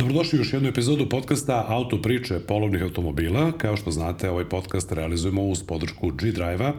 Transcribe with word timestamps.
Dobrodošli 0.00 0.38
u 0.38 0.40
još 0.40 0.52
jednu 0.52 0.68
epizodu 0.68 1.08
podcasta 1.08 1.64
Auto 1.68 2.02
priče 2.02 2.38
polovnih 2.38 2.82
automobila. 2.82 3.52
Kao 3.52 3.76
što 3.76 3.90
znate, 3.90 4.30
ovaj 4.30 4.44
podcast 4.44 4.92
realizujemo 4.92 5.42
uz 5.42 5.62
podršku 5.62 6.10
G-Drive-a. 6.10 6.72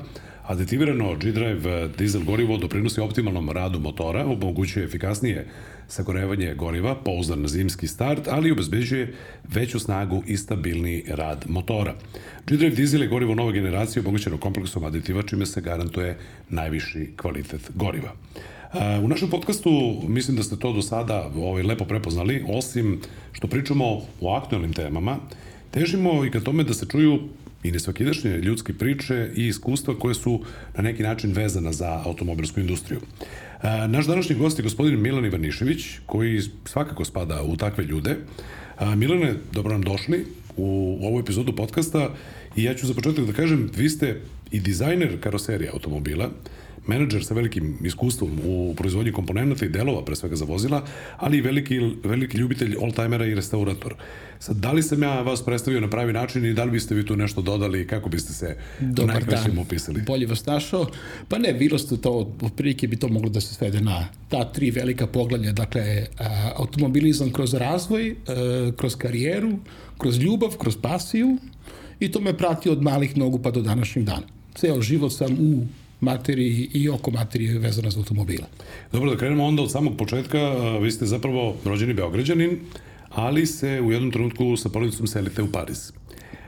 Aditivirano 0.43 1.15
G-Drive 1.15 1.87
dizel 1.97 2.23
gorivo 2.23 2.57
doprinosi 2.57 3.01
optimalnom 3.01 3.49
radu 3.49 3.79
motora, 3.79 4.25
omogućuje 4.25 4.85
efikasnije 4.85 5.47
sagorevanje 5.87 6.53
goriva, 6.53 6.95
pouzdan 6.95 7.47
zimski 7.47 7.87
start, 7.87 8.27
ali 8.27 8.51
obezbeđuje 8.51 9.13
veću 9.53 9.79
snagu 9.79 10.23
i 10.27 10.37
stabilni 10.37 11.03
rad 11.07 11.45
motora. 11.49 11.93
G-Drive 12.47 12.75
dizel 12.75 13.01
je 13.01 13.07
gorivo 13.07 13.35
nove 13.35 13.53
generacije 13.53 14.01
omogućeno 14.01 14.37
kompleksom 14.37 14.83
aditiva, 14.83 15.23
čime 15.23 15.45
se 15.45 15.61
garantuje 15.61 16.17
najviši 16.49 17.09
kvalitet 17.17 17.71
goriva. 17.75 18.13
U 18.73 19.07
našem 19.07 19.29
podcastu 19.29 19.71
mislim 20.07 20.37
da 20.37 20.43
ste 20.43 20.55
to 20.55 20.73
do 20.73 20.81
sada 20.81 21.31
ovaj, 21.35 21.63
lepo 21.63 21.85
prepoznali, 21.85 22.43
osim 22.47 23.01
što 23.31 23.47
pričamo 23.47 23.85
o 24.21 24.35
aktualnim 24.35 24.73
temama, 24.73 25.17
težimo 25.71 26.25
i 26.25 26.31
ka 26.31 26.39
tome 26.39 26.63
da 26.63 26.73
se 26.73 26.85
čuju 26.85 27.19
i 27.63 27.71
nesvakidašnje 27.71 28.31
ljudske 28.31 28.73
priče 28.73 29.31
i 29.35 29.47
iskustva 29.47 29.95
koje 29.99 30.15
su 30.15 30.39
na 30.77 30.83
neki 30.83 31.03
način 31.03 31.33
vezana 31.33 31.73
za 31.73 32.01
automobilsku 32.05 32.59
industriju. 32.59 32.99
Naš 33.87 34.05
današnji 34.05 34.35
gost 34.35 34.59
je 34.59 34.63
gospodin 34.63 35.01
Milan 35.01 35.25
Ivanišević, 35.25 35.85
koji 36.05 36.41
svakako 36.65 37.05
spada 37.05 37.43
u 37.43 37.55
takve 37.55 37.83
ljude. 37.83 38.15
Milane, 38.95 39.33
dobro 39.51 39.71
nam 39.71 39.81
došli 39.81 40.25
u 40.57 40.99
ovu 41.01 41.19
epizodu 41.19 41.55
podcasta 41.55 42.09
i 42.55 42.63
ja 42.63 42.73
ću 42.73 42.87
za 42.87 42.93
početak 42.93 43.25
da 43.25 43.33
kažem, 43.33 43.69
vi 43.77 43.89
ste 43.89 44.21
i 44.51 44.59
dizajner 44.59 45.21
karoserije 45.21 45.69
automobila, 45.73 46.29
menadžer 46.87 47.25
sa 47.25 47.33
velikim 47.33 47.77
iskustvom 47.83 48.39
u 48.45 48.73
proizvodnji 48.77 49.11
komponenta 49.11 49.65
i 49.65 49.69
delova, 49.69 50.05
pre 50.05 50.15
svega 50.15 50.35
za 50.35 50.45
vozila, 50.45 50.83
ali 51.17 51.37
i 51.37 51.41
veliki, 51.41 51.79
veliki 52.03 52.37
ljubitelj 52.37 52.75
oldtimera 52.79 53.25
i 53.25 53.35
restaurator. 53.35 53.95
Sad, 54.39 54.55
da 54.55 54.71
li 54.71 54.83
sam 54.83 55.03
ja 55.03 55.21
vas 55.21 55.45
predstavio 55.45 55.81
na 55.81 55.89
pravi 55.89 56.13
način 56.13 56.45
i 56.45 56.53
da 56.53 56.63
li 56.63 56.71
biste 56.71 56.95
vi 56.95 57.05
tu 57.05 57.15
nešto 57.15 57.41
dodali, 57.41 57.87
kako 57.87 58.09
biste 58.09 58.33
se 58.33 58.57
Dobar 58.79 59.15
najkraćim 59.15 59.59
opisali? 59.59 60.01
Bolje 60.01 60.27
vas 60.27 60.45
našao. 60.45 60.87
Pa 61.27 61.37
ne, 61.37 61.53
bilo 61.53 61.77
ste 61.77 61.97
to, 61.97 62.35
otprilike 62.41 62.87
bi 62.87 62.97
to 62.97 63.07
moglo 63.07 63.29
da 63.29 63.41
se 63.41 63.53
svede 63.53 63.81
na 63.81 64.07
ta 64.29 64.51
tri 64.51 64.71
velika 64.71 65.07
poglavlja, 65.07 65.51
dakle, 65.51 66.05
automobilizam 66.55 67.31
kroz 67.31 67.53
razvoj, 67.53 68.15
kroz 68.77 68.95
karijeru, 68.95 69.51
kroz 69.97 70.19
ljubav, 70.19 70.57
kroz 70.57 70.77
pasiju 70.81 71.37
i 71.99 72.11
to 72.11 72.21
me 72.21 72.37
prati 72.37 72.69
od 72.69 72.81
malih 72.81 73.17
nogu 73.17 73.39
pa 73.39 73.51
do 73.51 73.61
današnjeg 73.61 74.05
dana. 74.05 74.27
Ceo 74.55 74.81
život 74.81 75.13
sam 75.13 75.33
u 75.33 75.65
materiji 76.01 76.69
i 76.73 76.89
oko 76.89 77.11
materije 77.11 77.59
vezana 77.59 77.89
za 77.89 77.99
automobile. 77.99 78.45
Dobro, 78.91 79.11
da 79.11 79.17
krenemo 79.17 79.45
onda 79.45 79.61
od 79.61 79.71
samog 79.71 79.97
početka. 79.97 80.39
Vi 80.81 80.91
ste 80.91 81.05
zapravo 81.05 81.55
rođeni 81.65 81.93
Beograđanin, 81.93 82.59
ali 83.09 83.45
se 83.45 83.81
u 83.81 83.91
jednom 83.91 84.11
trenutku 84.11 84.57
sa 84.57 84.69
porodicom 84.69 85.07
selite 85.07 85.43
u 85.43 85.51
Pariz. 85.51 85.91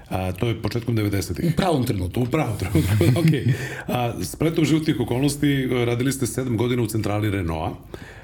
A, 0.09 0.31
to 0.31 0.47
je 0.47 0.61
početkom 0.61 0.97
90-ih. 0.97 1.53
U 1.53 1.55
pravom 1.55 1.85
trenutku. 1.85 2.21
U 2.21 2.25
pravom 2.25 2.57
trenutku, 2.57 2.91
ok. 3.19 3.57
A, 3.87 4.13
spletom 4.23 4.65
životnih 4.65 4.99
okolnosti 4.99 5.67
radili 5.85 6.11
ste 6.11 6.25
7 6.25 6.57
godina 6.57 6.81
u 6.81 6.87
centrali 6.87 7.31
Renaulta 7.31 7.75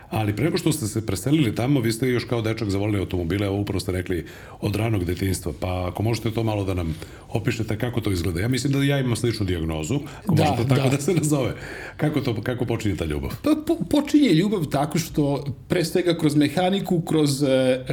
ali 0.10 0.36
preko 0.36 0.58
što 0.58 0.72
ste 0.72 0.88
se 0.88 1.06
preselili 1.06 1.56
tamo, 1.56 1.80
vi 1.80 1.92
ste 1.92 2.08
još 2.08 2.24
kao 2.24 2.42
dečak 2.42 2.70
zavolili 2.70 3.00
automobile, 3.00 3.48
ovo 3.50 3.62
upravo 3.62 3.80
ste 3.80 3.92
rekli 3.92 4.26
od 4.62 4.76
ranog 4.76 5.06
detinjstva, 5.06 5.54
pa 5.60 5.88
ako 5.88 6.04
možete 6.04 6.32
to 6.32 6.44
malo 6.44 6.64
da 6.64 6.74
nam 6.74 6.96
opišete 7.30 7.78
kako 7.78 8.02
to 8.02 8.12
izgleda. 8.12 8.40
Ja 8.40 8.48
mislim 8.48 8.74
da 8.74 8.84
ja 8.84 9.00
imam 9.00 9.16
sličnu 9.16 9.46
diagnozu, 9.46 10.00
ako 10.24 10.36
da, 10.36 10.44
može 10.44 10.64
to 10.64 10.76
tako 10.76 10.90
da. 10.90 10.96
da 10.96 11.02
se 11.02 11.14
nazove. 11.14 11.56
Kako, 11.98 12.22
to, 12.22 12.42
kako 12.42 12.66
počinje 12.66 12.96
ta 12.96 13.06
ljubav? 13.06 13.32
Pa 13.44 13.56
po, 13.68 13.76
počinje 13.90 14.30
ljubav 14.30 14.66
tako 14.66 15.00
što 15.00 15.46
pre 15.68 15.86
svega 15.86 16.18
kroz 16.18 16.36
mehaniku, 16.36 17.02
kroz 17.02 17.44
e, 17.44 17.86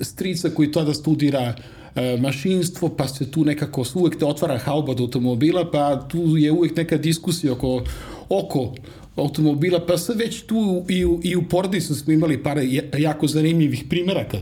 strica 0.00 0.50
koji 0.50 0.72
tada 0.72 0.94
studira 0.94 1.54
e, 1.94 2.16
mašinstvo, 2.20 2.88
pa 2.88 3.08
se 3.08 3.30
tu 3.30 3.44
nekako 3.44 3.84
uvek 3.94 4.18
te 4.18 4.24
otvara 4.24 4.58
hauba 4.58 4.92
od 4.92 5.00
automobila, 5.00 5.70
pa 5.70 6.08
tu 6.08 6.36
je 6.36 6.52
uvek 6.52 6.76
neka 6.76 6.96
diskusija 6.96 7.52
oko, 7.52 7.84
oko 8.28 8.74
automobila, 9.16 9.86
pa 9.86 9.98
sad 9.98 10.18
već 10.18 10.42
tu 10.42 10.84
i 10.88 11.04
u, 11.04 11.20
i 11.24 11.36
u 11.36 11.48
porodicu 11.48 11.94
smo 11.94 12.12
imali 12.12 12.42
par 12.42 12.58
jako 12.98 13.26
zanimljivih 13.26 13.84
primeraka. 13.88 14.38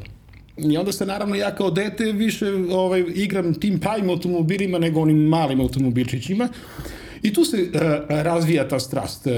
I 0.56 0.76
onda 0.76 0.92
se 0.92 1.06
naravno 1.06 1.34
ja 1.34 1.54
kao 1.54 1.70
dete 1.70 2.12
više 2.12 2.46
ovaj, 2.70 3.04
igram 3.14 3.54
tim 3.54 3.80
pravim 3.80 4.10
automobilima 4.10 4.78
nego 4.78 5.00
onim 5.00 5.18
malim 5.18 5.60
automobilčićima. 5.60 6.48
I 7.22 7.32
tu 7.32 7.44
se 7.44 7.62
uh, 7.62 7.80
razvija 8.08 8.68
ta 8.68 8.80
strast. 8.80 9.26
Uh, 9.26 9.32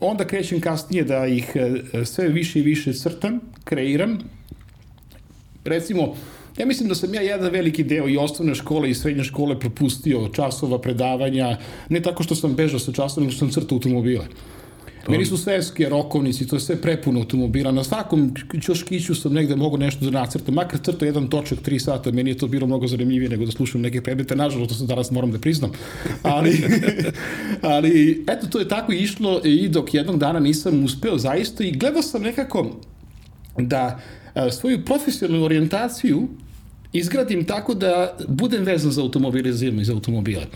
onda 0.00 0.24
krećem 0.24 0.60
kasnije 0.60 1.04
da 1.04 1.26
ih 1.26 1.52
uh, 1.54 2.06
sve 2.06 2.28
više 2.28 2.58
i 2.58 2.62
više 2.62 2.92
crtam, 2.92 3.40
kreiram. 3.64 4.18
Recimo, 5.64 6.14
Ja 6.58 6.66
mislim 6.66 6.88
da 6.88 6.94
sam 6.94 7.14
ja 7.14 7.22
jedan 7.22 7.52
veliki 7.52 7.84
deo 7.84 8.08
i 8.08 8.16
osnovne 8.16 8.54
škole 8.54 8.90
i 8.90 8.94
srednje 8.94 9.24
škole 9.24 9.60
propustio 9.60 10.28
časova, 10.28 10.78
predavanja, 10.80 11.58
ne 11.88 12.02
tako 12.02 12.22
što 12.22 12.34
sam 12.34 12.54
bežao 12.54 12.78
sa 12.78 12.92
časova, 12.92 13.24
nego 13.24 13.32
što 13.32 13.38
sam 13.38 13.50
crtao 13.50 13.76
automobile. 13.76 14.26
Meni 15.08 15.26
su 15.26 15.36
sveske 15.36 15.88
rokovnici, 15.88 16.46
to 16.46 16.56
je 16.56 16.60
sve 16.60 16.76
prepuno 16.76 17.20
automobila. 17.20 17.72
Na 17.72 17.84
svakom 17.84 18.34
ćoškiću 18.62 19.14
sam 19.14 19.32
negde 19.32 19.56
mogu 19.56 19.78
nešto 19.78 20.04
da 20.04 20.10
nacrtam. 20.10 20.54
Makar 20.54 20.80
crto 20.80 21.04
jedan 21.04 21.28
točak, 21.28 21.58
tri 21.58 21.78
sata, 21.78 22.12
meni 22.12 22.30
je 22.30 22.38
to 22.38 22.46
bilo 22.46 22.66
mnogo 22.66 22.86
zanimljivije 22.86 23.28
nego 23.28 23.44
da 23.44 23.52
slušam 23.52 23.80
neke 23.80 24.02
predmete. 24.02 24.36
Nažalost, 24.36 24.68
to 24.68 24.74
sam 24.74 24.86
danas 24.86 25.10
moram 25.10 25.32
da 25.32 25.38
priznam. 25.38 25.70
Ali, 26.22 26.62
ali 27.62 28.24
eto, 28.28 28.46
to 28.46 28.58
je 28.58 28.68
tako 28.68 28.92
išlo 28.92 29.40
i 29.44 29.68
dok 29.68 29.94
jednog 29.94 30.18
dana 30.18 30.40
nisam 30.40 30.84
uspeo 30.84 31.18
zaista 31.18 31.64
i 31.64 31.72
gledao 31.72 32.02
sam 32.02 32.22
nekako 32.22 32.70
da 33.58 34.00
svoju 34.50 34.84
profesionalnu 34.84 35.44
orijentaciju 35.44 36.28
izgradim 36.92 37.44
tako 37.44 37.74
da 37.74 38.16
budem 38.28 38.64
vezan 38.64 38.90
za 38.90 39.02
automobilizam 39.02 39.80
i 39.80 39.84
za 39.84 39.92
automobile. 39.92 40.46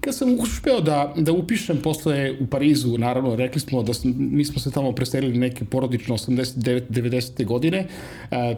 Kad 0.00 0.14
sam 0.14 0.36
uspeo 0.40 0.80
da, 0.80 1.14
da 1.16 1.32
upišem 1.32 1.78
posle 1.82 2.32
u 2.40 2.46
Parizu, 2.46 2.98
naravno, 2.98 3.36
rekli 3.36 3.60
smo 3.60 3.82
da 3.82 3.92
mi 4.04 4.44
smo 4.44 4.60
se 4.60 4.70
tamo 4.70 4.92
preselili 4.92 5.38
neke 5.38 5.64
porodično 5.64 6.16
89. 6.16 6.82
90. 6.90 7.44
godine, 7.44 7.86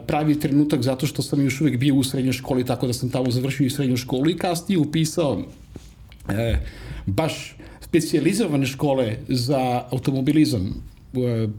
pravi 0.07 0.41
trenutak 0.41 0.83
zato 0.83 1.07
što 1.07 1.23
sam 1.23 1.45
još 1.45 1.61
uvek 1.61 1.77
bio 1.79 1.95
u 1.95 2.05
srednjoj 2.05 2.33
školi, 2.33 2.65
tako 2.65 2.87
da 2.87 2.93
sam 2.93 3.11
tamo 3.11 3.31
završio 3.31 3.67
i 3.67 3.71
srednju 3.71 3.97
školu 3.97 4.31
i 4.31 4.37
kasnije 4.37 4.79
upisao 4.79 5.43
e, 6.29 6.57
baš 7.07 7.57
specializovane 7.81 8.67
škole 8.67 9.17
za 9.29 9.83
automobilizam 9.91 10.94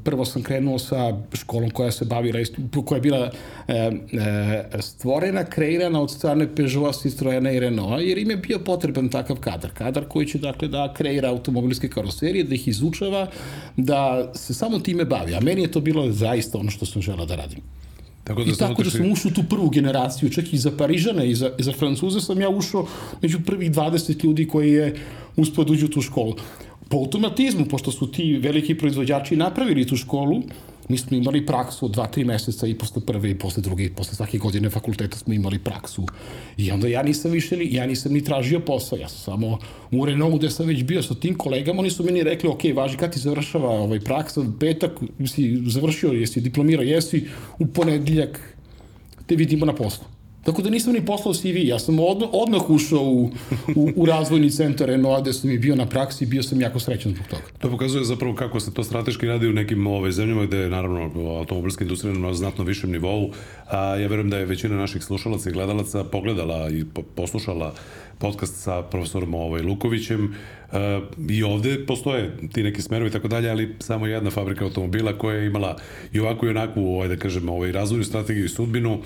prvo 0.04 0.26
sam 0.26 0.44
krenuo 0.44 0.80
sa 0.80 1.18
školom 1.34 1.70
koja 1.70 1.92
se 1.92 2.06
bavi, 2.06 2.46
koja 2.86 2.98
je 2.98 3.02
bila 3.02 3.32
e, 3.68 3.74
e, 3.74 4.82
stvorena, 4.82 5.44
kreirana 5.44 6.02
od 6.02 6.12
strane 6.12 6.56
Peugeota, 6.56 7.00
Citroena 7.00 7.52
i 7.52 7.60
Renaulta, 7.60 8.02
jer 8.02 8.18
im 8.18 8.30
je 8.30 8.38
bio 8.38 8.60
potreban 8.60 9.10
takav 9.10 9.40
kadar. 9.40 9.72
Kadar 9.74 10.06
koji 10.08 10.28
će 10.28 10.38
dakle 10.38 10.68
da 10.68 10.94
kreira 10.94 11.30
automobilske 11.30 11.90
karoserije, 11.90 12.44
da 12.44 12.56
ih 12.56 12.68
izučava, 12.68 13.28
da 13.78 14.32
se 14.36 14.54
samo 14.54 14.80
time 14.80 15.06
bavi. 15.06 15.36
A 15.36 15.40
meni 15.40 15.62
je 15.62 15.72
to 15.72 15.82
bilo 15.82 16.12
zaista 16.12 16.58
ono 16.58 16.72
što 16.72 16.86
sam 16.86 17.02
žela 17.02 17.26
da 17.26 17.36
radim. 17.36 17.60
Tako 18.24 18.44
da 18.44 18.52
I 18.52 18.56
tako 18.56 18.84
da 18.84 18.90
sam 18.90 19.12
ušao 19.12 19.32
tu 19.32 19.44
prvu 19.50 19.70
generaciju, 19.70 20.30
čak 20.30 20.54
i 20.54 20.58
za 20.58 20.72
Parižane 20.78 21.30
i 21.30 21.36
za, 21.36 21.52
i 21.58 21.64
za 21.64 21.74
Francuze 21.74 22.22
sam 22.22 22.42
ja 22.42 22.50
ušao 22.50 22.88
među 23.22 23.40
prvih 23.46 23.72
20 23.72 24.26
ljudi 24.26 24.48
koji 24.48 24.72
je 24.72 24.96
uspio 25.36 25.64
da 25.64 25.74
uđu 25.74 25.86
u 25.86 25.90
tu 25.90 26.02
školu 26.02 26.36
po 26.96 27.00
automatizmu, 27.00 27.66
pošto 27.66 27.92
su 27.92 28.08
ti 28.12 28.38
veliki 28.38 28.78
proizvođači 28.78 29.36
napravili 29.36 29.88
tu 29.88 29.98
školu, 29.98 30.42
mi 30.90 30.98
smo 30.98 31.18
imali 31.18 31.46
praksu 31.46 31.86
od 31.86 31.92
dva, 31.92 32.08
tri 32.08 32.24
meseca 32.24 32.68
i 32.68 32.78
posle 32.78 33.02
prve 33.06 33.32
i 33.32 33.36
posle 33.36 33.64
druge 33.64 33.84
i 33.84 33.90
posle 33.90 34.16
svake 34.16 34.38
godine 34.38 34.70
fakulteta 34.70 35.18
smo 35.18 35.34
imali 35.34 35.60
praksu. 35.60 36.06
I 36.58 36.72
onda 36.72 36.88
ja 36.88 37.04
nisam 37.04 37.32
više, 37.32 37.58
ja 37.62 37.86
nisam 37.88 38.14
ni 38.14 38.24
tražio 38.24 38.60
posao, 38.60 39.00
ja 39.00 39.10
sam 39.10 39.20
samo 39.20 39.60
u 39.92 40.06
Renault 40.06 40.38
gde 40.38 40.50
sam 40.50 40.68
već 40.68 40.84
bio 40.84 41.04
sa 41.04 41.16
tim 41.16 41.36
kolegama, 41.36 41.80
oni 41.80 41.92
su 41.92 42.04
meni 42.04 42.24
rekli, 42.24 42.50
ok, 42.50 42.64
važi, 42.76 42.98
kad 42.98 43.14
ti 43.14 43.20
završava 43.20 43.70
ovaj 43.70 44.00
praksa, 44.00 44.46
petak, 44.60 44.92
si 45.28 45.62
završio, 45.66 46.12
jesi 46.12 46.42
diplomirao, 46.42 46.84
jesi, 46.84 47.26
u 47.60 47.68
ponedeljak 47.68 48.40
te 49.26 49.36
vidimo 49.36 49.66
na 49.66 49.76
poslu. 49.76 50.15
Tako 50.46 50.62
da 50.62 50.70
nisam 50.70 50.94
ni 50.94 51.06
poslao 51.06 51.34
CV, 51.34 51.58
ja 51.64 51.80
sam 51.80 52.00
odmah, 52.00 52.30
odmah 52.32 52.70
ušao 52.70 53.04
u, 53.04 53.30
u, 53.76 53.92
u 53.96 54.06
razvojni 54.06 54.52
centar 54.52 54.88
Renault, 54.88 55.22
gde 55.22 55.34
sam 55.34 55.52
i 55.52 55.58
bio 55.58 55.76
na 55.76 55.86
praksi 55.86 56.24
i 56.24 56.28
bio 56.28 56.44
sam 56.44 56.62
jako 56.62 56.80
srećan 56.80 57.12
zbog 57.12 57.28
toga. 57.28 57.42
To 57.60 57.70
pokazuje 57.70 58.04
zapravo 58.04 58.36
kako 58.36 58.60
se 58.60 58.74
to 58.74 58.84
strateški 58.84 59.26
radi 59.26 59.48
u 59.48 59.54
nekim 59.54 59.88
ove, 59.88 60.12
zemljama 60.12 60.46
gde 60.46 60.58
je 60.58 60.70
naravno 60.70 61.10
automobilska 61.38 61.84
industrija 61.84 62.14
na 62.14 62.34
znatno 62.34 62.64
višem 62.64 62.92
nivou. 62.92 63.32
A, 63.68 63.96
ja 63.96 64.08
verujem 64.08 64.30
da 64.30 64.38
je 64.38 64.46
većina 64.46 64.76
naših 64.76 65.04
slušalaca 65.04 65.50
i 65.50 65.54
gledalaca 65.54 66.04
pogledala 66.04 66.70
i 66.70 66.84
po, 66.94 67.02
poslušala 67.02 67.74
podcast 68.18 68.64
sa 68.64 68.82
profesorom 68.82 69.34
ovaj, 69.34 69.62
Lukovićem 69.62 70.26
uh, 70.26 70.78
i 71.30 71.44
ovde 71.44 71.86
postoje 71.86 72.38
ti 72.54 72.64
neki 72.64 72.82
smerovi 72.82 73.10
i 73.10 73.14
tako 73.14 73.28
dalje, 73.28 73.50
ali 73.50 73.76
samo 73.80 74.08
jedna 74.08 74.30
fabrika 74.30 74.66
automobila 74.66 75.18
koja 75.18 75.38
je 75.38 75.48
imala 75.48 75.78
i 76.14 76.20
ovakvu 76.20 76.48
i 76.48 76.52
onakvu, 76.52 76.96
ovaj, 76.96 77.08
da 77.08 77.16
kažem, 77.16 77.50
ovaj, 77.50 77.72
razvojnu 77.72 78.04
strategiju 78.04 78.46
i 78.46 78.50
sudbinu 78.50 79.00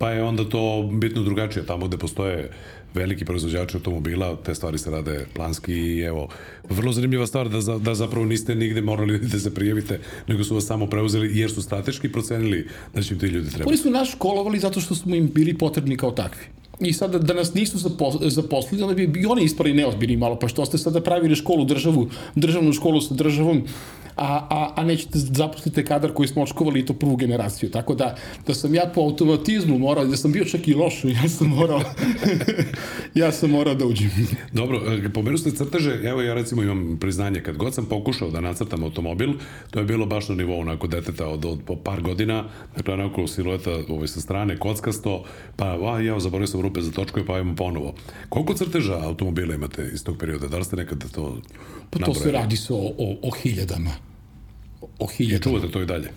pa 0.00 0.10
je 0.10 0.22
onda 0.22 0.44
to 0.44 0.88
bitno 0.92 1.22
drugačije. 1.22 1.66
Tamo 1.66 1.88
gde 1.88 1.98
postoje 1.98 2.50
veliki 2.94 3.24
proizvođači 3.24 3.76
automobila, 3.76 4.36
te 4.36 4.54
stvari 4.54 4.78
se 4.78 4.90
rade 4.90 5.26
planski 5.34 5.74
i 5.74 6.00
evo, 6.00 6.28
vrlo 6.70 6.92
zanimljiva 6.92 7.26
stvar 7.26 7.48
da, 7.48 7.60
za, 7.60 7.78
da 7.78 7.94
zapravo 7.94 8.26
niste 8.26 8.54
nigde 8.54 8.82
morali 8.82 9.18
da 9.32 9.38
se 9.38 9.54
prijavite, 9.54 10.00
nego 10.28 10.44
su 10.44 10.54
vas 10.54 10.66
samo 10.66 10.86
preuzeli 10.86 11.38
jer 11.38 11.50
su 11.50 11.62
strateški 11.62 12.12
procenili 12.12 12.68
da 12.94 13.02
će 13.02 13.14
im 13.14 13.20
ti 13.20 13.26
ljudi 13.26 13.50
trebati. 13.50 13.68
Oni 13.68 13.76
su 13.76 13.90
nas 13.90 14.08
školovali 14.08 14.58
zato 14.58 14.80
što 14.80 14.94
smo 14.94 15.14
im 15.14 15.30
bili 15.34 15.58
potrebni 15.58 15.96
kao 15.96 16.10
takvi. 16.10 16.44
I 16.80 16.92
sada 16.92 17.18
da 17.18 17.34
nas 17.34 17.54
nisu 17.54 17.78
zaposlili, 18.20 18.82
onda 18.82 18.94
bi 18.94 19.20
i 19.20 19.26
oni 19.26 19.44
ispali 19.44 19.74
neozbiljni 19.74 20.16
malo, 20.16 20.38
pa 20.38 20.48
što 20.48 20.64
ste 20.66 20.78
sada 20.78 21.00
pravili 21.00 21.36
školu 21.36 21.64
državu, 21.64 22.08
državnu 22.34 22.72
školu 22.72 23.00
sa 23.00 23.14
državom, 23.14 23.64
a, 24.20 24.46
a, 24.50 24.72
a 24.76 24.84
nećete 24.84 25.18
zaposlite 25.18 25.84
kadar 25.84 26.12
koji 26.12 26.28
smo 26.28 26.42
očkovali 26.42 26.80
i 26.80 26.86
to 26.86 26.92
prvu 26.92 27.16
generaciju. 27.16 27.70
Tako 27.70 27.94
da, 27.94 28.16
da 28.46 28.54
sam 28.54 28.74
ja 28.74 28.90
po 28.94 29.00
automatizmu 29.00 29.78
morao, 29.78 30.04
da 30.04 30.16
sam 30.16 30.32
bio 30.32 30.44
čak 30.44 30.68
i 30.68 30.74
loš, 30.74 31.04
ja 31.04 31.28
sam 31.28 31.48
morao, 31.48 31.80
ja 33.14 33.32
sam 33.32 33.50
morao 33.50 33.74
da 33.74 33.86
uđem. 33.86 34.10
Dobro, 34.52 34.80
e, 35.06 35.12
pomeru 35.12 35.38
ste 35.38 35.50
crteže, 35.50 36.00
evo 36.04 36.22
ja 36.22 36.34
recimo 36.34 36.62
imam 36.62 36.98
priznanje, 37.00 37.40
kad 37.40 37.56
god 37.56 37.74
sam 37.74 37.86
pokušao 37.86 38.30
da 38.30 38.40
nacrtam 38.40 38.84
automobil, 38.84 39.32
to 39.70 39.78
je 39.78 39.84
bilo 39.84 40.06
baš 40.06 40.28
na 40.28 40.34
nivou 40.34 40.60
onako 40.60 40.86
deteta 40.86 41.28
od, 41.28 41.44
od 41.44 41.58
po 41.66 41.76
par 41.76 42.00
godina, 42.00 42.44
dakle 42.76 42.94
onako 42.94 43.26
silueta 43.26 43.70
ovaj, 43.88 44.08
sa 44.08 44.20
strane, 44.20 44.56
kockasto, 44.56 45.24
pa 45.56 45.78
a, 45.94 46.00
ja 46.00 46.20
zaboravio 46.20 46.46
sam 46.46 46.60
rupe 46.70 46.80
za 46.80 46.92
točkove, 46.92 47.26
pa 47.26 47.34
ajmo 47.34 47.56
ponovo. 47.56 47.94
Koliko 48.28 48.54
crteža 48.54 49.00
automobila 49.02 49.54
imate 49.54 49.90
iz 49.94 50.04
tog 50.04 50.18
perioda? 50.18 50.48
Da 50.48 50.58
li 50.58 50.64
ste 50.64 50.76
nekada 50.76 51.08
to 51.08 51.38
Pa 51.90 51.98
to 51.98 52.14
se 52.14 52.32
radi 52.32 52.56
se 52.56 52.72
o, 52.72 52.92
o, 52.98 53.16
o 53.22 53.30
hiljadama 53.30 53.90
o 54.98 55.06
hiljadu. 55.06 55.36
I 55.36 55.42
čuvate 55.42 55.72
to 55.72 55.82
i 55.82 55.86
dalje? 55.86 56.10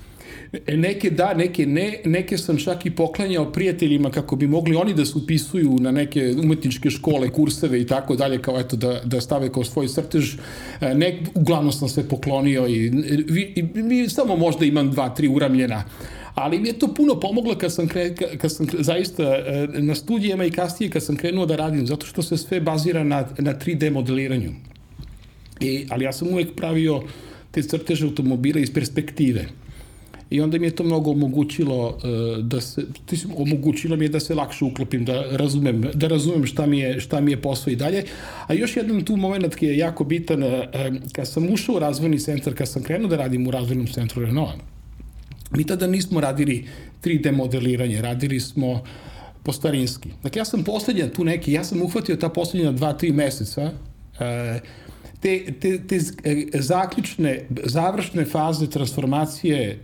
E, 0.67 0.77
neke 0.77 1.09
da, 1.09 1.33
neke 1.33 1.65
ne, 1.65 2.01
neke 2.05 2.38
sam 2.38 2.57
čak 2.57 2.85
i 2.85 2.91
poklanjao 2.91 3.51
prijateljima 3.51 4.09
kako 4.09 4.35
bi 4.35 4.47
mogli 4.47 4.75
oni 4.75 4.94
da 4.94 5.05
se 5.05 5.17
upisuju 5.17 5.77
na 5.79 5.91
neke 5.91 6.35
umetničke 6.44 6.89
škole, 6.89 7.29
kurseve 7.29 7.81
i 7.81 7.88
tako 7.88 8.15
dalje, 8.15 8.41
kao 8.41 8.59
eto 8.59 8.75
da, 8.75 9.01
da 9.03 9.21
stave 9.21 9.51
kao 9.51 9.63
svoj 9.63 9.88
crtež. 9.88 10.33
E, 10.81 10.94
ne, 10.94 11.19
uglavnom 11.33 11.71
sam 11.71 11.89
sve 11.89 12.07
poklonio 12.09 12.67
i, 12.67 12.73
i, 12.73 13.63
i, 13.95 14.03
i 14.03 14.09
samo 14.09 14.35
možda 14.35 14.65
imam 14.65 14.91
dva, 14.91 15.09
tri 15.09 15.27
uramljena. 15.27 15.83
Ali 16.35 16.59
mi 16.59 16.68
je 16.68 16.80
to 16.80 16.94
puno 16.94 17.19
pomoglo 17.19 17.56
kad 17.56 17.74
sam, 17.74 17.88
kre, 17.88 18.15
kad 18.38 18.51
sam 18.51 18.68
zaista 18.80 19.24
e, 19.24 19.68
na 19.74 19.95
studijama 19.95 20.45
i 20.45 20.51
kasnije 20.51 20.89
kad 20.89 21.03
sam 21.03 21.15
krenuo 21.15 21.45
da 21.45 21.56
radim, 21.56 21.88
zato 21.88 22.06
što 22.06 22.21
se 22.21 22.38
sve 22.38 22.62
bazira 22.62 23.03
na, 23.03 23.27
na 23.38 23.53
3D 23.53 23.91
modeliranju. 23.91 24.51
I, 25.59 25.85
ali 25.89 26.06
ja 26.06 26.13
sam 26.13 26.27
uvek 26.27 26.56
pravio 26.56 27.03
te 27.51 27.62
crteže 27.63 28.06
automobila 28.06 28.59
iz 28.59 28.74
perspektive. 28.74 29.45
I 30.30 30.41
onda 30.41 30.57
mi 30.57 30.68
je 30.68 30.75
to 30.75 30.83
mnogo 30.83 31.12
omogućilo 31.12 31.88
uh, 31.88 32.44
da 32.44 32.62
se, 32.62 32.81
omogućilo 33.36 33.95
mi 33.95 34.06
je 34.06 34.09
da 34.09 34.19
se 34.19 34.36
lakše 34.36 34.65
uklopim, 34.65 35.06
da 35.06 35.38
razumem, 35.38 35.81
da 35.94 36.07
razumem 36.07 36.45
šta 36.45 36.65
mi 36.65 36.79
je, 36.79 37.00
šta 37.00 37.21
mi 37.21 37.31
je 37.31 37.41
posao 37.41 37.71
i 37.71 37.75
dalje. 37.75 38.03
A 38.47 38.53
još 38.53 38.77
jedan 38.77 39.03
tu 39.06 39.15
moment 39.15 39.56
koji 39.56 39.69
je 39.69 39.77
jako 39.77 40.03
bitan, 40.03 40.44
uh, 40.44 40.50
kad 41.12 41.27
sam 41.27 41.53
ušao 41.53 41.75
u 41.75 41.79
razvojni 41.79 42.19
centar, 42.19 42.53
kad 42.53 42.69
sam 42.69 42.83
krenuo 42.83 43.07
da 43.07 43.18
radim 43.18 43.47
u 43.47 43.51
razvojnom 43.51 43.88
centru 43.88 44.25
Renault, 44.25 44.73
mi 45.55 45.63
tada 45.63 45.88
nismo 45.88 46.21
radili 46.21 46.67
3D 47.03 47.31
modeliranje, 47.31 48.01
radili 48.01 48.39
smo 48.39 48.83
po 49.44 49.53
starinski. 49.53 50.09
Dakle, 50.23 50.39
ja 50.39 50.45
sam 50.45 50.63
poslednja 50.63 51.09
tu 51.11 51.23
neki, 51.23 51.53
ja 51.53 51.63
sam 51.63 51.81
uhvatio 51.81 52.15
ta 52.15 52.29
poslednja 52.29 52.71
dva, 52.71 52.94
tri 52.94 53.11
meseca, 53.11 53.61
uh, 53.63 54.61
te, 55.23 55.53
te, 55.59 55.77
te 55.88 56.00
e, 56.23 56.61
zaključne, 56.61 57.45
završne 57.63 58.25
faze 58.25 58.67
transformacije 58.69 59.61
e, 59.69 59.77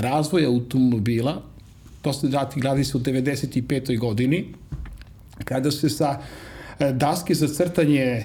razvoja 0.00 0.48
automobila, 0.48 1.42
to 2.02 2.12
se 2.12 2.28
dati 2.28 2.60
gladi 2.60 2.84
se 2.84 2.96
u 2.96 3.00
95. 3.00 3.98
godini, 3.98 4.44
kada 5.44 5.70
se 5.70 5.88
sa 5.88 6.18
e, 6.78 6.92
daske 6.92 7.34
za 7.34 7.48
crtanje 7.48 8.04
e, 8.04 8.24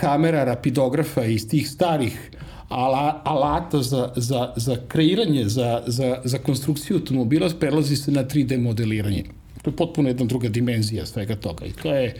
hamera, 0.00 0.44
rapidografa 0.44 1.24
iz 1.24 1.48
tih 1.48 1.70
starih 1.70 2.30
ala, 2.68 3.22
alata 3.24 3.82
za, 3.82 4.12
za, 4.16 4.52
za 4.56 4.76
kreiranje, 4.88 5.48
za, 5.48 5.82
za, 5.86 6.20
za 6.24 6.38
konstrukciju 6.38 6.96
automobila, 6.96 7.50
prelazi 7.60 7.96
se 7.96 8.10
na 8.10 8.24
3D 8.24 8.60
modeliranje. 8.60 9.24
To 9.62 9.70
je 9.70 9.76
potpuno 9.76 10.08
jedna 10.08 10.24
druga 10.24 10.48
dimenzija 10.48 11.06
svega 11.06 11.36
toga 11.36 11.66
i 11.66 11.72
to 11.72 11.94
je 11.94 12.14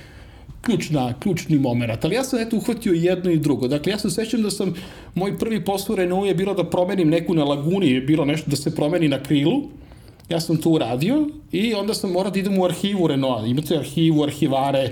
ključna, 0.60 1.14
ključni 1.20 1.58
moment. 1.58 2.04
Ali 2.04 2.14
ja 2.14 2.24
sam 2.24 2.40
eto 2.40 2.56
uhvatio 2.56 2.92
jedno 2.92 3.30
i 3.30 3.38
drugo. 3.38 3.68
Dakle, 3.68 3.92
ja 3.92 3.98
se 3.98 4.10
sećam 4.10 4.42
da 4.42 4.50
sam, 4.50 4.74
moj 5.14 5.38
prvi 5.38 5.64
posao 5.64 5.96
Renault 5.96 6.26
je 6.26 6.34
bilo 6.34 6.54
da 6.54 6.64
promenim 6.64 7.08
neku 7.08 7.34
na 7.34 7.44
laguni, 7.44 7.90
je 7.90 8.00
bilo 8.00 8.24
nešto 8.24 8.50
da 8.50 8.56
se 8.56 8.74
promeni 8.74 9.08
na 9.08 9.22
krilu. 9.22 9.62
Ja 10.28 10.40
sam 10.40 10.56
to 10.56 10.70
uradio 10.70 11.28
i 11.52 11.74
onda 11.74 11.94
sam 11.94 12.12
morao 12.12 12.30
da 12.30 12.38
idem 12.38 12.58
u 12.58 12.64
arhivu 12.64 13.06
Renault. 13.06 13.46
Imate 13.46 13.76
arhivu, 13.76 14.22
arhivare, 14.22 14.90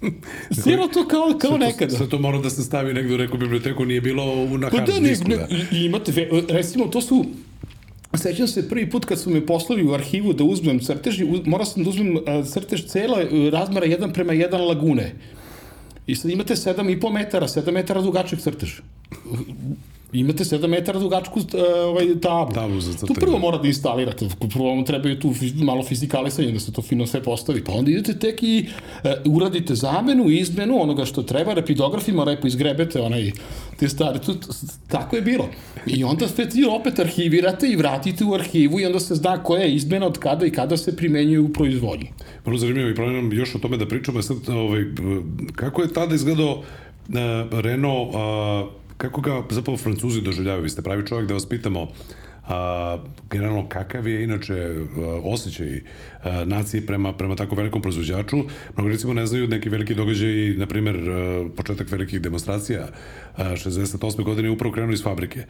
Sjelo 0.62 0.88
to 0.88 1.08
kao, 1.08 1.38
kao 1.40 1.58
nekada. 1.58 1.96
Sve 1.96 2.08
to 2.08 2.18
mora 2.18 2.38
da 2.38 2.50
se 2.50 2.62
stavi 2.62 2.94
negde 2.94 3.14
u 3.14 3.18
neku 3.18 3.38
biblioteku, 3.38 3.84
nije 3.84 4.00
bilo 4.00 4.24
na 4.58 4.70
pa 4.70 4.76
hard 4.76 4.90
da, 4.90 5.00
disku. 5.00 5.28
Ne, 5.28 5.36
ne, 5.36 5.84
imate, 5.84 6.28
recimo, 6.48 6.86
to 6.86 7.00
su 7.00 7.24
Sećam 8.16 8.48
se 8.48 8.68
prvi 8.68 8.90
put 8.90 9.04
kad 9.04 9.20
su 9.20 9.30
me 9.30 9.46
poslali 9.46 9.86
u 9.86 9.94
arhivu 9.94 10.32
da 10.32 10.44
uzmem 10.44 10.80
crtež, 10.80 11.20
morao 11.44 11.64
sam 11.64 11.84
da 11.84 11.90
uzmem 11.90 12.16
crtež 12.52 12.84
cela 12.84 13.20
e, 13.20 13.50
razmera 13.50 13.86
1 13.86 14.12
prema 14.12 14.32
1 14.32 14.66
lagune. 14.68 15.14
I 16.06 16.14
sad 16.14 16.30
imate 16.30 16.54
7,5 16.54 17.12
metara, 17.12 17.48
7 17.48 17.70
metara 17.72 18.02
dugačeg 18.02 18.38
crtež 18.38 18.80
imate 20.14 20.44
7 20.44 20.66
metara 20.66 20.98
dugačku 20.98 21.40
uh, 21.40 21.46
ovaj, 21.84 22.06
tablu. 22.22 22.54
Tablu 22.54 22.80
za 22.80 22.92
crtanje. 22.92 23.14
Tu 23.14 23.20
prvo 23.20 23.38
mora 23.38 23.58
da 23.58 23.68
instalirate, 23.68 24.28
prvo 24.52 24.68
vam 24.68 24.84
trebaju 24.84 25.20
tu 25.20 25.34
malo 25.54 25.82
fizikalisanje 25.82 26.52
da 26.52 26.60
se 26.60 26.72
to 26.72 26.82
fino 26.82 27.06
sve 27.06 27.22
postavi, 27.22 27.64
pa 27.64 27.72
onda 27.72 27.90
idete 27.90 28.18
tek 28.18 28.42
i 28.42 28.66
uh, 28.68 29.10
uradite 29.24 29.74
zamenu, 29.74 30.30
izmenu 30.30 30.82
onoga 30.82 31.04
što 31.04 31.22
treba, 31.22 31.54
rapidografima 31.54 32.24
lepo 32.24 32.46
izgrebete 32.46 33.00
onaj, 33.00 33.32
te 33.78 33.88
stare, 33.88 34.18
tu, 34.18 34.34
tako 34.88 35.16
je 35.16 35.22
bilo. 35.22 35.48
I 35.86 36.04
onda 36.04 36.28
sve 36.28 36.48
ti 36.48 36.64
opet 36.70 36.98
arhivirate 36.98 37.68
i 37.68 37.76
vratite 37.76 38.24
u 38.24 38.34
arhivu 38.34 38.80
i 38.80 38.86
onda 38.86 39.00
se 39.00 39.14
zna 39.14 39.42
koja 39.42 39.62
je 39.62 39.74
izmena 39.74 40.06
od 40.06 40.18
kada 40.18 40.46
i 40.46 40.50
kada 40.50 40.76
se 40.76 40.96
primenjuje 40.96 41.40
u 41.40 41.52
proizvodnji. 41.52 42.12
Vrlo 42.44 42.58
zanimljivo 42.58 42.90
i 42.90 42.94
planiram 42.94 43.32
još 43.32 43.54
o 43.54 43.58
tome 43.58 43.76
da 43.76 43.88
pričamo. 43.88 44.22
Sad, 44.22 44.48
ovaj, 44.48 44.84
kako 45.54 45.82
je 45.82 45.92
tada 45.92 46.14
izgledao 46.14 46.52
uh, 46.52 46.64
Renault 47.60 48.08
uh, 48.08 48.83
kako 48.96 49.20
ga 49.20 49.42
zapravo 49.50 49.78
Francuzi 49.78 50.20
doživljavaju? 50.20 50.62
Vi 50.62 50.70
ste 50.70 50.82
pravi 50.82 51.06
čovjek 51.06 51.28
da 51.28 51.34
vas 51.34 51.48
pitamo 51.48 51.88
a, 52.48 52.98
generalno 53.30 53.68
kakav 53.68 54.08
je 54.08 54.24
inače 54.24 54.54
a, 54.54 55.20
osjećaj 55.24 55.80
a, 56.22 56.44
nacije 56.44 56.86
prema, 56.86 57.12
prema 57.12 57.36
tako 57.36 57.54
velikom 57.54 57.82
proizvođaču. 57.82 58.36
Mnogo 58.76 58.88
recimo 58.88 59.14
ne 59.14 59.26
znaju 59.26 59.48
neki 59.48 59.68
veliki 59.68 59.94
događaj, 59.94 60.54
na 60.56 60.66
primer 60.66 60.96
početak 61.56 61.90
velikih 61.90 62.20
demonstracija 62.20 62.88
a, 63.36 63.44
68. 63.44 64.24
godine 64.24 64.50
upravo 64.50 64.72
krenuli 64.72 64.94
iz 64.94 65.02
fabrike. 65.02 65.44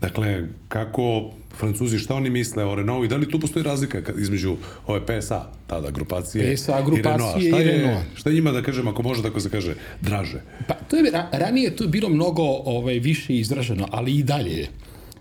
Dakle, 0.00 0.44
kako 0.68 1.30
Francuzi, 1.56 1.98
šta 1.98 2.14
oni 2.14 2.30
misle 2.30 2.64
o 2.64 2.74
Renault 2.74 3.04
i 3.04 3.08
da 3.08 3.16
li 3.16 3.30
tu 3.30 3.40
postoji 3.40 3.62
razlika 3.62 4.02
između 4.18 4.56
ove 4.86 5.00
PSA, 5.06 5.46
tada 5.66 5.90
grupacije, 5.90 6.54
PSA 6.54 6.82
grupacije 6.82 7.02
i 7.02 7.02
Renault? 7.02 7.46
Šta, 7.48 7.58
je, 7.58 7.78
Renault. 7.78 8.04
šta 8.14 8.30
njima 8.30 8.52
da 8.52 8.62
kažem, 8.62 8.88
ako 8.88 9.02
može 9.02 9.22
tako 9.22 9.40
se 9.40 9.50
kaže, 9.50 9.74
draže? 10.00 10.40
Pa 10.68 10.74
to 10.74 10.96
je, 10.96 11.12
ranije 11.32 11.76
to 11.76 11.84
je 11.84 11.88
bilo 11.88 12.08
mnogo 12.08 12.42
ovaj, 12.64 12.98
više 12.98 13.34
izraženo, 13.34 13.88
ali 13.90 14.16
i 14.16 14.22
dalje 14.22 14.52
je. 14.52 14.68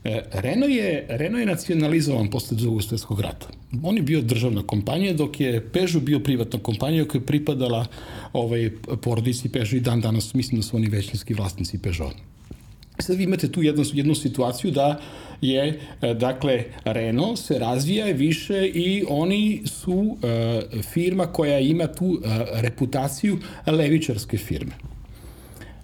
E, 0.07 0.23
Renault 0.31 0.71
je, 0.71 1.05
Renault 1.09 1.39
je 1.39 1.45
nacionalizovan 1.45 2.29
posle 2.29 2.57
drugog 2.57 2.83
svetskog 2.83 3.19
rata. 3.19 3.47
On 3.83 3.97
je 3.97 4.01
bio 4.01 4.21
državna 4.21 4.63
kompanija, 4.63 5.13
dok 5.13 5.39
je 5.39 5.65
Peugeot 5.73 6.03
bio 6.03 6.19
privatna 6.19 6.59
kompanija 6.59 7.05
koja 7.05 7.19
je 7.19 7.25
pripadala 7.25 7.85
ovaj, 8.33 8.71
porodici 9.01 9.49
Peugeot 9.49 9.73
i 9.73 9.79
dan 9.79 10.01
danas 10.01 10.33
mislim 10.33 10.61
da 10.61 10.67
su 10.67 10.77
oni 10.77 10.87
većinski 10.87 11.33
vlasnici 11.33 11.77
Peugeot. 11.77 12.15
Sad 12.99 13.17
vi 13.17 13.23
imate 13.23 13.51
tu 13.51 13.63
jednu, 13.63 13.83
jednu 13.93 14.15
situaciju 14.15 14.71
da 14.71 14.99
je, 15.41 15.79
e, 16.01 16.13
dakle, 16.13 16.63
Renault 16.85 17.39
se 17.39 17.59
razvija 17.59 18.05
više 18.05 18.67
i 18.67 19.03
oni 19.09 19.61
su 19.65 19.93
uh, 19.93 20.17
firma 20.83 21.25
koja 21.25 21.59
ima 21.59 21.87
tu 21.87 22.05
uh, 22.05 22.19
reputaciju 22.53 23.37
levičarske 23.67 24.37
firme. 24.37 24.71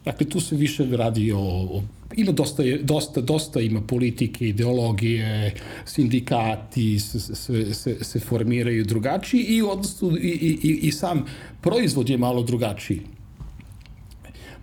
Dakle, 0.06 0.30
tu 0.30 0.40
se 0.40 0.56
više 0.56 0.86
radi 0.92 1.32
o, 1.32 1.40
o 1.40 1.84
ima 2.18 2.32
dosta, 2.32 2.64
dosta, 2.82 3.22
dosta 3.22 3.62
ima 3.62 3.82
politike, 3.82 4.48
ideologije, 4.48 5.54
sindikati 5.86 7.00
se, 7.00 7.20
se, 7.20 7.74
se, 7.74 8.04
se 8.04 8.20
formiraju 8.20 8.86
drugačiji 8.86 9.42
i, 9.42 9.62
odnosu, 9.62 10.18
i, 10.18 10.30
i, 10.64 10.80
i 10.88 10.92
sam 10.92 11.26
proizvod 11.62 12.10
je 12.10 12.18
malo 12.18 12.44
drugačiji. 12.44 13.02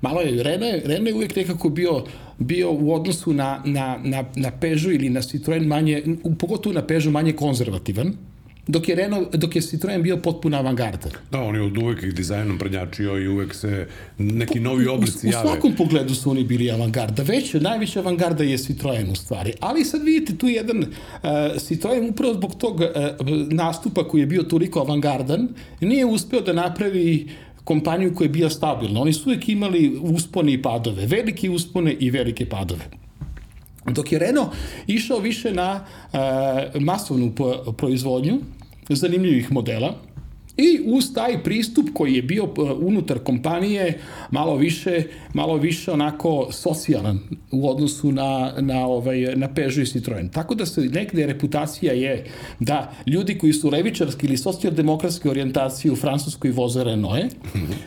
Malo 0.00 0.20
je, 0.20 0.42
Renault, 0.42 0.84
Renault 0.84 1.08
je 1.08 1.14
uvijek 1.14 1.36
nekako 1.36 1.68
bio, 1.68 2.04
bio 2.38 2.72
u 2.72 2.94
odnosu 2.94 3.32
na, 3.32 3.62
na, 3.64 3.98
na, 4.04 4.24
na 4.36 4.50
Peugeot 4.50 4.94
ili 4.94 5.10
na 5.10 5.22
Citroen 5.22 5.66
manje, 5.66 6.02
pogotovo 6.38 6.74
na 6.74 6.86
Peugeot 6.86 7.12
manje 7.12 7.32
konzervativan, 7.32 8.14
dok 8.70 8.88
je, 8.88 8.94
Renault, 8.94 9.36
dok 9.36 9.56
je 9.56 9.62
Citroen 9.62 10.02
bio 10.02 10.16
potpuno 10.16 10.56
avangarda. 10.56 11.08
Da, 11.30 11.40
on 11.40 11.54
je 11.54 11.62
od 11.62 11.78
uvek 11.78 12.02
ih 12.02 12.14
dizajnom 12.14 12.58
prednjačio 12.58 13.18
i 13.18 13.28
uvek 13.28 13.54
se 13.54 13.86
neki 14.18 14.60
novi 14.60 14.86
oblici 14.86 15.26
u, 15.26 15.30
jave. 15.30 15.44
U 15.44 15.48
svakom 15.48 15.74
pogledu 15.76 16.14
su 16.14 16.30
oni 16.30 16.44
bili 16.44 16.70
avangarda. 16.70 17.22
Već, 17.22 17.54
najveća 17.54 18.00
avangarda 18.00 18.44
je 18.44 18.58
Citroen 18.58 19.10
u 19.10 19.14
stvari. 19.14 19.52
Ali 19.60 19.84
sad 19.84 20.02
vidite 20.02 20.38
tu 20.38 20.48
jedan 20.48 20.78
uh, 20.78 20.88
Citroen 21.58 22.08
upravo 22.10 22.34
zbog 22.34 22.54
tog 22.54 22.80
uh, 22.80 22.86
nastupa 23.50 24.08
koji 24.08 24.20
je 24.20 24.26
bio 24.26 24.42
toliko 24.42 24.80
avangardan, 24.80 25.48
nije 25.80 26.06
uspeo 26.06 26.40
da 26.40 26.52
napravi 26.52 27.28
kompaniju 27.64 28.14
koja 28.14 28.24
je 28.26 28.32
bila 28.32 28.50
stabilna. 28.50 29.00
Oni 29.00 29.12
su 29.12 29.30
uvek 29.30 29.48
imali 29.48 29.98
uspone 30.02 30.52
i 30.52 30.62
padove, 30.62 31.06
velike 31.06 31.50
uspone 31.50 31.92
i 31.92 32.10
velike 32.10 32.46
padove. 32.46 32.84
Dok 33.86 34.12
je 34.12 34.18
Renault 34.18 34.48
išao 34.86 35.18
više 35.18 35.52
na 35.52 35.84
uh, 36.12 36.80
masovnu 36.80 37.32
proizvodnju 37.76 38.40
zanimljivih 38.96 39.52
modela, 39.52 39.94
I 40.60 40.80
uz 40.86 41.12
taj 41.14 41.42
pristup 41.42 41.88
koji 41.94 42.14
je 42.14 42.22
bio 42.22 42.48
unutar 42.80 43.18
kompanije 43.18 43.98
malo 44.30 44.56
više, 44.56 45.02
malo 45.34 45.56
više 45.56 45.92
onako 45.92 46.48
socijalan 46.52 47.20
u 47.50 47.70
odnosu 47.70 48.12
na, 48.12 48.52
na, 48.58 48.86
ovaj, 48.86 49.36
na 49.36 49.54
Peugeot 49.54 49.88
i 49.88 49.92
Citroen. 49.92 50.28
Tako 50.28 50.54
da 50.54 50.66
se 50.66 50.80
negde 50.80 51.26
reputacija 51.26 51.92
je 51.92 52.24
da 52.58 52.92
ljudi 53.06 53.38
koji 53.38 53.52
su 53.52 53.70
levičarski 53.70 54.26
ili 54.26 54.36
socijaldemokratske 54.36 55.30
orijentacije 55.30 55.92
u 55.92 55.96
Francuskoj 55.96 56.50
voze 56.50 56.84
Renault, 56.84 57.34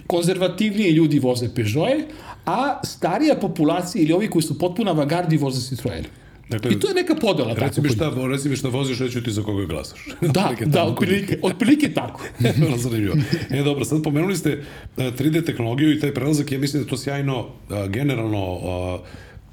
konzervativniji 0.08 0.92
ljudi 0.92 1.20
voze 1.20 1.50
Peugeot, 1.56 2.04
a 2.46 2.80
starija 2.84 3.36
populacija 3.36 4.04
ili 4.04 4.14
ovi 4.14 4.30
koji 4.30 4.44
su 4.44 4.60
potpuno 4.60 4.92
avangardi 4.92 5.38
voze 5.38 5.62
Citroen. 5.62 6.06
Dakle, 6.50 6.72
I 6.72 6.80
to 6.80 6.88
je 6.88 6.94
neka 6.94 7.16
podela. 7.16 7.54
Reci 7.54 7.82
mi 7.82 7.90
šta, 7.90 8.12
reci 8.32 8.50
mi 8.50 8.56
šta 8.56 8.68
voziš, 8.68 9.00
reću 9.00 9.24
ti 9.24 9.32
za 9.32 9.44
koga 9.44 9.66
glasaš. 9.66 10.08
Da, 10.22 10.56
da, 10.66 10.84
otprilike, 10.84 11.40
otprilike 11.42 11.94
tako. 11.94 12.22
Vrlo 12.62 12.78
zanimljivo. 12.78 13.16
E, 13.50 13.64
dobro, 13.64 13.86
sad 13.86 14.04
pomenuli 14.04 14.36
ste 14.36 14.64
3D 14.98 15.38
e, 15.38 15.46
tehnologiju 15.46 15.92
i 15.92 16.00
taj 16.00 16.14
prelazak, 16.14 16.52
ja 16.52 16.60
mislim 16.60 16.84
da 16.84 16.90
to 16.90 16.98
sjajno, 16.98 17.48
generalno, 17.90 18.60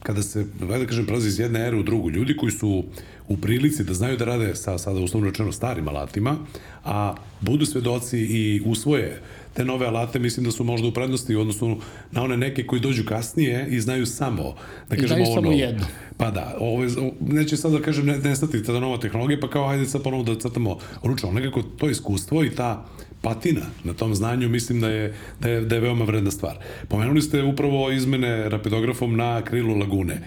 kada 0.03 0.23
se, 0.23 0.45
da 0.61 0.87
kažem, 0.87 1.07
prelazi 1.07 1.29
iz 1.29 1.39
jedne 1.39 1.67
ere 1.67 1.77
u 1.77 1.83
drugu, 1.83 2.11
ljudi 2.11 2.37
koji 2.37 2.53
su 2.53 2.85
u 3.29 3.37
prilici 3.37 3.85
da 3.85 3.95
znaju 3.95 4.17
da 4.17 4.25
rade 4.25 4.55
sa, 4.55 4.79
sada 4.79 5.01
uslovno 5.01 5.31
rečeno, 5.31 5.53
starim 5.53 5.89
alatima, 5.89 6.37
a 6.85 7.15
budu 7.41 7.67
svedoci 7.67 8.19
i 8.19 8.63
usvoje 8.65 9.21
te 9.55 9.65
nove 9.65 9.87
alate 9.87 10.19
mislim 10.19 10.45
da 10.45 10.53
su 10.53 10.65
možda 10.65 10.89
u 10.89 10.93
prednosti 10.93 11.37
u 11.37 11.41
odnosu 11.41 11.77
na 12.11 12.23
one 12.23 12.37
neke 12.37 12.67
koji 12.67 12.81
dođu 12.81 13.05
kasnije 13.05 13.67
i 13.71 13.81
znaju 13.81 14.07
samo 14.07 14.55
da 14.89 14.97
kažemo 14.97 15.25
ovo 15.25 15.35
samo 15.35 15.53
jedno. 15.53 15.87
Pa 16.17 16.31
da, 16.31 16.57
ovo, 16.59 16.85
neće 17.21 17.57
sad 17.57 17.73
da 17.73 17.83
kažem 17.83 18.07
ne, 18.07 18.19
nestati 18.19 18.63
tada 18.63 18.81
nova 18.81 18.99
tehnologija, 18.99 19.41
pa 19.41 19.51
kao 19.51 19.69
ajde 19.69 19.87
sad 19.87 20.03
ponovo 20.03 20.23
da 20.23 20.41
crtamo 20.41 20.79
ručno, 21.03 21.33
nekako 21.33 21.63
to 21.63 21.91
iskustvo 21.91 22.45
i 22.45 22.51
ta 22.51 22.87
patina 23.23 23.67
na 23.85 23.93
tom 23.95 24.15
znanju 24.15 24.49
mislim 24.49 24.81
da 24.81 24.89
je, 24.89 25.15
da 25.41 25.49
je, 25.49 25.61
da 25.61 25.75
je 25.75 25.81
veoma 25.81 26.05
vredna 26.05 26.31
stvar. 26.31 26.57
Pomenuli 26.89 27.23
ste 27.23 27.43
upravo 27.43 27.91
izmene 27.91 28.49
rapidografom 28.49 29.17
na 29.17 29.43
krilu 29.43 29.79
lagune. 29.79 30.21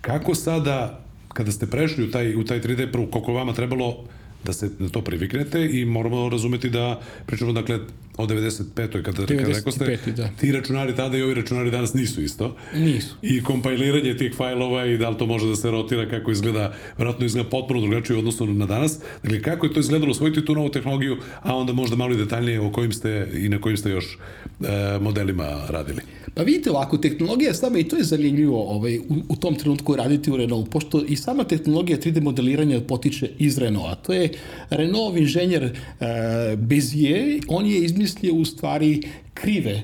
Kako 0.00 0.34
sada, 0.34 1.04
kada 1.28 1.52
ste 1.52 1.66
prešli 1.66 2.04
u 2.04 2.10
taj, 2.10 2.34
u 2.34 2.44
taj 2.44 2.60
3D, 2.60 2.92
prvo, 2.92 3.06
koliko 3.06 3.32
vama 3.32 3.52
trebalo 3.52 4.04
da 4.44 4.52
se 4.52 4.70
na 4.78 4.88
to 4.88 5.00
priviknete 5.00 5.68
i 5.72 5.84
moramo 5.84 6.28
razumeti 6.28 6.70
da 6.70 7.00
pričamo 7.26 7.52
dakle 7.52 7.78
o 8.16 8.26
95. 8.26 9.02
kada, 9.02 9.22
95, 9.22 9.38
kada 9.38 9.52
rekao 9.52 9.72
ste, 9.72 9.98
da. 10.16 10.28
ti 10.40 10.52
računari 10.52 10.96
tada 10.96 11.16
i 11.16 11.22
ovi 11.22 11.34
računari 11.34 11.70
danas 11.70 11.94
nisu 11.94 12.22
isto. 12.22 12.56
Nisu. 12.74 13.14
I 13.22 13.42
kompajliranje 13.42 14.16
tih 14.16 14.34
fajlova 14.36 14.86
i 14.86 14.98
da 14.98 15.08
li 15.08 15.18
to 15.18 15.26
može 15.26 15.48
da 15.48 15.56
se 15.56 15.70
rotira, 15.70 16.08
kako 16.08 16.30
izgleda, 16.30 16.74
vratno 16.98 17.26
izgleda 17.26 17.48
potpuno 17.48 17.80
drugačije 17.80 18.16
u 18.16 18.18
odnosu 18.18 18.46
na 18.46 18.66
danas. 18.66 18.98
Dakle, 19.22 19.42
kako 19.42 19.66
je 19.66 19.72
to 19.72 19.80
izgledalo 19.80 20.10
osvojiti 20.10 20.44
tu 20.44 20.54
novu 20.54 20.68
tehnologiju, 20.68 21.16
a 21.42 21.56
onda 21.56 21.72
možda 21.72 21.96
malo 21.96 22.14
i 22.14 22.16
detaljnije 22.16 22.60
o 22.60 22.72
kojim 22.72 22.92
ste 22.92 23.28
i 23.34 23.48
na 23.48 23.60
kojim 23.60 23.76
ste 23.76 23.90
još 23.90 24.18
e, 24.60 24.98
modelima 25.00 25.66
radili. 25.68 26.00
Pa 26.34 26.42
vidite 26.42 26.70
ovako, 26.70 26.98
tehnologija 26.98 27.54
sama 27.54 27.78
i 27.78 27.84
to 27.84 27.96
je 27.96 28.04
zanimljivo 28.04 28.62
ovaj, 28.62 28.98
u, 28.98 29.04
u 29.28 29.36
tom 29.36 29.54
trenutku 29.54 29.96
raditi 29.96 30.30
u 30.30 30.36
Renault, 30.36 30.70
pošto 30.70 31.04
i 31.08 31.16
sama 31.16 31.44
tehnologija 31.44 31.98
3D 31.98 32.20
modeliranja 32.20 32.80
potiče 32.80 33.30
iz 33.38 33.58
Renaulta. 33.58 33.94
To 33.94 34.12
je 34.12 34.30
Renault 34.70 35.16
inženjer 35.16 35.62
e, 35.64 35.72
Bezier, 36.56 37.40
on 37.48 37.66
je 37.66 37.84
izmislio 37.84 38.05
u 38.32 38.44
stvari 38.44 39.02
krive 39.34 39.72
e, 39.72 39.82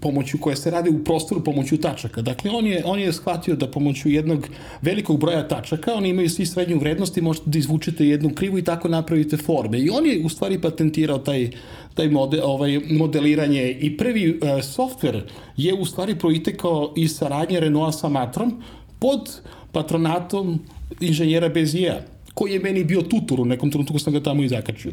pomoću 0.00 0.38
koje 0.38 0.56
se 0.56 0.70
rade 0.70 0.90
u 0.90 1.04
prostoru 1.04 1.44
pomoću 1.44 1.76
tačaka. 1.76 2.22
Dakle, 2.22 2.50
on 2.50 2.66
je, 2.66 2.82
on 2.84 2.98
je 3.00 3.12
shvatio 3.12 3.56
da 3.56 3.70
pomoću 3.70 4.08
jednog 4.08 4.48
velikog 4.82 5.20
broja 5.20 5.48
tačaka, 5.48 5.94
oni 5.94 6.08
imaju 6.08 6.30
svi 6.30 6.46
srednju 6.46 6.78
vrednost 6.78 7.16
i 7.16 7.20
možete 7.20 7.50
da 7.50 7.58
izvučete 7.58 8.06
jednu 8.06 8.30
krivu 8.34 8.58
i 8.58 8.64
tako 8.64 8.88
napravite 8.88 9.36
forme. 9.36 9.78
I 9.78 9.90
on 9.90 10.06
je 10.06 10.20
u 10.24 10.28
stvari 10.28 10.60
patentirao 10.60 11.18
taj, 11.18 11.50
taj 11.94 12.08
model, 12.08 12.40
ovaj, 12.44 12.80
modeliranje 12.90 13.70
i 13.80 13.96
prvi 13.96 14.30
uh, 14.30 14.62
softver 14.62 15.22
je 15.56 15.74
u 15.74 15.84
stvari 15.84 16.18
proitekao 16.18 16.92
iz 16.96 17.16
saradnje 17.16 17.60
Renaulta 17.60 17.92
sa 17.92 18.08
Matrom 18.08 18.62
pod 18.98 19.40
patronatom 19.72 20.60
inženjera 21.00 21.48
Bezija 21.48 22.00
koji 22.36 22.52
je 22.52 22.60
meni 22.60 22.84
bio 22.84 23.02
tutor 23.02 23.40
u 23.40 23.44
nekom 23.44 23.70
trenutku 23.70 23.98
sam 23.98 24.12
ga 24.12 24.20
tamo 24.20 24.42
i 24.42 24.48
zakačio. 24.48 24.92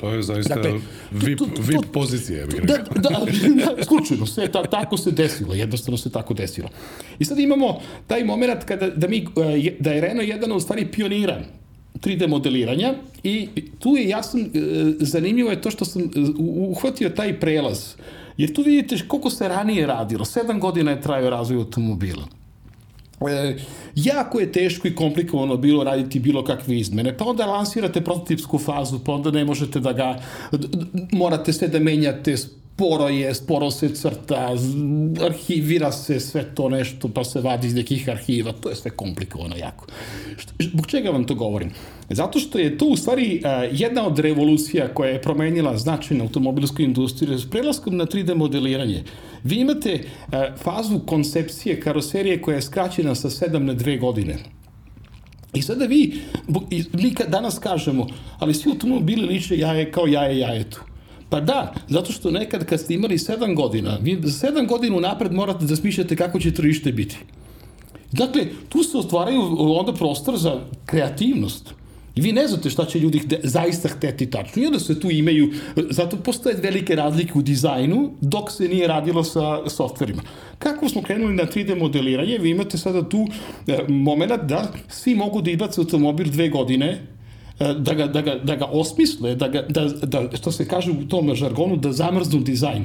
To 0.00 0.10
je 0.10 0.22
zaista 0.22 0.54
dakle, 0.54 0.80
VIP, 1.10 1.38
to, 1.38 1.46
to, 1.46 1.62
VIP 1.62 1.92
pozicija, 1.92 2.46
da, 2.46 2.76
da, 2.76 3.08
da, 3.76 3.84
slučajno, 3.84 4.26
sve 4.26 4.48
ta, 4.52 4.62
tako 4.62 4.96
se 4.96 5.10
desilo, 5.10 5.54
jednostavno 5.54 5.98
se 5.98 6.10
tako 6.10 6.34
desilo. 6.34 6.68
I 7.18 7.24
sad 7.24 7.38
imamo 7.38 7.80
taj 8.06 8.24
moment 8.24 8.64
kada 8.64 8.88
da, 8.90 9.08
mi, 9.08 9.18
e, 9.18 9.76
da 9.80 9.92
je 9.92 10.00
Renault 10.00 10.28
jedan 10.28 10.52
od 10.52 10.62
stvari 10.62 10.86
pionira 10.86 11.40
3D 11.94 12.28
modeliranja 12.28 12.94
i 13.22 13.48
tu 13.78 13.96
je 13.96 14.08
jasno, 14.08 14.40
e, 14.40 14.46
zanimljivo 15.00 15.50
je 15.50 15.60
to 15.60 15.70
što 15.70 15.84
sam 15.84 16.02
e, 16.02 16.06
uhvatio 16.38 17.10
taj 17.10 17.40
prelaz. 17.40 17.94
Jer 18.36 18.54
tu 18.54 18.62
vidite 18.62 18.96
koliko 19.08 19.30
se 19.30 19.48
ranije 19.48 19.86
radilo. 19.86 20.24
Sedam 20.24 20.60
godina 20.60 20.90
je 20.90 21.00
trajao 21.00 21.30
razvoj 21.30 21.58
automobila. 21.58 22.37
E, 23.20 23.56
jako 23.94 24.40
je 24.40 24.52
teško 24.52 24.88
i 24.88 24.94
komplikovano 24.94 25.56
bilo 25.56 25.84
raditi 25.84 26.20
bilo 26.20 26.44
kakve 26.44 26.78
izmene. 26.78 27.16
Pa 27.16 27.24
onda 27.24 27.46
lansirate 27.46 28.00
prototipsku 28.00 28.58
fazu, 28.58 28.98
pa 29.04 29.12
onda 29.12 29.30
ne 29.30 29.44
možete 29.44 29.80
da 29.80 29.92
ga, 29.92 30.22
morate 31.12 31.52
sve 31.52 31.68
da 31.68 31.78
menjate 31.78 32.36
sporo 32.78 33.08
je, 33.08 33.34
sporo 33.34 33.70
se 33.70 33.88
crta, 33.94 34.54
arhivira 35.24 35.92
se 35.92 36.20
sve 36.20 36.44
to 36.54 36.68
nešto, 36.68 37.08
pa 37.08 37.24
se 37.24 37.40
vadi 37.40 37.66
iz 37.66 37.74
nekih 37.74 38.08
arhiva, 38.08 38.52
to 38.52 38.70
je 38.70 38.76
sve 38.76 38.90
komplikovano 38.90 39.56
jako. 39.56 39.86
Zbog 40.58 40.86
čega 40.86 41.10
vam 41.10 41.24
to 41.24 41.34
govorim? 41.34 41.70
Zato 42.10 42.38
što 42.38 42.58
je 42.58 42.78
to 42.78 42.86
u 42.86 42.96
stvari 42.96 43.42
jedna 43.72 44.06
od 44.06 44.18
revolucija 44.18 44.94
koja 44.94 45.10
je 45.10 45.22
promenila 45.22 45.76
značajno 45.78 46.24
automobilsku 46.24 46.82
industriju 46.82 47.38
s 47.38 47.50
prelaskom 47.50 47.96
na 47.96 48.06
3D 48.06 48.34
modeliranje. 48.34 49.04
Vi 49.44 49.56
imate 49.56 50.04
fazu 50.62 51.00
koncepcije 51.06 51.80
karoserije 51.80 52.42
koja 52.42 52.54
je 52.54 52.62
skraćena 52.62 53.14
sa 53.14 53.30
7 53.30 53.58
na 53.58 53.74
2 53.74 54.00
godine. 54.00 54.38
I 55.54 55.62
sada 55.62 55.84
vi, 55.84 56.20
mi 56.92 57.14
danas 57.28 57.58
kažemo, 57.58 58.06
ali 58.38 58.54
svi 58.54 58.70
automobili 58.70 59.26
liče 59.26 59.58
jaje 59.58 59.92
kao 59.92 60.06
jaje 60.06 60.38
jajetu. 60.38 60.87
Pa 61.30 61.40
da, 61.40 61.74
zato 61.88 62.12
što 62.12 62.30
nekad 62.30 62.64
kad 62.64 62.80
ste 62.80 62.94
imali 62.94 63.18
7 63.18 63.54
godina, 63.54 63.98
vi 64.02 64.18
za 64.22 64.48
7 64.48 64.66
godina 64.66 64.96
unapred 64.96 65.32
morate 65.32 65.64
da 65.64 65.76
smišljate 65.76 66.16
kako 66.16 66.40
će 66.40 66.54
tržište 66.54 66.92
biti. 66.92 67.16
Dakle, 68.12 68.46
tu 68.68 68.82
se 68.82 68.98
ostvaraju 68.98 69.40
onda 69.58 69.92
prostor 69.92 70.36
za 70.36 70.60
kreativnost. 70.86 71.74
I 72.14 72.20
vi 72.20 72.32
ne 72.32 72.48
znate 72.48 72.70
šta 72.70 72.84
će 72.84 72.98
ljudi 72.98 73.20
zaista 73.42 73.88
hteti 73.88 74.30
tačno. 74.30 74.62
I 74.62 74.66
onda 74.66 74.78
se 74.78 75.00
tu 75.00 75.10
imaju, 75.10 75.52
zato 75.90 76.16
postoje 76.16 76.56
velike 76.56 76.94
razlike 76.96 77.32
u 77.38 77.42
dizajnu 77.42 78.10
dok 78.20 78.50
se 78.50 78.68
nije 78.68 78.88
radilo 78.88 79.24
sa 79.24 79.70
softverima. 79.70 80.22
Kako 80.58 80.88
smo 80.88 81.02
krenuli 81.02 81.34
na 81.34 81.44
3D 81.46 81.78
modeliranje, 81.78 82.38
vi 82.38 82.50
imate 82.50 82.78
sada 82.78 83.08
tu 83.08 83.26
e, 83.66 83.78
moment 83.88 84.32
da 84.42 84.72
svi 84.88 85.14
mogu 85.14 85.42
da 85.42 85.50
ibace 85.50 85.80
automobil 85.80 86.30
dve 86.30 86.48
godine 86.48 86.88
E, 86.88 87.17
da 87.58 87.94
ga, 87.94 88.06
da 88.06 88.20
ga, 88.22 88.34
da 88.34 88.56
ga 88.56 88.64
osmisle, 88.64 89.34
da, 89.34 89.48
ga, 89.48 89.62
da, 89.68 89.88
da, 89.88 90.36
što 90.36 90.52
se 90.52 90.68
kaže 90.68 90.90
u 90.90 91.08
tom 91.08 91.34
žargonu, 91.34 91.76
da 91.76 91.92
zamrznu 91.92 92.40
dizajn. 92.40 92.84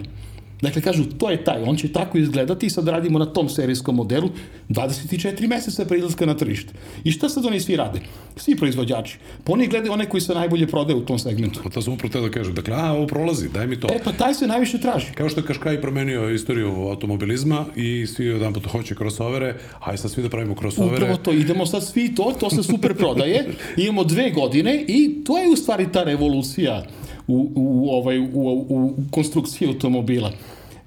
Dakle, 0.63 0.81
kažu, 0.81 1.03
to 1.19 1.29
je 1.29 1.43
taj, 1.43 1.61
on 1.63 1.75
će 1.75 1.87
tako 1.91 2.17
izgledati 2.17 2.65
i 2.65 2.69
sad 2.69 2.87
radimo 2.87 3.19
na 3.19 3.25
tom 3.25 3.49
serijskom 3.49 3.95
modelu 3.95 4.29
24 4.69 5.47
meseca 5.47 5.85
pre 5.85 5.97
izlaska 5.97 6.25
na 6.25 6.37
tržište. 6.37 6.73
I 7.03 7.11
šta 7.11 7.29
sad 7.29 7.45
oni 7.45 7.59
svi 7.59 7.75
rade? 7.75 7.99
Svi 8.35 8.55
proizvođači. 8.55 9.17
Pa 9.43 9.53
oni 9.53 9.67
gledaju 9.67 9.93
one 9.93 10.05
koji 10.09 10.21
se 10.21 10.33
najbolje 10.33 10.67
prodaje 10.67 10.95
u 10.95 11.05
tom 11.05 11.19
segmentu. 11.19 11.59
Pa 11.63 11.69
to 11.69 11.81
sam 11.81 11.93
upravo 11.93 12.27
da 12.27 12.31
kažem. 12.31 12.55
Dakle, 12.55 12.75
a, 12.75 12.91
ovo 12.91 13.07
prolazi, 13.07 13.49
daj 13.49 13.67
mi 13.67 13.79
to. 13.79 13.87
E, 13.91 13.99
pa 14.03 14.11
taj 14.11 14.33
se 14.33 14.47
najviše 14.47 14.77
traži. 14.77 15.11
Kao 15.15 15.29
što 15.29 15.39
je 15.39 15.45
Kaškaj 15.45 15.81
promenio 15.81 16.29
istoriju 16.29 16.69
automobilizma 16.69 17.65
i 17.75 18.07
svi 18.07 18.25
jedan 18.25 18.53
put 18.53 18.65
hoće 18.65 18.95
crossovere, 18.95 19.55
hajde 19.79 19.97
sad 19.97 20.11
svi 20.11 20.23
da 20.23 20.29
pravimo 20.29 20.55
crossovere. 20.55 20.95
Upravo 20.95 21.17
to, 21.17 21.31
idemo 21.31 21.65
sad 21.65 21.87
svi 21.87 22.15
to, 22.15 22.33
to 22.39 22.49
se 22.49 22.63
super 22.63 22.95
prodaje. 22.95 23.45
Imamo 23.83 24.03
dve 24.03 24.31
godine 24.31 24.85
i 24.87 25.23
to 25.25 25.37
je 25.37 25.49
u 25.49 25.55
stvari 25.55 25.87
ta 25.91 26.03
revolucija 26.03 26.83
u, 27.27 27.51
u, 27.55 27.89
ovaj, 27.89 28.19
u, 28.19 28.25
u, 28.33 28.65
u 28.69 28.95
konstrukciji 29.11 29.67
automobila. 29.67 30.31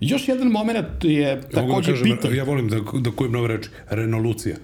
Još 0.01 0.29
jedan 0.29 0.49
moment 0.49 1.05
je 1.05 1.37
da 1.37 1.49
takođe 1.51 1.93
da 1.93 1.99
kažem, 1.99 2.17
bitan. 2.17 2.35
Ja 2.35 2.45
volim 2.45 2.69
da, 2.69 2.77
da 3.01 3.11
kujem 3.11 3.33
nove 3.33 3.49
reči. 3.49 3.69
Renolucija. 3.91 4.57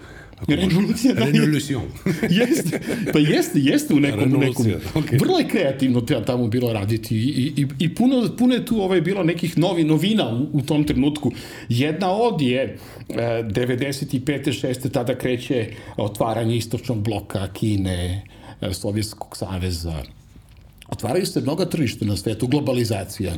Revolucija, 0.48 1.14
da. 1.14 1.24
Revolution. 1.24 1.82
jeste, 2.40 2.80
pa 3.12 3.18
jeste, 3.18 3.58
jeste 3.60 3.94
u 3.94 4.00
nekom, 4.00 4.20
nekom 4.20 4.40
Revolucija, 4.40 4.78
okej. 4.94 5.18
vrlo 5.18 5.38
je 5.38 5.48
kreativno 5.48 6.00
te- 6.00 6.22
tamo 6.26 6.48
bilo 6.48 6.72
raditi 6.72 7.16
i, 7.16 7.52
i, 7.56 7.66
i 7.78 7.94
puno, 7.94 8.28
puno 8.38 8.54
je 8.54 8.64
tu 8.64 8.82
ovaj, 8.82 9.00
bilo 9.00 9.22
nekih 9.22 9.58
novi, 9.58 9.84
novina 9.84 10.28
u, 10.28 10.58
u 10.58 10.62
tom 10.62 10.84
trenutku. 10.84 11.32
Jedna 11.68 12.12
od 12.12 12.40
je 12.40 12.62
e, 12.62 12.76
95. 13.14 14.22
6. 14.22 14.90
tada 14.90 15.18
kreće 15.18 15.66
otvaranje 15.96 16.56
istočnog 16.56 17.02
bloka 17.02 17.48
Kine, 17.52 18.22
e, 18.60 18.74
Sovjetskog 18.74 19.36
saveza. 19.36 20.02
Otvaraju 20.92 21.26
se 21.26 21.40
mnoga 21.40 21.64
tržišta 21.64 22.04
na 22.04 22.16
svetu, 22.16 22.46
globalizacija. 22.46 23.32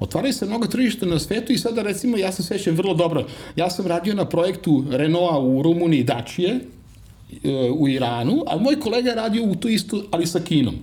Otvaraju 0.00 0.32
se 0.32 0.46
mnogo 0.46 0.66
tržišta 0.66 1.06
na 1.06 1.18
svetu 1.18 1.52
i 1.52 1.58
sada 1.58 1.82
recimo 1.82 2.16
ja 2.16 2.32
se 2.32 2.42
sećam 2.42 2.74
vrlo 2.74 2.94
dobro. 2.94 3.26
Ja 3.56 3.70
sam 3.70 3.86
radio 3.86 4.14
na 4.14 4.24
projektu 4.24 4.84
Renaulta 4.90 5.38
u 5.38 5.62
Rumuniji 5.62 6.04
Dačije 6.04 6.50
e, 6.50 7.70
u 7.70 7.88
Iranu, 7.88 8.42
a 8.46 8.56
moj 8.56 8.80
kolega 8.80 9.14
radio 9.14 9.44
u 9.44 9.54
to 9.54 9.68
isto, 9.68 10.02
ali 10.10 10.26
sa 10.26 10.40
Kinom. 10.40 10.74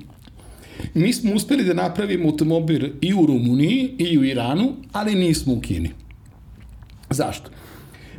Mi 0.94 1.14
smo 1.14 1.34
uspeli 1.34 1.64
da 1.64 1.74
napravimo 1.74 2.30
automobil 2.30 2.90
i 3.02 3.14
u 3.14 3.26
Rumuniji 3.26 3.96
i 3.98 4.18
u 4.18 4.24
Iranu, 4.24 4.74
ali 4.92 5.16
nismo 5.16 5.54
u 5.54 5.62
Kini. 5.62 5.92
Zašto? 7.10 7.50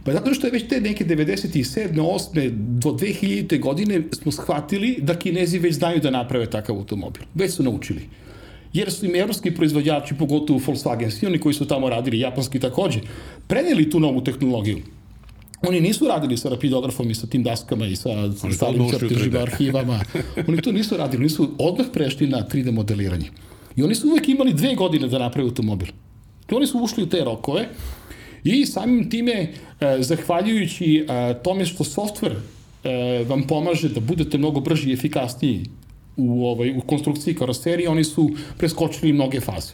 Pa 0.09 0.15
zato 0.15 0.35
što 0.35 0.47
je 0.47 0.51
već 0.51 0.69
te 0.69 0.81
neke 0.81 1.05
97. 1.05 1.93
8. 1.95 2.51
do 2.55 2.91
2000. 2.91 3.61
godine 3.61 4.03
smo 4.13 4.33
shvatili 4.33 4.99
da 5.03 5.19
Kinezi 5.19 5.59
već 5.59 5.75
znaju 5.75 6.01
da 6.01 6.11
naprave 6.11 6.47
takav 6.51 6.77
automobil. 6.77 7.23
Već 7.35 7.53
su 7.53 7.63
naučili. 7.63 8.09
Jer 8.73 8.93
su 8.93 9.07
im 9.07 9.15
evropski 9.15 9.51
proizvođači, 9.55 10.15
pogotovo 10.15 10.59
Volkswagen, 10.59 11.11
svi 11.11 11.27
oni 11.27 11.39
koji 11.39 11.55
su 11.55 11.67
tamo 11.67 11.89
radili, 11.89 12.21
japanski 12.21 12.61
takođe, 12.61 13.01
preneli 13.47 13.91
tu 13.91 14.01
novu 14.01 14.25
tehnologiju. 14.25 14.79
Oni 15.69 15.81
nisu 15.81 16.09
radili 16.09 16.37
sa 16.37 16.49
rapidografom 16.49 17.11
i 17.11 17.15
sa 17.15 17.27
tim 17.27 17.43
daskama 17.43 17.87
i 17.87 17.97
sa 17.97 18.33
su 18.33 18.53
stalim 18.53 18.89
crtežima, 18.91 19.39
3D. 19.39 19.43
arhivama. 19.43 20.01
Oni 20.49 20.63
to 20.63 20.73
nisu 20.73 20.97
radili, 20.97 21.23
oni 21.23 21.31
su 21.31 21.51
odmah 21.59 21.87
prešli 21.93 22.27
na 22.27 22.47
3D 22.53 22.71
modeliranje. 22.71 23.31
I 23.77 23.83
oni 23.83 23.95
su 23.95 24.09
uvek 24.09 24.29
imali 24.29 24.53
dve 24.53 24.75
godine 24.75 25.09
da 25.09 25.19
naprave 25.19 25.49
automobil. 25.49 25.89
I 26.51 26.55
oni 26.55 26.67
su 26.67 26.79
ušli 26.79 27.03
u 27.03 27.09
te 27.09 27.25
rokove 27.25 27.69
i 28.53 28.67
samim 28.67 29.11
time, 29.11 29.33
e, 29.33 29.49
zahvaljujući 30.01 30.97
e, 31.09 31.35
tome 31.43 31.67
što 31.67 31.85
softver 31.85 32.33
e, 32.33 33.25
vam 33.29 33.43
pomaže 33.43 33.89
da 33.89 34.01
budete 34.01 34.39
mnogo 34.39 34.61
brži 34.61 34.91
i 34.91 34.93
efikasniji 34.93 35.65
u, 36.17 36.47
ovaj, 36.47 36.71
u 36.79 36.81
konstrukciji 36.81 37.35
karoserije, 37.35 37.89
oni 37.89 38.05
su 38.05 38.31
preskočili 38.59 39.13
mnoge 39.13 39.41
faze 39.41 39.73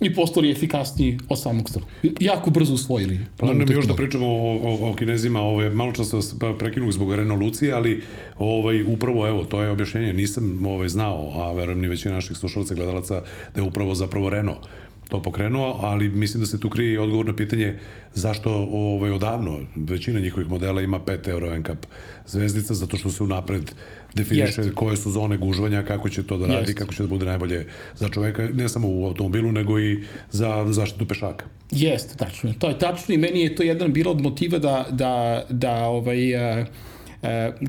i 0.00 0.14
postali 0.14 0.50
efikasniji 0.50 1.18
od 1.28 1.40
samog 1.40 1.70
strana. 1.70 1.86
Jako 2.20 2.50
brzo 2.50 2.74
usvojili. 2.74 3.18
Planujem 3.36 3.58
novu 3.58 3.72
još 3.72 3.86
da 3.86 3.94
pričamo 3.94 4.26
o, 4.26 4.58
o, 4.62 4.90
o 4.90 4.94
kinezima, 4.94 5.40
ove, 5.40 5.70
malo 5.70 5.92
čas 5.92 6.12
vas 6.12 6.34
prekinuo 6.58 6.92
zbog 6.92 7.14
Renault 7.14 7.42
Lucije, 7.42 7.72
ali 7.72 8.02
ovaj, 8.38 8.82
upravo 8.82 9.28
evo, 9.28 9.44
to 9.44 9.62
je 9.62 9.70
objašnjenje, 9.70 10.12
nisam 10.12 10.66
ovaj, 10.66 10.88
znao, 10.88 11.32
a 11.34 11.52
verujem 11.52 11.80
ni 11.80 11.88
većina 11.88 12.14
naših 12.14 12.36
slušalaca 12.36 12.74
i 12.74 12.76
gledalaca, 12.76 13.22
da 13.54 13.60
je 13.60 13.66
upravo 13.68 13.94
zapravo 13.94 14.30
Renault 14.30 14.66
to 15.10 15.22
pokrenuo, 15.22 15.78
ali 15.82 16.08
mislim 16.08 16.40
da 16.40 16.46
se 16.46 16.60
tu 16.60 16.70
krije 16.70 16.92
i 16.92 16.98
odgovor 16.98 17.26
na 17.26 17.36
pitanje 17.36 17.78
zašto 18.14 18.68
ovaj, 18.72 19.10
odavno 19.10 19.60
većina 19.76 20.20
njihovih 20.20 20.50
modela 20.50 20.82
ima 20.82 21.00
5 21.00 21.28
euro 21.28 21.58
NCAP 21.58 21.86
zvezdica, 22.26 22.74
zato 22.74 22.96
što 22.96 23.10
se 23.10 23.22
unapred 23.22 23.72
definiše 24.14 24.62
Jest. 24.62 24.74
koje 24.74 24.96
su 24.96 25.10
zone 25.10 25.36
gužvanja, 25.36 25.82
kako 25.82 26.08
će 26.08 26.22
to 26.22 26.38
da 26.38 26.46
radi, 26.46 26.70
Jest. 26.70 26.78
kako 26.78 26.94
će 26.94 27.02
da 27.02 27.08
bude 27.08 27.26
najbolje 27.26 27.66
za 27.94 28.08
čoveka, 28.08 28.48
ne 28.52 28.68
samo 28.68 28.88
u 28.88 29.06
automobilu, 29.06 29.52
nego 29.52 29.80
i 29.80 30.04
za 30.30 30.66
zaštitu 30.72 31.06
pešaka. 31.06 31.44
Jeste, 31.70 32.16
tačno. 32.16 32.52
To 32.58 32.68
je 32.68 32.78
tačno 32.78 33.14
i 33.14 33.18
meni 33.18 33.40
je 33.40 33.54
to 33.54 33.62
jedan 33.62 33.92
bilo 33.92 34.10
od 34.10 34.20
motiva 34.20 34.58
da, 34.58 34.86
da, 34.90 35.44
da 35.48 35.84
ovaj, 35.84 36.36
a, 36.36 36.66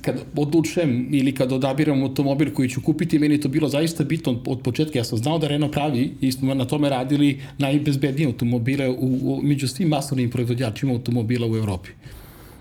kad 0.01 0.15
odlučujem 0.35 1.07
ili 1.11 1.35
kad 1.35 1.51
odabiram 1.51 2.03
automobil 2.03 2.53
koji 2.53 2.69
ću 2.69 2.81
kupiti, 2.81 3.19
meni 3.19 3.33
je 3.35 3.41
to 3.41 3.49
bilo 3.49 3.69
zaista 3.69 4.03
bitno 4.03 4.41
od, 4.45 4.61
početka. 4.61 4.99
Ja 4.99 5.03
sam 5.03 5.17
znao 5.17 5.37
da 5.37 5.47
Renault 5.47 5.73
pravi 5.73 6.11
i 6.21 6.31
smo 6.31 6.53
na 6.53 6.65
tome 6.65 6.89
radili 6.89 7.39
najbezbednije 7.57 8.27
automobile 8.27 8.89
u, 8.89 8.95
u, 9.21 9.39
među 9.43 9.67
svim 9.67 9.87
masovnim 9.87 10.29
proizvođačima 10.29 10.93
automobila 10.93 11.47
u 11.47 11.55
Evropi. 11.55 11.89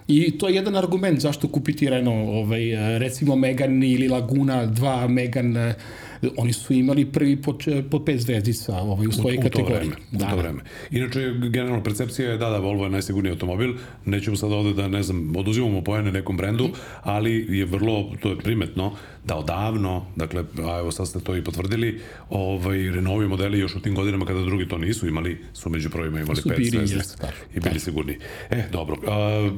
I 0.08 0.38
to 0.38 0.48
je 0.48 0.54
jedan 0.54 0.76
argument 0.76 1.20
zašto 1.20 1.48
kupiti 1.48 1.90
Renault, 1.90 2.28
ovaj, 2.28 2.98
recimo 2.98 3.36
Megane 3.36 3.88
ili 3.88 4.08
Laguna 4.08 4.66
2, 4.66 5.08
Megane, 5.08 5.74
oni 6.36 6.52
su 6.52 6.72
imali 6.72 7.04
prvi 7.04 7.42
po, 7.42 7.58
po 7.90 8.04
pet 8.04 8.20
zvezdica 8.20 8.76
ovaj, 8.76 9.06
u 9.06 9.12
svojoj 9.12 9.40
kategoriji. 9.42 9.76
vreme, 9.78 9.96
u 10.12 10.30
to 10.30 10.36
vreme. 10.36 10.62
Inače, 10.90 11.34
generalno 11.50 11.82
percepcija 11.82 12.30
je 12.30 12.38
da, 12.38 12.50
da, 12.50 12.58
Volvo 12.58 12.84
je 12.84 12.90
najsigurniji 12.90 13.30
automobil. 13.30 13.74
Nećemo 14.04 14.36
sad 14.36 14.52
ovde 14.52 14.72
da, 14.72 14.88
ne 14.88 15.02
znam, 15.02 15.36
oduzimamo 15.36 15.84
pojene 15.84 16.12
nekom 16.12 16.36
brendu, 16.36 16.68
ali 17.02 17.58
je 17.58 17.64
vrlo, 17.64 18.12
to 18.20 18.30
je 18.30 18.38
primetno, 18.38 18.92
da 19.24 19.36
odavno, 19.36 20.06
dakle, 20.16 20.44
a 20.58 20.78
evo 20.78 20.90
sad 20.90 21.08
ste 21.08 21.20
to 21.20 21.36
i 21.36 21.44
potvrdili, 21.44 22.00
ovaj, 22.30 22.78
Renaultovi 22.78 23.28
modeli 23.28 23.58
još 23.58 23.76
u 23.76 23.80
tim 23.80 23.94
godinama 23.94 24.26
kada 24.26 24.40
drugi 24.40 24.68
to 24.68 24.78
nisu 24.78 25.08
imali, 25.08 25.38
su 25.52 25.70
među 25.70 25.90
prvima 25.90 26.20
imali 26.20 26.36
Su 26.36 26.48
pet 26.48 26.70
zvezdica 26.70 27.28
i 27.54 27.60
bili 27.60 27.80
sigurni. 27.80 28.18
E, 28.50 28.64
dobro. 28.72 28.96
A, 29.06 29.50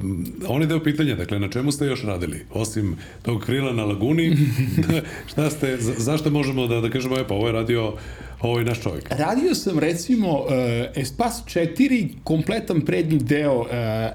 on 0.48 0.60
je 0.60 0.66
deo 0.66 0.82
pitanja, 0.82 1.14
dakle, 1.14 1.38
na 1.38 1.48
čemu 1.48 1.72
ste 1.72 1.86
još 1.86 2.02
radili? 2.02 2.46
Osim 2.50 2.96
tog 3.22 3.42
krila 3.42 3.72
na 3.72 3.84
laguni, 3.84 4.36
šta 5.30 5.50
ste, 5.50 5.76
za, 5.80 5.92
zašto 5.98 6.30
možemo 6.30 6.51
da, 6.54 6.80
da 6.80 6.90
kažemo, 6.90 7.18
e 7.18 7.28
pa 7.28 7.34
ovo 7.34 7.46
je 7.46 7.52
radio 7.52 7.92
ovaj 8.40 8.64
naš 8.64 8.80
čovjek? 8.80 9.08
Radio 9.10 9.54
sam 9.54 9.78
recimo 9.78 10.30
uh, 10.30 10.48
Espas 10.94 11.42
4, 11.46 12.08
kompletan 12.24 12.80
prednji 12.80 13.18
deo 13.18 13.60
uh, 13.60 13.66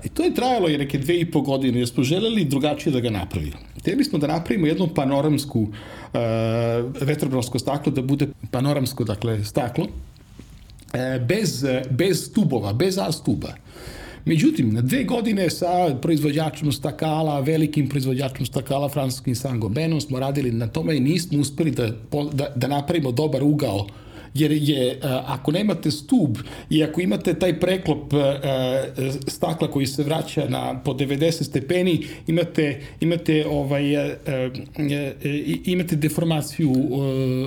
i 0.04 0.10
to 0.10 0.23
je 0.23 0.34
trajalo 0.34 0.67
je 0.67 0.78
neke 0.78 0.97
dve 0.97 1.19
i 1.19 1.32
po 1.32 1.41
godine 1.41 1.80
jer 1.80 1.88
smo 1.88 2.04
želeli 2.04 2.45
drugačije 2.45 2.93
da 2.93 3.00
ga 3.00 3.10
napravimo. 3.10 3.58
Hteli 3.80 4.04
smo 4.04 4.19
da 4.19 4.28
napravimo 4.28 4.67
jednu 4.67 4.88
panoramsku 4.88 5.60
uh, 5.60 5.69
vetrobransko 7.02 7.60
staklo, 7.60 7.91
da 7.91 8.02
bude 8.02 8.28
panoramsko 8.52 9.04
dakle, 9.04 9.43
staklo, 9.43 9.88
e, 10.93 11.19
bez, 11.19 11.65
bez 11.89 12.26
stubova, 12.26 12.73
bez 12.73 12.97
A 12.97 13.12
stuba. 13.12 13.54
Međutim, 14.27 14.73
na 14.73 14.81
dve 14.81 15.03
godine 15.03 15.49
sa 15.49 15.95
proizvođačom 16.01 16.71
stakala, 16.71 17.39
velikim 17.39 17.89
proizvođačom 17.89 18.45
stakala, 18.45 18.89
francuskim 18.89 19.35
Saint-Gobainem, 19.35 20.01
smo 20.01 20.19
radili 20.19 20.51
na 20.51 20.67
tome 20.67 20.97
i 20.97 20.99
nismo 20.99 21.39
uspeli 21.39 21.71
da, 21.71 21.87
da, 22.33 22.51
da 22.55 22.67
napravimo 22.67 23.11
dobar 23.11 23.43
ugao 23.43 23.87
jer 24.39 24.52
je, 24.52 24.91
e, 24.91 24.97
ako 25.04 25.52
nemate 25.52 25.91
stub 25.91 26.38
i 26.69 26.84
ako 26.84 27.02
imate 27.02 27.34
taj 27.34 27.60
preklop 27.60 28.13
e, 28.13 28.17
e, 28.17 29.12
stakla 29.28 29.71
koji 29.71 29.88
se 29.88 30.04
vraća 30.04 30.50
na 30.50 30.82
po 30.84 30.93
90 30.93 31.43
stepeni, 31.43 32.06
imate, 32.28 32.82
imate 33.00 33.45
ovaj, 33.50 33.84
imate 35.65 35.95
deformaciju 35.95 36.73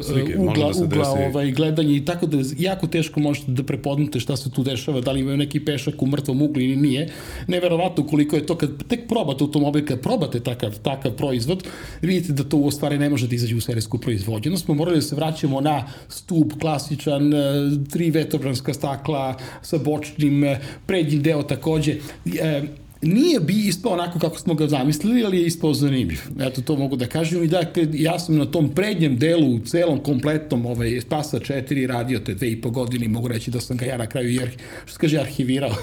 Slike, 0.03 0.39
ugla, 0.39 0.55
da 0.55 0.85
ugla 0.85 0.99
desi. 0.99 1.29
ovaj, 1.31 1.51
gledanje 1.51 1.97
i 1.97 2.05
tako 2.05 2.27
da 2.27 2.39
jako 2.59 2.87
teško 2.87 3.21
možete 3.21 3.53
da 3.53 3.63
prepoznate 3.63 4.21
šta 4.21 4.37
se 4.37 4.51
tu 4.51 4.63
dešava, 4.63 5.01
da 5.01 5.13
li 5.13 5.21
imaju 5.21 5.37
neki 5.37 5.65
pešak 5.65 6.03
u 6.03 6.07
mrtvom 6.07 6.43
uglu 6.43 6.61
ili 6.63 6.77
nije. 6.77 7.09
Neverovatno 7.47 8.07
koliko 8.07 8.37
je 8.37 8.47
to 8.47 8.55
kad 8.55 8.87
tek 8.89 9.09
probate 9.09 9.45
automobil, 9.45 9.87
kad 9.87 10.01
probate 10.01 10.41
takav, 10.41 10.79
takav 10.83 11.13
proizvod, 11.13 11.65
vidite 12.03 12.33
da 12.33 12.45
to 12.45 12.57
u 12.57 12.71
stvari 12.71 12.99
ne 12.99 13.11
može 13.11 13.29
da 13.29 13.35
izađe 13.35 13.57
u 13.57 13.61
serijsku 13.61 13.99
proizvodnju. 13.99 14.57
Smo 14.57 14.75
morali 14.75 14.97
da 14.97 15.03
se 15.03 15.17
vraćamo 15.17 15.61
na 15.61 15.87
stup 16.09 16.53
klasičan, 16.81 17.35
e, 17.35 17.71
tri 17.91 18.11
vetrobranska 18.11 18.75
stakla 18.75 19.37
sa 19.63 19.79
bočnim, 19.79 20.45
e, 20.45 20.61
prednji 20.87 21.19
deo 21.19 21.43
takođe. 21.43 21.97
E, 22.27 22.63
nije 23.03 23.41
bi 23.41 23.67
ispao 23.67 23.93
onako 23.93 24.19
kako 24.19 24.39
smo 24.39 24.55
ga 24.55 24.67
zamislili, 24.67 25.25
ali 25.25 25.39
je 25.39 25.47
ispao 25.47 25.75
zanimljiv. 25.75 26.21
Eto, 26.41 26.63
to 26.63 26.77
mogu 26.77 26.97
da 26.97 27.07
kažem. 27.07 27.45
I 27.45 27.47
dakle, 27.47 27.87
ja 27.93 28.19
sam 28.19 28.37
na 28.37 28.47
tom 28.47 28.69
prednjem 28.75 29.19
delu, 29.19 29.55
u 29.55 29.59
celom 29.59 29.99
kompletnom 29.99 30.67
ovaj, 30.67 31.01
Spasa 31.01 31.39
4 31.39 31.87
radio 31.87 32.19
te 32.19 32.35
dve 32.35 32.51
i 32.51 32.61
po 32.61 32.71
godine 32.71 33.09
mogu 33.09 33.29
reći 33.29 33.51
da 33.51 33.61
sam 33.61 33.77
ga 33.77 33.87
ja 33.87 33.97
na 33.97 34.07
kraju, 34.07 34.43
arhi, 34.43 34.57
što 34.85 34.93
se 34.93 34.99
kaže, 34.99 35.19
arhivirao. 35.19 35.75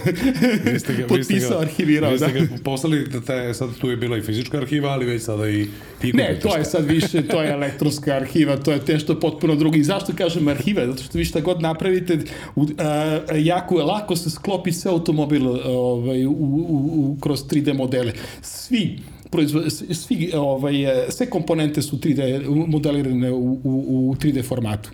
Vi 0.73 0.79
ste 0.79 0.93
ga, 0.93 1.07
Potpisao, 1.07 1.59
ga, 1.59 1.65
arhivirao, 1.65 2.11
vi 2.11 2.17
ste 2.17 2.27
da. 2.27 2.39
ga 2.39 2.47
poslali, 2.63 3.07
da 3.07 3.21
te, 3.21 3.53
sad 3.53 3.69
tu 3.81 3.89
je 3.89 3.97
bila 3.97 4.17
i 4.17 4.21
fizička 4.21 4.57
arhiva, 4.57 4.89
ali 4.89 5.05
već 5.05 5.23
sada 5.23 5.49
i, 5.49 5.67
i 6.03 6.13
Ne, 6.13 6.39
to 6.41 6.57
je 6.57 6.65
sad 6.65 6.85
više, 6.85 7.27
to 7.27 7.41
je 7.41 7.51
elektronska 7.51 8.11
arhiva, 8.11 8.57
to 8.57 8.71
je 8.71 8.79
nešto 8.87 9.19
potpuno 9.19 9.55
drugo. 9.55 9.77
I 9.77 9.83
zašto 9.83 10.13
kažem 10.17 10.47
arhiva? 10.47 10.87
Zato 10.87 11.03
što 11.03 11.17
vi 11.17 11.25
šta 11.25 11.39
god 11.39 11.61
napravite, 11.61 12.19
u, 12.55 12.67
a, 12.77 13.19
jako 13.35 13.79
je 13.79 13.83
lako 13.83 14.15
se 14.15 14.29
sklopi 14.29 14.71
sve 14.71 14.91
automobil 14.91 15.47
ovaj, 15.65 16.25
u, 16.25 16.31
u, 16.31 17.06
u, 17.06 17.06
kroz 17.21 17.45
3D 17.47 17.73
modele. 17.73 18.13
Svi 18.41 18.99
proizvo, 19.31 19.69
svi, 19.91 20.31
ovaj, 20.35 20.73
sve 21.09 21.29
komponente 21.29 21.81
su 21.81 21.97
3D 21.97 22.47
modelirane 22.67 23.31
u, 23.31 23.59
u, 23.63 24.09
u 24.09 24.15
3D 24.15 24.43
formatu. 24.43 24.89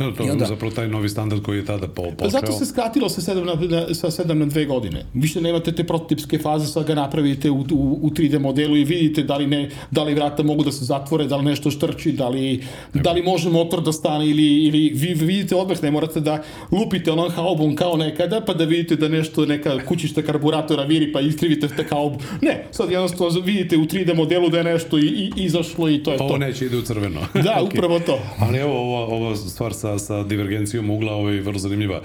No, 0.00 0.12
to 0.12 0.22
je 0.24 0.32
onda- 0.32 0.46
zapravo 0.46 0.74
taj 0.74 0.88
novi 0.88 1.08
standard 1.08 1.42
koji 1.42 1.58
je 1.58 1.64
tada 1.64 1.86
po, 1.86 2.02
počeo. 2.02 2.16
Pa 2.18 2.28
zato 2.28 2.52
se 2.52 2.66
skratilo 2.66 3.08
sa 3.08 3.20
7 3.24 3.44
na, 3.44 3.78
na, 3.78 3.94
sa 3.94 4.06
7 4.08 4.32
na 4.34 4.46
2 4.46 4.66
godine. 4.66 5.04
Više 5.14 5.40
nemate 5.40 5.72
te 5.72 5.84
prototipske 5.84 6.38
faze, 6.38 6.66
sad 6.66 6.86
ga 6.86 6.94
napravite 6.94 7.50
u, 7.50 7.58
u, 7.72 7.98
u 8.02 8.10
3D 8.10 8.38
modelu 8.38 8.76
i 8.76 8.84
vidite 8.84 9.22
da 9.22 9.36
li, 9.36 9.46
ne, 9.46 9.60
da 9.90 10.02
li 10.02 10.14
vrata 10.14 10.42
mogu 10.42 10.64
da 10.64 10.72
se 10.72 10.84
zatvore, 10.84 11.24
da 11.24 11.36
li 11.36 11.44
nešto 11.44 11.70
štrči, 11.70 12.12
da 12.12 12.28
li, 12.28 12.62
da 12.94 13.12
li 13.12 13.22
može 13.22 13.50
motor 13.50 13.82
da 13.82 13.92
stane 13.92 14.28
ili, 14.28 14.64
ili 14.64 14.90
vi 14.90 15.14
vidite 15.16 15.56
odmah, 15.56 15.82
ne 15.82 15.90
morate 15.90 16.20
da 16.20 16.42
lupite 16.72 17.12
onom 17.12 17.30
haubom 17.30 17.76
kao 17.76 17.96
nekada, 17.96 18.40
pa 18.40 18.54
da 18.54 18.64
vidite 18.64 18.96
da 18.96 19.08
nešto, 19.08 19.46
neka 19.46 19.78
kućišta 19.80 20.22
karburatora 20.22 20.82
viri 20.84 21.12
pa 21.12 21.20
iskrivite 21.20 21.68
te 21.68 21.84
haubu. 21.90 22.18
Ne, 22.42 22.64
sad 22.70 22.90
jednostavno 22.90 23.40
vidite 23.40 23.76
u 23.76 23.84
3D 23.84 24.14
modelu 24.14 24.48
da 24.48 24.58
je 24.58 24.64
nešto 24.64 24.98
i, 24.98 25.02
i 25.02 25.32
izašlo 25.36 25.88
i 25.88 26.02
to 26.02 26.12
je 26.12 26.16
Ovo 26.20 26.28
to. 26.28 26.38
neće 26.38 26.66
ide 26.66 26.76
u 26.76 26.82
crveno. 26.82 27.20
Da, 27.34 27.58
Ok. 27.62 27.68
upravo 27.68 27.98
to. 28.00 28.18
Ali 28.38 28.58
evo, 28.58 28.72
ova, 28.74 29.06
ova 29.06 29.36
stvar 29.36 29.74
sa, 29.74 29.89
sa 29.98 30.22
divergencijom 30.22 30.90
ugla 30.90 31.12
ovaj, 31.12 31.34
je 31.34 31.42
vrlo 31.42 31.58
zanimljiva. 31.58 31.96
E, 31.96 32.02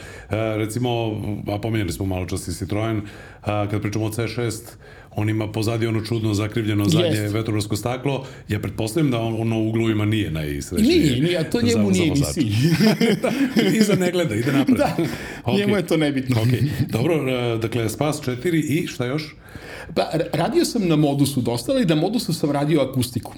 recimo, 0.58 0.90
a 1.48 1.60
pomenjali 1.62 1.92
smo 1.92 2.06
malo 2.06 2.26
čas 2.26 2.48
i 2.48 2.54
Citroen, 2.54 3.02
a, 3.42 3.68
kad 3.72 3.82
pričamo 3.82 4.06
o 4.06 4.10
C6, 4.10 4.52
on 5.16 5.30
ima 5.30 5.52
pozadi 5.52 5.88
ono 5.88 6.02
čudno 6.02 6.34
zakrivljeno 6.34 6.86
zadnje 6.86 7.18
Jest. 7.18 7.34
vetrobrasko 7.34 7.76
staklo. 7.76 8.26
Ja 8.48 8.60
pretpostavljam 8.60 9.12
da 9.12 9.20
on, 9.20 9.42
ono 9.42 9.60
u 9.60 9.70
uglovima 9.70 10.06
nije 10.06 10.32
najsrećnije. 10.32 11.00
Nije, 11.00 11.22
nije, 11.22 11.38
a 11.38 11.44
to 11.44 11.62
njemu 11.62 11.94
za 11.94 12.00
nije 12.00 12.12
ni 12.12 12.24
cilj. 12.24 12.54
Iza 13.80 13.96
ne 13.96 14.12
gleda, 14.12 14.36
ide 14.36 14.52
napred. 14.52 14.78
Da, 15.46 15.54
njemu 15.58 15.76
je 15.76 15.88
to 15.88 15.98
nebitno. 15.98 16.42
Ok, 16.42 16.48
dobro, 16.90 17.30
e, 17.30 17.58
dakle, 17.58 17.90
Spas 17.90 18.22
4 18.22 18.64
i 18.68 18.88
šta 18.88 19.06
još? 19.06 19.36
Pa, 19.94 20.02
ra- 20.14 20.30
radio 20.34 20.66
sam 20.66 20.88
na 20.88 20.96
modusu 20.96 21.42
dosta, 21.42 21.72
ali 21.72 21.86
na 21.86 21.96
modusu 21.96 22.34
sam 22.34 22.52
radio 22.52 22.82
akustiku. 22.82 23.34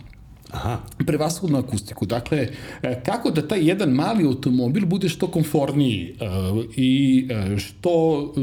Aha, 0.51 0.77
prevashodnu 1.05 1.57
akustiku. 1.57 2.05
Dakle, 2.05 2.47
e, 2.81 3.01
kako 3.05 3.31
da 3.31 3.47
taj 3.47 3.67
jedan 3.67 3.89
mali 3.89 4.25
automobil 4.25 4.85
bude 4.85 5.09
što 5.09 5.27
komforniji 5.27 6.15
e, 6.19 6.25
i 6.75 7.27
e, 7.29 7.57
što, 7.57 8.33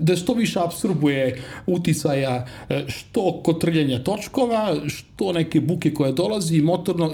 da 0.00 0.16
što 0.16 0.34
više 0.34 0.60
absorbuje 0.60 1.42
uticaja, 1.66 2.46
e, 2.68 2.84
što 2.88 3.42
kotrljanja 3.44 3.98
točkova, 3.98 4.76
što 4.86 5.32
neke 5.32 5.60
buke 5.60 5.94
koje 5.94 6.12
dolazi 6.12 6.62
motorno, 6.62 7.12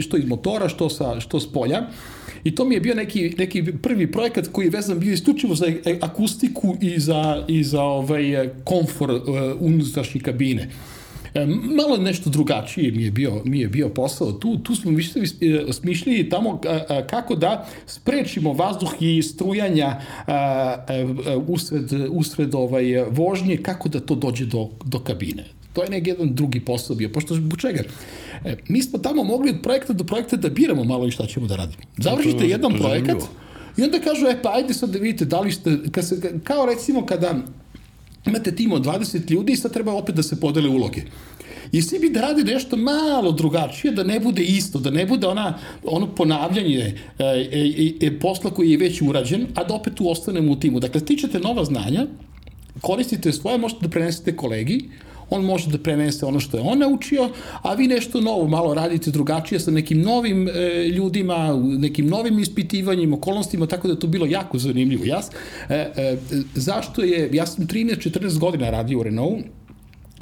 što 0.00 0.16
iz 0.16 0.26
motora, 0.26 0.68
što, 0.68 0.88
sa, 0.88 1.20
što 1.20 1.40
s 1.40 1.52
polja. 1.52 1.82
I 2.44 2.54
to 2.54 2.64
mi 2.64 2.74
je 2.74 2.80
bio 2.80 2.94
neki, 2.94 3.34
neki 3.38 3.64
prvi 3.82 4.12
projekat 4.12 4.48
koji 4.52 4.66
je 4.66 4.70
vezan 4.70 4.98
bio 4.98 5.12
isključivo 5.12 5.54
za 5.54 5.66
akustiku 6.00 6.76
i 6.80 6.98
za, 7.00 7.44
i 7.48 7.64
za 7.64 7.82
ovaj 7.82 8.48
komfor 8.64 9.20
unutrašnje 9.60 10.20
kabine. 10.20 10.68
E, 11.34 11.46
malo 11.46 11.96
nešto 11.96 12.30
drugačije 12.30 12.92
mi 12.92 13.02
je 13.02 13.10
bio, 13.10 13.42
mi 13.44 13.60
je 13.60 13.68
bio 13.68 13.88
posao. 13.88 14.32
Tu, 14.32 14.58
tu 14.58 14.74
smo 14.74 14.90
više 14.90 15.20
e, 15.20 15.72
smišljali 15.72 16.28
tamo 16.28 16.60
a, 16.68 17.06
kako 17.06 17.34
da 17.34 17.66
sprečimo 17.86 18.52
vazduh 18.52 18.94
i 19.00 19.22
strujanja 19.22 20.00
usred, 21.46 21.92
usred 22.10 22.54
ovaj, 22.54 23.04
vožnje, 23.10 23.56
kako 23.56 23.88
da 23.88 24.00
to 24.00 24.14
dođe 24.14 24.46
do, 24.46 24.68
do 24.84 24.98
kabine. 24.98 25.44
To 25.72 25.82
je 25.82 25.90
nek 25.90 26.06
jedan 26.06 26.34
drugi 26.34 26.60
posao 26.60 26.96
bio. 26.96 27.08
Pošto 27.08 27.34
zbog 27.34 27.60
čega? 27.60 27.82
E, 28.44 28.56
mi 28.68 28.82
smo 28.82 28.98
tamo 28.98 29.24
mogli 29.24 29.50
od 29.50 29.62
projekta 29.62 29.92
do 29.92 30.04
projekta 30.04 30.36
da 30.36 30.48
biramo 30.48 30.84
malo 30.84 31.06
i 31.06 31.10
šta 31.10 31.26
ćemo 31.26 31.46
da 31.46 31.56
radimo. 31.56 31.82
Završite 31.96 32.38
to 32.38 32.44
jedan 32.44 32.72
projekat 32.72 33.06
zanimljivo. 33.06 33.28
i 33.76 33.82
onda 33.82 33.98
kažu, 33.98 34.26
e 34.26 34.42
pa 34.42 34.52
ajde 34.54 34.74
sad 34.74 34.90
da 34.90 34.98
vidite 34.98 35.24
da 35.24 35.40
li 35.40 35.52
ste, 35.52 35.78
kad 35.90 36.08
se, 36.08 36.40
kao 36.44 36.66
recimo 36.66 37.06
kada 37.06 37.34
imate 38.26 38.54
tim 38.54 38.72
od 38.72 38.84
20 38.84 39.30
ljudi 39.30 39.52
i 39.52 39.56
sad 39.56 39.72
treba 39.72 39.92
opet 39.92 40.14
da 40.14 40.22
se 40.22 40.40
podele 40.40 40.68
uloge. 40.68 41.02
I 41.72 41.82
svi 41.82 41.98
bi 41.98 42.10
da 42.10 42.20
rade 42.20 42.44
nešto 42.44 42.76
malo 42.76 43.32
drugačije, 43.32 43.92
da 43.92 44.04
ne 44.04 44.20
bude 44.20 44.42
isto, 44.42 44.78
da 44.78 44.90
ne 44.90 45.06
bude 45.06 45.26
ona, 45.26 45.58
ono 45.84 46.06
ponavljanje 46.14 46.78
e, 46.78 47.24
e, 47.24 48.06
e, 48.06 48.18
posla 48.18 48.50
koji 48.50 48.70
je 48.70 48.76
već 48.76 49.02
urađen, 49.02 49.46
a 49.54 49.64
da 49.64 49.74
opet 49.74 49.94
tu 49.94 50.10
ostanemo 50.10 50.52
u 50.52 50.56
timu. 50.56 50.80
Dakle, 50.80 51.00
stičete 51.00 51.38
nova 51.38 51.64
znanja, 51.64 52.06
koristite 52.80 53.32
svoje, 53.32 53.58
možete 53.58 53.80
da 53.86 53.90
prenesete 53.90 54.36
kolegi, 54.36 54.80
on 55.34 55.44
može 55.44 55.70
da 55.70 55.78
prenese 55.78 56.26
ono 56.26 56.40
što 56.40 56.56
je 56.56 56.62
on 56.66 56.78
naučio, 56.78 57.28
a 57.62 57.74
vi 57.74 57.86
nešto 57.88 58.20
novo 58.20 58.48
malo 58.48 58.74
radite 58.74 59.10
drugačije 59.10 59.60
sa 59.60 59.70
nekim 59.70 60.02
novim 60.02 60.48
e, 60.48 60.52
ljudima, 60.88 61.60
nekim 61.78 62.06
novim 62.06 62.38
ispitivanjima, 62.38 63.16
okolnostima, 63.16 63.66
tako 63.66 63.88
da 63.88 63.98
to 63.98 64.06
bilo 64.06 64.26
jako 64.26 64.58
zanimljivo. 64.58 65.04
Ja, 65.04 65.20
e, 65.68 65.74
e, 65.74 66.16
zašto 66.54 67.02
je, 67.02 67.30
ja 67.32 67.46
sam 67.46 67.66
13-14 67.66 68.38
godina 68.38 68.70
radio 68.70 68.98
u 68.98 69.02
Renault, 69.02 69.44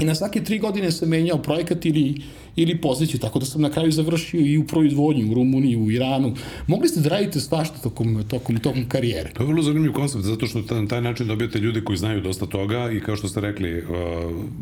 I 0.01 0.05
na 0.05 0.15
svake 0.15 0.45
tri 0.45 0.59
godine 0.59 0.93
sam 0.93 1.09
menjao 1.09 1.39
projekat 1.39 1.87
ili, 1.87 2.15
ili 2.57 2.81
poziciju, 2.81 3.21
tako 3.21 3.39
da 3.39 3.47
sam 3.47 3.63
na 3.63 3.71
kraju 3.71 3.93
završio 3.93 4.41
i 4.41 4.59
u 4.59 4.67
proizvodnji, 4.67 5.31
u 5.31 5.35
Rumuniji, 5.35 5.77
u 5.77 5.91
Iranu. 5.91 6.35
Mogli 6.67 6.89
ste 6.89 7.01
da 7.01 7.09
radite 7.09 7.41
svašta 7.41 7.79
tokom, 7.79 8.25
tokom, 8.29 8.57
tokom 8.57 8.89
karijere. 8.89 9.31
To 9.33 9.43
je 9.43 9.47
vrlo 9.47 9.63
zanimljiv 9.63 9.93
koncept, 9.93 10.25
zato 10.25 10.47
što 10.47 10.81
na 10.81 10.89
taj 10.89 11.01
način 11.01 11.27
dobijate 11.27 11.59
ljudi 11.59 11.85
koji 11.85 11.97
znaju 11.99 12.21
dosta 12.21 12.47
toga 12.47 12.91
i 12.91 13.01
kao 13.01 13.17
što 13.17 13.29
ste 13.29 13.41
rekli, 13.41 13.79
uh, 13.79 13.87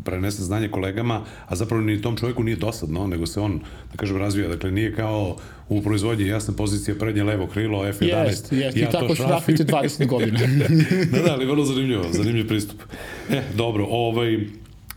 prenese 0.03 0.43
znanje 0.43 0.67
kolegama, 0.67 1.21
a 1.47 1.55
zapravo 1.55 1.83
ni 1.83 2.01
tom 2.01 2.17
čovjeku 2.17 2.43
nije 2.43 2.57
dosadno, 2.57 3.07
nego 3.07 3.25
se 3.25 3.39
on, 3.39 3.59
da 3.91 3.97
kažem, 3.97 4.17
razvija. 4.17 4.47
Dakle, 4.47 4.71
nije 4.71 4.95
kao 4.95 5.35
u 5.69 5.81
proizvodnji 5.81 6.27
jasna 6.27 6.53
pozicija 6.53 6.95
prednje 6.95 7.23
levo 7.23 7.47
krilo, 7.47 7.83
F11. 7.83 8.25
Jest, 8.27 8.51
jest, 8.51 8.77
i 8.77 8.79
ja 8.79 8.89
tako 8.89 9.07
to 9.07 9.15
šrafim. 9.15 9.57
šrafite 9.57 9.63
20 9.63 10.07
godina. 10.07 10.39
da, 11.11 11.19
da, 11.21 11.33
ali 11.33 11.45
vrlo 11.45 11.65
zanimljivo, 11.65 12.03
zanimljiv 12.11 12.47
pristup. 12.47 12.81
E, 13.29 13.43
dobro, 13.55 13.87
ovaj, 13.89 14.37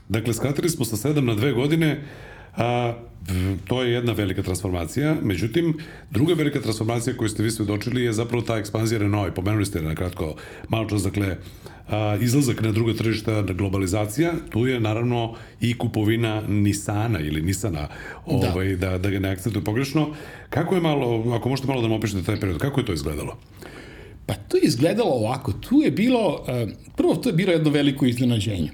dakle, 0.09 0.35
skratili 0.35 0.71
smo 0.71 0.85
sa 0.85 1.09
7 1.09 1.21
na 1.21 1.35
2 1.35 1.55
godine, 1.55 2.01
a, 2.57 2.95
to 3.67 3.83
je 3.83 3.93
jedna 3.93 4.12
velika 4.12 4.43
transformacija, 4.43 5.17
međutim, 5.23 5.79
druga 6.11 6.35
velika 6.35 6.61
transformacija 6.61 7.17
koju 7.17 7.29
ste 7.29 7.43
vi 7.43 7.51
svedočili 7.51 8.03
je 8.03 8.12
zapravo 8.12 8.43
ta 8.43 8.57
ekspanzija 8.57 8.99
Renault, 8.99 9.35
pomenuli 9.35 9.67
ste 9.67 9.83
na 9.83 9.95
kratko 9.95 10.35
malo 10.69 10.88
čas, 10.88 11.03
dakle, 11.03 11.37
a, 11.88 12.17
izlazak 12.21 12.62
na 12.62 12.73
druga 12.73 12.95
tržišta, 12.95 13.43
globalizacija, 13.43 14.33
tu 14.51 14.67
je 14.67 14.81
naravno 14.81 15.35
i 15.61 15.79
kupovina 15.79 16.43
Nisana 16.49 17.21
ili 17.21 17.43
Nisana, 17.43 17.88
ovaj, 18.27 18.77
da. 18.77 18.91
da, 18.91 18.99
da 18.99 19.11
ga 19.11 19.19
ne 19.19 19.29
akcentuju 19.29 19.65
pogrešno. 19.65 20.15
Kako 20.51 20.75
je 20.75 20.81
malo, 20.81 21.35
ako 21.37 21.49
možete 21.49 21.69
malo 21.69 21.81
da 21.81 21.88
nam 21.88 21.97
opišete 21.97 22.23
taj 22.23 22.41
period, 22.41 22.59
kako 22.59 22.81
je 22.81 22.87
to 22.87 22.93
izgledalo? 22.93 23.38
Pa 24.27 24.35
to 24.35 24.57
je 24.57 24.62
izgledalo 24.62 25.11
ovako. 25.11 25.53
Tu 25.53 25.81
je 25.81 25.91
bilo, 25.91 26.45
prvo 26.97 27.15
to 27.17 27.29
je 27.29 27.33
bilo 27.33 27.53
jedno 27.53 27.71
veliko 27.71 28.07
iznenađenje. 28.07 28.71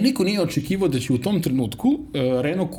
Niko 0.00 0.24
nije 0.24 0.42
očekivao 0.42 0.88
da 0.88 1.00
će 1.00 1.12
u 1.12 1.18
tom 1.18 1.42
trenutku 1.42 1.88
uh, 1.88 2.00
Renault 2.40 2.70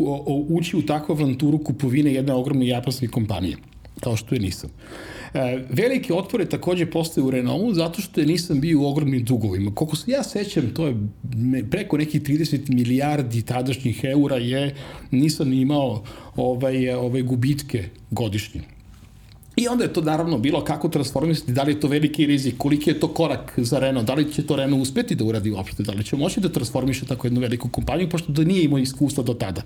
ući 0.49 0.77
u 0.77 0.81
takvu 0.81 1.15
avanturu 1.15 1.57
kupovine 1.57 2.13
jedne 2.13 2.33
ogromne 2.33 2.67
japanske 2.67 3.07
kompanije, 3.07 3.57
kao 3.99 4.15
što 4.15 4.35
je 4.35 4.41
Nissan. 4.41 4.69
E, 5.35 5.65
velike 5.69 6.13
otpore 6.13 6.45
takođe 6.45 6.85
postoje 6.85 7.23
u 7.23 7.31
Renaultu 7.31 7.73
zato 7.73 8.01
što 8.01 8.21
je 8.21 8.27
Nissan 8.27 8.61
bio 8.61 8.79
u 8.79 8.85
ogromnim 8.85 9.23
dugovima. 9.23 9.75
Koliko 9.75 9.95
se 9.95 10.11
ja 10.11 10.23
sećam, 10.23 10.73
to 10.73 10.87
je 10.87 10.95
preko 11.71 11.97
nekih 11.97 12.21
30 12.21 12.69
milijardi 12.69 13.41
tadašnjih 13.41 14.03
eura 14.03 14.35
je 14.35 14.75
Nissan 15.11 15.53
imao 15.53 16.03
ovaj, 16.35 16.89
ovaj 16.93 17.21
gubitke 17.21 17.83
godišnje. 18.11 18.74
I 19.55 19.67
onda 19.67 19.83
je 19.83 19.93
to 19.93 20.01
naravno 20.01 20.37
bilo 20.37 20.63
kako 20.63 20.89
transformisati, 20.89 21.51
da 21.51 21.63
li 21.63 21.71
je 21.71 21.79
to 21.79 21.87
veliki 21.87 22.25
rizik, 22.25 22.57
koliki 22.57 22.89
je 22.89 22.99
to 22.99 23.07
korak 23.07 23.53
za 23.57 23.79
Renault, 23.79 24.07
da 24.07 24.13
li 24.13 24.33
će 24.33 24.45
to 24.45 24.55
Renault 24.55 24.81
uspeti 24.81 25.15
da 25.15 25.23
uradi 25.23 25.51
uopšte, 25.51 25.83
da 25.83 25.91
li 25.91 26.03
će 26.03 26.15
moći 26.15 26.39
da 26.39 26.49
transformiše 26.49 27.05
tako 27.05 27.27
jednu 27.27 27.41
veliku 27.41 27.69
kompaniju, 27.69 28.09
pošto 28.09 28.31
da 28.31 28.43
nije 28.43 28.63
imao 28.63 28.79
iskustva 28.79 29.23
do 29.23 29.33
tada. 29.33 29.61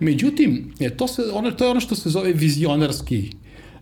Međutim, 0.00 0.74
je, 0.78 0.96
to, 0.96 1.08
se, 1.08 1.22
ono, 1.32 1.50
to 1.50 1.64
je 1.64 1.70
ono 1.70 1.80
što 1.80 1.94
se 1.94 2.10
zove 2.10 2.32
vizionarski 2.32 3.30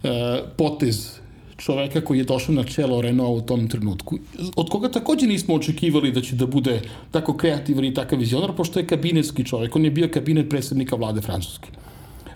e, 0.03 0.43
potez 0.57 1.21
čoveka 1.57 2.01
koji 2.01 2.19
je 2.19 2.25
došao 2.25 2.55
na 2.55 2.65
čelo 2.65 3.01
Renault 3.01 3.43
u 3.43 3.47
tom 3.47 3.69
trenutku, 3.69 4.19
od 4.57 4.71
koga 4.71 4.89
takođe 4.89 5.27
nismo 5.27 5.55
očekivali 5.55 6.13
da 6.13 6.21
će 6.21 6.37
da 6.37 6.47
bude 6.47 6.81
tako 7.11 7.37
kreativan 7.37 7.85
i 7.85 7.95
takav 7.95 8.19
vizionar, 8.19 8.57
pošto 8.57 8.81
je 8.81 8.87
kabinetski 8.87 9.45
čovek, 9.45 9.77
on 9.77 9.85
je 9.85 9.91
bio 9.91 10.09
kabinet 10.09 10.49
predsednika 10.51 10.97
vlade 10.97 11.21
Francuske 11.21 11.69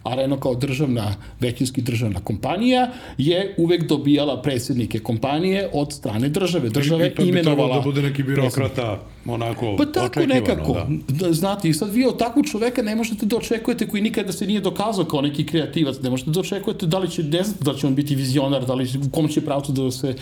a 0.04 0.14
Renault 0.14 0.42
kao 0.42 0.54
državna, 0.54 1.14
većinski 1.40 1.82
državna 1.82 2.20
kompanija 2.20 2.90
je 3.18 3.54
uvek 3.58 3.88
dobijala 3.88 4.42
predsednike 4.42 4.98
kompanije 4.98 5.70
od 5.72 5.92
strane 5.92 6.28
države. 6.28 6.68
Država 6.68 7.06
I 7.06 7.10
trebalo 7.10 7.28
imenovala 7.28 7.74
da 7.74 7.80
bude 7.80 8.02
neki 8.02 8.22
birokrata, 8.22 9.00
onako, 9.26 9.76
Pa 9.76 9.86
tako 9.86 10.20
nekako, 10.20 10.72
Da. 10.72 10.86
da. 11.26 11.32
znate, 11.32 11.68
i 11.68 11.74
sad 11.74 11.92
vi 11.92 12.06
od 12.06 12.18
takvog 12.18 12.46
čoveka 12.46 12.82
ne 12.82 12.96
možete 12.96 13.26
da 13.26 13.36
očekujete 13.36 13.88
koji 13.88 14.02
nikada 14.02 14.32
se 14.32 14.46
nije 14.46 14.60
dokazao 14.60 15.04
kao 15.04 15.20
neki 15.20 15.46
kreativac, 15.46 16.00
ne 16.02 16.10
možete 16.10 16.30
da 16.30 16.40
očekujete 16.40 16.86
da 16.86 16.98
li 16.98 17.10
će, 17.10 17.22
ne 17.22 17.42
znate 17.42 17.64
da 17.64 17.74
će 17.74 17.86
on 17.86 17.94
biti 17.94 18.14
vizionar, 18.14 18.66
da 18.66 18.74
li 18.74 18.88
će, 18.88 18.98
u 18.98 19.10
kom 19.10 19.28
će 19.28 19.40
pravcu 19.40 19.72
da 19.72 19.90
se 19.90 20.14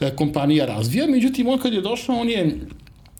e, 0.00 0.10
kompanija 0.16 0.66
razvija, 0.66 1.06
međutim 1.06 1.48
on 1.48 1.58
kad 1.58 1.72
je 1.72 1.80
došao, 1.80 2.16
on 2.16 2.28
je 2.28 2.58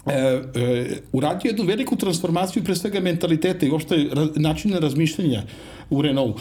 e, 0.07 0.13
e, 0.13 1.01
uradio 1.13 1.49
jednu 1.49 1.65
veliku 1.65 1.97
transformaciju 1.97 2.65
pre 2.65 2.77
svega 2.77 3.01
mentaliteta 3.01 3.67
i 3.67 3.71
uopšte 3.71 4.07
ra, 4.13 4.29
načina 4.37 4.79
razmišljanja 4.79 5.43
u 5.91 6.03
Renault 6.03 6.41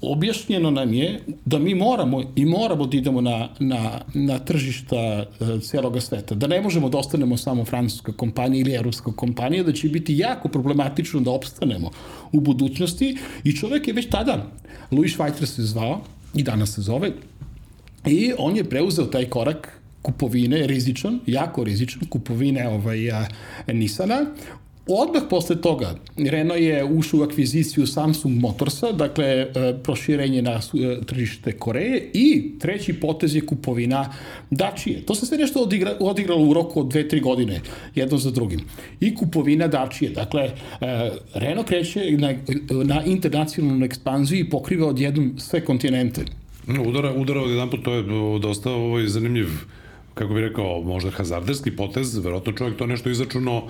objašnjeno 0.00 0.70
nam 0.70 0.92
je 0.92 1.20
da 1.44 1.58
mi 1.58 1.74
moramo 1.74 2.22
i 2.36 2.44
moramo 2.44 2.86
da 2.86 2.96
idemo 2.96 3.20
na, 3.20 3.48
na, 3.58 4.00
na 4.14 4.38
tržišta 4.38 4.96
e, 4.96 5.24
celoga 5.60 6.00
sveta, 6.00 6.34
da 6.34 6.46
ne 6.46 6.60
možemo 6.60 6.88
da 6.88 6.98
ostanemo 6.98 7.36
samo 7.36 7.64
francuska 7.64 8.12
kompanija 8.12 8.60
ili 8.60 8.74
evropska 8.74 9.12
kompanija, 9.12 9.62
da 9.62 9.72
će 9.72 9.88
biti 9.88 10.18
jako 10.18 10.48
problematično 10.48 11.20
da 11.20 11.30
opstanemo 11.30 11.90
u 12.32 12.40
budućnosti. 12.40 13.16
I 13.44 13.56
čovek 13.56 13.88
je 13.88 13.94
već 13.94 14.10
tada, 14.10 14.46
Louis 14.90 15.16
Schweitzer 15.16 15.46
se 15.46 15.62
zvao 15.62 16.00
i 16.34 16.42
danas 16.42 16.74
se 16.74 16.82
zove, 16.82 17.12
I 18.06 18.32
on 18.38 18.56
je 18.56 18.64
preuzeo 18.64 19.04
taj 19.04 19.24
korak 19.24 19.75
kupovine, 20.06 20.66
rizičan, 20.66 21.18
jako 21.26 21.64
rizičan, 21.64 22.06
kupovine 22.08 22.68
ovaj, 22.68 23.10
a, 23.10 23.26
Nissana, 23.72 24.26
Odmah 24.88 25.22
posle 25.30 25.56
toga 25.60 25.94
Renault 26.16 26.60
je 26.60 26.84
ušao 26.84 27.20
u 27.20 27.22
akviziciju 27.22 27.86
Samsung 27.86 28.40
Motorsa, 28.40 28.92
dakle 28.92 29.24
e, 29.24 29.48
proširenje 29.82 30.42
na 30.42 30.52
e, 30.52 31.00
tržište 31.06 31.52
Koreje 31.52 32.10
i 32.14 32.52
treći 32.58 32.92
potez 32.92 33.34
je 33.34 33.46
kupovina 33.46 34.12
Dačije. 34.50 35.00
To 35.02 35.14
se 35.14 35.26
sve 35.26 35.38
nešto 35.38 35.62
odigra, 35.62 35.96
odigralo 36.00 36.44
u 36.44 36.54
roku 36.54 36.80
od 36.80 36.86
2-3 36.86 37.22
godine, 37.22 37.60
jedno 37.94 38.18
za 38.18 38.30
drugim. 38.30 38.60
I 39.00 39.14
kupovina 39.14 39.68
Dačije. 39.68 40.10
Dakle, 40.10 40.42
e, 40.42 40.52
Renault 41.34 41.68
kreće 41.68 42.10
na, 42.10 42.34
na 42.84 43.02
internacionalnu 43.04 43.84
ekspanziju 43.84 44.40
i 44.40 44.50
pokriva 44.50 44.88
odjednom 44.88 45.34
sve 45.38 45.64
kontinente. 45.64 46.24
Udara, 46.86 47.12
udara 47.14 47.42
od 47.42 47.50
jedan 47.50 47.70
put, 47.70 47.84
to 47.84 47.94
je 47.94 48.04
dosta 48.40 48.70
ovaj, 48.70 49.06
zanimljiv, 49.06 49.48
kako 50.16 50.34
bih 50.34 50.42
rekao, 50.42 50.82
možda 50.82 51.10
hazarderski 51.10 51.76
potez, 51.76 52.18
verovatno 52.18 52.52
čovjek 52.52 52.78
to 52.78 52.86
nešto 52.86 53.10
izračunao 53.10 53.68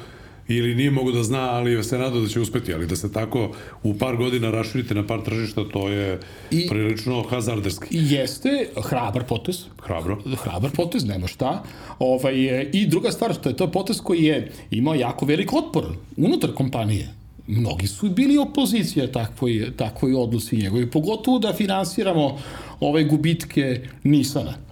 ili 0.48 0.74
nije 0.74 0.90
mogu 0.90 1.12
da 1.12 1.22
zna, 1.22 1.40
ali 1.40 1.85
se 1.85 1.98
nada 1.98 2.20
da 2.20 2.28
će 2.28 2.40
uspeti, 2.40 2.74
ali 2.74 2.87
da 2.87 2.96
se 2.96 3.12
tako 3.12 3.50
u 3.82 3.94
par 3.94 4.16
godina 4.16 4.50
raširite 4.50 4.94
na 4.94 5.06
par 5.06 5.22
tržišta, 5.24 5.64
to 5.72 5.88
je 5.88 6.20
I, 6.50 6.68
prilično 6.68 7.22
hazarderski. 7.22 7.87
Jeste, 7.90 8.68
hrabar 8.88 9.24
potez. 9.24 9.64
Hrabro. 9.82 10.18
Hrabar 10.42 10.70
potez, 10.70 11.04
nema 11.04 11.26
šta. 11.26 11.62
Ovaj, 11.98 12.35
I 12.72 12.87
druga 12.87 13.12
stvar, 13.12 13.35
to 13.35 13.48
je 13.48 13.56
to 13.56 13.70
potez 13.72 14.00
koji 14.00 14.24
je 14.24 14.52
imao 14.70 14.94
jako 14.94 15.26
velik 15.26 15.52
otpor 15.52 15.85
unutar 16.16 16.54
kompanije 16.54 17.09
mnogi 17.46 17.87
su 17.87 18.11
bili 18.11 18.38
opozicija 18.38 19.12
takvoj, 19.12 19.72
takvoj 19.76 20.14
odlusi 20.14 20.56
njegovi, 20.56 20.90
pogotovo 20.90 21.38
da 21.38 21.52
finansiramo 21.52 22.38
ove 22.80 23.04
gubitke 23.04 23.80
Nisana. 24.02 24.65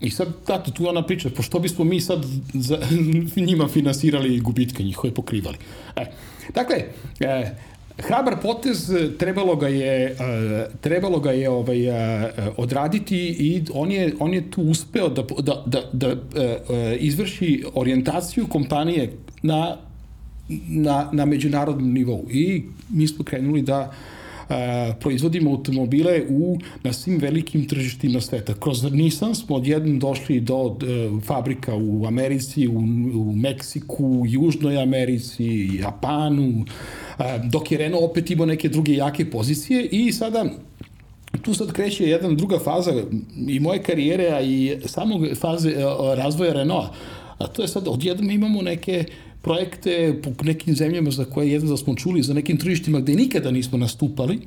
I 0.00 0.10
sad, 0.10 0.28
tato, 0.46 0.70
tu 0.70 0.88
ona 0.88 1.02
priča, 1.02 1.30
pošto 1.30 1.58
bismo 1.58 1.84
mi 1.84 2.00
sad 2.00 2.24
za, 2.54 2.78
njima 3.48 3.68
finansirali 3.68 4.40
gubitke 4.40 4.82
njihove 4.82 5.14
pokrivali. 5.14 5.56
E, 5.96 6.06
dakle, 6.54 6.76
e, 7.20 7.54
hrabar 7.98 8.36
potez 8.42 8.90
trebalo 9.18 9.56
ga 9.56 9.68
je 9.68 10.04
e, 10.06 10.16
trebalo 10.80 11.20
ga 11.20 11.32
je 11.32 11.50
ovaj 11.50 11.86
e, 11.86 12.32
odraditi 12.56 13.18
i 13.38 13.64
on 13.74 13.92
je 13.92 14.14
on 14.18 14.34
je 14.34 14.50
tu 14.50 14.62
uspeo 14.62 15.08
da 15.08 15.22
da 15.42 15.62
da 15.66 15.82
da 15.92 16.08
e, 16.08 16.96
izvrši 17.00 17.64
orijentaciju 17.74 18.46
kompanije 18.46 19.12
na 19.42 19.76
na 20.68 21.08
na 21.12 21.24
međunarodnom 21.24 21.92
nivou 21.92 22.26
i 22.30 22.62
mi 22.88 23.06
smo 23.08 23.24
krenuli 23.24 23.62
da 23.62 23.92
proizvodimo 25.00 25.50
automobile 25.50 26.22
u, 26.28 26.58
na 26.82 26.92
svim 26.92 27.18
velikim 27.18 27.68
tržištima 27.68 28.20
sveta. 28.20 28.54
Kroz 28.60 28.92
Nissan 28.92 29.34
smo 29.34 29.56
odjednom 29.56 29.98
došli 29.98 30.40
do 30.40 30.56
uh, 30.56 30.76
fabrika 31.24 31.74
u 31.74 32.06
Americi, 32.06 32.68
u, 32.68 32.78
u 33.14 33.32
Meksiku, 33.36 34.24
Južnoj 34.26 34.82
Americi, 34.82 35.70
Japanu, 35.80 36.48
uh, 36.58 37.24
dok 37.50 37.72
je 37.72 37.78
Renault 37.78 38.10
opet 38.10 38.30
imao 38.30 38.46
neke 38.46 38.68
druge 38.68 38.92
jake 38.92 39.30
pozicije 39.30 39.88
i 39.92 40.12
sada 40.12 40.44
tu 41.42 41.54
sad 41.54 41.72
kreće 41.72 42.04
jedna 42.04 42.28
druga 42.28 42.58
faza 42.58 43.02
i 43.48 43.60
moje 43.60 43.82
karijere, 43.82 44.30
a 44.30 44.40
i 44.40 44.76
samog 44.86 45.26
faze 45.40 45.74
razvoja 46.16 46.52
Renaulta. 46.52 46.94
A 47.38 47.46
to 47.46 47.62
je 47.62 47.68
sad, 47.68 47.88
odjednom 47.88 48.30
imamo 48.30 48.62
neke 48.62 49.04
projekte 49.42 50.20
po 50.22 50.44
nekim 50.44 50.74
zemljama 50.74 51.10
za 51.10 51.24
koje 51.24 51.52
jedno 51.52 51.70
da 51.70 51.76
smo 51.76 51.94
čuli, 51.94 52.22
za 52.22 52.34
nekim 52.34 52.58
tržištima 52.58 53.00
gde 53.00 53.14
nikada 53.14 53.50
nismo 53.50 53.78
nastupali, 53.78 54.38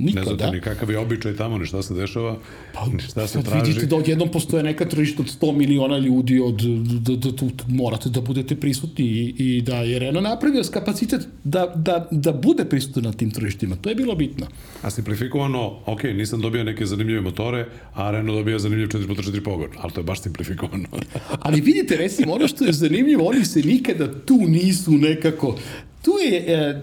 Nikada. 0.00 0.30
Ne 0.30 0.36
znate 0.36 0.52
ni 0.52 0.60
kakav 0.60 0.90
je 0.90 0.98
običaj 0.98 1.36
tamo, 1.36 1.58
ni 1.58 1.66
šta 1.66 1.82
se 1.82 1.94
dešava, 1.94 2.38
pa, 2.74 2.86
ni 2.86 3.02
šta 3.02 3.26
se 3.26 3.42
traži. 3.42 3.66
Vidite 3.66 3.86
da 3.86 3.96
odjednom 3.96 4.28
postoje 4.28 4.62
neka 4.62 4.88
tržišta 4.88 5.22
od 5.22 5.28
100 5.40 5.56
miliona 5.56 5.98
ljudi, 5.98 6.40
od, 6.40 6.62
da, 7.00 7.16
da, 7.16 7.30
da, 7.30 7.64
morate 7.68 8.08
da 8.08 8.20
budete 8.20 8.56
prisutni 8.56 9.04
i, 9.04 9.34
i 9.38 9.62
da 9.62 9.76
je 9.76 9.98
Renault 9.98 10.24
napravio 10.24 10.62
kapacitet 10.72 11.28
da, 11.44 11.72
da, 11.76 12.08
da 12.10 12.32
bude 12.32 12.64
prisutan 12.64 13.02
na 13.02 13.12
tim 13.12 13.30
tržištima. 13.30 13.76
To 13.76 13.88
je 13.88 13.94
bilo 13.94 14.14
bitno. 14.14 14.46
A 14.82 14.90
simplifikovano, 14.90 15.78
ok, 15.86 16.02
nisam 16.02 16.40
dobio 16.40 16.64
neke 16.64 16.86
zanimljive 16.86 17.20
motore, 17.20 17.66
a 17.94 18.10
Renault 18.10 18.38
dobija 18.38 18.58
zanimljiv 18.58 18.88
4x4 18.88 19.44
pogon, 19.44 19.68
ali 19.78 19.92
to 19.92 20.00
je 20.00 20.04
baš 20.04 20.22
simplifikovano. 20.22 20.88
ali 21.44 21.60
vidite, 21.60 21.96
recimo, 21.96 22.32
ono 22.32 22.48
što 22.48 22.64
je 22.64 22.72
zanimljivo, 22.72 23.28
oni 23.28 23.44
se 23.44 23.60
nikada 23.60 24.20
tu 24.20 24.38
nisu 24.46 24.92
nekako 24.92 25.56
tu 26.02 26.10
je, 26.24 26.38
e, 26.38 26.82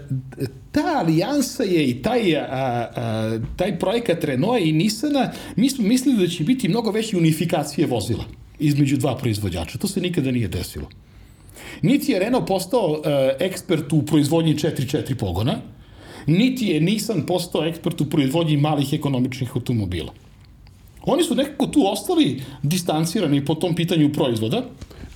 ta 0.72 0.98
alijansa 0.98 1.62
je 1.62 1.88
i 1.90 2.02
taj, 2.02 2.36
a, 2.36 2.46
a, 2.48 3.38
taj 3.56 3.78
projekat 3.78 4.24
Renault 4.24 4.60
i 4.62 4.72
Nissana, 4.72 5.32
mi 5.56 5.70
smo 5.70 5.84
mislili 5.84 6.18
da 6.18 6.26
će 6.26 6.44
biti 6.44 6.68
mnogo 6.68 6.90
veće 6.90 7.16
unifikacije 7.16 7.86
vozila 7.86 8.24
između 8.58 8.96
dva 8.96 9.16
proizvođača. 9.16 9.78
To 9.78 9.88
se 9.88 10.00
nikada 10.00 10.30
nije 10.30 10.48
desilo. 10.48 10.88
Niti 11.82 12.12
je 12.12 12.18
Renault 12.18 12.46
postao 12.46 13.02
e, 13.04 13.36
ekspert 13.40 13.92
u 13.92 14.02
proizvodnji 14.02 14.54
4-4 14.54 15.14
pogona, 15.14 15.58
niti 16.26 16.66
je 16.66 16.80
Nissan 16.80 17.26
postao 17.26 17.66
ekspert 17.66 18.00
u 18.00 18.10
proizvodnji 18.10 18.56
malih 18.56 18.92
ekonomičnih 18.92 19.50
automobila. 19.54 20.12
Oni 21.02 21.24
su 21.24 21.34
nekako 21.34 21.66
tu 21.66 21.86
ostali 21.92 22.42
distancirani 22.62 23.44
po 23.44 23.54
tom 23.54 23.74
pitanju 23.74 24.12
proizvoda, 24.12 24.64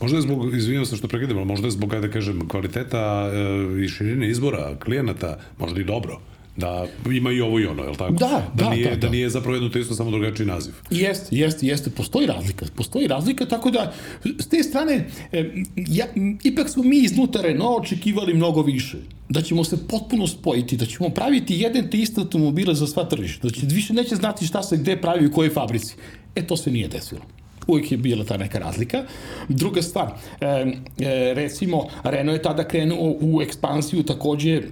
Možda 0.02 0.18
je 0.18 0.22
zbog, 0.22 0.54
izvinjam 0.56 0.86
se 0.86 0.96
što 0.96 1.08
prekidam, 1.08 1.36
ali 1.36 1.46
možda 1.46 1.66
je 1.66 1.70
zbog, 1.70 2.00
da 2.00 2.10
kažem, 2.10 2.48
kvaliteta 2.48 3.30
e, 3.32 3.84
i 3.84 3.88
širine 3.88 4.30
izbora 4.30 4.76
klijenata, 4.78 5.38
možda 5.58 5.80
i 5.80 5.84
dobro 5.84 6.20
da 6.56 6.86
ima 7.12 7.32
i 7.32 7.40
ovo 7.40 7.60
i 7.60 7.66
ono, 7.66 7.82
je 7.82 7.88
li 7.88 7.96
tako? 7.96 8.12
Da, 8.12 8.50
da, 8.54 8.64
da, 8.64 8.70
nije, 8.70 8.84
da, 8.84 8.90
da. 8.90 8.96
da 8.96 9.08
nije 9.08 9.30
zapravo 9.30 9.56
jedno 9.56 9.68
te 9.68 9.80
isto, 9.80 9.94
samo 9.94 10.10
drugačiji 10.10 10.46
naziv. 10.46 10.74
Jeste, 10.90 11.36
jeste, 11.36 11.66
jeste, 11.66 11.90
postoji 11.90 12.26
razlika, 12.26 12.66
postoji 12.76 13.06
razlika, 13.06 13.46
tako 13.46 13.70
da, 13.70 13.92
s 14.38 14.48
te 14.48 14.62
strane, 14.62 15.08
e, 15.32 15.50
ja, 15.76 16.06
ipak 16.44 16.68
smo 16.68 16.82
mi 16.82 16.98
iznutra 16.98 17.42
Renault 17.42 17.84
očekivali 17.84 18.34
mnogo 18.34 18.62
više, 18.62 18.98
da 19.28 19.42
ćemo 19.42 19.64
se 19.64 19.88
potpuno 19.88 20.26
spojiti, 20.26 20.76
da 20.76 20.86
ćemo 20.86 21.08
praviti 21.08 21.54
jedan 21.54 21.90
te 21.90 21.98
iste 21.98 22.20
automobile 22.20 22.74
za 22.74 22.86
sva 22.86 23.04
tržišta, 23.04 23.48
da 23.48 23.54
će 23.54 23.66
više 23.66 23.94
neće 23.94 24.16
znati 24.16 24.46
šta 24.46 24.62
se 24.62 24.76
gde 24.76 24.96
pravi 24.96 25.26
u 25.26 25.32
kojoj 25.32 25.50
fabrici. 25.50 25.94
E, 26.34 26.46
to 26.46 26.56
se 26.56 26.70
nije 26.70 26.88
desilo 26.88 27.20
uvijek 27.66 27.92
je 27.92 27.98
bila 27.98 28.24
ta 28.24 28.36
neka 28.36 28.58
razlika. 28.58 29.04
Druga 29.48 29.82
stvar, 29.82 30.12
e, 30.40 30.46
e, 30.46 31.34
recimo, 31.34 31.86
Renault 32.04 32.38
je 32.38 32.42
tada 32.42 32.68
krenuo 32.68 33.16
u 33.20 33.42
ekspansiju 33.42 34.02
takođe 34.02 34.62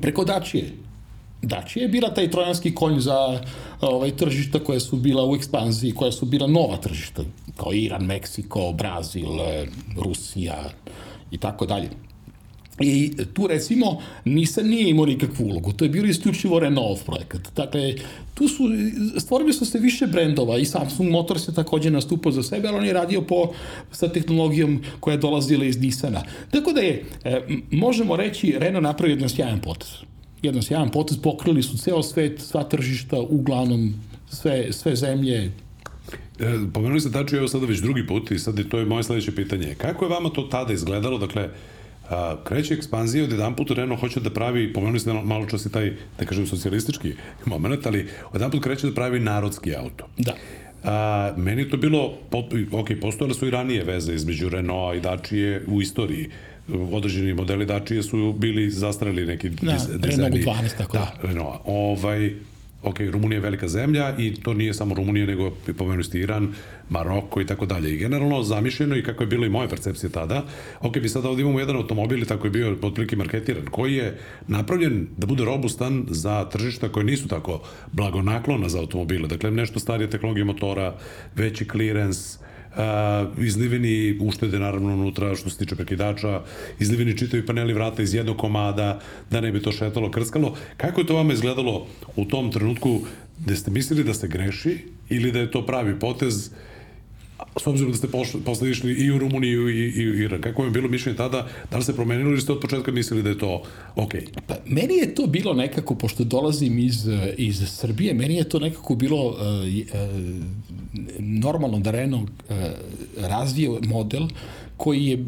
preko 0.00 0.24
Dačije. 0.24 0.72
Dačije 1.42 1.82
je 1.82 1.88
bila 1.88 2.14
taj 2.14 2.30
trojanski 2.30 2.74
konj 2.74 2.98
za 2.98 3.40
ovaj, 3.80 4.16
tržišta 4.16 4.58
koje 4.58 4.80
su 4.80 4.96
bila 4.96 5.26
u 5.26 5.34
ekspanziji, 5.34 5.92
koja 5.92 6.12
su 6.12 6.26
bila 6.26 6.46
nova 6.46 6.76
tržišta, 6.76 7.22
kao 7.56 7.72
Iran, 7.72 8.04
Meksiko, 8.04 8.72
Brazil, 8.72 9.40
e, 9.40 9.66
Rusija 10.04 10.64
i 11.30 11.38
tako 11.38 11.66
dalje. 11.66 11.88
I 12.80 13.12
tu 13.32 13.46
recimo 13.46 14.02
Nissan 14.24 14.66
nije 14.66 14.90
imao 14.90 15.06
nikakvu 15.06 15.44
ulogu, 15.44 15.72
to 15.72 15.84
je 15.84 15.88
bilo 15.88 16.06
isključivo 16.06 16.60
Renault 16.60 17.04
projekat. 17.06 17.40
Dakle, 17.56 17.94
tu 18.34 18.48
su, 18.48 18.64
stvorili 19.18 19.52
su 19.52 19.64
se 19.64 19.78
više 19.78 20.06
brendova 20.06 20.58
i 20.58 20.64
Samsung 20.64 21.10
Motors 21.10 21.48
je 21.48 21.54
takođe 21.54 21.90
nastupao 21.90 22.32
za 22.32 22.42
sebe, 22.42 22.68
ali 22.68 22.78
on 22.78 22.84
je 22.84 22.92
radio 22.92 23.22
po, 23.22 23.52
sa 23.92 24.08
tehnologijom 24.08 24.82
koja 25.00 25.12
je 25.12 25.18
dolazila 25.18 25.64
iz 25.64 25.80
Nissana. 25.80 26.22
Tako 26.50 26.72
da 26.72 26.80
je, 26.80 27.04
e, 27.24 27.40
možemo 27.70 28.16
reći, 28.16 28.54
Renault 28.58 28.82
napravio 28.82 29.14
jedan 29.14 29.28
sjajan 29.28 29.60
potez. 29.60 29.88
Jedan 30.42 30.62
sjajan 30.62 30.90
potez, 30.90 31.18
pokrili 31.22 31.62
su 31.62 31.78
ceo 31.78 32.02
svet, 32.02 32.40
sva 32.40 32.64
tržišta, 32.64 33.20
uglavnom 33.20 33.94
sve, 34.30 34.72
sve 34.72 34.96
zemlje, 34.96 35.50
E, 36.40 36.72
pomenuli 36.72 37.00
ste 37.00 37.10
tačno 37.10 37.38
evo 37.38 37.48
sada 37.48 37.66
već 37.66 37.78
drugi 37.78 38.06
put 38.06 38.30
i 38.30 38.38
sad 38.38 38.58
je, 38.58 38.68
to 38.68 38.78
je 38.78 38.84
moje 38.84 39.02
sledeće 39.02 39.34
pitanje. 39.34 39.74
Kako 39.74 40.04
je 40.04 40.08
vama 40.08 40.30
to 40.30 40.42
tada 40.42 40.72
izgledalo? 40.72 41.18
Dakle, 41.18 41.48
a, 42.10 42.36
kreće 42.44 42.74
ekspanzija 42.74 43.24
od 43.24 43.32
jedan 43.32 43.56
put 43.56 43.70
Renault 43.70 44.00
hoće 44.00 44.20
da 44.20 44.30
pravi, 44.30 44.72
pomenuli 44.72 45.00
ste 45.00 45.12
malo 45.12 45.46
čas 45.46 45.66
i 45.66 45.72
taj, 45.72 45.92
da 46.18 46.24
kažem, 46.24 46.46
socijalistički 46.46 47.14
moment, 47.46 47.86
ali 47.86 48.00
od 48.00 48.34
jedan 48.34 48.50
put 48.50 48.62
kreće 48.62 48.86
da 48.86 48.94
pravi 48.94 49.20
narodski 49.20 49.76
auto. 49.76 50.08
Da. 50.18 50.34
A, 50.84 51.32
meni 51.36 51.62
je 51.62 51.70
to 51.70 51.76
bilo, 51.76 52.14
ok, 52.72 52.88
postojale 53.00 53.34
su 53.34 53.46
i 53.46 53.50
ranije 53.50 53.84
veze 53.84 54.14
između 54.14 54.48
Renaulta 54.48 54.96
i 54.96 55.00
Dačije 55.00 55.64
u 55.66 55.82
istoriji 55.82 56.28
određeni 56.92 57.34
modeli 57.34 57.66
Dačije 57.66 58.02
su 58.02 58.32
bili 58.32 58.70
zastrali 58.70 59.26
neki 59.26 59.48
da, 59.48 59.72
dizajni. 59.72 60.00
Renault 60.02 60.64
12, 60.64 60.76
tako 60.78 60.92
da. 60.92 60.98
Da, 61.22 61.28
Renault. 61.28 61.60
Ovaj, 61.64 62.34
ok, 62.82 63.00
Rumunija 63.00 63.36
je 63.36 63.40
velika 63.40 63.68
zemlja 63.68 64.16
i 64.18 64.34
to 64.34 64.54
nije 64.54 64.74
samo 64.74 64.94
Rumunija, 64.94 65.26
nego 65.26 65.50
pomenuli 65.78 66.04
ste 66.04 66.18
Iran, 66.18 66.54
Maroko 66.88 67.40
i 67.40 67.46
tako 67.46 67.66
dalje. 67.66 67.94
I 67.94 67.96
generalno 67.96 68.42
zamišljeno 68.42 68.96
i 68.96 69.02
kako 69.02 69.22
je 69.22 69.26
bilo 69.26 69.46
i 69.46 69.48
moja 69.48 69.68
percepcija 69.68 70.10
tada, 70.10 70.44
ok, 70.80 70.96
mi 70.96 71.08
sada 71.08 71.28
ovdje 71.28 71.42
imamo 71.42 71.60
jedan 71.60 71.76
automobil 71.76 72.22
i 72.22 72.26
tako 72.26 72.46
je 72.46 72.50
bio 72.50 72.76
otprilike 72.82 73.16
marketiran, 73.16 73.66
koji 73.66 73.94
je 73.94 74.18
napravljen 74.46 75.06
da 75.16 75.26
bude 75.26 75.44
robustan 75.44 76.06
za 76.08 76.44
tržišta 76.44 76.88
koje 76.88 77.04
nisu 77.04 77.28
tako 77.28 77.62
blagonaklona 77.92 78.68
za 78.68 78.78
automobile. 78.78 79.28
Dakle, 79.28 79.50
nešto 79.50 79.78
starije 79.78 80.10
tehnologije 80.10 80.44
motora, 80.44 80.94
veći 81.36 81.64
clearance, 81.64 82.38
uh, 82.40 82.49
izliveni 83.38 84.18
uštede 84.20 84.58
naravno 84.58 84.94
unutra 84.94 85.34
što 85.36 85.50
se 85.50 85.58
tiče 85.58 85.76
prekidača, 85.76 86.42
izliveni 86.78 87.18
čitavi 87.18 87.46
paneli 87.46 87.72
vrata 87.72 88.02
iz 88.02 88.14
jednog 88.14 88.36
komada, 88.36 89.00
da 89.30 89.40
ne 89.40 89.52
bi 89.52 89.62
to 89.62 89.72
šetalo, 89.72 90.10
krskalo. 90.10 90.56
Kako 90.76 91.00
je 91.00 91.06
to 91.06 91.14
vama 91.14 91.32
izgledalo 91.32 91.86
u 92.16 92.24
tom 92.24 92.52
trenutku 92.52 93.00
gde 93.44 93.56
ste 93.56 93.70
mislili 93.70 94.04
da 94.04 94.14
se 94.14 94.28
greši 94.28 94.78
ili 95.08 95.32
da 95.32 95.38
je 95.38 95.50
to 95.50 95.66
pravi 95.66 95.98
potez 95.98 96.50
s 97.60 97.66
obzirom 97.66 97.92
da 97.92 97.98
ste 97.98 98.08
pošli, 98.08 98.40
posle 98.40 98.70
išli 98.70 98.92
i 98.92 99.10
u 99.10 99.18
Rumuniju 99.18 99.68
i, 99.68 99.88
i 99.90 100.10
u 100.10 100.14
Iran. 100.14 100.40
Kako 100.40 100.64
je 100.64 100.70
bilo 100.70 100.88
mišljenje 100.88 101.16
tada? 101.16 101.46
Da 101.70 101.76
li 101.76 101.82
ste 101.82 101.92
promenili 101.92 102.30
ili 102.30 102.40
ste 102.40 102.52
od 102.52 102.60
početka 102.60 102.92
mislili 102.92 103.22
da 103.22 103.28
je 103.28 103.38
to 103.38 103.62
ok? 103.96 104.12
Pa, 104.46 104.54
meni 104.66 104.94
je 104.94 105.14
to 105.14 105.26
bilo 105.26 105.54
nekako, 105.54 105.94
pošto 105.94 106.24
dolazim 106.24 106.78
iz, 106.78 107.08
iz 107.36 107.68
Srbije, 107.68 108.14
meni 108.14 108.36
je 108.36 108.48
to 108.48 108.58
nekako 108.58 108.94
bilo 108.94 109.26
uh, 109.26 109.36
uh, 109.36 109.36
normalno 111.18 111.78
da 111.78 111.90
Renault 111.90 112.30
uh, 112.30 112.56
razvije 113.16 113.70
model 113.82 114.28
koji 114.76 115.06
je 115.06 115.24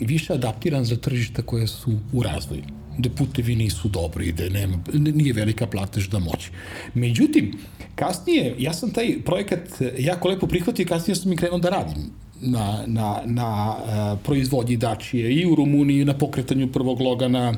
više 0.00 0.32
adaptiran 0.32 0.84
za 0.84 0.96
tržišta 0.96 1.42
koje 1.42 1.66
su 1.66 1.98
u 2.12 2.22
razvoju 2.22 2.62
da 2.98 3.10
putevi 3.10 3.56
nisu 3.56 3.88
dobri, 3.88 4.32
da 4.32 4.48
nema, 4.48 4.78
nije 4.92 5.32
velika 5.32 5.66
platežna 5.66 6.18
moć. 6.18 6.50
Međutim, 6.94 7.52
kasnije, 7.94 8.54
ja 8.58 8.72
sam 8.72 8.90
taj 8.90 9.22
projekat 9.24 9.60
jako 9.98 10.28
lepo 10.28 10.46
prihvatio 10.46 10.82
i 10.82 10.86
kasnije 10.86 11.16
sam 11.16 11.32
i 11.32 11.36
krenuo 11.36 11.58
da 11.58 11.70
radim 11.70 12.10
na, 12.40 12.82
na, 12.86 13.22
na 13.24 13.74
uh, 13.76 14.18
proizvodnji 14.24 14.76
dačije 14.76 15.34
i 15.34 15.46
u 15.46 15.54
Rumuniji, 15.54 16.04
na 16.04 16.18
pokretanju 16.18 16.72
prvog 16.72 17.00
logana, 17.00 17.54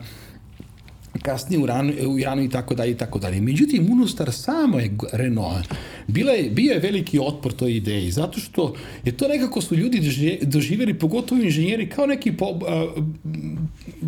kasnije 1.23 1.61
u, 1.61 1.65
Iranu, 1.65 1.93
u 2.09 2.19
Iranu 2.19 2.43
i 2.43 2.51
tako 2.51 2.75
dalje 2.75 2.91
i 2.91 2.97
tako 2.97 3.19
dalje. 3.19 3.41
Međutim, 3.41 3.93
unutar 3.93 4.33
samo 4.33 4.79
je 4.79 4.97
Renault 5.13 5.67
bila 6.07 6.33
je, 6.33 6.51
bio 6.51 6.73
je 6.73 6.79
veliki 6.79 7.19
otpor 7.19 7.53
toj 7.53 7.77
ideji, 7.77 8.11
zato 8.11 8.41
što 8.41 8.75
je 9.05 9.17
to 9.17 9.29
nekako 9.29 9.61
su 9.61 9.77
ljudi 9.77 10.01
doživjeli, 10.43 10.99
pogotovo 10.99 11.43
inženjeri, 11.43 11.89
kao 11.89 12.07
neki 12.07 12.37
po, 12.37 12.47
a, 12.69 12.87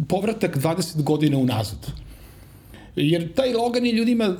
povratak 0.08 0.56
20 0.56 1.02
godina 1.02 1.38
unazad. 1.38 1.86
Jer 2.96 3.32
taj 3.32 3.52
Logan 3.52 3.86
je 3.86 3.92
ljudima 3.92 4.36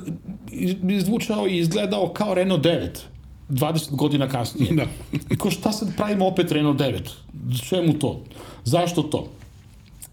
zvučao 0.99 1.47
i 1.47 1.57
izgledao 1.57 2.13
kao 2.13 2.33
Renault 2.33 2.63
9 2.63 2.87
20 3.51 3.95
godina 3.95 4.29
kasnije. 4.29 4.73
Da. 4.73 4.85
I 5.31 5.37
ko 5.37 5.51
šta 5.51 5.71
sad 5.71 5.95
pravimo 5.97 6.27
opet 6.27 6.51
Renault 6.51 6.79
9? 6.79 6.99
Čemu 7.69 7.93
to? 7.93 8.23
Zašto 8.63 9.03
to? 9.03 9.27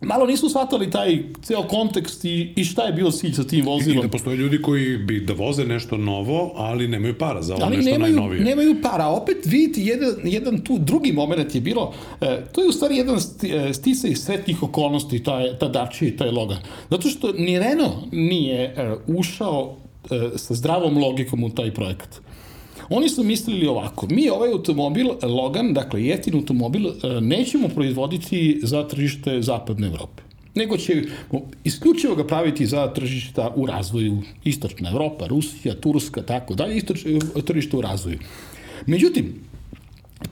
Malo 0.01 0.27
nisu 0.27 0.49
shvatali 0.49 0.91
taj 0.91 1.23
ceo 1.43 1.63
kontekst 1.63 2.25
i, 2.25 2.53
i 2.57 2.65
šta 2.65 2.83
je 2.83 2.93
bio 2.93 3.11
cilj 3.11 3.33
sa 3.33 3.45
tim 3.45 3.67
vozilom. 3.67 3.99
I 3.99 4.03
da 4.03 4.09
postoje 4.09 4.37
ljudi 4.37 4.63
koji 4.63 4.97
bi 4.97 5.21
da 5.21 5.33
voze 5.33 5.65
nešto 5.65 5.97
novo, 5.97 6.53
ali 6.57 6.89
nemaju 6.89 7.19
para 7.19 7.43
za 7.43 7.55
ovo 7.55 7.65
ali 7.65 7.77
nešto 7.77 7.91
nemaju, 7.91 8.15
najnovije. 8.15 8.45
nemaju 8.45 8.77
para. 8.83 9.07
Opet 9.07 9.37
vidite, 9.45 9.81
jedan, 9.81 10.15
jedan 10.25 10.61
tu 10.61 10.79
drugi 10.79 11.13
moment 11.13 11.55
je 11.55 11.61
bilo, 11.61 11.95
e, 12.21 12.45
to 12.53 12.63
je 12.63 12.69
u 12.69 12.73
stvari 12.73 12.97
jedan 12.97 13.17
e, 13.17 13.73
sticaj 13.75 14.15
sretnih 14.15 14.63
okolnosti, 14.63 15.23
ta, 15.23 15.59
ta 15.59 15.69
Dacia 15.69 16.09
i 16.09 16.17
taj 16.17 16.31
Logan. 16.31 16.59
Zato 16.91 17.09
što 17.09 17.33
ni 17.33 17.59
Renault 17.59 18.13
nije 18.13 18.63
e, 18.63 18.95
ušao 19.07 19.77
e, 20.11 20.39
sa 20.39 20.55
zdravom 20.55 20.99
logikom 20.99 21.45
u 21.45 21.51
taj 21.51 21.75
projekat. 21.75 22.21
Oni 22.91 23.09
su 23.09 23.23
mislili 23.23 23.67
ovako, 23.67 24.07
mi 24.11 24.29
ovaj 24.31 24.53
automobil, 24.53 25.09
Logan, 25.23 25.75
dakle 25.75 26.05
jeftin 26.05 26.35
automobil, 26.35 26.87
e, 26.87 27.21
nećemo 27.21 27.69
proizvoditi 27.69 28.61
za 28.63 28.89
tržište 28.89 29.43
zapadne 29.43 29.87
Evrope 29.87 30.29
nego 30.59 30.77
će 30.77 31.03
isključivo 31.65 32.15
ga 32.15 32.27
praviti 32.27 32.67
za 32.67 32.93
tržišta 32.93 33.53
u 33.57 33.67
razvoju, 33.67 34.23
istočna 34.45 34.91
Evropa, 34.91 35.27
Rusija, 35.27 35.75
Turska, 35.81 36.23
tako 36.23 36.55
dalje, 36.55 36.77
istočno 36.77 37.43
tržište 37.47 37.77
u 37.77 37.81
razvoju. 37.81 38.19
Međutim, 38.87 39.35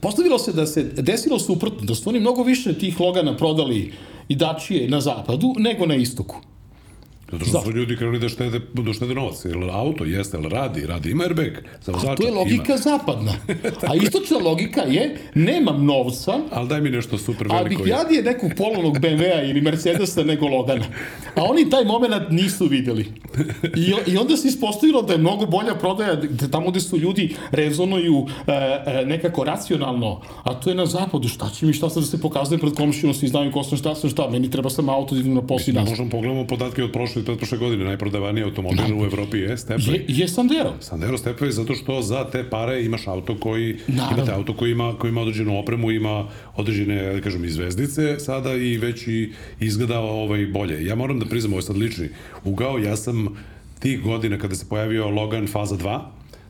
postavilo 0.01 0.39
se 0.39 0.53
da 0.53 0.65
se 0.65 0.83
desilo 0.83 1.39
suprotno, 1.39 1.85
da 1.85 1.95
su 1.95 2.09
oni 2.09 2.19
mnogo 2.19 2.43
više 2.43 2.73
tih 2.73 2.99
Logana 2.99 3.37
prodali 3.37 3.93
i 4.27 4.35
dačije 4.35 4.89
na 4.89 5.01
zapadu 5.01 5.53
nego 5.57 5.85
na 5.85 5.95
istoku. 5.95 6.41
Zato 7.31 7.45
što 7.45 7.61
su 7.61 7.71
ljudi 7.71 7.97
krenuli 7.97 8.19
da 8.19 8.29
štede, 8.29 8.59
da 8.73 8.93
štede 8.93 9.15
novac. 9.15 9.45
Jel 9.45 9.71
auto 9.71 10.03
jeste, 10.03 10.37
jel 10.37 10.49
radi, 10.49 10.85
radi, 10.87 11.11
ima 11.11 11.23
airbag 11.23 11.51
za 11.81 11.91
vozača. 11.91 12.11
A 12.11 12.15
to 12.15 12.25
je 12.25 12.31
logika 12.31 12.73
ima. 12.73 12.77
zapadna. 12.77 13.33
A 13.89 13.95
istočna 13.95 14.37
logika 14.37 14.81
je, 14.81 15.17
nemam 15.35 15.85
novca, 15.85 16.39
ali 16.51 16.67
daj 16.67 16.81
mi 16.81 16.89
nešto 16.89 17.17
super 17.17 17.47
veliko. 17.47 17.65
Ali 17.65 17.75
bih 17.75 17.93
radije 17.93 18.23
nekog 18.23 18.51
polovnog 18.57 18.99
BMW-a 18.99 19.43
ili 19.43 19.61
Mercedesa 19.61 20.23
nego 20.23 20.47
Logana. 20.47 20.85
A 21.35 21.43
oni 21.43 21.69
taj 21.69 21.85
moment 21.85 22.13
nisu 22.29 22.65
videli. 22.65 23.05
I, 23.75 24.11
I 24.11 24.17
onda 24.17 24.37
se 24.37 24.47
ispostavilo 24.47 25.01
da 25.01 25.13
je 25.13 25.19
mnogo 25.19 25.45
bolja 25.45 25.75
prodaja 25.75 26.15
da 26.15 26.47
tamo 26.47 26.71
gde 26.71 26.79
su 26.79 26.97
ljudi 26.97 27.35
rezonuju 27.51 28.25
e, 28.47 28.51
e, 28.51 29.05
nekako 29.05 29.43
racionalno, 29.43 30.21
a 30.43 30.53
to 30.53 30.69
je 30.69 30.75
na 30.75 30.85
zapadu. 30.85 31.27
Šta 31.27 31.49
će 31.49 31.65
mi, 31.65 31.73
šta 31.73 31.89
sad 31.89 32.03
da 32.03 32.07
se 32.07 32.21
pokazuje 32.21 32.59
pred 32.59 32.73
komšinom, 32.73 33.13
svi 33.13 33.27
znaju 33.27 33.51
ko 33.51 33.63
sam, 33.63 33.77
šta 33.77 33.95
sam, 33.95 34.09
šta, 34.09 34.29
meni 34.29 34.51
treba 34.51 34.69
sam 34.69 34.89
auto 34.89 35.15
da 35.15 35.21
idem 35.21 35.33
na 35.33 35.41
posli. 35.41 35.73
Možemo 35.73 36.09
pogledamo 36.09 36.47
podatke 36.47 36.83
od 36.83 36.91
prošle 36.91 37.16
prošle, 37.23 37.37
prošle 37.37 37.57
godine 37.57 37.85
najprodavaniji 37.85 38.43
automobil 38.43 38.99
u 39.01 39.05
Evropi 39.05 39.37
je 39.37 39.57
Stepway. 39.57 39.91
Je, 39.91 40.05
je 40.07 40.27
Sandero. 40.27 40.73
Sandero 40.79 41.17
Stepway 41.17 41.49
zato 41.49 41.75
što 41.75 42.01
za 42.01 42.29
te 42.31 42.49
pare 42.49 42.83
imaš 42.83 43.07
auto 43.07 43.37
koji, 43.39 43.77
Naravno. 43.87 44.17
imate 44.17 44.31
auto 44.31 44.53
koji 44.53 44.71
ima, 44.71 44.95
koji 44.99 45.09
ima 45.09 45.21
određenu 45.21 45.59
opremu, 45.59 45.91
ima 45.91 46.27
određene, 46.55 47.13
da 47.13 47.21
kažem, 47.21 47.45
i 47.45 47.49
zvezdice 47.49 48.19
sada 48.19 48.53
i 48.53 48.77
već 48.77 49.07
i 49.07 49.33
izgleda 49.59 49.99
ovaj 49.99 50.45
bolje. 50.45 50.85
Ja 50.85 50.95
moram 50.95 51.19
da 51.19 51.25
priznam, 51.25 51.53
ovo 51.53 51.59
je 51.59 51.63
sad 51.63 51.77
lični 51.77 52.09
ugao, 52.43 52.77
ja 52.77 52.95
sam 52.95 53.27
tih 53.79 54.01
godina 54.01 54.37
kada 54.37 54.55
se 54.55 54.65
pojavio 54.69 55.09
Logan 55.09 55.47
faza 55.47 55.75
2, 55.75 55.99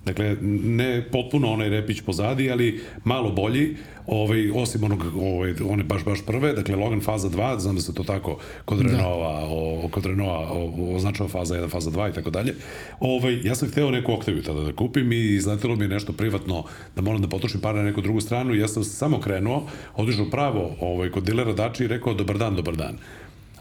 Dakle, 0.08 0.36
ne 0.41 1.04
potpuno 1.12 1.52
onaj 1.52 1.70
repić 1.70 2.02
pozadi, 2.02 2.52
ali 2.52 2.80
malo 3.04 3.32
bolji, 3.32 3.76
ovaj, 4.06 4.52
osim 4.56 4.84
onog, 4.84 5.04
ovaj, 5.15 5.54
one 5.70 5.84
baš, 5.84 6.04
baš 6.06 6.26
prve, 6.26 6.54
dakle, 6.54 6.76
Logan 6.76 7.02
faza 7.02 7.30
2, 7.30 7.60
znam 7.60 7.76
da 7.76 7.82
se 7.82 7.93
to 7.93 8.04
tako 8.04 8.38
kod 8.65 8.78
da. 8.78 8.84
Renaulta, 8.84 9.48
o, 9.50 9.88
kod 9.91 10.06
Renaulta 10.06 10.54
označava 10.96 11.30
faza 11.30 11.56
1, 11.56 11.70
faza 11.70 11.91
2 11.91 12.10
i 12.10 12.13
tako 12.13 12.30
dalje. 12.30 12.56
Ovaj, 13.00 13.39
ja 13.43 13.56
sam 13.56 13.70
hteo 13.70 13.91
neku 13.91 14.13
Octaviju 14.13 14.43
tada 14.43 14.62
da 14.62 14.76
kupim 14.76 15.12
i 15.12 15.36
izletelo 15.36 15.76
mi 15.76 15.84
je 15.84 15.89
nešto 15.89 16.13
privatno 16.13 16.63
da 16.96 17.02
moram 17.02 17.22
da 17.22 17.28
potrošim 17.28 17.62
pare 17.62 17.78
na 17.78 17.84
neku 17.84 18.02
drugu 18.02 18.22
stranu 18.22 18.56
i 18.56 18.60
ja 18.60 18.67
sam 18.67 18.84
samo 18.84 19.20
krenuo, 19.20 19.67
odišao 19.96 20.30
pravo 20.30 20.76
ovaj, 20.80 21.12
kod 21.12 21.24
dilera 21.24 21.54
Dači 21.54 21.84
i 21.84 21.88
rekao 21.88 22.13
dobar 22.13 22.38
dan, 22.38 22.56
dobar 22.56 22.76
dan. 22.76 22.98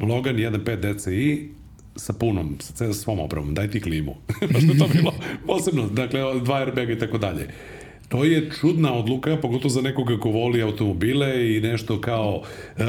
Logan 0.01 0.37
1.5 0.37 0.95
DCI, 0.95 1.49
sa 1.97 2.13
punom, 2.13 2.57
sa 2.61 2.93
svom 2.93 3.21
opravom, 3.21 3.55
daj 3.55 3.71
ti 3.71 3.81
klimu. 3.81 4.15
Baš 4.53 4.63
je 4.63 4.79
to 4.79 4.89
bilo 4.93 5.15
posebno, 5.49 5.89
dakle, 5.89 6.41
dva 6.41 6.57
airbaga 6.57 6.93
i 6.93 6.99
tako 6.99 7.19
dalje. 7.19 7.49
To 8.09 8.25
je 8.25 8.51
čudna 8.61 8.95
odluka, 8.95 9.37
pogotovo 9.37 9.69
za 9.69 9.83
nekoga 9.83 10.19
ko 10.19 10.31
voli 10.31 10.63
automobile 10.63 11.57
i 11.57 11.61
nešto 11.61 12.01
kao 12.01 12.43
uh, 12.77 12.85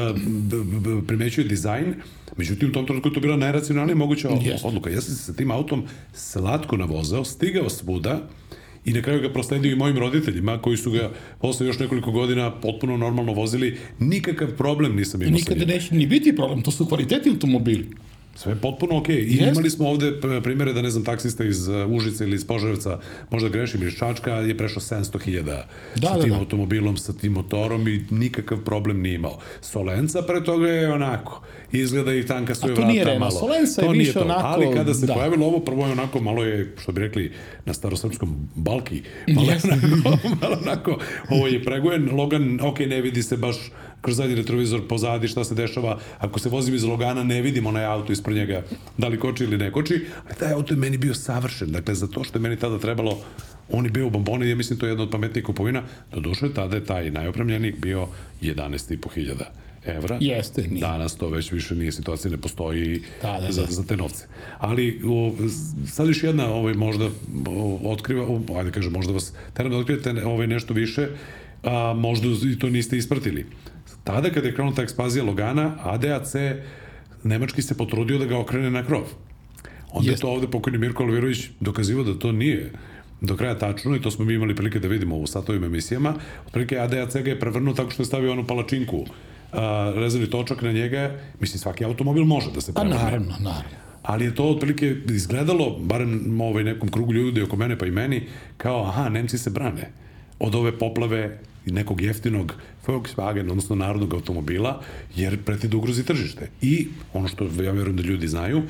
primećuje 1.06 1.48
dizajn. 1.48 1.94
Međutim, 2.36 2.68
u 2.68 2.72
tom 2.72 2.86
trenutku 2.86 3.10
to 3.10 3.20
bila 3.20 3.36
najracionalnija 3.36 3.96
moguća 3.96 4.28
yes. 4.28 4.66
odluka. 4.66 4.90
Ja 4.90 5.00
sam 5.00 5.14
se 5.14 5.22
sa 5.22 5.32
tim 5.32 5.50
autom 5.50 5.84
slatko 6.12 6.76
navozao, 6.76 7.24
stigao 7.24 7.68
svuda, 7.68 8.28
i 8.84 8.92
na 8.92 9.02
kraju 9.02 9.20
ga 9.20 9.32
prosledio 9.32 9.72
i 9.72 9.76
mojim 9.76 9.98
roditeljima 9.98 10.58
koji 10.58 10.76
su 10.76 10.90
ga 10.90 11.10
posle 11.40 11.66
još 11.66 11.78
nekoliko 11.78 12.10
godina 12.10 12.50
potpuno 12.50 12.96
normalno 12.96 13.32
vozili. 13.32 13.78
Nikakav 13.98 14.48
problem 14.56 14.96
nisam 14.96 15.22
imao 15.22 15.34
Nikada 15.34 15.64
neće 15.64 15.94
ni 15.94 16.06
biti 16.06 16.36
problem, 16.36 16.62
to 16.62 16.70
su 16.70 16.86
kvaliteti 16.86 17.30
automobili. 17.30 17.86
Sve 18.38 18.52
je 18.52 18.56
potpuno 18.56 18.98
okej. 18.98 19.16
Okay. 19.16 19.26
I 19.26 19.40
yes. 19.40 19.52
imali 19.52 19.70
smo 19.70 19.88
ovde 19.88 20.20
primere 20.42 20.72
da, 20.72 20.82
ne 20.82 20.90
znam, 20.90 21.04
taksista 21.04 21.44
iz 21.44 21.68
uh, 21.68 21.90
Užice 21.90 22.24
ili 22.24 22.36
iz 22.36 22.46
Požarevca, 22.46 22.98
možda 23.30 23.48
grešim, 23.48 23.82
iz 23.82 23.92
Čačka, 23.98 24.30
je 24.30 24.56
prešao 24.56 24.82
700.000 24.82 25.42
da, 25.42 25.66
sa 25.94 26.14
da, 26.16 26.22
tim 26.22 26.30
da. 26.30 26.38
automobilom, 26.38 26.96
sa 26.96 27.12
tim 27.12 27.32
motorom 27.32 27.88
i 27.88 28.04
nikakav 28.10 28.58
problem 28.64 29.02
nije 29.02 29.14
imao. 29.14 29.38
Solenca 29.60 30.22
pre 30.22 30.44
toga 30.44 30.68
je 30.68 30.92
onako, 30.92 31.42
izgleda 31.72 32.14
i 32.14 32.26
tanka 32.26 32.54
svoje 32.54 32.74
vrata 32.74 32.88
nije 32.88 33.04
Rema. 33.04 33.18
malo. 33.18 33.30
Solenca 33.30 33.82
je 33.82 33.88
više 33.92 34.18
onako... 34.18 34.46
Ali 34.46 34.74
kada 34.74 34.94
se 34.94 35.06
da. 35.06 35.14
pojavilo 35.14 35.46
ovo, 35.46 35.60
prvo 35.60 35.86
je 35.86 35.92
onako, 35.92 36.20
malo 36.20 36.44
je, 36.44 36.74
što 36.82 36.92
bi 36.92 37.00
rekli 37.00 37.32
na 37.64 37.74
starosrpskom, 37.74 38.48
balki. 38.54 39.02
Malo 39.28 39.46
yes. 39.46 39.66
je 39.66 39.72
onako, 39.72 40.18
malo 40.40 40.58
onako, 40.62 40.98
ovo 41.30 41.46
je 41.46 41.64
pregojen, 41.64 42.10
Logan, 42.12 42.60
ok, 42.62 42.78
ne 42.78 43.00
vidi 43.00 43.22
se 43.22 43.36
baš 43.36 43.56
kroz 44.00 44.16
zadnji 44.16 44.34
retrovizor 44.34 44.88
pozadi 44.88 45.28
šta 45.28 45.44
se 45.44 45.54
dešava. 45.54 45.98
Ako 46.18 46.38
se 46.38 46.48
vozim 46.48 46.74
iz 46.74 46.84
Logana, 46.84 47.22
ne 47.24 47.42
vidim 47.42 47.66
onaj 47.66 47.84
auto 47.84 48.12
ispred 48.12 48.36
njega, 48.36 48.62
da 48.98 49.08
li 49.08 49.18
koči 49.18 49.44
ili 49.44 49.58
ne 49.58 49.72
koči, 49.72 50.06
ali 50.26 50.34
taj 50.38 50.52
auto 50.52 50.74
je 50.74 50.78
meni 50.78 50.98
bio 50.98 51.14
savršen. 51.14 51.72
Dakle, 51.72 51.94
za 51.94 52.06
to 52.06 52.24
što 52.24 52.38
je 52.38 52.42
meni 52.42 52.56
tada 52.56 52.78
trebalo 52.78 53.18
on 53.72 53.84
je 53.84 53.90
bio 53.90 54.06
u 54.06 54.10
bomboni, 54.10 54.48
ja 54.48 54.56
mislim 54.56 54.78
to 54.78 54.86
je 54.86 54.90
jedna 54.90 55.02
od 55.02 55.10
pametnijih 55.10 55.44
kupovina. 55.44 55.82
Do 56.12 56.20
duše, 56.20 56.54
tada 56.54 56.76
je 56.76 56.84
taj 56.84 57.10
najopremljenik 57.10 57.80
bio 57.80 58.08
11.500 58.42 59.44
evra. 59.86 60.18
Jeste. 60.20 60.62
Nije. 60.62 60.80
Danas 60.80 61.16
to 61.16 61.28
već 61.28 61.52
više 61.52 61.74
nije 61.74 61.92
situacija, 61.92 62.30
ne 62.30 62.36
postoji 62.36 63.02
da, 63.22 63.40
da, 63.40 63.52
za, 63.52 63.66
da. 63.66 63.72
za 63.72 63.84
te 63.84 63.96
novce. 63.96 64.26
Ali 64.58 65.00
o, 65.06 65.34
sad 65.86 66.08
još 66.08 66.22
jedna 66.22 66.52
ovaj, 66.52 66.74
možda 66.74 67.06
o, 67.46 67.80
otkriva, 67.84 68.26
o, 68.28 68.40
ajde 68.58 68.70
kažem, 68.70 68.92
možda 68.92 69.12
vas 69.12 69.32
teram 69.54 69.72
da 69.72 69.78
otkrivate 69.78 70.24
ovaj, 70.24 70.46
nešto 70.46 70.74
više, 70.74 71.08
a 71.62 71.94
možda 71.96 72.28
i 72.52 72.58
to 72.58 72.70
niste 72.70 72.98
ispratili. 72.98 73.46
Tada 74.08 74.30
kada 74.30 74.48
je 74.48 74.54
krenula 74.54 74.74
ta 74.74 74.82
ekspazija 74.82 75.24
Logana, 75.24 75.76
ADAC 75.82 76.34
nemački 77.24 77.62
se 77.62 77.76
potrudio 77.76 78.18
da 78.18 78.24
ga 78.24 78.38
okrene 78.38 78.70
na 78.70 78.82
krov. 78.86 79.02
Onda 79.92 80.10
Jest. 80.10 80.18
je 80.18 80.20
to 80.20 80.30
ovde 80.30 80.46
pokojni 80.48 80.78
Mirko 80.78 81.02
Alvirović 81.02 81.50
dokazivao 81.60 82.04
da 82.04 82.14
to 82.18 82.32
nije 82.32 82.72
do 83.20 83.36
kraja 83.36 83.58
tačno 83.58 83.96
i 83.96 84.00
to 84.00 84.10
smo 84.10 84.24
mi 84.24 84.34
imali 84.34 84.56
prilike 84.56 84.78
da 84.78 84.88
vidimo 84.88 85.16
u 85.16 85.26
satovim 85.26 85.64
emisijama. 85.64 86.14
Otprilike 86.46 86.78
ADAC 86.78 87.16
ga 87.16 87.30
je 87.30 87.40
prevrnuo 87.40 87.74
tako 87.74 87.90
što 87.90 88.02
je 88.02 88.06
stavio 88.06 88.32
onu 88.32 88.46
palačinku, 88.46 89.04
a, 89.52 89.92
rezervni 89.96 90.30
točak 90.30 90.62
na 90.62 90.72
njega. 90.72 91.16
Mislim, 91.40 91.58
svaki 91.58 91.84
automobil 91.84 92.24
može 92.24 92.50
da 92.50 92.60
se 92.60 92.74
prevrne. 92.74 92.96
Pa 92.96 93.02
naravno, 93.04 93.34
naravno. 93.40 93.76
ali 94.02 94.24
je 94.24 94.34
to 94.34 94.44
otprilike 94.44 94.96
izgledalo, 95.08 95.78
barem 95.80 96.40
ovaj 96.40 96.64
nekom 96.64 96.88
krugu 96.88 97.12
ljudi 97.12 97.42
oko 97.42 97.56
mene 97.56 97.78
pa 97.78 97.86
i 97.86 97.90
meni, 97.90 98.26
kao 98.56 98.84
aha, 98.84 99.08
Nemci 99.08 99.38
se 99.38 99.50
brane 99.50 99.90
od 100.38 100.54
ove 100.54 100.78
poplave 100.78 101.38
nekog 101.70 102.00
jeftinog 102.00 102.54
Volkswagen, 102.86 103.50
odnosno 103.50 103.76
narodnog 103.76 104.14
automobila, 104.14 104.80
jer 105.16 105.38
preti 105.44 105.68
da 105.68 105.76
ugrozi 105.76 106.04
tržište. 106.04 106.50
I 106.62 106.88
ono 107.12 107.28
što 107.28 107.44
ja 107.44 107.72
verujem 107.72 107.96
da 107.96 108.02
ljudi 108.02 108.28
znaju, 108.28 108.62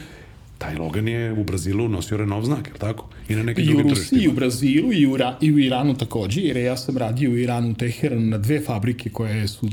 taj 0.58 0.74
Logan 0.74 1.08
je 1.08 1.32
u 1.32 1.44
Brazilu 1.44 1.88
nosio 1.88 2.16
Renault 2.16 2.44
znak, 2.44 2.66
je 2.66 2.72
tako? 2.78 3.08
I 3.28 3.34
na 3.34 3.42
nekim 3.42 3.64
I 3.64 3.66
drugim 3.66 3.88
Rusiji, 3.88 4.06
i 4.06 4.08
tržištima. 4.08 4.32
u 4.32 4.36
Brazilu, 4.36 4.92
i 4.92 5.06
u, 5.06 5.16
Ra, 5.16 5.38
i 5.40 5.52
u 5.52 5.58
Iranu 5.58 5.94
takođe, 5.94 6.40
jer 6.40 6.56
ja 6.56 6.76
sam 6.76 6.96
radio 6.96 7.30
u 7.30 7.36
Iranu, 7.36 7.70
u 7.70 7.74
Teheranu, 7.74 8.26
na 8.26 8.38
dve 8.38 8.60
fabrike 8.60 9.10
koje 9.10 9.48
su 9.48 9.66
uh, 9.66 9.72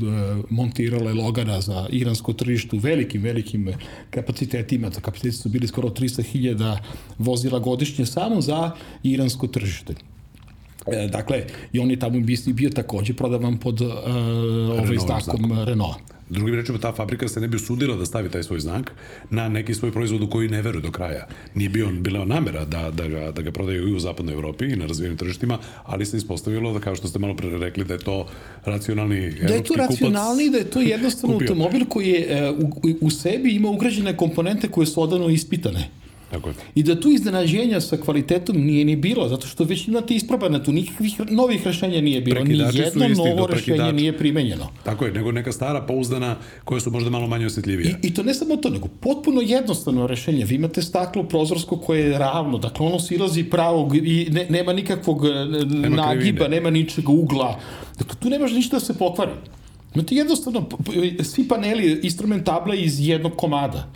montirale 0.50 1.14
Logana 1.14 1.60
za 1.60 1.86
iransko 1.90 2.32
tržište 2.32 2.76
u 2.76 2.78
velikim, 2.78 3.22
velikim 3.22 3.72
kapacitetima. 4.10 4.90
Ta 4.90 5.00
kapaciteti 5.00 5.36
su 5.36 5.48
bili 5.48 5.66
skoro 5.66 5.88
300.000 5.88 6.76
vozila 7.18 7.58
godišnje 7.58 8.06
samo 8.06 8.40
za 8.40 8.70
iransko 9.02 9.46
tržište. 9.46 9.94
E, 10.92 11.08
dakle, 11.08 11.44
i 11.72 11.78
on 11.78 11.90
je 11.90 11.98
tamo 11.98 12.20
bio, 12.20 12.36
bio 12.46 12.70
takođe 12.70 13.14
prodavan 13.14 13.58
pod 13.58 13.80
uh, 13.80 13.90
ovaj 14.70 14.98
znakom 14.98 15.64
Renault. 15.64 15.96
Drugim 16.30 16.54
rečima, 16.54 16.78
ta 16.78 16.92
fabrika 16.92 17.28
se 17.28 17.40
ne 17.40 17.48
bi 17.48 17.56
usudila 17.56 17.96
da 17.96 18.06
stavi 18.06 18.28
taj 18.28 18.42
svoj 18.42 18.60
znak 18.60 18.92
na 19.30 19.48
neki 19.48 19.74
svoj 19.74 19.92
proizvod 19.92 20.22
u 20.22 20.30
koji 20.30 20.48
ne 20.48 20.62
veruje 20.62 20.82
do 20.82 20.90
kraja. 20.90 21.26
Nije 21.54 21.68
bio, 21.68 21.90
bila 22.00 22.24
namera 22.24 22.64
da, 22.64 22.90
da, 22.90 23.08
ga, 23.08 23.30
da 23.32 23.42
ga 23.42 23.50
prodaju 23.50 23.88
i 23.88 23.94
u 23.94 23.98
zapadnoj 23.98 24.34
Evropi 24.34 24.64
i 24.64 24.76
na 24.76 24.86
razvijenim 24.86 25.18
tržištima, 25.18 25.58
ali 25.84 26.06
se 26.06 26.16
ispostavilo 26.16 26.72
da, 26.72 26.80
kao 26.80 26.96
što 26.96 27.08
ste 27.08 27.18
malo 27.18 27.36
pre 27.36 27.58
rekli, 27.58 27.84
da 27.84 27.94
je 27.94 28.00
to 28.00 28.26
racionalni 28.64 29.16
evropski 29.16 29.40
kupac. 29.40 29.48
Da 29.48 29.54
je 29.54 29.64
to 29.64 29.74
racionalni, 29.74 30.50
da 30.50 30.58
je 30.58 30.70
to 30.70 30.80
jednostavno 30.80 31.38
kupio. 31.38 31.52
automobil 31.52 31.86
koji 31.88 32.08
je 32.08 32.26
e, 32.28 32.50
u, 32.50 32.70
u 33.00 33.10
sebi 33.10 33.50
ima 33.50 33.70
ugrađene 33.70 34.16
komponente 34.16 34.68
koje 34.68 34.86
su 34.86 35.02
odavno 35.02 35.28
ispitane. 35.28 35.88
Tako 36.36 36.48
je. 36.48 36.54
I 36.74 36.82
da 36.82 37.00
tu 37.00 37.10
iznenađenja 37.10 37.80
sa 37.80 37.96
kvalitetom 37.96 38.56
nije 38.56 38.84
ni 38.84 38.96
bilo, 38.96 39.28
zato 39.28 39.46
što 39.46 39.64
već 39.64 39.88
imate 39.88 40.14
isprobane, 40.14 40.64
tu 40.64 40.72
nikakvih 40.72 41.20
novih 41.30 41.66
rešenja 41.66 42.00
nije 42.00 42.20
bilo, 42.20 42.40
ni 42.40 42.46
Prekidači 42.46 42.78
jedno 42.78 43.06
isti 43.06 43.24
novo 43.24 43.46
rešenje 43.46 43.92
nije 43.92 44.18
primenjeno. 44.18 44.68
Tako 44.82 45.04
je, 45.04 45.12
nego 45.12 45.32
neka 45.32 45.52
stara, 45.52 45.80
pouzdana, 45.80 46.36
koja 46.64 46.80
su 46.80 46.90
možda 46.90 47.10
malo 47.10 47.26
manje 47.26 47.46
osjetljivija. 47.46 47.90
I, 48.02 48.06
I 48.06 48.14
to 48.14 48.22
ne 48.22 48.34
samo 48.34 48.56
to, 48.56 48.70
nego 48.70 48.88
potpuno 49.00 49.40
jednostavno 49.40 50.06
rešenje. 50.06 50.44
Vi 50.44 50.54
imate 50.54 50.82
staklo 50.82 51.22
prozorsko 51.22 51.76
koje 51.76 52.10
je 52.10 52.18
ravno, 52.18 52.58
dakle 52.58 52.86
ono 52.86 52.98
silazi 52.98 53.44
pravog 53.44 53.96
i 53.96 54.28
ne, 54.30 54.46
nema 54.50 54.72
nikakvog 54.72 55.24
nema 55.66 55.96
nagiba, 55.96 56.44
krivine. 56.44 56.48
nema 56.48 56.70
ničeg 56.70 57.08
ugla. 57.08 57.60
Dakle, 57.98 58.16
tu 58.20 58.30
nemaš 58.30 58.52
ništa 58.52 58.76
da 58.76 58.80
se 58.80 58.98
pokvari. 58.98 59.32
Imate 59.94 60.14
jednostavno 60.14 60.68
svi 61.22 61.48
paneli 61.48 62.00
instrumentabla 62.02 62.74
iz 62.74 63.08
jednog 63.08 63.36
komada. 63.36 63.88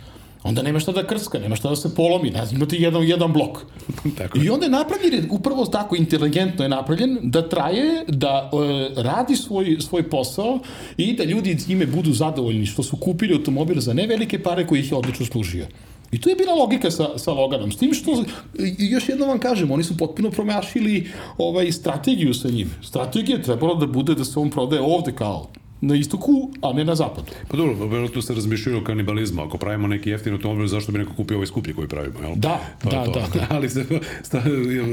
Onda 0.43 0.61
nema 0.61 0.79
šta 0.79 0.91
da 0.91 1.07
krska, 1.07 1.39
nema 1.39 1.55
šta 1.55 1.69
da 1.69 1.75
se 1.75 1.95
polomi, 1.95 2.29
ne 2.29 2.45
znam, 2.45 2.55
imate 2.57 2.75
jedan, 2.75 3.03
jedan 3.03 3.33
blok. 3.33 3.59
Tako. 4.17 4.39
I 4.39 4.49
onda 4.49 4.65
je 4.65 4.71
napravljen, 4.71 5.27
upravo 5.31 5.65
tako 5.65 5.95
inteligentno 5.95 6.65
je 6.65 6.69
napravljen, 6.69 7.19
da 7.21 7.49
traje, 7.49 8.05
da 8.07 8.49
e, 8.53 9.01
radi 9.01 9.35
svoj, 9.35 9.77
svoj 9.79 10.09
posao 10.09 10.59
i 10.97 11.13
da 11.13 11.23
ljudi 11.23 11.57
ime 11.67 11.85
budu 11.85 12.13
zadovoljni 12.13 12.65
što 12.65 12.83
su 12.83 12.97
kupili 12.97 13.33
automobil 13.33 13.79
za 13.79 13.93
nevelike 13.93 14.43
pare 14.43 14.67
koji 14.67 14.79
ih 14.79 14.91
je 14.91 14.97
odlično 14.97 15.25
služio. 15.25 15.65
I 16.11 16.21
tu 16.21 16.29
je 16.29 16.35
bila 16.35 16.53
logika 16.53 16.91
sa, 16.91 17.17
sa 17.17 17.31
Loganom. 17.31 17.71
S 17.71 17.77
tim 17.77 17.93
što, 17.93 18.23
i 18.59 18.89
još 18.91 19.09
jednom 19.09 19.29
vam 19.29 19.39
kažem, 19.39 19.71
oni 19.71 19.83
su 19.83 19.97
potpuno 19.97 20.31
promašili 20.31 21.11
ovaj, 21.37 21.71
strategiju 21.71 22.33
sa 22.33 22.49
njim. 22.49 22.71
Strategija 22.83 23.37
je 23.37 23.43
trebala 23.43 23.75
da 23.75 23.87
bude 23.87 24.15
da 24.15 24.25
se 24.25 24.39
on 24.39 24.49
prodaje 24.49 24.81
ovde 24.81 25.11
kao 25.11 25.47
na 25.81 25.95
istoku, 25.95 26.51
a 26.61 26.73
ne 26.73 26.85
na 26.85 26.95
zapadu. 26.95 27.31
Pa 27.47 27.57
dobro, 27.57 27.87
verovatno 27.87 28.21
se 28.21 28.33
razmišljaju 28.33 28.77
o 28.77 28.83
kanibalizmu. 28.83 29.41
Ako 29.41 29.57
pravimo 29.57 29.87
neki 29.87 30.09
jeftin 30.09 30.33
automobil, 30.33 30.67
zašto 30.67 30.91
bi 30.91 30.99
neko 30.99 31.13
kupio 31.13 31.37
ovaj 31.37 31.47
skuplji 31.47 31.73
koji 31.73 31.87
pravimo, 31.87 32.19
jel? 32.21 32.35
Da, 32.35 32.59
To 32.83 32.89
da, 32.89 33.05
to. 33.05 33.11
da, 33.11 33.27
da. 33.33 33.47
Ali 33.55 33.69
se, 33.69 33.85
sta, 34.23 34.43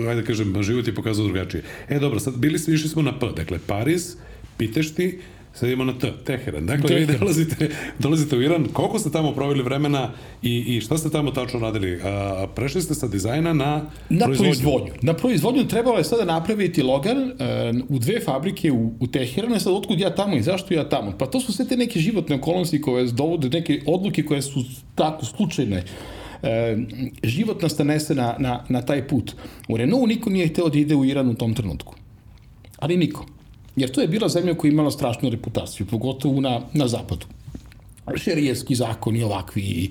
ajde 0.09 0.25
kažem, 0.25 0.63
život 0.63 0.87
je 0.87 0.95
pokazao 0.95 1.25
drugačije. 1.25 1.63
E, 1.89 1.99
dobro, 1.99 2.21
sad 2.21 2.37
bili 2.37 2.59
smo, 2.59 2.75
išli 2.75 2.89
smo 2.89 3.03
na 3.03 3.19
P. 3.19 3.27
Dakle, 3.37 3.59
Pariz, 3.67 4.17
Pitešti, 4.57 5.19
sad 5.55 5.69
idemo 5.69 5.85
na 5.85 5.99
T, 5.99 6.13
Teheran. 6.25 6.67
Dakle, 6.67 6.95
vi 6.97 7.07
Teheran. 7.07 7.21
dolazite, 7.21 7.71
dolazite 7.99 8.37
u 8.37 8.43
Iran. 8.43 8.67
Koliko 8.73 8.99
ste 8.99 9.11
tamo 9.11 9.33
proveli 9.33 9.63
vremena 9.63 10.11
i, 10.43 10.77
i 10.77 10.81
šta 10.81 10.99
ste 10.99 11.11
tamo 11.11 11.31
tačno 11.31 11.61
radili? 11.61 12.01
A, 12.05 12.47
prešli 12.55 12.83
ste 12.83 12.95
sa 12.95 13.09
dizajna 13.09 13.53
na, 13.53 13.91
Na 14.09 14.27
proizvodnju. 14.27 14.93
Na 15.03 15.15
proizvodnju 15.15 15.69
trebalo 15.69 15.99
je 15.99 16.05
sada 16.05 16.25
napraviti 16.25 16.83
Logan 16.83 17.19
uh, 17.23 17.31
u 17.89 17.99
dve 17.99 18.21
fabrike 18.21 18.73
u, 18.73 18.93
u 19.01 19.07
Teheranu. 19.07 19.55
E 19.55 19.61
Sad, 19.61 19.73
otkud 19.73 20.01
ja 20.01 20.15
tamo 20.15 20.37
i 20.37 20.43
zašto 20.43 20.75
ja 20.75 20.89
tamo? 20.89 21.13
Pa 21.19 21.27
to 21.27 21.41
su 21.41 21.53
sve 21.53 21.65
te 21.69 21.77
neke 21.77 22.01
životne 22.01 22.37
okolnosti 22.37 22.81
koje 22.81 23.07
dovode 23.07 23.49
neke 23.49 23.81
odluke 23.87 24.23
koje 24.23 24.43
su 24.43 24.65
tako 24.95 25.25
slučajne. 25.25 25.85
E, 26.43 26.77
život 27.23 27.63
nas 27.63 27.79
nanese 27.79 28.15
na, 28.15 28.35
na, 28.39 28.65
na 28.69 28.83
taj 28.83 29.09
put. 29.09 29.33
U 29.69 29.77
Renaultu 29.77 30.07
niko 30.07 30.31
nije 30.31 30.49
hteo 30.49 30.69
da 30.69 30.79
ide 30.79 30.95
u 30.95 31.05
Iran 31.05 31.29
u 31.29 31.35
tom 31.35 31.55
trenutku. 31.55 31.95
Ali 32.79 32.97
niko. 32.97 33.27
Jer 33.81 33.91
to 33.91 34.01
je 34.01 34.09
bila 34.09 34.29
zemlja 34.29 34.55
koja 34.55 34.69
je 34.69 34.73
imala 34.73 34.91
strašnu 34.91 35.31
reputaciju, 35.31 35.87
pogotovo 35.87 36.41
na, 36.41 36.61
na 36.73 36.89
zapadu. 36.89 37.27
Šerijski 38.17 38.75
zakoni 38.75 39.23
ovakvi 39.23 39.63
i 39.63 39.91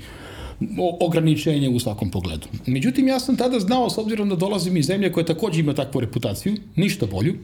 ograničenje 1.00 1.70
u 1.70 1.80
svakom 1.80 2.12
pogledu. 2.12 2.48
Međutim, 2.66 3.08
ja 3.08 3.20
sam 3.20 3.38
tada 3.38 3.60
znao, 3.60 3.90
s 3.90 3.98
obzirom 3.98 4.30
da 4.30 4.36
dolazim 4.36 4.78
iz 4.78 4.86
zemlje 4.86 5.12
koja 5.12 5.26
takođe 5.26 5.60
ima 5.60 5.74
takvu 5.74 6.02
reputaciju, 6.02 6.56
ništa 6.76 7.06
bolju, 7.06 7.36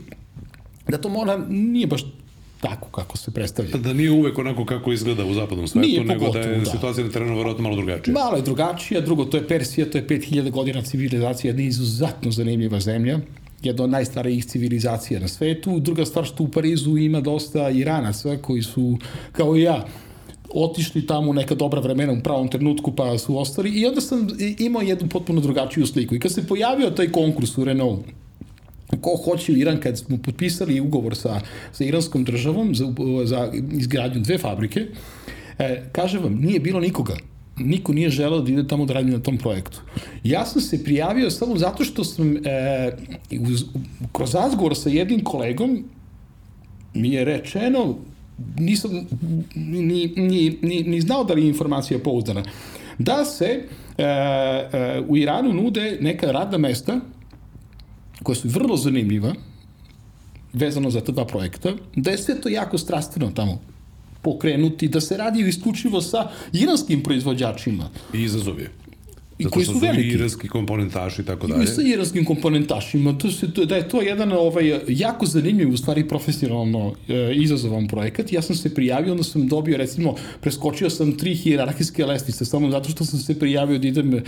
da 0.87 0.97
to 0.97 1.09
mora, 1.09 1.37
nije 1.49 1.87
baš 1.87 2.03
tako 2.63 2.89
kako 2.89 3.17
se 3.17 3.31
predstavlja. 3.31 3.77
Da 3.77 3.93
nije 3.93 4.11
uvek 4.11 4.37
onako 4.37 4.65
kako 4.65 4.91
izgleda 4.91 5.25
u 5.25 5.33
zapadnom 5.33 5.67
svetu, 5.67 5.87
Nije, 5.87 6.03
nego 6.03 6.31
da 6.31 6.39
je 6.39 6.43
pogotovo, 6.43 6.65
da. 6.65 6.71
situacija 6.71 7.05
na 7.05 7.11
terenu 7.11 7.37
verovatno 7.37 7.63
malo 7.63 7.75
drugačija. 7.75 8.13
Malo 8.13 8.35
je 8.35 8.41
drugačija, 8.41 9.01
drugo, 9.01 9.25
to 9.25 9.37
je 9.37 9.47
Persija, 9.47 9.89
to 9.91 9.97
je 9.97 10.07
5000 10.07 10.51
godina 10.51 10.81
civilizacije, 10.81 11.49
jedna 11.49 11.63
izuzetno 11.63 12.31
zanimljiva 12.31 12.79
zemlja, 12.79 13.19
jedna 13.65 13.83
od 13.83 13.89
najstarijih 13.89 14.45
civilizacija 14.45 15.19
na 15.19 15.27
svetu. 15.27 15.79
Druga 15.79 16.05
stvar 16.05 16.25
što 16.25 16.43
u 16.43 16.47
Parizu 16.47 16.97
ima 16.97 17.21
dosta 17.21 17.69
Iranaca 17.69 18.37
koji 18.37 18.61
su, 18.61 18.97
kao 19.31 19.57
i 19.57 19.61
ja, 19.61 19.85
otišli 20.53 21.07
tamo 21.07 21.31
u 21.31 21.33
neka 21.33 21.55
dobra 21.55 21.81
vremena 21.81 22.13
u 22.13 22.23
pravom 22.23 22.47
trenutku 22.47 22.91
pa 22.95 23.17
su 23.17 23.39
ostali 23.39 23.69
i 23.69 23.85
onda 23.85 24.01
sam 24.01 24.27
imao 24.59 24.81
jednu 24.81 25.09
potpuno 25.09 25.41
drugačiju 25.41 25.87
sliku. 25.87 26.15
I 26.15 26.19
kad 26.19 26.31
se 26.31 26.47
pojavio 26.47 26.89
taj 26.89 27.11
konkurs 27.11 27.57
u 27.57 27.63
Renault, 27.63 28.05
ko 29.01 29.15
hoće 29.25 29.51
u 29.51 29.57
Iran, 29.57 29.79
kad 29.79 29.97
smo 29.97 30.17
potpisali 30.17 30.79
ugovor 30.79 31.15
sa, 31.15 31.41
sa 31.71 31.83
iranskom 31.83 32.23
državom 32.23 32.75
za, 32.75 32.93
za 33.23 33.51
izgradnju 33.71 34.21
dve 34.21 34.37
fabrike, 34.37 34.87
e, 35.59 35.83
kažem 35.91 36.23
vam, 36.23 36.33
nije 36.33 36.59
bilo 36.59 36.79
nikoga. 36.79 37.17
Niko 37.57 37.93
nije 37.93 38.09
želeo 38.09 38.41
da 38.41 38.51
ide 38.51 38.67
tamo 38.67 38.85
da 38.85 38.93
radi 38.93 39.11
na 39.11 39.19
tom 39.19 39.37
projektu. 39.37 39.81
Ja 40.23 40.45
sam 40.45 40.61
se 40.61 40.83
prijavio 40.83 41.29
samo 41.29 41.57
zato 41.57 41.83
što 41.83 42.03
sam 42.03 42.37
e, 42.37 42.91
uz, 43.51 43.63
kroz 44.11 44.35
razgovor 44.35 44.75
sa 44.75 44.89
jednim 44.89 45.23
kolegom 45.23 45.83
mi 46.93 47.09
je 47.09 47.25
rečeno, 47.25 47.95
nisam 48.57 48.91
ni, 49.55 50.13
ni, 50.15 50.57
ni, 50.61 50.83
ni 50.83 51.01
znao 51.01 51.23
da 51.23 51.33
li 51.33 51.41
je 51.41 51.47
informacija 51.47 51.99
pouzdana, 51.99 52.43
da 52.97 53.25
se 53.25 53.45
e, 53.45 54.03
e, 54.03 55.01
u 55.07 55.17
Iranu 55.17 55.53
nude 55.53 55.97
neka 56.01 56.31
radna 56.31 56.57
mesta 56.57 56.99
koja 58.23 58.35
su 58.35 58.47
vrlo 58.47 58.77
zanimljiva, 58.77 59.33
vezano 60.53 60.89
za 60.89 61.01
ta 61.01 61.11
dva 61.11 61.25
projekta, 61.25 61.73
da 61.95 62.11
je 62.11 62.17
sve 62.17 62.41
to 62.41 62.49
jako 62.49 62.77
strastveno 62.77 63.31
tamo 63.31 63.72
pokrenuti, 64.23 64.87
da 64.87 65.01
se 65.01 65.17
radi 65.17 65.47
isključivo 65.47 66.01
sa 66.01 66.29
iranskim 66.53 67.03
proizvođačima. 67.03 67.89
I 68.13 68.23
izazov 68.23 68.59
je. 68.59 68.82
I 69.37 69.45
koji 69.45 69.65
su 69.65 69.77
veliki. 69.79 70.07
iranski 70.07 70.47
komponentaši 70.47 71.21
i 71.21 71.25
tako 71.25 71.47
I 71.47 71.49
dalje. 71.49 71.67
sa 71.67 71.81
iranskim 71.81 72.25
komponentašima, 72.25 73.17
to 73.17 73.31
se, 73.31 73.53
to, 73.53 73.65
da 73.65 73.75
je 73.75 73.89
to 73.89 74.01
jedan 74.01 74.31
ovaj, 74.31 74.79
jako 74.87 75.25
zanimljiv, 75.25 75.73
u 75.73 75.77
stvari 75.77 76.07
profesionalno 76.07 76.93
e, 77.09 77.33
izazovan 77.35 77.87
projekat. 77.87 78.33
Ja 78.33 78.41
sam 78.41 78.55
se 78.55 78.73
prijavio, 78.73 79.11
onda 79.11 79.23
sam 79.23 79.47
dobio, 79.47 79.77
recimo, 79.77 80.15
preskočio 80.41 80.89
sam 80.89 81.17
tri 81.17 81.35
hijerarhijske 81.35 82.05
lestvice, 82.05 82.45
samo 82.45 82.71
zato 82.71 82.89
što 82.89 83.05
sam 83.05 83.19
se 83.19 83.39
prijavio 83.39 83.79
da 83.79 83.87
idem 83.87 84.13
e, 84.13 84.21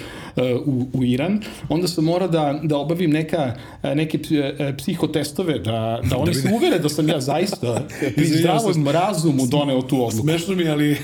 u, 0.65 0.87
u 0.93 1.03
Iran. 1.03 1.41
Onda 1.69 1.87
sam 1.87 2.03
morao 2.03 2.27
da, 2.27 2.59
da 2.63 2.77
obavim 2.77 3.11
neka, 3.11 3.55
e, 3.83 3.95
neke 3.95 4.19
e, 4.59 4.73
psihotestove, 4.77 5.59
da, 5.59 6.01
da 6.09 6.17
oni 6.23 6.33
se 6.33 6.49
uvere 6.53 6.79
da 6.79 6.89
sam 6.89 7.09
ja 7.09 7.21
zaista 7.21 7.87
pri 8.15 8.25
zdravom 8.25 8.87
razumu 8.87 9.47
doneo 9.47 9.81
tu 9.81 10.05
odluku. 10.05 10.27
Smešno 10.27 10.55
mi, 10.55 10.69
ali, 10.69 10.97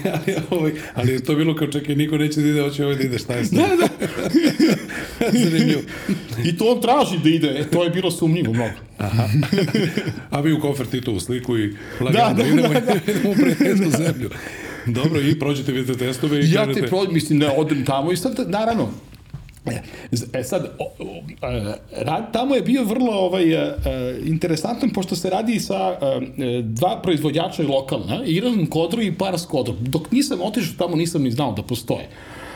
ali, 0.49 0.75
ali 0.93 1.11
je 1.11 1.23
to 1.23 1.35
bilo 1.35 1.55
kao 1.55 1.67
čekaj, 1.67 1.95
niko 1.95 2.17
neće 2.17 2.41
da 2.41 2.47
ide, 2.47 2.61
hoće 2.61 2.85
ovaj 2.85 2.97
da 2.97 3.03
ide, 3.03 3.19
šta 3.19 3.33
je 3.33 3.45
s 3.45 3.49
tim? 3.49 3.59
Da, 3.59 3.75
da. 3.75 3.90
Zanimljivo. 5.43 5.81
I 6.45 6.57
to 6.57 6.65
on 6.65 6.81
traži 6.81 7.17
da 7.23 7.29
ide, 7.29 7.47
e, 7.47 7.63
to 7.63 7.83
je 7.83 7.89
bilo 7.89 8.11
sumnjivo 8.11 8.53
mnogo. 8.53 8.73
A 10.31 10.41
vi 10.41 10.53
u 10.53 10.59
kofer 10.59 10.85
Titovu 10.85 11.19
sliku 11.19 11.57
i 11.57 11.75
lagano 11.99 12.33
Da, 12.33 12.33
da, 12.33 12.49
idemo, 12.49 12.73
da, 12.73 12.79
da. 12.79 12.93
idemo 13.07 13.29
u 13.29 13.33
prijateljsku 13.33 13.97
zemlju. 13.97 14.29
Dobro, 14.85 15.21
i 15.21 15.39
prođete, 15.39 15.71
vidite 15.71 16.05
testove 16.05 16.39
i 16.39 16.51
ja 16.51 16.65
kažete... 16.65 16.81
te 16.81 16.87
pro, 16.87 17.03
mislim 17.11 17.39
da 17.39 17.53
odem 17.57 17.85
tamo 17.85 18.11
i 18.11 18.17
sad 18.17 18.49
naravno 18.49 18.91
E, 19.65 19.81
e 20.33 20.43
sad, 20.43 20.65
o, 20.79 20.83
o, 20.99 21.23
e, 21.47 21.73
rad 21.91 22.33
tamo 22.33 22.55
je 22.55 22.61
bio 22.61 22.83
vrlo 22.83 23.11
ovaj, 23.11 23.53
e, 23.53 23.57
e, 23.57 24.19
interesantan, 24.25 24.89
pošto 24.89 25.15
se 25.15 25.29
radi 25.29 25.59
sa 25.59 25.97
e, 26.01 26.61
dva 26.61 26.99
proizvođača 27.03 27.63
lokalna, 27.63 28.23
Iran 28.25 28.65
Kodro 28.65 29.01
i 29.01 29.11
Pars 29.11 29.45
Kodro. 29.45 29.73
Dok 29.79 30.11
nisam 30.11 30.41
otišao 30.41 30.73
tamo, 30.77 30.95
nisam 30.95 31.23
ni 31.23 31.31
znao 31.31 31.51
da 31.51 31.63
postoje. 31.63 32.09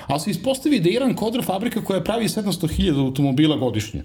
Ali 0.07 0.19
se 0.19 0.31
ispostavi 0.31 0.79
da 0.79 0.89
je 0.89 0.95
Iran 0.95 1.15
kodra 1.15 1.41
fabrika 1.41 1.83
koja 1.83 2.03
pravi 2.03 2.27
700.000 2.27 2.99
automobila 2.99 3.57
godišnje. 3.57 4.03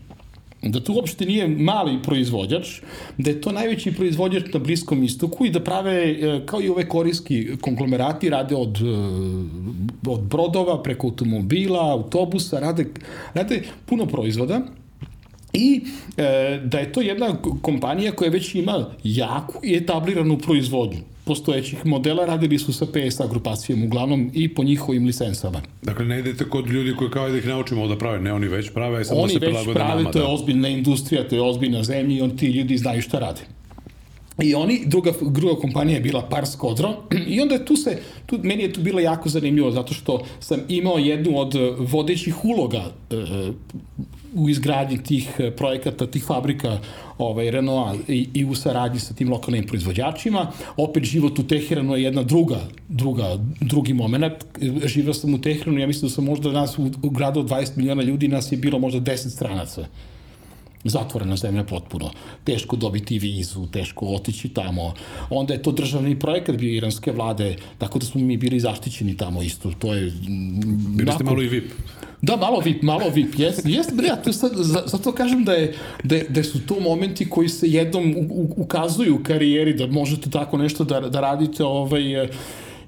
Da 0.63 0.81
to 0.81 0.93
uopšte 0.93 1.25
nije 1.25 1.49
mali 1.49 2.03
proizvođač, 2.03 2.81
da 3.19 3.31
je 3.31 3.41
to 3.41 3.53
najveći 3.53 3.93
proizvođač 3.93 4.53
na 4.53 4.61
Bliskom 4.61 5.03
istoku 5.03 5.47
i 5.47 5.51
da 5.51 5.61
prave, 5.65 5.95
e, 6.11 6.41
kao 6.47 6.61
i 6.63 6.69
ove 6.69 6.89
korijski 6.89 7.57
konglomerati, 7.61 8.31
rade 8.31 8.57
od, 8.57 8.77
e, 8.77 10.11
od 10.11 10.21
brodova 10.21 10.83
preko 10.83 11.07
automobila, 11.07 11.93
autobusa, 11.93 12.61
rade, 12.61 12.87
rade 13.35 13.63
puno 13.87 14.07
proizvoda 14.07 14.61
I 15.53 15.81
e, 16.17 16.61
da 16.65 16.79
je 16.79 16.93
to 16.93 17.01
jedna 17.01 17.37
kompanija 17.63 18.13
koja 18.13 18.31
već 18.31 18.55
ima 18.55 18.87
jaku 19.05 19.61
i 19.63 19.77
etabliranu 19.77 20.39
proizvodnju 20.39 20.99
postojećih 21.25 21.87
modela 21.87 22.25
radili 22.27 22.59
su 22.59 22.73
sa 22.73 22.87
PSA 22.87 23.27
grupacijom 23.27 23.85
uglavnom 23.85 24.31
i 24.35 24.55
po 24.55 24.65
njihovim 24.65 25.07
licensama. 25.07 25.63
Dakle, 25.83 26.05
ne 26.05 26.19
idete 26.19 26.45
kod 26.45 26.71
ljudi 26.71 26.95
koji 26.97 27.11
kao 27.11 27.29
da 27.29 27.39
ih 27.39 27.47
naučimo 27.47 27.87
da 27.87 27.99
prave, 27.99 28.21
ne 28.21 28.33
oni 28.33 28.49
već 28.49 28.71
prave, 28.71 29.01
a 29.01 29.05
samo 29.05 29.21
oni 29.21 29.33
se 29.33 29.41
prilagode 29.41 29.79
nama. 29.79 29.95
Oni 29.95 30.05
već 30.05 30.13
prave, 30.13 30.13
to 30.13 30.19
je 30.19 30.25
da. 30.25 30.33
ozbiljna 30.33 30.69
industrija, 30.69 31.29
to 31.29 31.35
je 31.35 31.43
ozbiljna 31.43 31.85
zemlja 31.85 32.17
i 32.17 32.21
on, 32.21 32.37
ti 32.37 32.47
ljudi 32.47 32.79
znaju 32.79 33.03
šta 33.03 33.19
rade. 33.19 33.41
I 34.43 34.55
oni, 34.55 34.83
druga, 34.87 35.13
druga 35.21 35.61
kompanija 35.61 35.97
je 35.97 36.01
bila 36.01 36.23
Pars 36.23 36.57
Kodro 36.57 36.95
i 37.29 37.41
onda 37.41 37.55
je 37.55 37.65
tu 37.65 37.77
se, 37.77 37.99
tu, 38.27 38.39
meni 38.43 38.63
je 38.63 38.73
tu 38.73 38.81
bilo 38.81 39.01
jako 39.01 39.29
zanimljivo 39.29 39.71
zato 39.71 39.95
što 39.95 40.23
sam 40.41 40.61
imao 40.69 40.99
jednu 40.99 41.39
od 41.39 41.55
vodećih 41.79 42.45
uloga 42.45 42.83
e, 43.11 43.17
u 44.35 44.49
izgradnji 44.49 45.03
tih 45.03 45.31
e, 45.39 45.51
projekata, 45.51 46.07
tih 46.07 46.25
fabrika 46.25 46.79
ovaj, 47.19 47.51
Renault 47.51 48.09
i, 48.09 48.29
i 48.35 48.45
u 48.45 48.55
saradnji 48.55 49.01
sa 49.01 49.15
tim 49.15 49.31
lokalnim 49.31 49.67
proizvođačima. 49.67 50.47
Opet 50.77 51.05
život 51.05 51.39
u 51.39 51.47
Teheranu 51.47 51.97
je 51.97 52.03
jedna 52.03 52.23
druga, 52.23 52.61
druga, 52.89 53.39
drugi 53.61 53.95
moment. 53.95 54.45
Živao 54.85 55.15
sam 55.15 55.35
u 55.35 55.41
Teheranu, 55.41 55.79
ja 55.79 55.87
mislim 55.87 56.09
da 56.09 56.15
sam 56.15 56.25
možda 56.25 56.53
nas 56.53 56.79
u, 56.79 56.91
u 57.03 57.11
gradu 57.11 57.41
od 57.41 57.49
20 57.49 57.77
miliona 57.77 58.03
ljudi, 58.03 58.29
nas 58.29 58.53
je 58.53 58.59
bilo 58.59 58.79
možda 58.79 59.01
10 59.01 59.29
stranaca 59.29 59.87
zatvorena 60.85 61.37
zemlja 61.37 61.65
potpuno. 61.65 62.11
Teško 62.45 62.77
dobiti 62.77 63.19
vizu, 63.19 63.67
teško 63.67 64.07
otići 64.07 64.49
tamo. 64.49 64.95
Onda 65.31 65.55
je 65.55 65.63
to 65.63 65.73
državni 65.73 66.19
projekat 66.19 66.57
bio 66.57 66.77
iranske 66.77 67.13
vlade, 67.13 67.57
tako 67.79 67.99
da 67.99 68.07
smo 68.07 68.21
mi 68.21 68.37
bili 68.37 68.61
zaštićeni 68.61 69.17
tamo 69.17 69.43
isto. 69.43 69.73
To 69.79 69.95
je... 69.95 70.13
Bili 70.97 71.13
ste 71.13 71.25
malo 71.25 71.43
i 71.43 71.49
VIP. 71.49 71.73
Da, 72.23 72.37
malo 72.37 72.61
VIP, 72.61 72.83
malo 72.83 73.09
VIP, 73.15 73.39
jes, 73.39 73.59
jes, 73.65 73.87
bre, 73.93 74.07
ja 74.07 74.17
to 74.17 74.33
sad, 74.33 74.53
zato 74.87 75.13
kažem 75.13 75.45
da, 75.45 75.53
je, 75.53 75.75
da, 76.05 76.19
da 76.29 76.43
su 76.43 76.67
to 76.67 76.81
momenti 76.81 77.29
koji 77.31 77.49
se 77.49 77.69
jednom 77.69 78.15
ukazuju 78.57 79.15
u 79.15 79.23
karijeri, 79.23 79.75
da 79.75 79.87
možete 79.87 80.31
tako 80.31 80.59
nešto 80.59 80.85
da, 80.85 81.01
da 81.01 81.21
radite, 81.21 81.65
ovaj, 81.65 82.29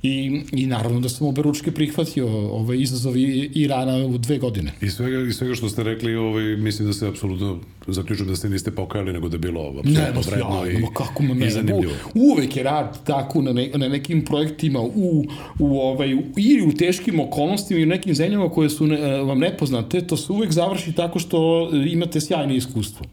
I, 0.02 0.42
I 0.52 0.66
naravno 0.66 1.00
da 1.00 1.08
sam 1.08 1.26
oberučke 1.26 1.70
prihvatio 1.70 2.26
ovaj 2.52 2.78
izazov 2.80 3.16
Irana 3.16 3.96
u 4.06 4.18
dve 4.18 4.38
godine. 4.38 4.72
I 4.80 4.90
svega, 4.90 5.28
i 5.28 5.32
svega 5.32 5.54
što 5.54 5.68
ste 5.68 5.82
rekli, 5.82 6.14
ovaj, 6.14 6.56
mislim 6.56 6.88
da 6.88 6.94
se 6.94 7.08
apsolutno 7.08 7.58
zaključujem 7.86 8.28
da 8.28 8.36
ste 8.36 8.48
niste 8.48 8.70
pokajali, 8.70 9.12
nego 9.12 9.28
da 9.28 9.34
je 9.34 9.38
bilo 9.38 9.60
apsolutno 9.68 10.20
vredno 10.26 10.66
i, 10.66 10.94
kako 10.94 11.22
me 11.22 11.46
i 11.46 11.50
zanimljivo. 11.50 11.92
U, 12.14 12.32
uvek 12.32 12.56
je 12.56 12.62
rad 12.62 13.04
tako 13.04 13.42
na, 13.42 13.52
ne, 13.52 13.70
na 13.74 13.88
nekim 13.88 14.24
projektima 14.24 14.80
u, 14.80 15.24
u, 15.58 15.78
ovaj, 15.80 16.08
ili 16.36 16.66
u 16.68 16.72
teškim 16.72 17.20
okolnostima 17.20 17.80
i 17.80 17.84
u 17.84 17.86
nekim 17.86 18.14
zemljama 18.14 18.50
koje 18.50 18.70
su 18.70 18.86
ne, 18.86 19.22
vam 19.22 19.38
nepoznate, 19.38 20.06
to 20.06 20.16
se 20.16 20.32
uvek 20.32 20.52
završi 20.52 20.92
tako 20.92 21.18
što 21.18 21.70
imate 21.86 22.20
sjajne 22.20 22.56
iskustvo 22.56 23.06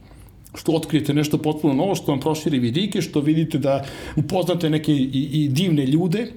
što 0.56 0.72
otkrijete 0.72 1.14
nešto 1.14 1.38
potpuno 1.38 1.74
novo, 1.74 1.96
što 1.96 2.12
vam 2.12 2.20
proširi 2.20 2.60
vidike, 2.60 3.02
što 3.02 3.22
vidite 3.22 3.58
da 3.58 3.86
upoznate 4.16 4.70
neke 4.70 4.92
i, 4.94 5.30
i 5.32 5.48
divne 5.48 5.86
ljude, 5.86 6.32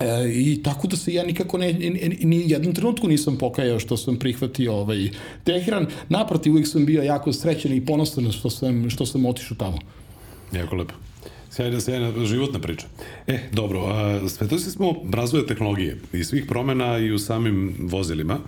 E, 0.00 0.32
I 0.32 0.62
tako 0.62 0.86
da 0.88 0.96
se 0.96 1.14
ja 1.14 1.24
nikako 1.24 1.58
ne, 1.58 1.72
ni, 1.72 2.18
ni 2.22 2.50
jednom 2.50 2.74
trenutku 2.74 3.08
nisam 3.08 3.36
pokajao 3.38 3.78
što 3.78 3.96
sam 3.96 4.16
prihvatio 4.16 4.74
ovaj 4.74 5.10
Teheran. 5.44 5.86
Naprotiv, 6.08 6.52
uvijek 6.52 6.68
sam 6.68 6.86
bio 6.86 7.02
jako 7.02 7.32
srećen 7.32 7.72
i 7.72 7.86
ponosan 7.86 8.32
što 8.32 8.50
sam, 8.50 8.90
što 8.90 9.06
sam 9.06 9.26
otišao 9.26 9.56
tamo. 9.56 9.78
Jako 10.52 10.76
lepo. 10.76 10.94
Sjajna, 11.50 11.80
sjajna 11.80 12.26
životna 12.26 12.58
priča. 12.58 12.86
E, 13.26 13.38
dobro, 13.52 13.80
a, 13.86 14.28
svetosi 14.28 14.70
smo 14.70 14.94
razvoja 15.12 15.46
tehnologije 15.46 16.00
i 16.12 16.24
svih 16.24 16.44
promena 16.48 16.98
i 16.98 17.12
u 17.12 17.18
samim 17.18 17.76
vozilima. 17.80 18.38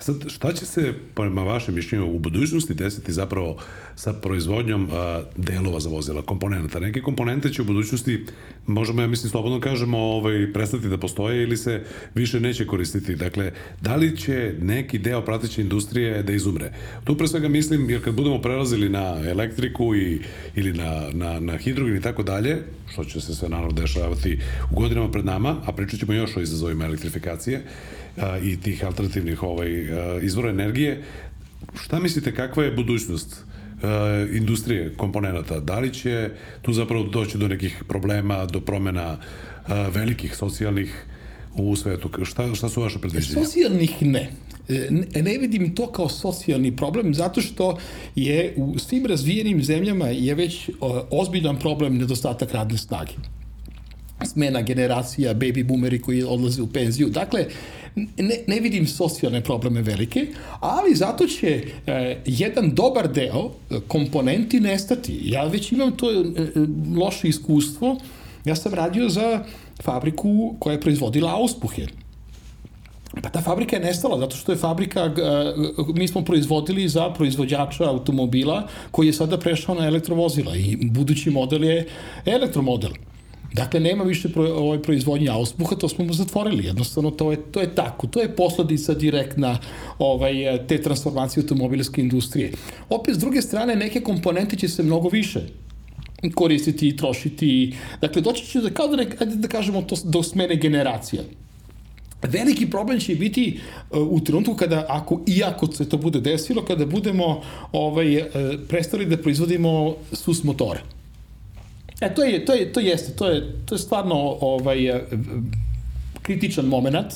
Sad, 0.00 0.16
šta 0.28 0.52
će 0.52 0.66
se, 0.66 0.94
prema 1.14 1.42
vašem 1.42 1.74
mišljenju, 1.74 2.06
u 2.06 2.18
budućnosti 2.18 2.74
desiti 2.74 3.12
zapravo 3.12 3.56
sa 3.96 4.12
proizvodnjom 4.12 4.88
a, 4.92 5.22
delova 5.36 5.80
za 5.80 5.88
vozila, 5.88 6.22
komponenta? 6.22 6.80
Neke 6.80 7.00
komponente 7.00 7.52
će 7.52 7.62
u 7.62 7.64
budućnosti, 7.64 8.24
možemo, 8.66 9.02
ja 9.02 9.08
mislim, 9.08 9.30
slobodno 9.30 9.60
kažemo, 9.60 9.98
ovaj, 9.98 10.52
prestati 10.52 10.88
da 10.88 10.98
postoje 10.98 11.42
ili 11.42 11.56
se 11.56 11.84
više 12.14 12.40
neće 12.40 12.66
koristiti. 12.66 13.16
Dakle, 13.16 13.52
da 13.80 13.96
li 13.96 14.16
će 14.16 14.54
neki 14.60 14.98
deo 14.98 15.24
prateće 15.24 15.62
industrije 15.62 16.22
da 16.22 16.32
izumre? 16.32 16.72
Tu 17.04 17.16
pre 17.16 17.28
svega 17.28 17.48
mislim, 17.48 17.90
jer 17.90 18.04
kad 18.04 18.14
budemo 18.14 18.42
prelazili 18.42 18.88
na 18.88 19.30
elektriku 19.30 19.94
i, 19.94 20.20
ili 20.54 20.72
na, 20.72 21.10
na, 21.12 21.40
na 21.40 21.56
hidrogen 21.56 21.96
i 21.96 22.02
tako 22.02 22.22
dalje, 22.22 22.58
što 22.92 23.04
će 23.04 23.20
se 23.20 23.34
sve 23.34 23.48
naravno 23.48 23.72
dešavati 23.72 24.38
u 24.70 24.74
godinama 24.74 25.10
pred 25.10 25.24
nama, 25.24 25.56
a 25.66 25.72
pričat 25.72 26.00
ćemo 26.00 26.12
još 26.12 26.36
o 26.36 26.40
izazovima 26.40 26.84
elektrifikacije, 26.84 27.62
a, 28.20 28.38
i 28.38 28.56
tih 28.56 28.84
alternativnih 28.84 29.42
ovaj, 29.42 29.86
izvora 30.22 30.50
energije. 30.50 31.02
Šta 31.82 32.00
mislite, 32.00 32.34
kakva 32.34 32.64
je 32.64 32.72
budućnost 32.72 33.44
industrije 34.32 34.94
komponenta? 34.96 35.60
Da 35.60 35.78
li 35.78 35.94
će 35.94 36.30
tu 36.62 36.72
zapravo 36.72 37.04
doći 37.04 37.38
do 37.38 37.48
nekih 37.48 37.84
problema, 37.88 38.46
do 38.46 38.60
promena 38.60 39.18
velikih 39.94 40.36
socijalnih 40.36 41.04
u 41.54 41.76
svetu? 41.76 42.10
Šta, 42.24 42.54
šta 42.54 42.68
su 42.68 42.80
vaše 42.80 42.98
predviđenja? 42.98 43.44
Socijalnih 43.44 44.02
ne. 44.02 44.30
Ne, 44.90 45.22
ne 45.22 45.38
vidim 45.38 45.74
to 45.74 45.92
kao 45.92 46.08
socijalni 46.08 46.76
problem 46.76 47.14
zato 47.14 47.40
što 47.40 47.78
je 48.14 48.54
u 48.56 48.78
svim 48.78 49.06
razvijenim 49.06 49.62
zemljama 49.62 50.06
je 50.06 50.34
već 50.34 50.70
ozbiljan 51.10 51.58
problem 51.58 51.96
nedostatak 51.98 52.52
radne 52.52 52.78
snage 52.78 53.12
smena 54.26 54.62
generacija, 54.62 55.34
baby 55.34 55.64
boomeri 55.64 56.00
koji 56.00 56.22
odlaze 56.22 56.62
u 56.62 56.66
penziju. 56.66 57.08
Dakle, 57.08 57.46
ne, 58.16 58.36
ne 58.46 58.60
vidim 58.60 58.86
socijalne 58.86 59.40
probleme 59.40 59.82
velike, 59.82 60.26
ali 60.60 60.94
zato 60.94 61.26
će 61.26 61.62
e, 61.86 62.22
jedan 62.26 62.70
dobar 62.74 63.12
deo 63.12 63.50
e, 63.70 63.80
komponenti 63.88 64.60
nestati. 64.60 65.20
Ja 65.24 65.44
već 65.44 65.72
imam 65.72 65.96
to 65.96 66.10
e, 66.10 66.14
e, 66.14 66.50
loše 67.00 67.28
iskustvo. 67.28 67.96
Ja 68.44 68.56
sam 68.56 68.74
radio 68.74 69.08
za 69.08 69.44
fabriku 69.82 70.54
koja 70.58 70.72
je 70.72 70.80
proizvodila 70.80 71.34
auspuhe. 71.34 71.86
Pa 73.22 73.28
ta 73.28 73.40
fabrika 73.40 73.76
je 73.76 73.82
nestala 73.82 74.18
zato 74.18 74.36
što 74.36 74.52
je 74.52 74.58
fabrika, 74.58 75.00
e, 75.00 75.12
mi 75.94 76.08
smo 76.08 76.24
proizvodili 76.24 76.88
za 76.88 77.10
proizvođača 77.10 77.84
automobila 77.84 78.66
koji 78.90 79.06
je 79.06 79.12
sada 79.12 79.38
prešao 79.38 79.74
na 79.74 79.86
elektrovozila 79.86 80.56
i 80.56 80.76
budući 80.76 81.30
model 81.30 81.64
je 81.64 81.86
elektromodel. 82.26 82.90
Dakle, 83.52 83.80
nema 83.80 84.04
više 84.04 84.28
pro, 84.28 84.42
ovoj 84.44 84.82
proizvodnje 84.82 85.28
auspuha, 85.28 85.76
to 85.76 85.88
smo 85.88 86.04
mu 86.04 86.12
zatvorili. 86.12 86.64
Jednostavno, 86.64 87.10
to 87.10 87.30
je, 87.30 87.38
to 87.52 87.60
je 87.60 87.74
tako. 87.74 88.06
To 88.06 88.20
je 88.20 88.36
posledica 88.36 88.94
direktna 88.94 89.58
ovaj, 89.98 90.34
te 90.68 90.82
transformacije 90.82 91.42
automobilske 91.42 92.00
industrije. 92.00 92.52
Opet, 92.88 93.14
s 93.14 93.18
druge 93.18 93.42
strane, 93.42 93.76
neke 93.76 94.00
komponente 94.00 94.56
će 94.56 94.68
se 94.68 94.82
mnogo 94.82 95.08
više 95.08 95.40
koristiti 96.34 96.88
i 96.88 96.96
trošiti. 96.96 97.74
Dakle, 98.00 98.22
doći 98.22 98.46
će 98.46 98.60
da, 98.60 98.70
kao 98.70 98.88
da, 98.88 98.96
ne, 98.96 99.06
da 99.34 99.48
kažemo 99.48 99.82
to 99.82 99.96
do 100.04 100.22
smene 100.22 100.56
generacija. 100.56 101.22
Veliki 102.22 102.70
problem 102.70 103.00
će 103.00 103.14
biti 103.14 103.60
uh, 103.90 103.98
u 103.98 104.20
trenutku 104.20 104.54
kada, 104.54 104.86
ako 104.88 105.20
i 105.26 105.42
ako 105.44 105.72
se 105.72 105.88
to 105.88 105.96
bude 105.96 106.20
desilo, 106.20 106.64
kada 106.64 106.86
budemo 106.86 107.42
ovaj, 107.72 108.16
uh, 108.16 108.24
prestali 108.68 109.06
da 109.06 109.16
proizvodimo 109.16 109.94
sus 110.12 110.44
motore. 110.44 110.97
E, 112.00 112.14
to 112.14 112.24
je, 112.24 112.44
to 112.44 112.54
je, 112.54 112.72
to 112.72 112.80
jeste, 112.80 113.12
to 113.12 113.26
je, 113.26 113.52
to 113.66 113.74
je 113.74 113.78
stvarno 113.78 114.36
ovaj, 114.40 114.90
uh, 114.90 115.00
kritičan 116.22 116.64
moment, 116.64 117.12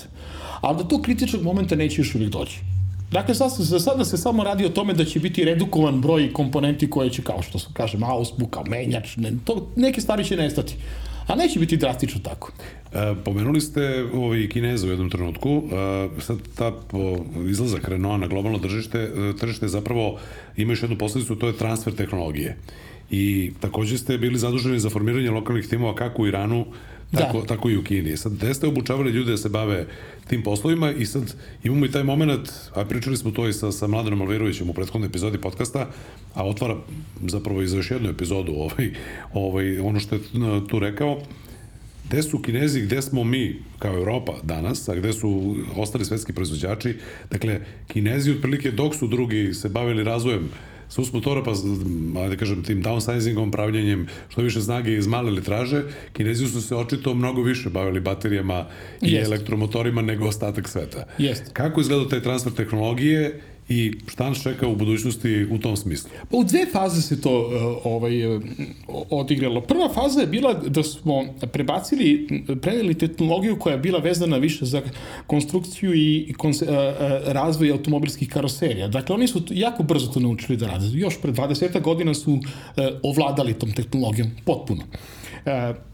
ali 0.61 0.79
do 0.79 0.85
tog 0.85 1.03
kritičnog 1.03 1.43
momenta 1.43 1.77
neće 1.77 2.01
još 2.01 2.15
uvijek 2.15 2.31
doći. 2.31 2.61
Dakle, 3.13 3.35
sad, 3.35 3.51
za 3.59 3.81
sada 3.81 4.05
se 4.05 4.17
samo 4.17 4.45
radi 4.45 4.65
o 4.65 4.69
tome 4.69 4.95
da 4.95 5.05
će 5.05 5.21
biti 5.21 5.45
redukovan 5.45 6.01
broj 6.01 6.33
komponenti 6.33 6.91
koje 6.91 7.11
će, 7.11 7.23
kao 7.23 7.43
što 7.43 7.59
kaže, 7.73 7.99
mouse, 7.99 8.33
kao 8.51 8.65
menjač, 8.65 9.17
ne, 9.17 9.33
to, 9.45 9.67
neke 9.77 10.01
stvari 10.01 10.25
će 10.25 10.37
nestati. 10.37 10.75
A 11.27 11.35
neće 11.35 11.59
biti 11.59 11.77
drastično 11.77 12.21
tako. 12.25 12.53
E, 12.93 13.15
pomenuli 13.25 13.61
ste 13.61 14.05
ovaj, 14.15 14.49
Kineza 14.49 14.87
u 14.87 14.91
jednom 14.91 15.11
trenutku. 15.11 15.63
E, 15.73 16.21
sad 16.21 16.39
ta 16.55 16.73
po, 16.91 17.17
izlazak 17.49 17.89
Renault 17.89 18.21
na 18.21 18.27
globalno 18.27 18.59
tržište, 18.59 18.99
e, 18.99 19.37
tržište 19.41 19.69
zapravo 19.69 20.19
ima 20.57 20.73
još 20.73 20.83
jednu 20.83 20.99
posledicu, 20.99 21.37
to 21.37 21.47
je 21.47 21.57
transfer 21.57 21.95
tehnologije. 21.95 22.57
I 23.13 23.53
takođe 23.61 23.99
ste 23.99 24.19
bili 24.19 24.39
zaduženi 24.39 24.81
za 24.81 24.91
formiranje 24.91 25.31
lokalnih 25.31 25.69
timova 25.69 25.95
kako 25.95 26.23
u 26.23 26.27
Iranu, 26.27 26.67
tako, 27.13 27.41
da. 27.41 27.47
tako 27.47 27.71
i 27.71 27.77
u 27.77 27.85
Kini. 27.85 28.17
Sad, 28.17 28.33
gde 28.33 28.55
ste 28.55 28.67
obučavali 28.67 29.11
ljude 29.11 29.31
da 29.31 29.37
se 29.37 29.49
bave 29.49 29.87
tim 30.29 30.43
poslovima 30.43 30.93
i 30.93 31.07
sad 31.07 31.35
imamo 31.65 31.87
i 31.87 31.91
taj 31.91 32.05
moment, 32.05 32.49
a 32.75 32.85
pričali 32.85 33.17
smo 33.17 33.31
to 33.31 33.49
i 33.49 33.53
sa, 33.53 33.73
sa 33.73 33.87
Mladenom 33.87 34.23
Alverovićem 34.23 34.71
u 34.71 34.73
prethodnoj 34.73 35.07
epizodi 35.07 35.39
podcasta, 35.39 35.91
a 36.35 36.47
otvara 36.47 36.77
zapravo 37.27 37.63
i 37.63 37.67
za 37.67 37.77
još 37.77 37.91
jednu 37.91 38.09
epizodu 38.09 38.53
ovaj, 38.65 38.91
ovaj, 39.35 39.79
ono 39.79 40.01
što 40.01 40.15
je 40.15 40.21
tu 40.69 40.79
rekao, 40.79 41.23
gde 42.09 42.23
su 42.23 42.43
Kinezi, 42.43 42.81
gde 42.81 43.03
smo 43.03 43.25
mi 43.25 43.63
kao 43.79 43.95
Europa 43.95 44.33
danas, 44.43 44.89
a 44.89 44.95
gde 44.95 45.13
su 45.13 45.57
ostali 45.77 46.05
svetski 46.05 46.33
proizvođači. 46.33 46.97
Dakle, 47.31 47.61
Kinezi 47.89 48.31
otprilike 48.31 48.71
dok 48.71 48.95
su 48.95 49.07
drugi 49.07 49.55
se 49.55 49.69
bavili 49.69 50.05
razvojem 50.05 50.49
sus 50.93 51.13
motora, 51.13 51.43
pa 51.43 51.53
da 52.29 52.37
kažem 52.37 52.63
tim 52.63 52.83
downsizingom, 52.83 53.51
pravljenjem 53.51 54.07
što 54.29 54.43
više 54.43 54.61
snage 54.61 54.97
iz 54.97 55.07
male 55.07 55.31
litraže, 55.31 55.83
Kinezi 56.13 56.47
su 56.47 56.63
se 56.63 56.77
očito 56.77 57.15
mnogo 57.15 57.43
više 57.43 57.71
bavili 57.71 58.01
baterijama 58.01 58.67
i 59.01 59.13
Jest. 59.13 59.27
elektromotorima 59.27 60.03
nego 60.03 60.27
ostatak 60.27 60.69
sveta. 60.69 61.05
Jest. 61.19 61.53
Kako 61.53 61.81
izgleda 61.81 62.09
taj 62.09 62.21
transfer 62.21 62.53
tehnologije 62.53 63.41
i 63.69 63.93
šta 64.07 64.29
nas 64.29 64.43
čeka 64.43 64.67
u 64.67 64.77
budućnosti 64.77 65.47
u 65.51 65.59
tom 65.59 65.77
smislu? 65.77 66.11
Pa 66.31 66.37
u 66.37 66.45
dve 66.45 66.67
faze 66.73 67.03
se 67.03 67.21
to 67.21 67.41
uh, 67.41 67.87
ovaj, 67.87 68.37
uh, 68.37 68.43
odigralo. 69.11 69.61
Prva 69.61 69.89
faza 69.95 70.21
je 70.21 70.27
bila 70.27 70.55
da 70.55 70.83
smo 70.83 71.25
prebacili, 71.53 72.29
preneli 72.63 72.95
tehnologiju 72.95 73.59
koja 73.59 73.73
je 73.73 73.79
bila 73.79 73.99
vezana 73.99 74.37
više 74.37 74.65
za 74.65 74.83
konstrukciju 75.27 75.95
i 75.95 76.35
konse, 76.39 76.65
uh, 76.65 76.73
razvoj 77.27 77.71
automobilskih 77.71 78.29
karoserija. 78.29 78.89
Dakle, 78.89 79.15
oni 79.15 79.29
su 79.29 79.43
jako 79.51 79.83
brzo 79.83 80.07
to 80.07 80.21
naučili 80.21 80.59
da 80.59 80.67
rade. 80.67 80.87
Još 80.93 81.21
pre 81.23 81.33
20 81.33 81.81
godina 81.81 82.15
su 82.15 82.39
ovladali 83.03 83.55
tom 83.55 83.73
tehnologijom 83.73 84.31
potpuno. 84.45 84.83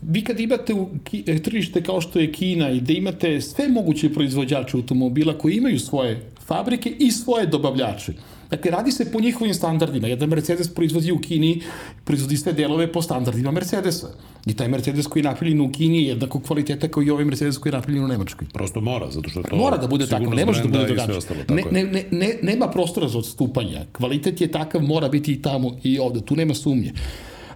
Vi 0.02 0.24
kad 0.24 0.40
imate 0.40 0.74
u 0.74 0.88
tržište 1.44 1.82
kao 1.82 2.00
što 2.00 2.18
je 2.18 2.32
Kina 2.32 2.70
i 2.70 2.80
da 2.80 2.92
imate 2.92 3.40
sve 3.40 3.68
moguće 3.68 4.12
proizvođače 4.12 4.76
automobila 4.76 5.38
koji 5.38 5.56
imaju 5.56 5.78
svoje 5.78 6.22
fabrike 6.46 6.90
i 6.98 7.10
svoje 7.10 7.46
dobavljače. 7.46 8.12
Dakle, 8.50 8.70
radi 8.70 8.92
se 8.92 9.12
po 9.12 9.20
njihovim 9.20 9.54
standardima. 9.54 10.08
Jedan 10.08 10.28
Mercedes 10.28 10.74
proizvodi 10.74 11.12
u 11.12 11.18
Kini, 11.18 11.62
proizvodi 12.04 12.36
sve 12.36 12.52
delove 12.52 12.92
po 12.92 13.02
standardima 13.02 13.50
Mercedesa. 13.50 14.08
I 14.46 14.54
taj 14.56 14.68
Mercedes 14.68 15.06
koji 15.06 15.20
je 15.20 15.24
napravljen 15.24 15.60
u 15.60 15.72
Kini 15.72 16.02
je 16.02 16.08
jednako 16.08 16.40
kvaliteta 16.40 16.88
kao 16.88 17.02
i 17.02 17.10
ovaj 17.10 17.24
Mercedes 17.24 17.58
koji 17.58 17.70
je 17.70 17.76
napravljen 17.76 18.04
u 18.04 18.08
Nemačkoj. 18.08 18.46
Prosto 18.52 18.80
mora, 18.80 19.10
zato 19.10 19.30
što 19.30 19.42
to... 19.42 19.56
Mora 19.56 19.76
da 19.76 19.86
bude 19.86 20.06
tako, 20.06 20.34
ne 20.34 20.46
može 20.46 20.62
da 20.62 20.68
bude 20.68 20.84
drugačije. 20.84 21.20
Ne, 21.48 21.62
ne, 21.70 21.84
ne, 21.84 22.04
ne, 22.10 22.34
nema 22.42 22.68
prostora 22.68 23.08
za 23.08 23.18
odstupanja. 23.18 23.84
Kvalitet 23.92 24.40
je 24.40 24.48
takav, 24.48 24.82
mora 24.82 25.08
biti 25.08 25.32
i 25.32 25.42
tamo 25.42 25.76
i 25.82 25.98
ovde. 25.98 26.20
Tu 26.20 26.36
nema 26.36 26.54
sumnje. 26.54 26.92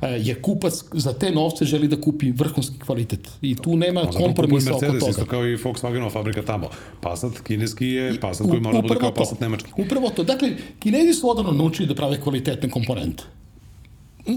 E, 0.03 0.21
jer 0.23 0.41
kupac 0.43 0.85
za 0.93 1.13
te 1.13 1.31
novce 1.31 1.65
želi 1.65 1.89
da 1.89 2.01
kupi 2.01 2.31
vrhunski 2.31 2.79
kvalitet. 2.79 3.29
I 3.43 3.55
tu 3.55 3.77
nema 3.77 4.07
kompromisa 4.07 4.75
oko 4.75 4.87
toga. 4.87 5.11
Isto 5.11 5.27
kao 5.27 5.47
i 5.47 5.57
Volkswagenova 5.57 6.11
fabrika 6.11 6.43
tamo. 6.43 6.69
Passat 7.01 7.41
kineski 7.41 7.87
je 7.87 8.21
Passat 8.21 8.49
koji 8.49 8.61
mora 8.61 8.81
da 8.81 8.83
bude 8.83 9.01
kao 9.01 9.15
Passat 9.15 9.41
nemački. 9.41 9.71
Upravo 9.77 10.11
to. 10.11 10.25
Dakle, 10.25 10.51
kinezi 10.79 11.15
su 11.15 11.31
odavno 11.31 11.53
naučili 11.53 11.89
da 11.89 11.95
prave 11.95 12.21
kvalitetne 12.21 12.71
komponente. 12.71 13.25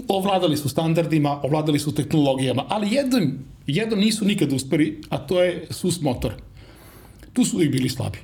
Ovladali 0.08 0.56
su 0.56 0.68
standardima, 0.68 1.40
ovladali 1.42 1.78
su 1.78 1.94
tehnologijama, 1.94 2.64
ali 2.68 2.94
jednom, 2.94 3.38
jednom 3.66 4.00
nisu 4.00 4.24
nikada 4.24 4.56
uspeli, 4.56 5.00
a 5.08 5.18
to 5.18 5.42
je 5.42 5.66
SUS 5.70 6.00
motor. 6.00 6.32
Tu 7.32 7.44
su 7.44 7.56
uvijek 7.56 7.72
bili 7.72 7.88
slabi 7.88 8.18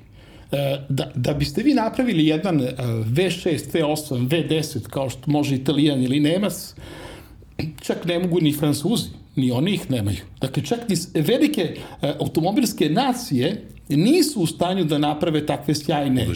e, 0.52 0.86
da, 0.88 1.12
da 1.14 1.34
biste 1.34 1.62
vi 1.62 1.74
napravili 1.74 2.26
jedan 2.26 2.60
V6, 3.06 3.58
V8, 3.72 4.28
V10 4.28 4.82
kao 4.82 5.10
što 5.10 5.30
može 5.30 5.54
Italijan 5.54 6.02
ili 6.02 6.20
Nemac, 6.20 6.74
čak 7.80 8.04
ne 8.04 8.18
mogu 8.18 8.40
ni 8.40 8.52
Francuzi, 8.52 9.10
ni 9.36 9.50
oni 9.50 9.74
ih 9.74 9.90
nemaju. 9.90 10.24
Dakle, 10.40 10.62
čak 10.64 10.88
ni 10.88 10.96
velike 11.22 11.62
e, 12.02 12.14
automobilske 12.20 12.90
nacije 12.90 13.68
nisu 13.88 14.40
u 14.40 14.46
stanju 14.46 14.84
da 14.84 14.98
naprave 14.98 15.46
takve 15.46 15.74
sjajne, 15.74 16.26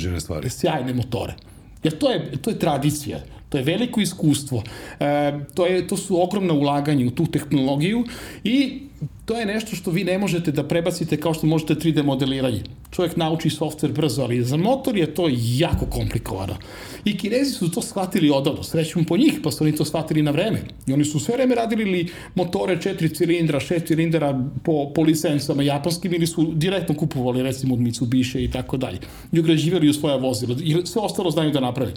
sjajne 0.49 0.95
motore. 0.95 1.35
Jer 1.83 1.99
to 1.99 2.11
je, 2.11 2.33
to 2.43 2.51
je 2.51 2.59
tradicija. 2.59 3.21
To 3.49 3.59
je 3.59 3.64
veliko 3.64 4.01
iskustvo. 4.01 4.62
E, 5.01 5.32
to, 5.55 5.66
je, 5.66 5.86
to 5.88 5.97
su 5.97 6.22
ogromna 6.22 6.55
ulaganja 6.55 7.07
u 7.07 7.11
tu 7.11 7.26
tehnologiju 7.26 8.05
i 8.44 8.80
to 9.24 9.34
je 9.38 9.47
nešto 9.47 9.76
što 9.76 9.90
vi 9.90 10.05
ne 10.05 10.18
možete 10.18 10.53
da 10.53 10.64
prebacite 10.64 11.16
kao 11.16 11.34
što 11.34 11.47
možete 11.47 11.74
3D 11.74 12.03
modeliranje. 12.03 12.62
Čovjek 12.90 13.16
nauči 13.16 13.51
softver 13.51 13.92
brzo, 13.92 14.22
ali 14.22 14.42
za 14.42 14.57
motor 14.57 14.97
je 14.97 15.14
to 15.14 15.28
jako 15.32 15.86
komplikovano. 15.86 16.57
I 17.05 17.18
kinezi 17.18 17.53
su 17.53 17.70
to 17.70 17.82
shvatili 17.82 18.30
odavno, 18.30 18.62
srećom 18.62 19.05
po 19.05 19.16
njih, 19.16 19.40
pa 19.42 19.51
su 19.51 19.64
oni 19.64 19.76
to 19.76 19.84
shvatili 19.84 20.22
na 20.22 20.30
vreme. 20.30 20.62
I 20.86 20.92
oni 20.92 21.05
su 21.05 21.20
sve 21.20 21.34
vreme 21.34 21.55
radili 21.55 21.84
li 21.84 22.09
motore 22.34 22.80
četiri 22.82 23.14
cilindra, 23.14 23.61
šest 23.61 23.86
cilindara 23.86 24.44
po, 24.62 24.92
po 24.94 25.03
licencama 25.03 25.62
japanskim 25.62 26.14
ili 26.14 26.26
su 26.26 26.53
direktno 26.55 26.94
kupovali 26.94 27.42
recimo 27.42 27.74
od 27.74 27.80
Mitsubishi 27.80 28.44
i 28.44 28.51
tako 28.51 28.76
dalje. 28.76 28.99
I 29.32 29.40
ugrađivali 29.40 29.88
u 29.88 29.94
svoja 29.94 30.16
vozila. 30.16 30.57
I 30.62 30.76
sve 30.84 31.03
ostalo 31.03 31.30
znaju 31.30 31.51
da 31.51 31.61
naprave. 31.61 31.92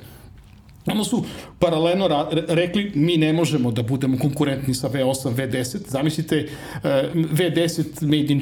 Onda 0.86 1.04
su 1.04 1.26
paralelno 1.60 2.28
rekli 2.48 2.92
mi 2.96 3.18
ne 3.18 3.34
možemo 3.34 3.72
da 3.72 3.84
budemo 3.84 4.18
konkurentni 4.18 4.74
sa 4.74 4.90
V8, 4.90 5.36
V10. 5.36 5.78
Zamislite 5.88 6.48
uh, 6.76 6.82
V10 7.14 7.84
made 8.02 8.34
in, 8.34 8.42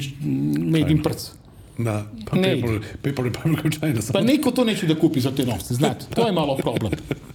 made 0.72 0.90
in 0.90 1.02
prc. 1.02 1.30
Da, 1.78 2.06
pa 2.30 2.36
ne 2.36 2.60
Paper, 2.60 2.80
paper 3.02 3.24
Republic 3.24 3.64
of 3.64 3.80
China. 3.80 4.00
Pa 4.12 4.20
niko 4.20 4.50
to 4.50 4.64
neće 4.64 4.86
da 4.86 4.94
kupi 4.94 5.20
za 5.20 5.30
te 5.30 5.46
novce, 5.46 5.74
znate. 5.74 6.06
To 6.14 6.26
je 6.26 6.32
malo 6.32 6.56
problem. 6.56 6.92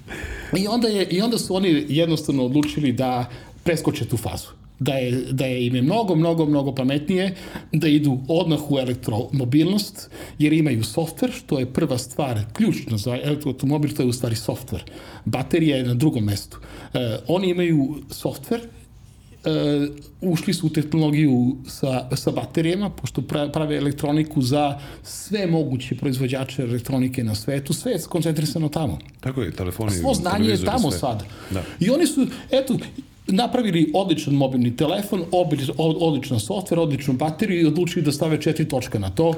I 0.61 0.67
onda, 0.67 0.87
je, 0.87 1.07
I 1.09 1.21
onda 1.21 1.37
su 1.37 1.55
oni 1.55 1.85
jednostavno 1.89 2.45
odlučili 2.45 2.91
da 2.91 3.29
preskoče 3.63 4.05
tu 4.05 4.17
fazu 4.17 4.62
da 4.83 4.93
je, 4.93 5.11
da 5.31 5.45
je 5.45 5.65
im 5.65 5.75
je 5.75 5.81
mnogo, 5.81 6.15
mnogo, 6.15 6.45
mnogo 6.45 6.75
pametnije 6.75 7.35
da 7.71 7.87
idu 7.87 8.19
odmah 8.27 8.71
u 8.71 8.79
elektromobilnost, 8.79 10.09
jer 10.39 10.53
imaju 10.53 10.83
softver, 10.83 11.31
što 11.31 11.59
je 11.59 11.73
prva 11.73 11.97
stvar, 11.97 12.39
ključna 12.53 12.97
za 12.97 13.17
elektromobil, 13.23 13.95
to 13.95 14.01
je 14.01 14.07
u 14.07 14.13
stvari 14.13 14.35
softver. 14.35 14.83
Baterija 15.25 15.77
je 15.77 15.83
na 15.83 15.93
drugom 15.93 16.23
mestu. 16.23 16.59
E, 16.93 17.17
oni 17.27 17.49
imaju 17.49 17.95
softver, 18.09 18.59
e, 18.61 18.67
ušli 20.21 20.53
su 20.53 20.67
u 20.67 20.69
tehnologiju 20.69 21.55
sa, 21.67 22.09
sa 22.15 22.31
baterijama, 22.31 22.89
pošto 22.89 23.21
prave 23.53 23.77
elektroniku 23.77 24.41
za 24.41 24.79
sve 25.03 25.47
moguće 25.47 25.95
proizvođače 25.95 26.61
elektronike 26.61 27.23
na 27.23 27.35
svetu, 27.35 27.73
sve 27.73 27.91
je 27.91 28.01
koncentrisano 28.09 28.69
tamo. 28.69 28.99
Tako 29.19 29.41
je, 29.41 29.51
telefoni. 29.51 29.91
Svo 29.91 30.13
znanje 30.13 30.49
je 30.49 30.65
tamo 30.65 30.91
sve. 30.91 30.99
sad. 30.99 31.23
Da. 31.51 31.63
I 31.79 31.89
oni 31.89 32.07
su, 32.07 32.27
eto, 32.51 32.77
napravili 33.33 33.91
odličan 33.93 34.33
mobilni 34.33 34.75
telefon, 34.77 35.23
odličan 35.77 36.39
softver, 36.39 36.79
odličnu 36.79 37.13
bateriju 37.13 37.61
i 37.61 37.65
odlučili 37.65 38.05
da 38.05 38.11
stave 38.11 38.41
četiri 38.41 38.65
točka 38.65 38.99
na 38.99 39.09
to 39.09 39.33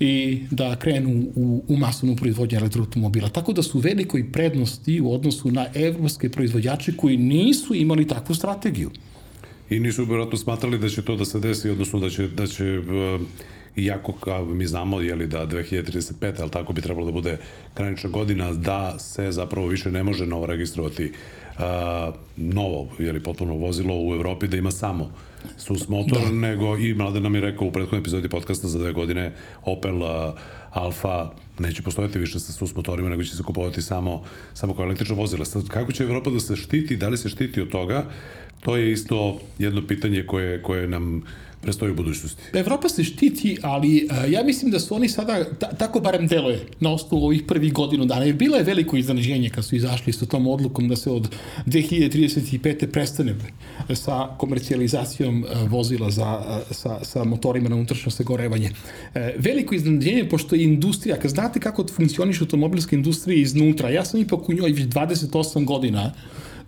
i 0.00 0.42
da 0.50 0.76
krenu 0.76 1.26
u, 1.34 1.62
u 1.68 1.76
masovnu 1.76 2.16
proizvodnju 2.16 2.58
elektroautomobila. 2.58 3.28
Tako 3.28 3.52
da 3.52 3.62
su 3.62 3.78
velikoj 3.78 4.32
prednosti 4.32 5.00
u 5.00 5.12
odnosu 5.12 5.50
na 5.50 5.66
evropske 5.74 6.28
proizvođače 6.28 6.96
koji 6.96 7.16
nisu 7.16 7.74
imali 7.74 8.06
takvu 8.06 8.34
strategiju. 8.34 8.90
I 9.70 9.80
nisu 9.80 10.04
vjerojatno 10.04 10.38
smatrali 10.38 10.78
da 10.78 10.88
će 10.88 11.02
to 11.02 11.16
da 11.16 11.24
se 11.24 11.40
desi, 11.40 11.70
odnosno 11.70 12.00
da 12.00 12.10
će, 12.10 12.28
da 12.28 12.46
će 12.46 12.78
uh, 12.78 13.20
iako 13.76 14.12
kao 14.12 14.44
mi 14.44 14.66
znamo 14.66 15.00
je 15.00 15.14
li 15.14 15.26
da 15.26 15.46
2035. 15.46 16.40
ali 16.40 16.50
tako 16.50 16.72
bi 16.72 16.80
trebalo 16.80 17.06
da 17.06 17.12
bude 17.12 17.36
granična 17.76 18.10
godina 18.10 18.52
da 18.52 18.98
se 18.98 19.32
zapravo 19.32 19.66
više 19.66 19.90
ne 19.90 20.02
može 20.02 20.26
novo 20.26 20.46
registrovati 20.46 21.12
a, 21.60 22.12
novo, 22.36 22.88
li 22.98 23.22
potpuno 23.22 23.54
vozilo 23.54 23.94
u 23.94 24.14
Evropi 24.14 24.48
da 24.48 24.56
ima 24.56 24.70
samo 24.70 25.12
sus 25.56 25.88
motor, 25.88 26.22
da. 26.22 26.30
nego 26.30 26.76
i 26.76 26.94
Mladen 26.94 27.22
nam 27.22 27.34
je 27.34 27.40
rekao 27.40 27.66
u 27.66 27.72
prethodnoj 27.72 28.00
epizodi 28.00 28.28
podcasta 28.28 28.68
za 28.68 28.78
dve 28.78 28.92
godine 28.92 29.32
Opel 29.64 30.04
a, 30.04 30.34
Alfa 30.70 31.30
neće 31.58 31.82
postojati 31.82 32.18
više 32.18 32.40
sa 32.40 32.52
sus 32.52 32.74
motorima, 32.74 33.08
nego 33.08 33.24
će 33.24 33.36
se 33.36 33.42
kupovati 33.42 33.82
samo, 33.82 34.22
samo 34.54 34.74
kao 34.74 34.84
električno 34.84 35.14
vozilo. 35.14 35.44
Sad, 35.44 35.68
kako 35.68 35.92
će 35.92 36.04
Evropa 36.04 36.30
da 36.30 36.40
se 36.40 36.56
štiti, 36.56 36.96
da 36.96 37.08
li 37.08 37.18
se 37.18 37.28
štiti 37.28 37.60
od 37.60 37.68
toga, 37.68 38.04
to 38.60 38.76
je 38.76 38.92
isto 38.92 39.40
jedno 39.58 39.86
pitanje 39.86 40.24
koje, 40.26 40.62
koje 40.62 40.88
nam 40.88 41.22
prestoji 41.62 41.92
u 41.92 41.94
budućnosti. 41.94 42.42
Evropa 42.52 42.88
se 42.88 43.04
štiti, 43.04 43.58
ali 43.62 44.08
uh, 44.10 44.32
ja 44.32 44.44
mislim 44.44 44.70
da 44.70 44.80
su 44.80 44.94
oni 44.94 45.08
sada, 45.08 45.44
ta, 45.44 45.68
tako 45.72 46.00
barem 46.00 46.26
deluje, 46.26 46.66
na 46.80 46.92
osnovu 46.92 47.24
ovih 47.24 47.42
prvih 47.48 47.72
godinu 47.72 48.04
dana, 48.04 48.24
jer 48.24 48.34
bilo 48.34 48.56
je 48.56 48.62
veliko 48.62 48.96
iznenađenje 48.96 49.50
kad 49.50 49.64
su 49.64 49.76
izašli 49.76 50.12
sa 50.12 50.26
tom 50.26 50.46
odlukom 50.46 50.88
da 50.88 50.96
se 50.96 51.10
od 51.10 51.28
2035. 51.66 52.86
prestane 52.86 53.34
sa 53.94 54.28
komercijalizacijom 54.38 55.44
uh, 55.44 55.70
vozila 55.70 56.10
za, 56.10 56.38
uh, 56.38 56.76
sa, 56.76 57.04
sa 57.04 57.24
motorima 57.24 57.68
na 57.68 57.76
unutrašnjo 57.76 58.10
sagorevanje. 58.10 58.70
Uh, 58.70 59.20
veliko 59.36 59.74
iznenađenje, 59.74 60.28
pošto 60.28 60.54
je 60.54 60.64
industrija, 60.64 61.16
kad 61.16 61.30
znate 61.30 61.60
kako 61.60 61.86
funkcioniš 61.86 62.40
automobilska 62.40 62.96
industrija 62.96 63.40
iznutra, 63.40 63.90
ja 63.90 64.04
sam 64.04 64.20
ipak 64.20 64.48
u 64.48 64.52
njoj 64.52 64.72
već 64.72 64.86
28 64.86 65.64
godina, 65.64 66.12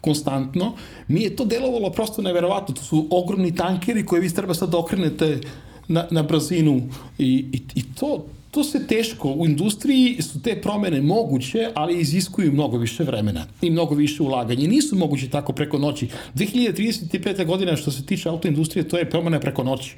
konstantno, 0.02 0.72
mi 1.08 1.22
je 1.22 1.36
to 1.36 1.44
delovalo 1.44 1.90
prosto 1.90 2.22
neverovatno. 2.22 2.74
To 2.74 2.82
su 2.82 3.06
ogromni 3.10 3.54
tankeri 3.54 4.06
koje 4.06 4.20
vi 4.20 4.34
treba 4.34 4.54
sad 4.54 4.70
da 4.70 4.78
okrenete 4.78 5.40
na, 5.88 6.06
na 6.10 6.22
brzinu 6.22 6.82
i, 7.18 7.46
i, 7.52 7.62
i 7.74 7.82
to, 7.94 8.26
to 8.50 8.64
se 8.64 8.86
teško, 8.86 9.28
u 9.28 9.46
industriji 9.46 10.22
su 10.22 10.42
te 10.42 10.60
promene 10.60 11.00
moguće, 11.00 11.70
ali 11.74 12.00
iziskuju 12.00 12.52
mnogo 12.52 12.78
više 12.78 13.04
vremena 13.04 13.46
i 13.62 13.70
mnogo 13.70 13.94
više 13.94 14.22
ulaganja. 14.22 14.68
Nisu 14.68 14.96
moguće 14.96 15.28
tako 15.28 15.52
preko 15.52 15.78
noći. 15.78 16.08
2035. 16.34 17.46
godina 17.46 17.76
što 17.76 17.90
se 17.90 18.06
tiče 18.06 18.28
autoindustrije, 18.28 18.88
to 18.88 18.98
je 18.98 19.10
promene 19.10 19.40
preko 19.40 19.64
noći. 19.64 19.96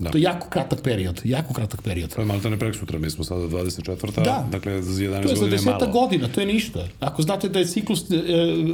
Da. 0.00 0.10
To 0.10 0.18
je 0.18 0.22
jako 0.22 0.48
kratak 0.48 0.82
period, 0.82 1.20
jako 1.24 1.54
kratak 1.54 1.82
period. 1.82 2.14
Je 2.18 2.24
malo 2.24 2.50
ne 2.50 2.58
prek 2.58 2.76
sutra, 2.76 2.98
mi 2.98 3.10
smo 3.10 3.24
sada 3.24 3.40
24. 3.40 4.24
Da. 4.24 4.48
Dakle, 4.52 4.82
za 4.82 4.92
11 4.92 5.00
godina 5.00 5.16
je 5.16 5.20
malo. 5.20 5.24
To 5.24 5.52
je 5.52 5.58
za 5.58 5.70
10 5.70 5.92
godina, 5.92 6.28
to 6.28 6.40
je 6.40 6.46
ništa. 6.46 6.88
Ako 7.00 7.22
znate 7.22 7.48
da 7.48 7.58
je 7.58 7.66
ciklus 7.66 8.10
e, 8.10 8.16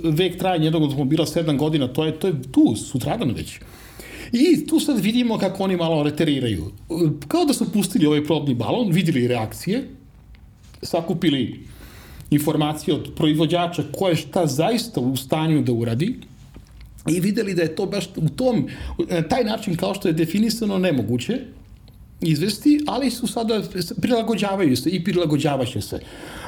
vek 0.04 0.38
trajanja 0.38 0.64
jednog 0.64 0.82
automobila 0.82 1.26
7 1.26 1.56
godina, 1.58 1.88
to 1.88 2.04
je, 2.04 2.18
to 2.18 2.26
je 2.26 2.34
tu, 2.52 2.76
sutradan 2.76 3.30
već. 3.30 3.60
I 4.32 4.66
tu 4.66 4.80
sad 4.80 4.98
vidimo 4.98 5.38
kako 5.38 5.64
oni 5.64 5.76
malo 5.76 6.02
reteriraju. 6.02 6.70
Kao 7.28 7.44
da 7.44 7.54
su 7.54 7.72
pustili 7.72 8.06
ovaj 8.06 8.24
probni 8.24 8.54
balon, 8.54 8.92
videli 8.92 9.28
reakcije, 9.28 9.88
sakupili 10.82 11.60
informacije 12.30 12.94
od 12.94 13.12
proizvođača 13.16 13.82
ko 13.92 14.08
je 14.08 14.16
šta 14.16 14.46
zaista 14.46 15.00
u 15.00 15.16
stanju 15.16 15.62
da 15.62 15.72
uradi 15.72 16.18
i 17.08 17.20
videli 17.20 17.54
da 17.54 17.62
je 17.62 17.74
to 17.74 17.86
baš 17.86 18.08
u 18.16 18.28
tom, 18.28 18.68
na 19.08 19.22
taj 19.22 19.44
način 19.44 19.76
kao 19.76 19.94
što 19.94 20.08
je 20.08 20.14
definisano 20.14 20.78
nemoguće, 20.78 21.38
izvesti, 22.20 22.80
ali 22.86 23.10
su 23.10 23.26
sada, 23.26 23.62
prilagođavaju 24.00 24.76
se 24.76 24.90
i 24.90 25.04
prilagođavaće 25.04 25.80
se. 25.80 26.00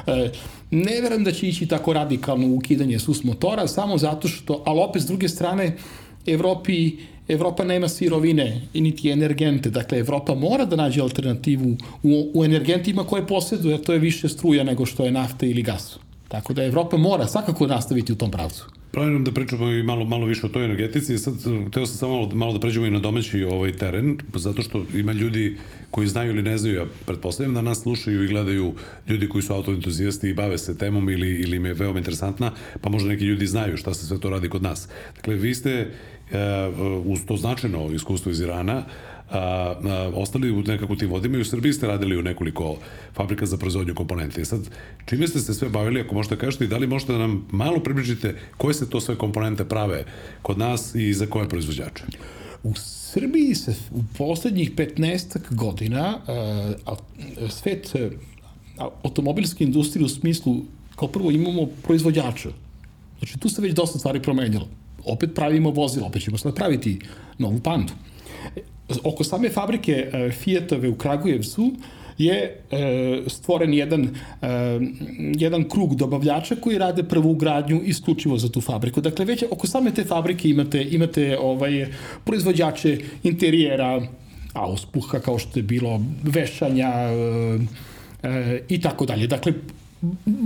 E, 0.07 0.31
ne 0.71 1.01
verujem 1.01 1.23
da 1.23 1.31
će 1.31 1.47
ići 1.47 1.65
tako 1.65 1.93
radikalno 1.93 2.47
ukidanje 2.47 2.99
sus 2.99 3.23
motora, 3.23 3.67
samo 3.67 3.97
zato 3.97 4.27
što, 4.27 4.63
ali 4.65 4.79
opet 4.79 5.01
s 5.01 5.05
druge 5.05 5.29
strane, 5.29 5.77
Evropi, 6.25 6.97
Evropa 7.27 7.63
nema 7.63 7.87
sirovine 7.87 8.61
i 8.73 8.81
niti 8.81 9.09
energente, 9.09 9.69
dakle 9.69 9.99
Evropa 9.99 10.35
mora 10.35 10.65
da 10.65 10.75
nađe 10.75 11.01
alternativu 11.01 11.77
u, 12.03 12.31
u 12.33 12.45
energentima 12.45 13.03
koje 13.03 13.27
posjeduje, 13.27 13.81
to 13.81 13.93
je 13.93 13.99
više 13.99 14.29
struja 14.29 14.63
nego 14.63 14.85
što 14.85 15.05
je 15.05 15.11
nafta 15.11 15.45
ili 15.45 15.61
gas. 15.61 15.97
Tako 16.27 16.53
da 16.53 16.63
Evropa 16.63 16.97
mora 16.97 17.27
svakako 17.27 17.67
nastaviti 17.67 18.13
u 18.13 18.15
tom 18.15 18.31
pravcu. 18.31 18.78
Planiram 18.91 19.23
da 19.23 19.31
pričamo 19.31 19.71
i 19.71 19.83
malo, 19.83 20.05
malo 20.05 20.25
više 20.25 20.45
o 20.45 20.49
toj 20.49 20.65
energetici. 20.65 21.17
Sad, 21.17 21.33
teo 21.73 21.85
sam 21.85 21.97
samo 21.97 22.13
malo, 22.13 22.29
malo 22.33 22.53
da 22.53 22.59
pređemo 22.59 22.85
i 22.85 22.91
na 22.91 22.99
domaći 22.99 23.43
ovaj 23.43 23.71
teren, 23.71 24.17
zato 24.33 24.61
što 24.61 24.85
ima 24.93 25.11
ljudi 25.11 25.57
koji 25.91 26.07
znaju 26.07 26.31
ili 26.31 26.41
ne 26.41 26.57
znaju, 26.57 26.75
ja 26.75 26.85
pretpostavljam 27.05 27.53
da 27.53 27.61
nas 27.61 27.81
slušaju 27.81 28.23
i 28.23 28.27
gledaju 28.27 28.73
ljudi 29.07 29.29
koji 29.29 29.41
su 29.41 29.53
autoentuzijasti 29.53 30.29
i 30.29 30.33
bave 30.33 30.57
se 30.57 30.77
temom 30.77 31.09
ili, 31.09 31.29
ili 31.29 31.57
im 31.57 31.65
je 31.65 31.73
veoma 31.73 31.97
interesantna, 31.97 32.51
pa 32.81 32.89
možda 32.89 33.09
neki 33.09 33.23
ljudi 33.23 33.47
znaju 33.47 33.77
šta 33.77 33.93
se 33.93 34.05
sve 34.05 34.19
to 34.19 34.29
radi 34.29 34.49
kod 34.49 34.63
nas. 34.63 34.87
Dakle, 35.15 35.35
vi 35.35 35.55
ste 35.55 35.91
uh, 36.31 37.05
uz 37.05 37.19
to 37.27 37.37
značajno 37.37 37.91
iskustvo 37.93 38.31
iz 38.31 38.39
Irana, 38.39 38.83
a, 39.31 39.39
a, 39.39 40.11
ostali 40.15 40.51
u 40.51 40.61
nekako 40.61 40.95
tim 40.95 41.09
vodima 41.09 41.37
i 41.37 41.41
u 41.41 41.45
Srbiji 41.45 41.73
ste 41.73 41.87
radili 41.87 42.17
u 42.17 42.21
nekoliko 42.21 42.77
fabrika 43.13 43.45
za 43.45 43.57
proizvodnju 43.57 43.95
komponente. 43.95 44.41
I 44.41 44.45
sad, 44.45 44.69
čime 45.05 45.27
ste 45.27 45.39
se 45.39 45.53
sve 45.53 45.69
bavili, 45.69 46.01
ako 46.01 46.15
možete 46.15 46.37
kažete, 46.37 46.65
i 46.65 46.67
da 46.67 46.77
li 46.77 46.87
možete 46.87 47.11
da 47.11 47.17
nam 47.17 47.47
malo 47.51 47.79
približite 47.79 48.35
koje 48.57 48.73
se 48.73 48.89
to 48.89 49.01
sve 49.01 49.15
komponente 49.15 49.65
prave 49.65 50.05
kod 50.41 50.57
nas 50.57 50.95
i 50.95 51.13
za 51.13 51.25
koje 51.25 51.49
proizvođače? 51.49 52.03
U 52.63 52.73
Srbiji 52.75 53.55
se 53.55 53.75
u 53.91 53.99
poslednjih 54.17 54.75
15 54.75 55.55
godina 55.55 56.17
uh, 56.87 57.49
svet 57.49 57.95
uh, 57.95 58.11
automobilske 59.03 59.63
industrije 59.63 60.05
u 60.05 60.09
smislu 60.09 60.55
kao 60.95 61.07
prvo 61.07 61.31
imamo 61.31 61.65
proizvođača. 61.83 62.49
Znači 63.19 63.39
tu 63.39 63.49
se 63.49 63.61
već 63.61 63.73
dosta 63.73 63.99
stvari 63.99 64.21
promenilo. 64.21 64.67
Opet 65.05 65.29
pravimo 65.35 65.71
vozilo, 65.71 66.07
opet 66.07 66.23
ćemo 66.23 66.37
sad 66.37 66.55
praviti 66.55 66.99
novu 67.37 67.59
pandu 67.59 67.93
oko 69.03 69.23
same 69.23 69.49
fabrike 69.49 70.09
e, 70.13 70.31
Fiatove 70.31 70.89
u 70.89 70.95
Kragujevcu 70.95 71.71
je 72.17 72.61
e, 72.71 73.21
stvoren 73.27 73.73
jedan, 73.73 74.03
e, 74.03 74.09
jedan 75.35 75.69
krug 75.69 75.95
dobavljača 75.95 76.55
koji 76.55 76.77
rade 76.77 77.03
prvu 77.03 77.33
gradnju 77.33 77.81
isključivo 77.85 78.37
za 78.37 78.49
tu 78.49 78.61
fabriku. 78.61 79.01
Dakle, 79.01 79.25
već 79.25 79.43
oko 79.51 79.67
same 79.67 79.91
te 79.91 80.03
fabrike 80.03 80.49
imate, 80.49 80.83
imate 80.83 81.37
ovaj, 81.39 81.87
proizvođače 82.23 82.97
interijera, 83.23 84.01
auspuha 84.53 85.19
kao 85.19 85.39
što 85.39 85.59
je 85.59 85.63
bilo 85.63 86.01
vešanja 86.23 86.91
i 88.69 88.81
tako 88.81 89.05
dalje. 89.05 89.27
Dakle, 89.27 89.53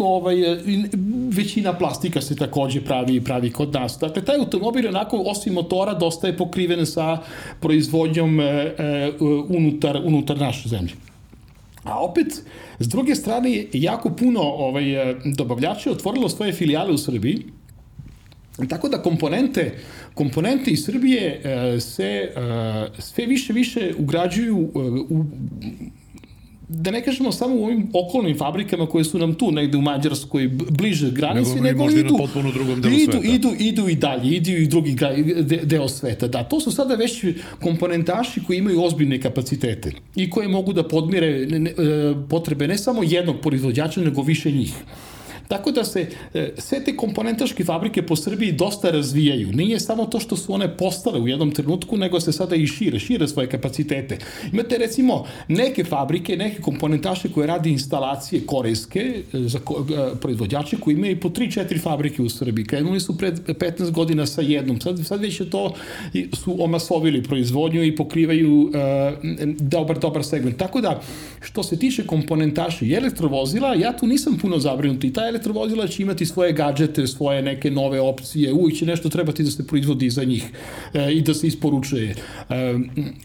ovaj, 0.02 0.36
većina 1.30 1.74
plastika 1.74 2.22
se 2.22 2.36
takođe 2.36 2.82
pravi 2.82 3.22
pravi 3.24 3.52
kod 3.52 3.74
nas. 3.74 3.98
Dakle, 4.02 4.26
taj 4.26 4.36
automobil 4.40 4.88
onako, 4.88 5.24
osim 5.26 5.54
motora, 5.54 5.94
dosta 5.94 6.28
je 6.28 6.38
pokriven 6.38 6.86
sa 6.86 7.18
proizvodnjom 7.60 8.40
e, 8.40 8.44
e, 8.44 9.12
unutar, 9.50 10.02
unutar 10.06 10.38
naše 10.38 10.70
zemlje. 10.70 10.94
A 11.84 12.04
opet, 12.04 12.28
s 12.80 12.88
druge 12.88 13.16
strane, 13.16 13.66
jako 13.74 14.10
puno 14.10 14.42
ovaj, 14.42 15.12
e, 15.12 15.16
dobavljača 15.26 15.90
je 15.90 15.94
otvorilo 15.94 16.30
svoje 16.30 16.54
filijale 16.54 16.94
u 16.94 16.98
Srbiji, 16.98 17.44
Tako 18.70 18.90
da 18.90 19.02
komponente, 19.02 19.72
komponente 20.14 20.72
iz 20.72 20.86
Srbije 20.86 21.42
e, 21.44 21.80
se 21.80 22.04
e, 22.04 22.32
sve 23.00 23.26
više 23.26 23.54
više 23.54 23.94
ugrađuju 23.98 24.58
e, 24.76 24.80
u 25.10 25.26
da 26.76 26.92
ne 26.92 27.04
kažemo 27.04 27.32
samo 27.32 27.56
u 27.56 27.64
ovim 27.64 27.90
okolnim 27.94 28.38
fabrikama 28.38 28.86
koje 28.86 29.04
su 29.04 29.20
nam 29.20 29.34
tu 29.34 29.52
negde 29.52 29.78
u 29.78 29.82
Mađarskoj 29.82 30.48
bliže 30.70 31.12
granici, 31.12 31.62
nego, 31.62 31.86
nego 31.86 32.00
idu, 32.00 32.18
na 32.44 32.52
drugom 32.52 32.82
delu 32.82 32.96
idu, 32.96 33.12
sveta. 33.12 33.28
Idu, 33.28 33.50
idu 33.60 33.90
i 33.90 33.96
dalje, 33.96 34.36
idu 34.36 34.52
i 34.52 34.68
drugi 34.68 34.96
deo 35.64 35.88
sveta. 35.88 36.28
Da, 36.28 36.44
to 36.44 36.60
su 36.60 36.72
sada 36.72 36.96
već 36.96 37.26
komponentaši 37.62 38.44
koji 38.48 38.58
imaju 38.58 38.84
ozbiljne 38.84 39.22
kapacitete 39.22 39.92
i 40.16 40.30
koje 40.30 40.48
mogu 40.48 40.74
da 40.74 40.88
podmire 40.88 41.46
ne, 41.46 41.60
ne, 41.60 41.70
e, 41.70 41.74
potrebe 42.30 42.68
ne 42.68 42.78
samo 42.78 43.04
jednog 43.04 43.36
proizvođača, 43.42 44.02
nego 44.02 44.22
više 44.22 44.52
njih. 44.52 44.74
Tako 45.48 45.72
da 45.72 45.84
se 45.84 46.08
e, 46.34 46.52
sve 46.58 46.84
te 46.84 46.96
komponentaške 46.98 47.64
fabrike 47.64 48.02
po 48.02 48.16
Srbiji 48.16 48.52
dosta 48.52 48.92
razvijaju. 48.92 49.52
Nije 49.52 49.80
samo 49.80 50.06
to 50.06 50.20
što 50.20 50.36
su 50.36 50.54
one 50.54 50.78
postale 50.78 51.20
u 51.20 51.28
jednom 51.28 51.52
trenutku, 51.52 51.98
nego 51.98 52.20
se 52.20 52.32
sada 52.32 52.56
i 52.56 52.68
šire, 52.68 53.00
šire 53.00 53.28
svoje 53.28 53.50
kapacitete. 53.50 54.18
Imate 54.52 54.78
recimo 54.78 55.26
neke 55.48 55.84
fabrike, 55.84 56.38
neke 56.38 56.62
komponentaše 56.62 57.32
koje 57.32 57.48
radi 57.48 57.72
instalacije 57.72 58.46
korejske 58.46 59.24
e, 59.34 59.40
za 59.40 59.58
e, 59.58 60.16
proizvođače 60.22 60.78
koji 60.78 60.94
imaju 60.94 61.20
po 61.20 61.30
3-4 61.30 61.82
fabrike 61.82 62.22
u 62.22 62.30
Srbiji. 62.30 62.66
Krenuli 62.66 63.00
su 63.00 63.18
pred 63.18 63.40
15 63.48 63.92
godina 63.92 64.26
sa 64.26 64.42
jednom. 64.42 64.82
Sad, 64.82 65.06
sad 65.06 65.22
već 65.22 65.40
je 65.40 65.50
to 65.50 65.74
su 66.34 66.64
omasovili 66.64 67.24
proizvodnju 67.24 67.84
i 67.84 67.96
pokrivaju 67.96 68.62
uh, 68.62 68.72
dobar, 69.60 70.00
dobar 70.00 70.24
segment. 70.24 70.58
Tako 70.58 70.82
da, 70.82 71.02
što 71.42 71.64
se 71.64 71.80
tiče 71.80 72.08
komponentaša 72.08 72.86
i 72.86 72.94
elektrovozila, 72.94 73.76
ja 73.76 73.98
tu 73.98 74.08
nisam 74.08 74.38
puno 74.42 74.60
zabrinut 74.60 75.04
i 75.04 75.14
ta 75.14 75.28
elektrovozila 75.34 75.88
će 75.88 76.04
imati 76.04 76.26
svoje 76.26 76.54
gadžete, 76.54 77.08
svoje 77.08 77.42
neke 77.42 77.72
nove 77.72 78.02
opcije, 78.02 78.54
uvijek 78.54 78.80
će 78.80 78.86
nešto 78.86 79.10
trebati 79.10 79.44
da 79.44 79.52
se 79.52 79.68
proizvodi 79.68 80.10
za 80.10 80.24
njih 80.24 80.46
e, 80.94 81.12
i 81.14 81.22
da 81.22 81.34
se 81.34 81.48
isporučuje. 81.48 82.10
E, 82.10 82.16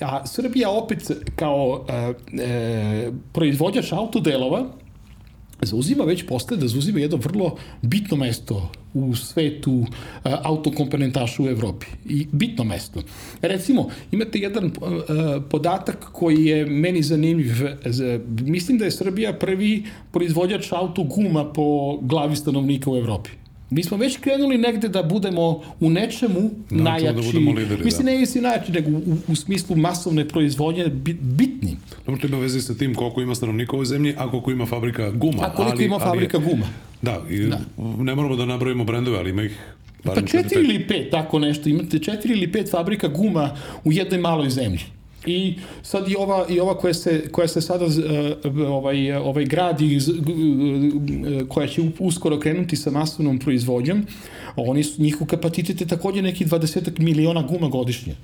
a 0.00 0.26
Srbija 0.26 0.70
opet 0.70 1.10
kao 1.36 1.86
e, 1.88 3.10
proizvođač 3.32 3.92
autodelova 3.92 4.66
zauzima 5.62 6.04
već 6.04 6.26
postaje 6.26 6.60
da 6.60 6.68
zauzima 6.68 7.00
jedno 7.00 7.16
vrlo 7.16 7.56
bitno 7.82 8.16
mesto 8.16 8.70
u 8.94 9.16
svetu 9.16 9.86
autokomponentaša 10.22 11.42
u 11.42 11.46
Evropi. 11.46 11.86
I 12.08 12.26
bitno 12.32 12.64
mesto. 12.64 13.02
Recimo, 13.42 13.88
imate 14.12 14.38
jedan 14.38 14.70
podatak 15.50 16.08
koji 16.12 16.44
je 16.44 16.66
meni 16.66 17.02
zanimljiv. 17.02 17.54
Mislim 18.40 18.78
da 18.78 18.84
je 18.84 18.90
Srbija 18.90 19.32
prvi 19.32 19.84
proizvođač 20.10 20.72
autoguma 20.72 21.52
po 21.52 21.98
glavi 22.02 22.36
stanovnika 22.36 22.90
u 22.90 22.96
Evropi. 22.96 23.30
Mi 23.70 23.82
smo 23.82 23.96
već 23.96 24.16
krenuli 24.16 24.58
negde 24.58 24.88
da 24.88 25.02
budemo 25.02 25.62
u 25.80 25.90
nečemu 25.90 26.50
da 26.70 26.82
najjači. 26.82 27.16
Da 27.16 27.22
budemo 27.22 27.52
lideri, 27.52 27.84
Mislim, 27.84 28.06
da. 28.06 28.12
ne 28.12 28.18
mislim 28.18 28.44
najjači, 28.44 28.72
nego 28.72 28.90
u, 28.90 29.16
u 29.28 29.36
smislu 29.36 29.76
masovne 29.76 30.28
proizvodnje 30.28 30.86
bitni. 31.20 31.76
Dobro, 32.06 32.20
to 32.20 32.26
ima 32.26 32.38
veze 32.38 32.60
sa 32.60 32.74
tim 32.74 32.94
koliko 32.94 33.20
ima 33.20 33.34
stanovnika 33.34 33.72
u 33.72 33.76
ovoj 33.76 33.86
zemlji, 33.86 34.14
a 34.18 34.30
koliko 34.30 34.50
ima 34.50 34.66
fabrika 34.66 35.10
guma. 35.10 35.42
A 35.42 35.54
koliko 35.54 35.76
ali, 35.76 35.84
ima 35.84 35.98
fabrika 35.98 36.36
ali, 36.36 36.46
guma. 36.46 36.66
Da, 37.02 37.22
i 37.30 37.38
da, 37.38 37.60
ne 37.98 38.14
moramo 38.14 38.36
da 38.36 38.46
nabrojimo 38.46 38.84
brendove, 38.84 39.18
ali 39.18 39.30
ima 39.30 39.42
ih 39.42 39.74
Pa 40.02 40.14
četiri 40.14 40.64
ili 40.64 40.86
pet, 40.88 41.10
tako 41.10 41.38
nešto. 41.38 41.68
Imate 41.68 41.98
četiri 41.98 42.32
ili 42.32 42.52
pet 42.52 42.70
fabrika 42.70 43.08
guma 43.08 43.56
u 43.84 43.92
jednoj 43.92 44.20
maloj 44.20 44.50
zemlji. 44.50 44.80
I 45.28 45.54
sad 45.82 46.08
i 46.08 46.16
ova, 46.18 46.46
i 46.48 46.60
ova 46.60 46.78
koja, 46.78 46.94
se, 46.94 47.28
koja 47.32 47.48
se 47.48 47.60
sada 47.60 47.84
uh, 47.84 47.92
ovaj, 48.68 49.12
ovaj 49.12 49.44
gradi, 49.44 49.96
uh, 49.96 51.48
koja 51.48 51.66
će 51.66 51.82
uskoro 51.98 52.40
krenuti 52.40 52.76
sa 52.76 52.90
masovnom 52.90 53.38
proizvodnjom, 53.38 54.06
oni 54.56 54.84
su, 54.84 55.02
njihov 55.02 55.26
kapacitet 55.26 55.80
je 55.80 55.86
takođe 55.86 56.22
neki 56.22 56.44
20 56.44 56.98
miliona 56.98 57.42
guma 57.42 57.68
godišnje. 57.68 58.14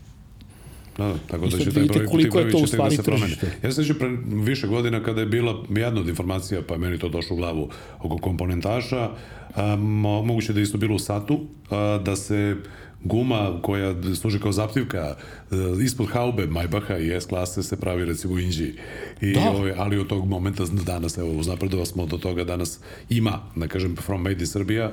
Da, 0.98 1.04
da, 1.04 1.14
tako 1.26 1.46
da 1.46 1.58
će 1.58 1.72
taj 1.72 1.84
broj, 1.84 2.06
koliko 2.06 2.38
je 2.38 2.50
to 2.50 2.58
u 2.58 2.66
stvari 2.66 2.96
da 2.96 3.02
se 3.02 3.10
promeni. 3.10 3.34
Ja 3.62 3.72
se 3.72 3.82
sećam 3.82 3.96
pre 3.98 4.08
više 4.26 4.66
godina 4.66 5.02
kada 5.02 5.20
je 5.20 5.26
bila 5.26 5.64
jedna 5.68 6.00
od 6.00 6.08
informacija, 6.08 6.62
pa 6.68 6.76
meni 6.76 6.98
to 6.98 7.08
došlo 7.08 7.34
u 7.34 7.36
glavu 7.36 7.68
oko 8.00 8.18
komponentaša, 8.18 9.10
a, 9.54 9.76
moguće 10.24 10.52
da 10.52 10.60
je 10.60 10.62
isto 10.62 10.78
bilo 10.78 10.94
u 10.94 10.98
satu, 10.98 11.40
a, 11.70 12.00
da 12.04 12.16
se 12.16 12.56
guma 13.04 13.58
koja 13.62 13.94
služi 14.14 14.38
kao 14.38 14.52
zaptivka 14.52 15.16
e, 15.50 15.56
ispod 15.84 16.08
haube 16.08 16.46
Majbaha 16.46 16.96
i 16.96 17.10
S 17.10 17.26
klase 17.26 17.62
se 17.62 17.80
pravi 17.80 18.04
recimo 18.04 18.34
u 18.34 18.38
Inđiji. 18.38 18.74
I, 19.20 19.32
da. 19.32 19.50
ovaj, 19.50 19.72
ali 19.76 19.98
od 19.98 20.06
tog 20.06 20.28
momenta 20.28 20.64
danas, 20.86 21.18
evo, 21.18 21.32
uznapredova 21.32 21.84
smo 21.84 22.06
do 22.06 22.18
toga 22.18 22.44
danas 22.44 22.80
ima, 23.08 23.40
da 23.56 23.68
kažem, 23.68 23.96
From 23.96 24.22
Made 24.22 24.40
in 24.40 24.46
Srbija, 24.46 24.92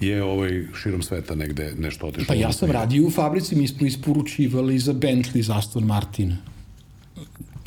je 0.00 0.22
ovaj 0.22 0.66
širom 0.82 1.02
sveta 1.02 1.34
negde 1.34 1.74
nešto 1.78 2.06
otišlo. 2.06 2.26
Pa 2.28 2.34
ja 2.34 2.52
sam 2.52 2.70
radio 2.70 3.06
u 3.06 3.10
fabrici, 3.10 3.56
mi 3.56 3.68
smo 3.68 3.86
isporučivali 3.86 4.78
za 4.78 4.92
Bentley, 4.92 5.42
za 5.42 5.58
Aston 5.58 5.84
Martin. 5.84 6.36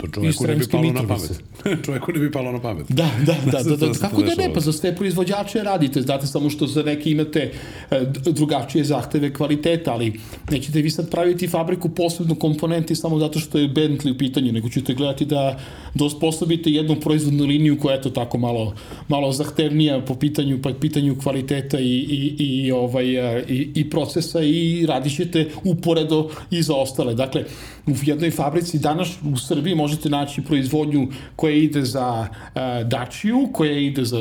To 0.07 0.21
čoveku 0.21 0.47
ne 0.47 0.55
bi 0.55 0.67
palo 0.67 0.91
na 0.91 1.07
pamet. 1.07 1.41
čoveku 1.85 2.11
ne 2.11 2.19
bi 2.19 2.31
palo 2.31 2.51
na 2.51 2.59
pamet. 2.61 2.85
Da, 2.89 3.09
da, 3.25 3.35
da, 3.51 3.63
da, 3.63 3.75
da, 3.75 3.93
se 3.93 3.99
kako 3.99 4.21
da 4.21 4.35
ne, 4.35 4.53
pa 4.53 4.59
za 4.59 4.73
sve 4.73 4.95
proizvođače 4.95 5.63
radite, 5.63 6.01
znate 6.01 6.27
samo 6.27 6.49
što 6.49 6.67
za 6.67 6.83
neki 6.83 7.11
imate 7.11 7.51
e, 7.91 8.05
drugačije 8.25 8.83
zahteve 8.83 9.33
kvaliteta, 9.33 9.93
ali 9.93 10.19
nećete 10.51 10.81
vi 10.81 10.89
sad 10.89 11.09
praviti 11.11 11.47
fabriku 11.47 11.89
posebno 11.89 12.35
komponenti 12.35 12.95
samo 12.95 13.19
zato 13.19 13.39
što 13.39 13.57
je 13.57 13.69
Bentley 13.69 14.15
u 14.15 14.17
pitanju, 14.17 14.51
nego 14.51 14.69
ćete 14.69 14.93
gledati 14.93 15.25
da, 15.25 15.59
da 15.93 16.05
osposobite 16.05 16.69
jednu 16.69 16.95
proizvodnu 16.95 17.45
liniju 17.45 17.79
koja 17.79 17.95
je 17.95 18.01
to 18.01 18.09
tako 18.09 18.37
malo, 18.37 18.73
malo 19.07 19.31
zahtevnija 19.31 20.01
po 20.01 20.15
pitanju, 20.15 20.61
po 20.61 20.73
pitanju 20.81 21.15
kvaliteta 21.23 21.79
i, 21.79 21.95
i, 22.09 22.35
i, 22.39 22.71
ovaj, 22.71 23.37
e, 23.37 23.45
i, 23.49 23.71
i 23.75 23.89
procesa 23.89 24.41
i 24.41 24.85
radit 24.85 25.15
ćete 25.15 25.49
uporedo 25.63 26.29
i 26.51 26.61
za 26.61 26.75
ostale. 26.75 27.15
Dakle, 27.15 27.43
u 27.87 27.91
jednoj 28.03 28.31
fabrici 28.31 28.79
danas 28.79 29.09
u 29.33 29.37
Srbiji 29.37 29.75
možete 29.95 30.09
naći 30.09 30.41
proizvodnju 30.41 31.07
koja 31.35 31.55
ide 31.55 31.81
za 31.81 32.27
uh, 32.27 32.87
Dacia, 32.87 33.33
koja 33.53 33.77
ide 33.77 34.05
za 34.05 34.17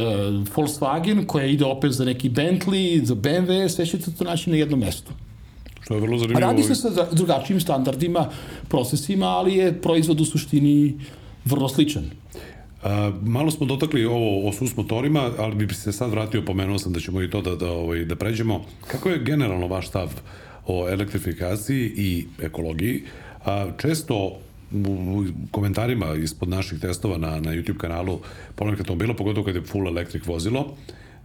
Volkswagen, 0.55 1.27
koja 1.27 1.47
ide 1.47 1.65
opet 1.65 1.93
za 1.93 2.05
neki 2.05 2.31
Bentley, 2.31 3.05
za 3.05 3.15
BMW, 3.15 3.69
sve 3.69 3.87
ćete 3.87 4.11
to 4.19 4.25
naći 4.25 4.51
na 4.51 4.57
jednom 4.57 4.81
mestu. 4.81 5.13
Što 5.81 5.95
je 5.95 6.01
vrlo 6.01 6.19
zanimljivo. 6.19 6.41
Radi 6.41 6.63
se 6.63 6.75
sa 6.75 7.07
drugačijim 7.13 7.61
standardima, 7.61 8.31
procesima, 8.69 9.27
ali 9.27 9.57
je 9.57 9.73
proizvod 9.73 10.21
u 10.21 10.25
suštini 10.25 10.95
vrlo 11.45 11.69
sličan. 11.69 12.11
A, 12.83 13.13
malo 13.23 13.51
smo 13.51 13.67
dotakli 13.67 14.05
ovo 14.05 14.49
o 14.49 14.53
sus 14.53 14.77
motorima, 14.77 15.31
ali 15.39 15.55
bi 15.55 15.75
se 15.75 15.93
sad 15.93 16.11
vratio, 16.11 16.43
pomenuo 16.43 16.79
sam 16.79 16.93
da 16.93 17.01
ćemo 17.01 17.23
i 17.23 17.31
to 17.31 17.43
da, 17.43 17.57
da, 17.57 17.71
ovaj, 17.71 18.05
da 18.05 18.17
pređemo. 18.17 18.65
Kako 18.87 19.09
je 19.09 19.25
generalno 19.25 19.67
vaš 19.67 19.89
stav 19.89 20.15
o 20.67 20.89
elektrifikaciji 20.89 21.93
i 21.97 22.27
ekologiji? 22.43 23.03
A, 23.45 23.67
često 23.79 24.39
u 24.73 25.25
komentarima 25.51 26.15
ispod 26.15 26.49
naših 26.49 26.81
testova 26.81 27.19
na, 27.19 27.31
na 27.31 27.53
YouTube 27.53 27.77
kanalu 27.77 28.21
polovnih 28.55 28.81
automobila, 28.81 29.15
pogotovo 29.15 29.47
kad 29.47 29.55
je 29.55 29.63
full 29.63 29.89
electric 29.89 30.27
vozilo, 30.27 30.77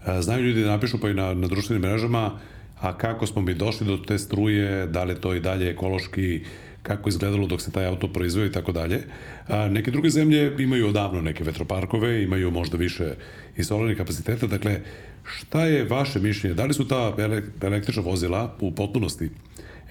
a, 0.06 0.22
znaju 0.22 0.46
ljudi 0.46 0.64
da 0.64 0.70
napišu 0.70 1.00
pa 1.00 1.10
i 1.10 1.14
na, 1.14 1.34
na 1.34 1.48
društvenim 1.48 1.82
mrežama 1.82 2.40
a 2.82 2.98
kako 2.98 3.28
smo 3.28 3.42
mi 3.42 3.54
došli 3.54 3.88
do 3.88 3.98
te 3.98 4.18
struje, 4.18 4.88
da 4.88 5.04
li 5.04 5.16
to 5.16 5.34
i 5.34 5.40
dalje 5.40 5.70
ekološki, 5.70 6.42
kako 6.84 7.10
izgledalo 7.10 7.48
dok 7.48 7.62
se 7.62 7.72
taj 7.72 7.86
auto 7.86 8.08
proizveo 8.08 8.46
i 8.46 8.52
tako 8.52 8.72
dalje. 8.72 9.02
A, 9.48 9.68
Neke 9.68 9.92
druge 9.92 10.10
zemlje 10.10 10.56
imaju 10.60 10.88
odavno 10.88 11.22
neke 11.22 11.44
vetroparkove, 11.44 12.24
imaju 12.24 12.52
možda 12.52 12.78
više 12.78 13.16
i 13.58 13.64
solarnih 13.64 13.98
kapaciteta, 13.98 14.48
dakle, 14.48 14.82
šta 15.24 15.66
je 15.66 15.84
vaše 15.84 16.20
mišljenje? 16.20 16.56
Da 16.56 16.66
li 16.66 16.74
su 16.74 16.88
ta 16.88 17.14
ele- 17.18 17.44
električna 17.62 18.04
vozila 18.04 18.56
u 18.60 18.72
potpunosti 18.72 19.30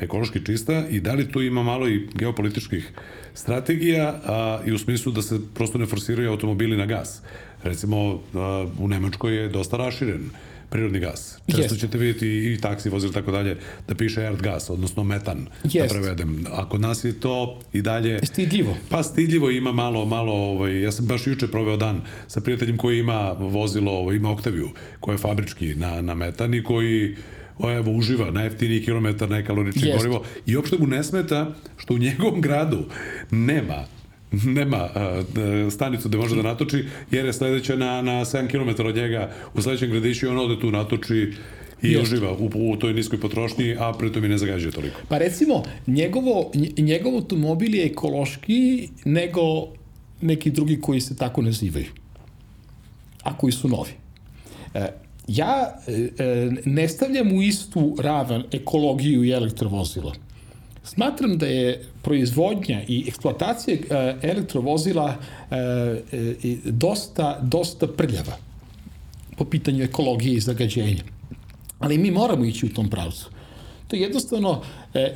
ekološki 0.00 0.44
čista 0.44 0.86
i 0.90 1.00
da 1.00 1.12
li 1.14 1.32
tu 1.32 1.42
ima 1.42 1.62
malo 1.62 1.88
i 1.88 2.08
geopolitičkih 2.14 2.92
strategija 3.34 4.20
a, 4.24 4.60
i 4.66 4.72
u 4.72 4.78
smislu 4.78 5.12
da 5.12 5.22
se 5.22 5.40
prosto 5.54 5.78
ne 5.78 5.86
forsiraju 5.86 6.30
automobili 6.30 6.76
na 6.76 6.86
gas. 6.86 7.22
Recimo, 7.62 8.20
a, 8.34 8.66
u 8.78 8.88
Nemačkoj 8.88 9.36
je 9.36 9.48
dosta 9.48 9.76
raširen 9.76 10.30
prirodni 10.70 10.98
gas. 10.98 11.38
Često 11.46 11.62
Jest. 11.62 11.80
ćete 11.80 11.98
vidjeti 11.98 12.52
i 12.52 12.58
taksi 12.60 12.88
vozila 12.88 13.10
i 13.10 13.14
tako 13.14 13.30
dalje 13.30 13.56
da 13.88 13.94
piše 13.94 14.22
erd 14.22 14.42
gas, 14.42 14.70
odnosno 14.70 15.04
metan, 15.04 15.46
da 15.64 15.70
Jest. 15.72 15.94
prevedem. 15.94 16.44
A 16.52 16.68
kod 16.68 16.80
nas 16.80 17.04
je 17.04 17.20
to 17.20 17.60
i 17.72 17.82
dalje... 17.82 18.20
Stidljivo. 18.26 18.76
Pa 18.88 19.02
stidljivo 19.02 19.50
ima 19.50 19.72
malo, 19.72 20.04
malo, 20.04 20.32
ovaj, 20.32 20.82
ja 20.82 20.92
sam 20.92 21.06
baš 21.06 21.26
juče 21.26 21.46
proveo 21.46 21.76
dan 21.76 22.00
sa 22.26 22.40
prijateljem 22.40 22.76
koji 22.76 22.98
ima 22.98 23.32
vozilo, 23.38 23.92
ovaj, 23.92 24.16
ima 24.16 24.30
Octaviju, 24.30 24.68
koja 25.00 25.14
je 25.14 25.18
fabrički 25.18 25.74
na, 25.74 26.02
na 26.02 26.14
metan 26.14 26.54
i 26.54 26.62
koji 26.62 27.16
o, 27.58 27.70
evo, 27.72 27.92
uživa 27.92 28.30
najjeftiniji 28.30 28.82
kilometar, 28.82 29.30
najkaloričnije 29.30 29.88
Jest. 29.88 29.98
gorivo 29.98 30.24
i 30.46 30.56
uopšte 30.56 30.76
mu 30.78 30.86
ne 30.86 31.04
smeta 31.04 31.54
što 31.76 31.94
u 31.94 31.98
njegovom 31.98 32.40
gradu 32.40 32.84
nema 33.30 33.84
nema 34.32 34.88
d- 35.26 35.70
stanicu 35.70 36.08
gde 36.08 36.18
može 36.18 36.36
da 36.36 36.42
natoči, 36.42 36.76
jer 37.10 37.26
je 37.26 37.32
sledeća 37.32 37.76
na, 37.76 38.02
na 38.02 38.12
7 38.14 38.48
km 38.48 38.86
od 38.86 38.96
njega 38.96 39.30
u 39.54 39.62
sledećem 39.62 39.90
gradiću 39.90 40.26
i 40.26 40.28
on 40.28 40.38
ode 40.38 40.60
tu 40.60 40.70
natoči 40.70 41.32
i 41.82 41.88
Jest. 41.88 42.02
uživa 42.02 42.32
u, 42.32 42.50
u 42.54 42.76
toj 42.76 42.94
niskoj 42.94 43.20
potrošnji, 43.20 43.76
a 43.78 43.92
pritom 43.92 44.24
i 44.24 44.28
ne 44.28 44.38
zagađuje 44.38 44.72
toliko. 44.72 45.00
Pa 45.08 45.18
recimo, 45.18 45.62
njegovo, 45.86 46.50
nje- 46.54 46.72
njegov 46.78 47.14
automobil 47.14 47.74
je 47.74 47.86
ekološki 47.86 48.88
nego 49.04 49.40
neki 50.20 50.50
drugi 50.50 50.80
koji 50.80 51.00
se 51.00 51.16
tako 51.16 51.42
nazivaju, 51.42 51.86
a 53.22 53.36
koji 53.36 53.52
su 53.52 53.68
novi. 53.68 53.90
E, 54.74 54.86
ja 55.28 55.80
e, 55.86 55.92
e, 55.92 56.50
ne 56.64 56.88
stavljam 56.88 57.32
u 57.32 57.42
istu 57.42 57.96
ravan 58.00 58.44
ekologiju 58.52 59.24
i 59.24 59.30
elektrovozila. 59.30 60.12
Smatram 60.84 61.38
da 61.38 61.46
je 61.46 61.84
proizvodnja 62.02 62.82
i 62.88 63.04
eksploatacija 63.08 63.76
e, 63.76 64.16
elektrovozila 64.22 65.14
e, 65.50 65.56
e, 65.56 66.56
dosta, 66.64 67.38
dosta 67.42 67.86
prljava 67.86 68.36
po 69.36 69.44
pitanju 69.44 69.84
ekologije 69.84 70.34
i 70.34 70.40
zagađenja. 70.40 71.02
Ali 71.78 71.98
mi 71.98 72.10
moramo 72.10 72.44
ići 72.44 72.66
u 72.66 72.74
tom 72.74 72.90
pravcu. 72.90 73.30
To 73.88 73.96
je 73.96 74.02
jednostavno 74.02 74.62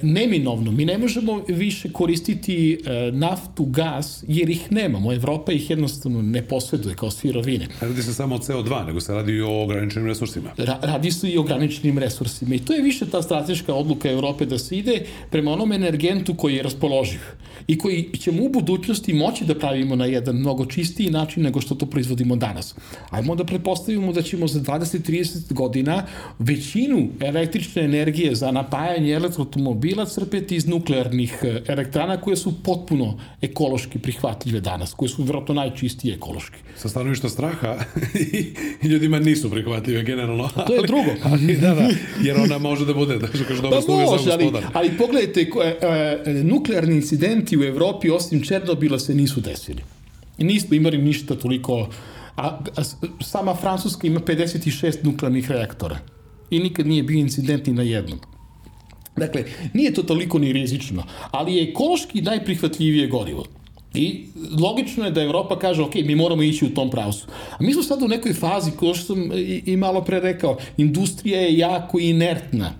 neminovno. 0.02 0.70
Mi 0.70 0.84
ne 0.84 0.98
možemo 0.98 1.44
više 1.48 1.92
koristiti 1.92 2.80
e, 2.84 3.10
naftu, 3.12 3.64
gas, 3.64 4.24
jer 4.28 4.50
ih 4.50 4.72
nemamo. 4.72 5.12
Evropa 5.12 5.52
ih 5.52 5.70
jednostavno 5.70 6.22
ne 6.22 6.42
posjeduje 6.42 6.94
kao 6.94 7.10
sirovine. 7.10 7.66
Ne 7.82 7.88
radi 7.88 8.02
se 8.02 8.14
samo 8.14 8.34
o 8.34 8.38
CO2, 8.38 8.86
nego 8.86 9.00
se 9.00 9.14
radi 9.14 9.32
i 9.32 9.40
o 9.40 9.62
ograničenim 9.62 10.08
resursima. 10.08 10.50
Ra 10.56 10.78
radi 10.82 11.10
se 11.10 11.30
i 11.30 11.38
o 11.38 11.40
ograničenim 11.40 11.98
resursima 11.98 12.54
i 12.54 12.58
to 12.58 12.72
je 12.72 12.82
više 12.82 13.06
ta 13.06 13.22
strateška 13.22 13.74
odluka 13.74 14.10
Evrope 14.10 14.46
da 14.46 14.58
se 14.58 14.78
ide 14.78 15.02
prema 15.30 15.52
onom 15.52 15.72
energentu 15.72 16.34
koji 16.34 16.54
je 16.54 16.62
raspoloživ 16.62 17.20
i 17.66 17.78
koji 17.78 18.10
ćemo 18.20 18.44
u 18.44 18.48
budućnosti 18.48 19.12
moći 19.12 19.44
da 19.44 19.58
pravimo 19.58 19.96
na 19.96 20.06
jedan 20.06 20.36
mnogo 20.36 20.66
čistiji 20.66 21.10
način 21.10 21.42
nego 21.42 21.60
što 21.60 21.74
to 21.74 21.86
proizvodimo 21.86 22.36
danas. 22.36 22.74
Ajmo 23.10 23.34
da 23.34 23.44
pretpostavimo 23.44 24.12
da 24.12 24.22
ćemo 24.22 24.48
za 24.48 24.60
20-30 24.60 25.52
godina 25.52 26.06
većinu 26.38 27.08
električne 27.20 27.82
energije 27.82 28.34
za 28.34 28.50
napajanje 28.50 29.14
elektroautomobila 29.72 30.06
crpeti 30.06 30.56
iz 30.56 30.66
nuklearnih 30.66 31.38
e, 31.42 31.62
elektrana 31.66 32.20
koje 32.20 32.36
su 32.36 32.62
potpuno 32.62 33.18
ekološki 33.40 33.98
prihvatljive 33.98 34.60
danas, 34.60 34.94
koje 34.94 35.08
su 35.08 35.22
vjerojatno 35.22 35.54
najčistije 35.54 36.14
ekološki. 36.14 36.56
Sa 36.76 36.88
stanovišta 36.88 37.28
straha 37.28 37.76
i, 38.32 38.54
ljudima 38.88 39.18
nisu 39.18 39.50
prihvatljive 39.50 40.02
generalno. 40.02 40.48
To 40.66 40.72
je 40.72 40.78
ali- 40.78 40.86
drugo. 40.86 41.10
Ali, 41.32 41.56
da, 41.56 41.74
da, 41.74 41.88
jer 42.22 42.36
ona 42.40 42.58
može 42.58 42.86
da 42.86 42.94
bude, 42.94 43.18
da 43.18 43.26
što 43.26 43.44
kaže, 43.48 43.62
dobro 43.62 43.82
sluga 43.82 44.04
za 44.06 44.10
može, 44.10 44.32
ali, 44.32 44.52
ali 44.72 44.90
pogledajte, 44.98 45.40
e, 45.40 45.78
e, 46.26 46.44
nuklearni 46.44 46.94
incidenti 46.94 47.58
u 47.58 47.62
Evropi 47.62 48.10
osim 48.10 48.42
Černobila 48.42 48.98
se 48.98 49.14
nisu 49.14 49.40
desili. 49.40 49.82
Nismo 50.38 50.74
imali 50.76 50.98
ništa 50.98 51.34
toliko... 51.34 51.88
A, 52.36 52.58
a 52.76 52.82
sama 53.20 53.54
Francuska 53.54 54.06
ima 54.06 54.20
56 54.20 55.04
nuklearnih 55.04 55.50
reaktora. 55.50 55.98
I 56.50 56.58
nikad 56.58 56.86
nije 56.86 57.02
bio 57.02 57.18
incident 57.18 57.66
ni 57.66 57.72
na 57.72 57.82
jednom. 57.82 58.18
Dakle, 59.16 59.44
nije 59.74 59.94
to 59.94 60.02
toliko 60.02 60.38
ni 60.38 60.52
rizično, 60.52 61.02
ali 61.30 61.54
je 61.54 61.70
ekološki 61.70 62.22
najprihvatljivije 62.22 63.06
gorivo. 63.06 63.44
I 63.94 64.24
logično 64.60 65.04
je 65.04 65.10
da 65.10 65.22
Evropa 65.22 65.58
kaže, 65.58 65.82
ok, 65.82 65.94
mi 65.94 66.14
moramo 66.14 66.42
ići 66.42 66.64
u 66.64 66.74
tom 66.74 66.90
pravcu. 66.90 67.26
A 67.50 67.56
mi 67.60 67.72
smo 67.72 67.82
sad 67.82 68.02
u 68.02 68.08
nekoj 68.08 68.32
fazi, 68.32 68.70
kao 68.80 68.94
što 68.94 69.06
sam 69.06 69.32
i, 69.32 69.62
i 69.66 69.76
malo 69.76 70.04
pre 70.04 70.20
rekao, 70.20 70.56
industrija 70.76 71.40
je 71.40 71.58
jako 71.58 71.98
inertna 71.98 72.72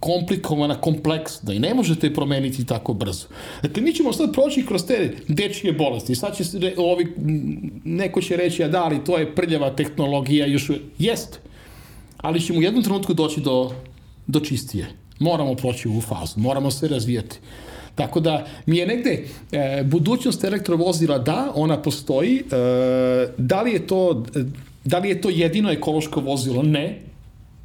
komplikovana, 0.00 0.80
kompleksna 0.80 1.54
i 1.54 1.58
ne 1.58 1.74
možete 1.74 2.06
je 2.06 2.14
promeniti 2.14 2.66
tako 2.66 2.94
brzo. 2.94 3.26
Dakle, 3.62 3.82
mi 3.82 3.92
ćemo 3.92 4.12
sad 4.12 4.32
proći 4.32 4.66
kroz 4.66 4.84
te 4.86 5.16
dečije 5.28 5.72
bolesti. 5.72 6.14
Sad 6.14 6.36
će 6.36 6.44
se, 6.44 6.74
ovi, 6.76 7.06
neko 7.84 8.20
će 8.20 8.36
reći, 8.36 8.64
a 8.64 8.68
da, 8.68 8.84
ali 8.84 9.04
to 9.04 9.18
je 9.18 9.34
prljava 9.34 9.70
tehnologija, 9.76 10.46
još 10.46 10.70
jest, 10.98 11.40
ali 12.16 12.40
ćemo 12.40 12.58
u 12.58 12.62
jednom 12.62 12.82
trenutku 12.82 13.14
doći 13.14 13.40
do, 13.40 13.72
do 14.26 14.40
čistije. 14.40 14.86
Moramo 15.20 15.54
proći 15.54 15.88
u 15.88 16.00
fazu, 16.00 16.40
moramo 16.40 16.70
se 16.70 16.88
razvijati. 16.88 17.38
Tako 17.94 18.20
da 18.20 18.46
mi 18.66 18.76
je 18.76 18.86
negde 18.86 19.24
e, 19.52 19.82
budućnost 19.84 20.44
elektrovozila 20.44 21.18
da, 21.18 21.52
ona 21.54 21.82
postoji. 21.82 22.38
E, 22.38 22.42
da 23.38 23.62
li 23.62 23.72
je 23.72 23.86
to 23.86 24.24
da 24.84 24.98
li 24.98 25.08
je 25.08 25.20
to 25.20 25.30
jedino 25.30 25.70
ekološko 25.70 26.20
vozilo? 26.20 26.62
Ne. 26.62 26.98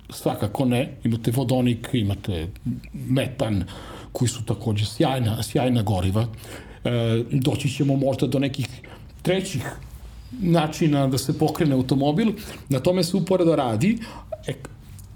Svakako 0.09 0.65
ne. 0.65 0.97
Imate 1.03 1.31
vodonik, 1.31 1.89
imate 1.93 2.47
metan, 2.93 3.63
koji 4.11 4.29
su 4.29 4.45
takođe 4.45 4.85
sjajna, 4.85 5.43
sjajna 5.43 5.81
goriva. 5.81 6.27
E, 6.83 6.89
doći 7.31 7.69
ćemo 7.69 7.95
možda 7.95 8.27
do 8.27 8.39
nekih 8.39 8.67
trećih 9.21 9.65
načina 10.31 11.07
da 11.07 11.17
se 11.17 11.37
pokrene 11.39 11.75
automobil. 11.75 12.31
Na 12.69 12.79
tome 12.79 13.03
se 13.03 13.17
uporedo 13.17 13.55
radi. 13.55 13.97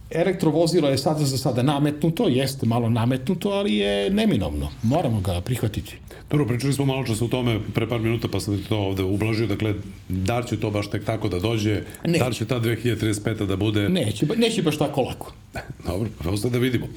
Ek- 0.10 0.16
elektrovozilo 0.20 0.90
je 0.90 0.98
sada 0.98 1.26
za 1.26 1.38
sada 1.38 1.64
nametnuto, 1.64 2.28
jeste 2.28 2.66
malo 2.66 2.90
nametnuto, 2.90 3.50
ali 3.50 3.76
je 3.76 4.10
neminovno. 4.10 4.70
Moramo 4.84 5.22
ga 5.22 5.42
prihvatiti. 5.42 5.98
Dobro, 6.30 6.46
pričali 6.46 6.74
smo 6.74 6.86
malo 6.86 7.06
čas 7.06 7.22
o 7.22 7.28
tome 7.28 7.60
pre 7.74 7.88
par 7.88 8.00
minuta, 8.00 8.28
pa 8.28 8.40
sam 8.40 8.64
to 8.70 8.78
ovde 8.78 9.04
ublažio. 9.04 9.48
Dakle, 9.48 9.74
da 10.10 10.40
li 10.40 10.48
će 10.48 10.60
to 10.60 10.72
baš 10.72 10.90
tek 10.90 11.06
tako 11.06 11.30
da 11.30 11.40
dođe? 11.40 11.82
Neće. 12.06 12.20
Da 12.20 12.28
li 12.28 12.34
će 12.34 12.46
ta 12.46 12.60
2035. 12.60 13.46
da 13.46 13.56
bude... 13.56 13.90
Neće, 13.90 14.26
ba- 14.26 14.36
neće 14.36 14.62
baš 14.62 14.78
tako 14.78 15.02
lako. 15.02 15.34
Dobro, 15.88 16.10
pa 16.24 16.30
ostaje 16.30 16.52
da 16.52 16.58
vidimo. 16.58 16.88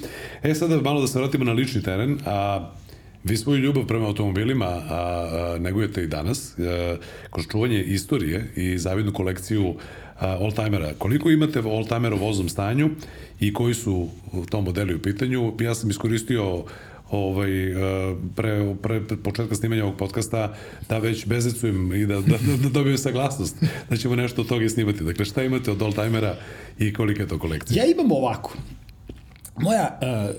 E, 0.42 0.54
sada 0.54 0.80
malo 0.80 1.00
da 1.00 1.06
se 1.06 1.18
vratimo 1.18 1.44
na 1.44 1.52
lični 1.52 1.82
teren. 1.82 2.18
A, 2.26 2.70
Vi 3.24 3.36
svoju 3.36 3.58
ljubav 3.58 3.86
prema 3.86 4.06
automobilima 4.06 4.66
a, 4.66 4.82
a, 4.90 5.58
negujete 5.60 6.02
i 6.02 6.06
danas, 6.06 6.58
a, 6.58 6.96
kroz 7.30 7.46
čuvanje 7.46 7.82
istorije 7.82 8.50
i 8.56 8.78
zavidnu 8.78 9.12
kolekciju 9.12 9.74
oldtimera. 10.40 10.92
Koliko 10.98 11.30
imate 11.30 11.60
oldtimera 11.60 12.14
u 12.14 12.18
voznom 12.18 12.48
stanju 12.48 12.90
i 13.40 13.52
koji 13.52 13.74
su 13.74 14.08
u 14.32 14.46
tom 14.46 14.64
modeli 14.64 14.94
u 14.94 15.02
pitanju? 15.02 15.52
Ja 15.60 15.74
sam 15.74 15.90
iskoristio 15.90 16.64
ovaj, 17.10 17.50
pre, 18.36 18.74
pre, 18.82 19.00
početka 19.24 19.54
snimanja 19.54 19.84
ovog 19.84 19.96
podcasta 19.96 20.54
da 20.88 20.98
već 20.98 21.26
bezecujem 21.26 21.92
i 21.92 22.06
da, 22.06 22.20
da, 22.20 22.36
da 22.62 22.68
dobijem 22.68 22.98
saglasnost 22.98 23.56
da 23.90 23.96
ćemo 23.96 24.16
nešto 24.16 24.40
od 24.40 24.48
toga 24.48 24.68
snimati. 24.68 25.04
Dakle, 25.04 25.24
šta 25.24 25.42
imate 25.42 25.70
od 25.70 25.82
oldtimera 25.82 26.36
i 26.78 26.92
kolika 26.92 27.22
je 27.22 27.28
to 27.28 27.38
kolekcija? 27.38 27.84
Ja 27.84 27.90
imam 27.90 28.12
ovako. 28.12 28.56
Moja 29.56 29.98
uh, 30.02 30.30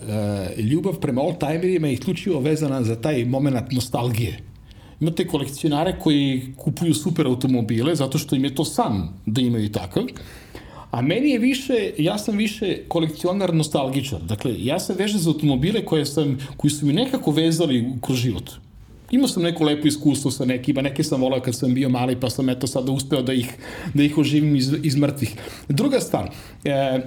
uh, 0.60 0.66
ljubav 0.66 1.00
prema 1.00 1.22
oldtimerima 1.22 1.88
je 1.88 1.94
isključivo 1.94 2.40
vezana 2.40 2.84
za 2.84 3.02
taj 3.02 3.26
moment 3.26 3.72
nostalgije. 3.72 4.53
Imate 5.04 5.28
kolekcionare 5.28 5.96
koji 6.00 6.54
kupuju 6.58 6.94
super 6.94 7.28
automobile 7.28 7.96
zato 7.96 8.18
što 8.18 8.36
im 8.36 8.46
je 8.46 8.56
to 8.56 8.66
san 8.66 9.10
da 9.26 9.42
imaju 9.42 9.72
takav. 9.72 10.04
A 10.92 11.02
meni 11.02 11.30
je 11.30 11.40
više, 11.40 11.92
ja 11.98 12.18
sam 12.18 12.38
više 12.38 12.78
kolekcionar 12.88 13.54
nostalgičar. 13.54 14.22
Dakle, 14.22 14.56
ja 14.58 14.80
se 14.80 14.94
vežem 14.94 15.20
za 15.20 15.30
automobile 15.30 15.86
koje, 15.86 16.06
sam, 16.06 16.38
koji 16.58 16.72
su 16.72 16.86
mi 16.86 16.94
nekako 16.94 17.32
vezali 17.32 17.86
kroz 18.02 18.18
život. 18.18 18.52
Imao 19.12 19.28
sam 19.28 19.44
neko 19.44 19.64
lepo 19.64 19.88
iskustvo 19.88 20.32
sa 20.32 20.46
nekima, 20.46 20.82
neke 20.82 21.04
sam 21.04 21.22
volao 21.22 21.42
kad 21.42 21.56
sam 21.56 21.74
bio 21.74 21.90
mali, 21.90 22.16
pa 22.20 22.30
sam 22.30 22.50
eto 22.50 22.68
sada 22.68 22.92
uspeo 22.92 23.22
da 23.22 23.34
ih, 23.34 23.52
da 23.94 24.04
ih 24.04 24.18
oživim 24.18 24.56
iz, 24.56 24.72
iz 24.84 24.96
mrtvih. 24.96 25.36
Druga 25.70 26.00
stvar, 26.00 26.32
e, 26.64 27.02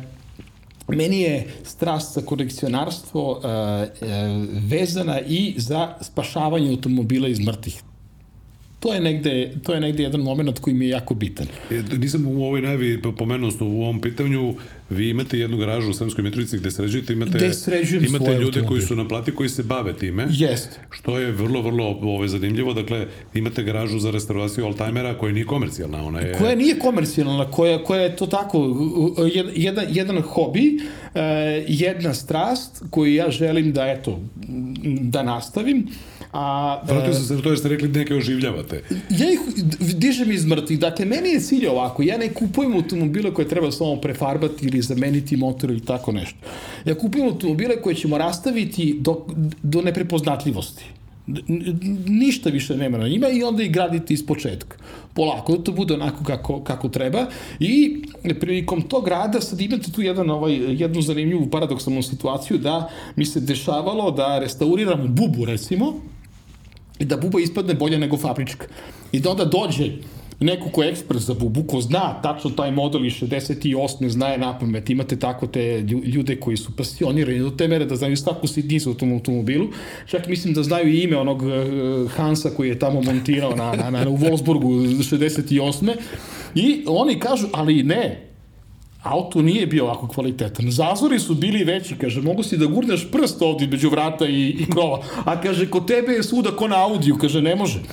meni 0.89 1.21
je 1.21 1.47
strast 1.65 2.15
za 2.15 2.23
kolekcionarstvo 2.23 3.41
e, 3.45 3.49
e, 3.49 3.89
vezana 4.69 5.21
i 5.21 5.55
za 5.57 5.95
spašavanje 6.01 6.71
automobila 6.71 7.29
iz 7.29 7.41
mrtvih 7.41 7.83
to 8.87 8.95
je 8.95 9.01
negde, 9.01 9.53
to 9.63 9.75
je 9.75 9.81
negde 9.81 10.03
jedan 10.03 10.21
moment 10.21 10.59
koji 10.59 10.75
mi 10.75 10.85
je 10.85 10.89
jako 10.89 11.15
bitan. 11.15 11.47
E, 11.71 11.83
nisam 11.99 12.27
u 12.27 12.45
ovoj 12.45 12.61
najavi 12.61 13.03
pomenuo 13.19 13.51
u 13.61 13.83
ovom 13.83 14.01
pitanju, 14.01 14.55
vi 14.91 15.09
imate 15.11 15.39
jednu 15.39 15.57
garažu 15.57 15.91
u 15.91 15.95
Sremskoj 15.95 16.25
Mitrovici 16.25 16.59
gde 16.59 16.71
sređujete, 16.71 17.13
imate, 17.13 17.51
imate 18.09 18.33
ljude 18.33 18.45
automobil. 18.45 18.69
koji 18.69 18.81
su 18.81 18.97
na 18.97 19.09
plati 19.09 19.33
koji 19.33 19.49
se 19.49 19.63
bave 19.63 19.97
time. 19.97 20.27
Jest. 20.31 20.81
Što 20.91 21.19
je 21.19 21.33
vrlo, 21.33 21.63
vrlo 21.63 21.97
ove, 22.03 22.29
zanimljivo. 22.29 22.75
Dakle, 22.75 23.07
imate 23.35 23.63
garažu 23.63 23.99
za 23.99 24.11
restauraciju 24.11 24.65
Altajmera 24.65 25.19
koja 25.19 25.33
nije 25.33 25.47
komercijalna. 25.47 26.05
Ona 26.05 26.21
je... 26.21 26.35
Koja 26.39 26.55
nije 26.55 26.79
komercijalna, 26.79 27.51
koja, 27.51 27.85
koja 27.85 28.01
je 28.01 28.17
to 28.17 28.27
tako, 28.27 28.77
jedan, 29.55 29.87
jedan 29.91 30.23
hobi, 30.23 30.79
e, 31.15 31.21
jedna 31.69 32.15
strast 32.15 32.83
koju 32.91 33.15
ja 33.15 33.31
želim 33.31 33.73
da, 33.73 33.87
eto, 33.87 34.21
da 35.01 35.23
nastavim 35.23 35.87
A, 36.37 36.81
Vratio 36.87 37.15
sam 37.15 37.25
se 37.25 37.43
to 37.43 37.49
jer 37.49 37.59
ste 37.59 37.69
rekli 37.69 37.89
neke 37.89 38.15
oživljavate. 38.15 38.83
Ja 39.11 39.31
ih 39.33 39.41
dižem 39.95 40.33
iz 40.33 40.45
mrtvih. 40.45 40.79
Dakle, 40.79 41.05
meni 41.05 41.29
je 41.29 41.41
cilj 41.41 41.67
ovako. 41.67 42.03
Ja 42.03 42.19
ne 42.19 42.29
kupujem 42.35 42.75
automobile 42.75 43.35
koje 43.35 43.49
treba 43.49 43.71
samo 43.73 43.97
prefarbati 43.97 44.67
ili 44.67 44.83
zameniti 44.83 45.37
motor 45.37 45.71
ili 45.71 45.81
tako 45.81 46.13
nešto. 46.13 46.39
Ja 46.85 46.95
kupujem 46.95 47.29
automobile 47.29 47.83
koje 47.83 47.95
ćemo 47.95 48.19
rastaviti 48.19 48.97
do, 49.01 49.27
do 49.63 49.83
neprepoznatljivosti 49.83 50.85
ništa 52.07 52.51
više 52.51 52.77
nema 52.77 52.99
na 52.99 53.09
njima 53.09 53.29
i 53.29 53.43
onda 53.43 53.63
ih 53.63 53.73
graditi 53.73 54.15
iz 54.15 54.27
početka. 54.27 54.77
Polako, 55.15 55.57
da 55.57 55.65
to 55.65 55.73
bude 55.73 55.95
onako 55.95 56.25
kako, 56.25 56.61
kako 56.61 56.89
treba 56.89 57.27
i 57.61 58.03
prilikom 58.41 58.83
tog 58.83 59.09
rada 59.09 59.41
sad 59.41 59.61
imate 59.61 59.93
tu 59.93 60.03
jedan, 60.03 60.31
ovaj, 60.31 60.55
jednu 60.55 61.03
zanimljivu 61.03 61.51
paradoksalnu 61.51 62.03
situaciju 62.03 62.59
da 62.59 62.91
mi 63.17 63.25
se 63.25 63.41
dešavalo 63.41 64.11
da 64.11 64.39
restauriramo 64.39 65.09
bubu 65.09 65.45
recimo 65.45 66.01
da 67.05 67.17
buba 67.17 67.41
ispadne 67.41 67.75
bolje 67.75 67.99
nego 67.99 68.17
fabrička. 68.17 68.67
I 69.13 69.21
da 69.21 69.31
onda 69.31 69.45
dođe 69.45 69.93
neko 70.41 70.69
ko 70.69 70.83
je 70.83 70.91
ekspert 70.91 71.21
za 71.21 71.35
bubu, 71.35 71.63
ko 71.63 71.81
zna 71.81 72.23
tačno 72.23 72.51
taj 72.51 72.71
model 72.71 73.07
iz 73.07 73.13
68. 73.13 74.09
znaje 74.09 74.39
na 74.39 74.59
pamet, 74.59 74.91
imate 74.91 75.19
tako 75.19 75.47
te 75.47 75.81
ljude 76.05 76.37
koji 76.41 76.57
su 76.57 76.77
pasionirani 76.77 77.39
do 77.39 77.51
te 77.51 77.69
mere 77.69 77.85
da 77.85 77.97
znaju 77.97 78.17
svaku 78.17 78.47
sitnicu 78.47 78.91
u 78.91 78.95
tom 78.95 79.13
automobilu, 79.13 79.69
čak 80.07 80.29
mislim 80.29 80.55
da 80.55 80.63
znaju 80.63 80.89
i 80.89 81.03
ime 81.03 81.17
onog 81.17 81.43
eh, 81.43 82.09
Hansa 82.09 82.51
koji 82.51 82.69
je 82.69 82.79
tamo 82.79 83.03
montirao 83.03 83.57
na, 83.57 83.73
na, 83.73 83.91
na, 83.91 84.09
u 84.09 84.17
Wolfsburgu 84.19 84.69
68. 85.13 85.95
I 86.55 86.85
oni 86.87 87.21
kažu, 87.21 87.47
ali 87.53 87.83
ne, 87.83 88.26
auto 89.11 89.43
nije 89.43 89.67
bio 89.67 89.85
ovako 89.85 90.09
kvalitetan. 90.09 90.71
Zazori 90.71 91.19
su 91.19 91.35
bili 91.35 91.65
veći, 91.65 91.95
kaže, 92.01 92.21
mogu 92.21 92.43
si 92.43 92.57
da 92.57 92.67
gurneš 92.67 93.07
prst 93.13 93.43
ovdje 93.43 93.69
među 93.69 93.91
vrata 93.91 94.27
i, 94.27 94.49
i 94.49 94.67
krova. 94.71 95.03
A 95.25 95.41
kaže, 95.41 95.71
kod 95.71 95.87
tebe 95.87 96.13
je 96.13 96.23
svuda 96.23 96.51
ko 96.51 96.69
na 96.69 96.85
audiju, 96.85 97.17
kaže, 97.21 97.43
ne 97.43 97.57
može. 97.57 97.81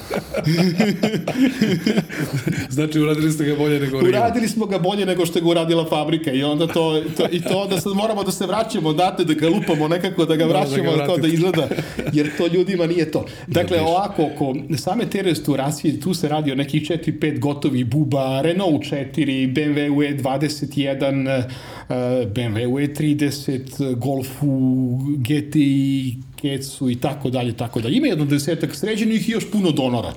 znači, 2.75 2.99
uradili 2.99 3.31
ste 3.31 3.45
ga 3.45 3.55
bolje 3.55 3.79
nego 3.79 3.97
original. 3.97 4.21
Uradili 4.21 4.47
smo 4.47 4.65
ga 4.65 4.79
bolje 4.79 5.05
nego 5.05 5.25
što 5.25 5.39
je 5.39 5.43
ga 5.43 5.49
uradila 5.49 5.85
fabrika 5.89 6.31
i 6.31 6.43
onda 6.43 6.67
to, 6.67 7.01
to 7.17 7.27
i 7.31 7.41
to 7.41 7.67
da 7.67 7.81
sad 7.81 7.93
moramo 7.93 8.23
da 8.23 8.31
se 8.31 8.45
vraćamo, 8.45 8.93
date 8.93 9.23
da 9.23 9.33
ga 9.33 9.49
lupamo 9.49 9.87
nekako, 9.87 10.25
da 10.25 10.35
ga 10.35 10.45
vraćamo, 10.45 10.91
da, 10.91 10.97
ga 10.97 11.07
to 11.07 11.17
da 11.17 11.27
izgleda, 11.27 11.67
jer 12.13 12.37
to 12.37 12.47
ljudima 12.47 12.87
nije 12.87 13.11
to. 13.11 13.25
Dakle, 13.47 13.81
ovako, 13.81 14.23
oko 14.23 14.55
same 14.77 15.05
te 15.05 15.21
restauracije, 15.21 15.99
tu 15.99 16.13
se 16.13 16.29
radi 16.29 16.51
o 16.51 16.55
nekih 16.55 16.81
4-5 16.81 17.39
gotovi 17.39 17.83
buba, 17.83 18.41
Renault 18.41 18.81
4, 18.81 19.53
BMW 19.53 20.17
E21, 20.17 21.02
jedan 21.03 21.27
uh, 21.27 21.43
BMW 22.33 22.87
E30, 22.87 23.95
Golfu, 23.95 24.99
GTI, 25.17 26.15
Ketsu 26.41 26.89
i 26.89 26.95
tako 26.95 27.29
dalje, 27.29 27.57
tako 27.57 27.81
dalje. 27.81 27.97
Ima 27.97 28.07
jedno 28.07 28.25
desetak 28.25 28.75
sređenih 28.75 29.29
i 29.29 29.31
još 29.31 29.51
puno 29.51 29.71
donora. 29.71 30.13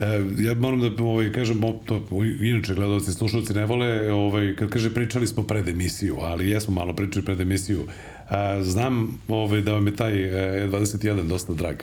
E, 0.00 0.06
ja 0.38 0.54
moram 0.54 0.80
da 0.80 1.04
ovaj, 1.04 1.32
kažem, 1.32 1.60
to, 1.84 2.06
inače 2.40 2.74
gledalci, 2.74 3.12
slušalci 3.12 3.54
ne 3.54 3.66
vole, 3.66 4.12
ovaj, 4.12 4.54
kad 4.56 4.70
kaže 4.70 4.94
pričali 4.94 5.26
smo 5.26 5.42
pred 5.42 5.68
emisiju, 5.68 6.16
ali 6.20 6.50
jesmo 6.50 6.74
malo 6.74 6.94
pričali 6.94 7.24
pred 7.24 7.40
emisiju. 7.40 7.84
A, 8.30 8.62
znam 8.62 9.20
ovaj, 9.28 9.60
da 9.60 9.72
vam 9.72 9.86
je 9.86 9.96
taj 9.96 10.12
E21 10.12 11.28
dosta 11.28 11.52
drag. 11.52 11.76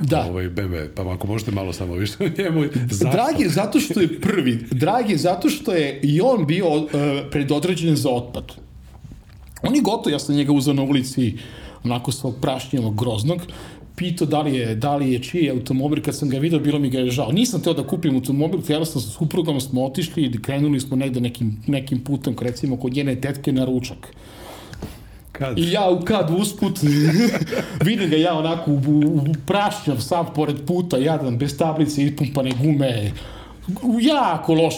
Da. 0.00 0.26
Ovaj, 0.30 0.50
BMW, 0.50 0.88
pa 0.94 1.12
ako 1.14 1.26
možete 1.26 1.50
malo 1.50 1.72
samo 1.72 1.94
više 1.94 2.14
o 2.20 2.28
njemu. 2.38 2.64
Zašto? 2.90 3.16
Drag 3.16 3.40
je 3.40 3.48
zato 3.48 3.80
što 3.80 4.00
je 4.00 4.20
prvi. 4.20 4.58
Drag 4.70 5.10
je 5.10 5.16
zato 5.16 5.48
što 5.48 5.72
je 5.72 6.00
i 6.02 6.20
on 6.20 6.46
bio 6.46 6.68
uh, 6.68 6.90
predodređen 7.30 7.96
za 7.96 8.10
otpad. 8.10 8.52
On 9.62 9.74
je 9.74 9.82
gotovo, 9.82 10.10
ja 10.10 10.18
sam 10.18 10.34
njega 10.34 10.52
uzao 10.52 10.74
na 10.74 10.82
ulici 10.82 11.34
onako 11.84 12.12
svog 12.12 12.34
prašnjevog 12.40 12.98
groznog, 12.98 13.40
pitao 13.96 14.26
da 14.26 14.40
li 14.42 14.54
je, 14.54 14.74
da 14.74 14.96
li 14.96 15.12
je 15.12 15.18
čiji 15.18 15.50
automobil, 15.50 16.02
kad 16.02 16.16
sam 16.16 16.28
ga 16.28 16.38
video, 16.38 16.58
bilo 16.60 16.78
mi 16.78 16.90
ga 16.90 16.98
je 16.98 17.10
žao. 17.10 17.32
Nisam 17.32 17.62
teo 17.62 17.74
da 17.74 17.86
kupim 17.86 18.14
automobil, 18.14 18.60
jednostavno 18.68 19.08
sa 19.08 19.10
suprugom 19.10 19.60
smo 19.60 19.84
otišli 19.84 20.24
i 20.24 20.42
krenuli 20.42 20.80
smo 20.80 20.96
negde 20.96 21.20
nekim, 21.20 21.56
nekim 21.66 22.04
putem, 22.04 22.36
recimo 22.40 22.76
kod 22.76 22.92
njene 22.92 23.20
tetke 23.20 23.52
na 23.52 23.64
ručak. 23.64 24.14
Kad? 25.32 25.58
I 25.58 25.70
ja 25.72 25.90
u 25.90 26.04
kad 26.04 26.30
usput 26.38 26.78
vidim 27.84 28.10
ga 28.10 28.16
ja 28.16 28.34
onako 28.34 28.70
u, 28.70 28.74
u 28.74 29.20
prašnjav 29.46 30.00
sav 30.00 30.34
pored 30.34 30.56
puta, 30.66 30.98
jadan, 30.98 31.38
bez 31.38 31.58
tablice, 31.58 32.02
ispumpane 32.02 32.50
gume, 32.62 33.12
jako 34.00 34.54
loš, 34.54 34.74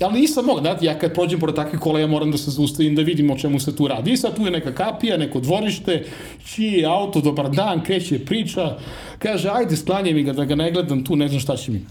ali 0.00 0.20
nisam 0.20 0.44
mogu, 0.44 0.60
znate, 0.60 0.86
ja 0.86 0.98
kad 0.98 1.14
prođem 1.14 1.40
pored 1.40 1.56
takve 1.56 1.78
kola, 1.78 2.00
ja 2.00 2.06
moram 2.06 2.30
da 2.30 2.38
se 2.38 2.50
zaustavim 2.50 2.94
da 2.94 3.02
vidim 3.02 3.30
o 3.30 3.38
čemu 3.38 3.60
se 3.60 3.76
tu 3.76 3.88
radi. 3.88 4.12
I 4.12 4.16
sad 4.16 4.36
tu 4.36 4.42
je 4.42 4.50
neka 4.50 4.74
kapija, 4.74 5.16
neko 5.16 5.40
dvorište, 5.40 6.04
čiji 6.44 6.72
je 6.72 6.86
auto, 6.86 7.20
dobar 7.20 7.50
dan, 7.50 7.84
kreće 7.84 8.24
priča, 8.24 8.76
kaže, 9.18 9.50
ajde, 9.52 9.76
sklanjaj 9.76 10.14
mi 10.14 10.22
ga 10.22 10.32
da 10.32 10.44
ga 10.44 10.54
ne 10.54 10.70
gledam 10.70 11.04
tu, 11.04 11.16
ne 11.16 11.28
znam 11.28 11.40
šta 11.40 11.56
će 11.56 11.72
mi 11.72 11.86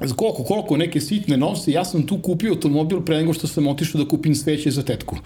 za 0.00 0.14
koliko, 0.14 0.44
koliko 0.44 0.76
neke 0.76 1.00
sitne 1.00 1.36
novce, 1.36 1.72
ja 1.72 1.84
sam 1.84 2.06
tu 2.06 2.18
kupio 2.18 2.50
automobil 2.50 3.00
pre 3.00 3.16
nego 3.16 3.32
što 3.32 3.46
sam 3.46 3.66
otišao 3.66 4.02
da 4.02 4.08
kupim 4.08 4.34
sveće 4.34 4.70
za 4.70 4.82
tetku 4.82 5.16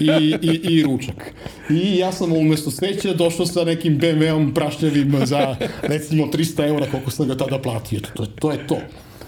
i, 0.00 0.34
i, 0.42 0.60
i 0.62 0.82
ručak. 0.82 1.34
I 1.70 1.96
ja 1.96 2.12
sam 2.12 2.32
umesto 2.32 2.70
sveća 2.70 3.14
došao 3.14 3.46
sa 3.46 3.64
nekim 3.64 4.00
BMW-om 4.00 4.54
prašnjavim 4.54 5.14
za 5.24 5.56
recimo 5.82 6.26
300 6.26 6.68
eura 6.68 6.86
koliko 6.90 7.10
sam 7.10 7.28
ga 7.28 7.36
tada 7.36 7.58
platio. 7.58 8.00
To, 8.14 8.26
to 8.26 8.52
je 8.52 8.66
to. 8.66 8.76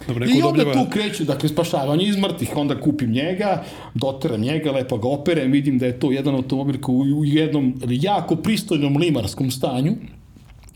Dobre, 0.09 0.27
I 0.27 0.43
onda 0.43 0.65
dobljava... 0.65 0.85
tu 0.85 0.91
kreće, 0.91 1.25
dakle, 1.25 1.49
spašavanje 1.49 2.05
iz 2.05 2.17
mrtvih, 2.17 2.57
onda 2.57 2.81
kupim 2.81 3.11
njega, 3.11 3.65
doteram 3.95 4.41
njega, 4.41 4.73
lepo 4.73 4.99
ga 4.99 5.09
operem, 5.09 5.53
vidim 5.53 5.79
da 5.79 5.87
je 5.87 6.01
to 6.01 6.13
jedan 6.13 6.35
automobil 6.35 6.81
koji 6.81 7.13
u 7.13 7.25
jednom 7.25 7.75
jako 7.89 8.37
pristojnom 8.37 8.97
limarskom 8.97 9.51
stanju, 9.51 9.93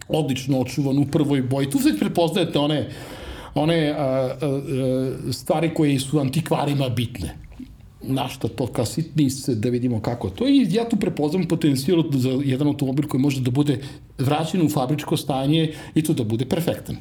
odlično 0.08 0.60
očuvan 0.60 0.98
u 0.98 1.06
prvoj 1.06 1.42
boji. 1.42 1.70
Tu 1.70 1.78
već 1.78 1.98
prepoznajete 1.98 2.58
one 2.58 2.88
one 3.56 3.94
a, 3.98 4.02
a, 4.02 4.32
stvari 5.32 5.74
koje 5.74 5.98
su 5.98 6.18
antikvarima 6.18 6.88
bitne 6.88 7.36
našta 8.02 8.48
to 8.48 8.66
kao 8.66 8.84
sitnice, 8.84 9.54
da 9.54 9.68
vidimo 9.68 10.00
kako 10.00 10.30
to. 10.30 10.48
I 10.48 10.66
ja 10.70 10.88
tu 10.88 10.96
prepoznam 10.96 11.48
potencijal 11.48 12.04
za 12.12 12.30
jedan 12.44 12.66
automobil 12.66 13.08
koji 13.08 13.20
može 13.20 13.40
da 13.40 13.50
bude 13.50 13.80
vraćen 14.18 14.62
u 14.62 14.68
fabričko 14.68 15.16
stanje 15.16 15.72
i 15.94 16.02
to 16.02 16.12
da 16.12 16.24
bude 16.24 16.44
perfektan. 16.44 16.96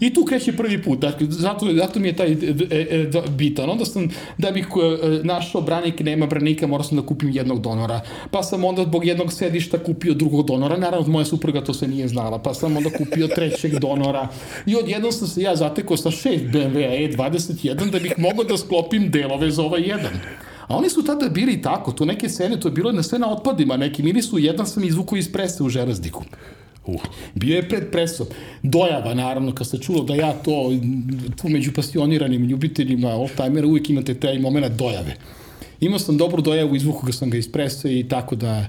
I 0.00 0.14
tu 0.14 0.24
kreće 0.24 0.52
prvi 0.56 0.82
put, 0.82 0.98
dakle, 0.98 1.26
zato, 1.30 1.66
zato 1.72 2.00
mi 2.00 2.08
je 2.08 2.16
taj 2.16 2.32
e, 2.32 2.36
e, 2.70 3.06
bitan. 3.28 3.70
Onda 3.70 3.84
sam, 3.84 4.08
da 4.38 4.50
bih 4.50 4.66
e, 4.66 5.20
našao 5.22 5.62
branik, 5.62 6.00
nema 6.00 6.26
branika, 6.26 6.66
morao 6.66 6.84
sam 6.84 6.96
da 6.96 7.06
kupim 7.06 7.30
jednog 7.30 7.60
donora. 7.60 8.00
Pa 8.30 8.42
sam 8.42 8.64
onda 8.64 8.82
zbog 8.82 9.06
jednog 9.06 9.32
sedišta 9.32 9.78
kupio 9.78 10.14
drugog 10.14 10.46
donora, 10.46 10.76
naravno 10.76 11.08
moja 11.08 11.24
supruga 11.24 11.64
to 11.64 11.74
se 11.74 11.88
nije 11.88 12.08
znala, 12.08 12.38
pa 12.38 12.54
sam 12.54 12.76
onda 12.76 12.90
kupio 12.90 13.28
trećeg 13.28 13.78
donora. 13.78 14.28
I 14.66 14.76
odjednom 14.76 15.12
sam 15.12 15.28
se 15.28 15.42
ja 15.42 15.56
zatekao 15.56 15.96
sa 15.96 16.10
šest 16.10 16.44
BMW 16.44 17.16
E21 17.16 17.90
da 17.90 17.98
bih 17.98 18.14
mogao 18.18 18.44
da 18.44 18.58
sklopim 18.58 19.10
delove 19.10 19.50
za 19.50 19.62
ovaj 19.62 19.80
jedan. 19.80 20.12
A 20.68 20.76
oni 20.76 20.90
su 20.90 21.04
tada 21.04 21.28
bili 21.28 21.62
tako, 21.62 21.92
to 21.92 22.04
neke 22.04 22.28
scene, 22.28 22.60
to 22.60 22.68
je 22.68 22.72
bilo 22.72 22.92
na 22.92 23.02
sve 23.02 23.18
na 23.18 23.32
otpadima, 23.32 23.76
neki 23.76 24.02
mili 24.02 24.22
su, 24.22 24.38
jedan 24.38 24.66
sam 24.66 24.84
izvukao 24.84 25.16
iz 25.16 25.32
prese 25.32 25.62
u 25.62 25.68
železniku. 25.68 26.24
Uh. 26.86 27.02
Bio 27.34 27.56
je 27.56 27.68
pred 27.68 27.90
presom. 27.90 28.26
Dojava, 28.62 29.14
naravno, 29.14 29.54
kad 29.54 29.66
se 29.66 29.78
čulo 29.78 30.04
da 30.04 30.14
ja 30.14 30.32
to, 30.32 30.72
tu 31.42 31.48
među 31.48 31.72
pasioniranim 31.72 32.44
ljubiteljima 32.44 33.14
oldtimera, 33.14 33.66
uvijek 33.66 33.90
imate 33.90 34.14
taj 34.14 34.38
moment 34.38 34.72
dojave. 34.72 35.16
Imao 35.80 35.98
sam 35.98 36.16
dobru 36.16 36.42
dojavu, 36.42 36.76
izvuku 36.76 37.06
ga 37.06 37.12
sam 37.12 37.30
ga 37.30 37.38
iz 37.38 37.52
prese 37.52 37.98
i 37.98 38.08
tako 38.08 38.36
da 38.36 38.66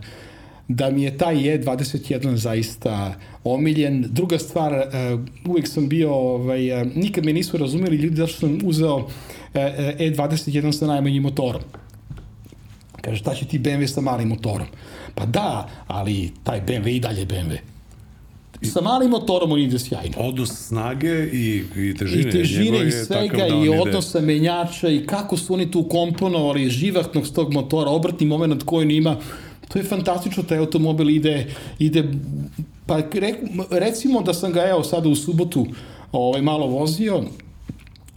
da 0.67 0.89
mi 0.89 1.03
je 1.03 1.17
taj 1.17 1.35
E21 1.35 2.35
zaista 2.35 3.15
omiljen. 3.43 4.05
Druga 4.09 4.39
stvar, 4.39 4.73
uh, 4.73 5.19
uvijek 5.45 5.67
sam 5.67 5.89
bio, 5.89 6.13
ovaj, 6.13 6.81
uh, 6.81 6.87
nikad 6.95 7.25
me 7.25 7.33
nisu 7.33 7.57
razumeli 7.57 7.97
ljudi 7.97 8.15
zašto 8.15 8.39
sam 8.39 8.59
uzeo 8.63 8.95
uh, 8.95 9.07
E21 9.53 10.71
sa 10.71 10.87
najmanjim 10.87 11.23
motorom. 11.23 11.61
Kaže, 13.07 13.19
šta 13.19 13.35
će 13.35 13.45
ti 13.45 13.59
BMW 13.59 13.87
sa 13.87 14.01
malim 14.01 14.27
motorom? 14.27 14.67
Pa 15.15 15.25
da, 15.25 15.69
ali 15.87 16.31
taj 16.43 16.61
BMW 16.65 16.95
i 16.95 16.99
dalje 16.99 17.25
BMW. 17.25 17.57
Sa 18.63 18.81
malim 18.81 19.09
motorom 19.09 19.51
on 19.51 19.59
ide 19.59 19.79
sjajno. 19.79 20.17
Odnos 20.17 20.67
snage 20.67 21.29
i, 21.31 21.63
i 21.75 21.93
težine. 21.95 22.29
I 22.29 22.31
težine 22.31 22.87
i 22.87 22.91
svega 22.91 23.37
da 23.37 23.55
i 23.65 23.69
odnosa 23.69 24.17
ide... 24.17 24.27
menjača 24.27 24.89
i 24.89 25.05
kako 25.05 25.37
su 25.37 25.53
oni 25.53 25.71
tu 25.71 25.87
komponovali 25.87 26.69
živahnog 26.69 27.27
s 27.27 27.33
tog 27.33 27.53
motora, 27.53 27.89
obratni 27.89 28.27
moment 28.27 28.63
koji 28.63 28.85
on 28.85 28.91
ima, 28.91 29.15
to 29.67 29.79
je 29.79 29.85
fantastično, 29.85 30.43
taj 30.43 30.57
automobil 30.57 31.09
ide, 31.09 31.47
ide 31.79 32.03
pa 32.85 33.01
recimo 33.71 34.21
da 34.21 34.33
sam 34.33 34.51
ga 34.51 34.67
evo 34.67 34.83
sada 34.83 35.09
u 35.09 35.15
subotu 35.15 35.65
ovaj, 36.11 36.41
malo 36.41 36.67
vozio, 36.67 37.23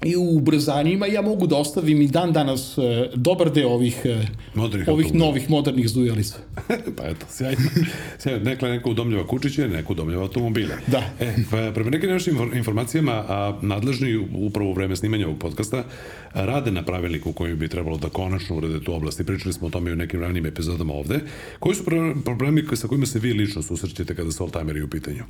i 0.05 0.17
u 0.17 0.37
ubrzanjima 0.37 1.07
ja 1.07 1.23
mogu 1.23 1.47
da 1.47 1.57
ostavim 1.57 2.03
i 2.03 2.09
dan 2.09 2.33
danas 2.33 2.79
e, 2.79 3.11
dobar 3.15 3.53
deo 3.53 3.69
ovih, 3.69 4.01
e, 4.05 4.27
ovih 4.57 4.89
automobila. 4.89 5.27
novih 5.27 5.51
modernih 5.51 5.89
zdujalica. 5.89 6.35
pa 6.97 7.05
eto, 7.05 7.27
sjajno. 7.31 7.61
sjajno. 8.19 8.45
Nekla 8.45 8.69
neko 8.69 8.91
udomljava 8.91 9.27
kučiće, 9.27 9.69
neko 9.69 9.93
udomljava 9.93 10.23
automobile. 10.23 10.75
Da. 10.87 11.03
E, 11.21 11.35
pa, 11.51 11.73
prema 11.75 11.91
nekim 11.91 12.11
našim 12.11 12.51
informacijama, 12.55 13.13
a 13.13 13.59
nadležni 13.63 14.29
upravo 14.35 14.71
u 14.71 14.75
vreme 14.75 14.97
snimanja 14.97 15.27
ovog 15.27 15.39
podcasta 15.39 15.85
rade 16.35 16.71
na 16.71 16.83
pravilniku 16.83 17.33
koji 17.33 17.55
bi 17.55 17.69
trebalo 17.69 17.97
da 17.97 18.09
konačno 18.09 18.57
urede 18.57 18.85
tu 18.85 18.95
oblast 18.95 19.21
i 19.21 19.25
pričali 19.25 19.53
smo 19.53 19.67
o 19.67 19.71
tome 19.71 19.91
i 19.91 19.93
u 19.93 19.97
nekim 19.97 20.21
ranim 20.21 20.47
epizodama 20.47 20.95
ovde. 20.95 21.21
Koji 21.59 21.75
su 21.75 21.85
problemi 22.25 22.65
sa 22.75 22.89
kojima 22.89 23.07
se 23.07 23.19
vi 23.19 23.33
lično 23.33 23.63
susrećete 23.63 24.15
kada 24.15 24.33
su 24.33 24.45
oldtimeri 24.45 24.83
u 24.83 24.89
pitanju? 24.89 25.25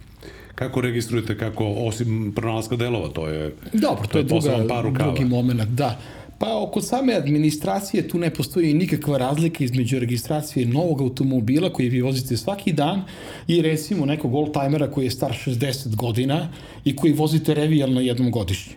Kako 0.54 0.80
registrujete, 0.80 1.38
kako, 1.38 1.66
osim 1.66 2.32
pronalaska 2.36 2.76
delova, 2.76 3.08
to 3.08 3.28
je... 3.28 3.54
Dobro, 3.72 4.02
to, 4.02 4.12
to 4.12 4.18
je, 4.18 4.24
druga, 4.24 4.59
par 4.68 4.92
drugi 4.92 5.24
moment, 5.24 5.62
da. 5.62 5.98
Pa 6.38 6.58
oko 6.62 6.80
same 6.80 7.14
administracije 7.14 8.08
tu 8.08 8.18
ne 8.18 8.30
postoji 8.34 8.74
nikakva 8.74 9.18
razlika 9.18 9.64
između 9.64 9.98
registracije 9.98 10.66
novog 10.66 11.00
automobila 11.00 11.72
koji 11.72 11.88
vi 11.88 12.00
vozite 12.00 12.36
svaki 12.36 12.72
dan 12.72 13.02
i 13.48 13.62
recimo 13.62 14.06
nekog 14.06 14.34
oldtimera 14.34 14.90
koji 14.90 15.04
je 15.04 15.11
star 15.11 15.32
60 15.46 15.96
godina 15.96 16.48
i 16.84 16.96
koji 16.96 17.12
vozite 17.12 17.54
revijalno 17.54 18.00
jednom 18.00 18.30
godišnje. 18.30 18.72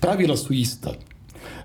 Pravila 0.00 0.36
su 0.36 0.54
ista. 0.54 0.94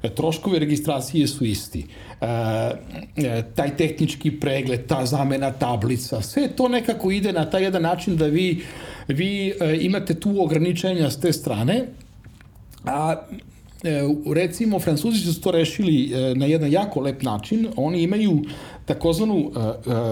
E, 0.04 0.10
troškovi 0.10 0.60
registracije 0.60 1.28
su 1.28 1.46
isti. 1.46 1.86
E, 2.22 2.26
e, 2.26 3.44
taj 3.56 3.78
tehnički 3.78 4.32
pregled, 4.40 4.88
ta 4.88 5.06
zamena 5.06 5.52
tablica, 5.52 6.22
sve 6.22 6.48
to 6.48 6.68
nekako 6.68 7.12
ide 7.12 7.34
na 7.34 7.50
taj 7.50 7.64
jedan 7.64 7.82
način 7.82 8.18
da 8.18 8.26
vi, 8.26 8.64
vi 9.08 9.54
e, 9.62 9.78
imate 9.82 10.20
tu 10.20 10.42
ograničenja 10.42 11.10
s 11.10 11.20
te 11.20 11.34
strane, 11.34 11.86
a 12.86 13.16
recimo 14.34 14.80
Francuzi 14.80 15.34
su 15.34 15.42
to 15.42 15.52
rešili 15.52 16.12
e, 16.14 16.36
na 16.36 16.46
jedan 16.46 16.72
jako 16.72 17.02
lep 17.02 17.24
način, 17.24 17.68
oni 17.76 18.02
imaju 18.02 18.42
takozvanu 18.86 19.52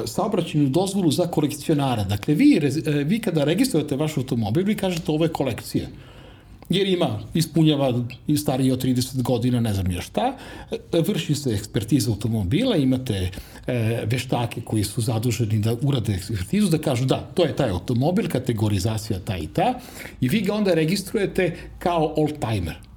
saobraćenu 0.06 0.70
dozvolu 0.70 1.12
za 1.12 1.28
kolekcionara. 1.28 2.04
Dakle, 2.04 2.34
vi, 2.34 2.60
vi 3.06 3.20
kada 3.20 3.44
registrujete 3.44 3.96
vaš 3.96 4.18
automobil, 4.18 4.66
vi 4.66 4.76
kažete 4.76 5.12
ovo 5.12 5.26
je 5.26 5.30
kolekcija 5.30 5.88
jer 6.70 6.88
ima, 6.88 7.20
ispunjava 7.34 8.04
i 8.28 8.38
stariji 8.38 8.72
od 8.72 8.84
30 8.84 9.22
godina, 9.22 9.60
ne 9.60 9.74
znam 9.74 9.92
ja 9.92 10.02
šta, 10.02 10.38
vrši 11.08 11.36
se 11.36 11.50
ekspertiza 11.50 12.12
automobila, 12.12 12.76
imate 12.76 13.30
e, 13.68 14.04
veštake 14.06 14.62
koji 14.62 14.84
su 14.84 15.02
zaduženi 15.02 15.60
da 15.60 15.76
urade 15.82 16.14
ekspertizu, 16.14 16.70
da 16.70 16.78
kažu 16.78 17.06
da, 17.06 17.20
to 17.34 17.44
je 17.44 17.56
taj 17.56 17.70
automobil, 17.70 18.30
kategorizacija 18.30 19.20
ta 19.20 19.38
i 19.38 19.48
ta, 19.48 19.74
i 20.22 20.30
vi 20.30 20.42
ga 20.42 20.54
onda 20.54 20.74
registrujete 20.74 21.56
kao 21.80 22.14
old-timer. 22.18 22.93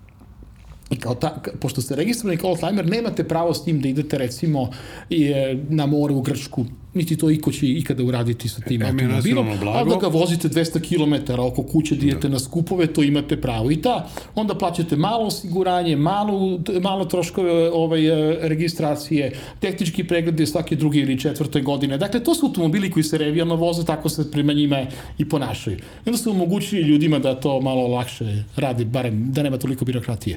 I 0.90 0.96
kao 0.96 1.14
ta, 1.14 1.42
pošto 1.60 1.82
ste 1.82 1.96
registrovani 1.96 2.40
kao 2.40 2.50
oldtimer, 2.50 2.86
nemate 2.86 3.24
pravo 3.24 3.54
s 3.54 3.64
tim 3.64 3.80
da 3.80 3.88
idete 3.88 4.18
recimo 4.18 4.70
je, 5.10 5.64
na 5.68 5.86
more 5.86 6.14
u 6.14 6.20
Grčku, 6.20 6.64
niti 6.96 7.16
to 7.16 7.30
iko 7.30 7.52
će 7.52 7.66
ikada 7.66 8.04
uraditi 8.04 8.48
sa 8.48 8.60
tim 8.60 8.82
automobilom, 8.82 9.48
ali 9.66 9.90
da 9.90 9.96
ga 9.96 10.06
vozite 10.06 10.48
200 10.48 10.80
km 10.80 11.40
oko 11.40 11.62
kuće, 11.62 11.94
da 11.94 12.06
idete 12.06 12.28
da. 12.28 12.32
na 12.32 12.38
skupove, 12.38 12.86
to 12.86 13.02
imate 13.02 13.40
pravo. 13.40 13.70
I 13.70 13.82
ta, 13.82 14.08
onda 14.34 14.54
plaćate 14.54 14.96
malo 14.96 15.26
osiguranje, 15.26 15.96
malo, 15.96 16.60
malo 16.82 17.04
troškove 17.04 17.70
ovaj, 17.70 18.06
e, 18.06 18.38
registracije, 18.48 19.32
tehnički 19.60 20.04
pregled 20.04 20.48
svake 20.48 20.76
druge 20.76 20.98
ili 20.98 21.20
četvrte 21.20 21.60
godine. 21.60 21.98
Dakle, 21.98 22.24
to 22.24 22.34
su 22.34 22.46
automobili 22.46 22.90
koji 22.90 23.04
se 23.04 23.18
revijalno 23.18 23.56
voze, 23.56 23.84
tako 23.84 24.08
se 24.08 24.30
prema 24.30 24.52
njima 24.52 24.86
i 25.18 25.28
ponašaju. 25.28 25.76
I 25.76 26.06
onda 26.06 26.18
su 26.18 26.30
omogućili 26.30 26.82
ljudima 26.82 27.18
da 27.18 27.34
to 27.40 27.60
malo 27.60 27.86
lakše 27.88 28.44
radi, 28.56 28.84
barem 28.84 29.32
da 29.32 29.42
nema 29.42 29.58
toliko 29.58 29.84
birokratije. 29.84 30.36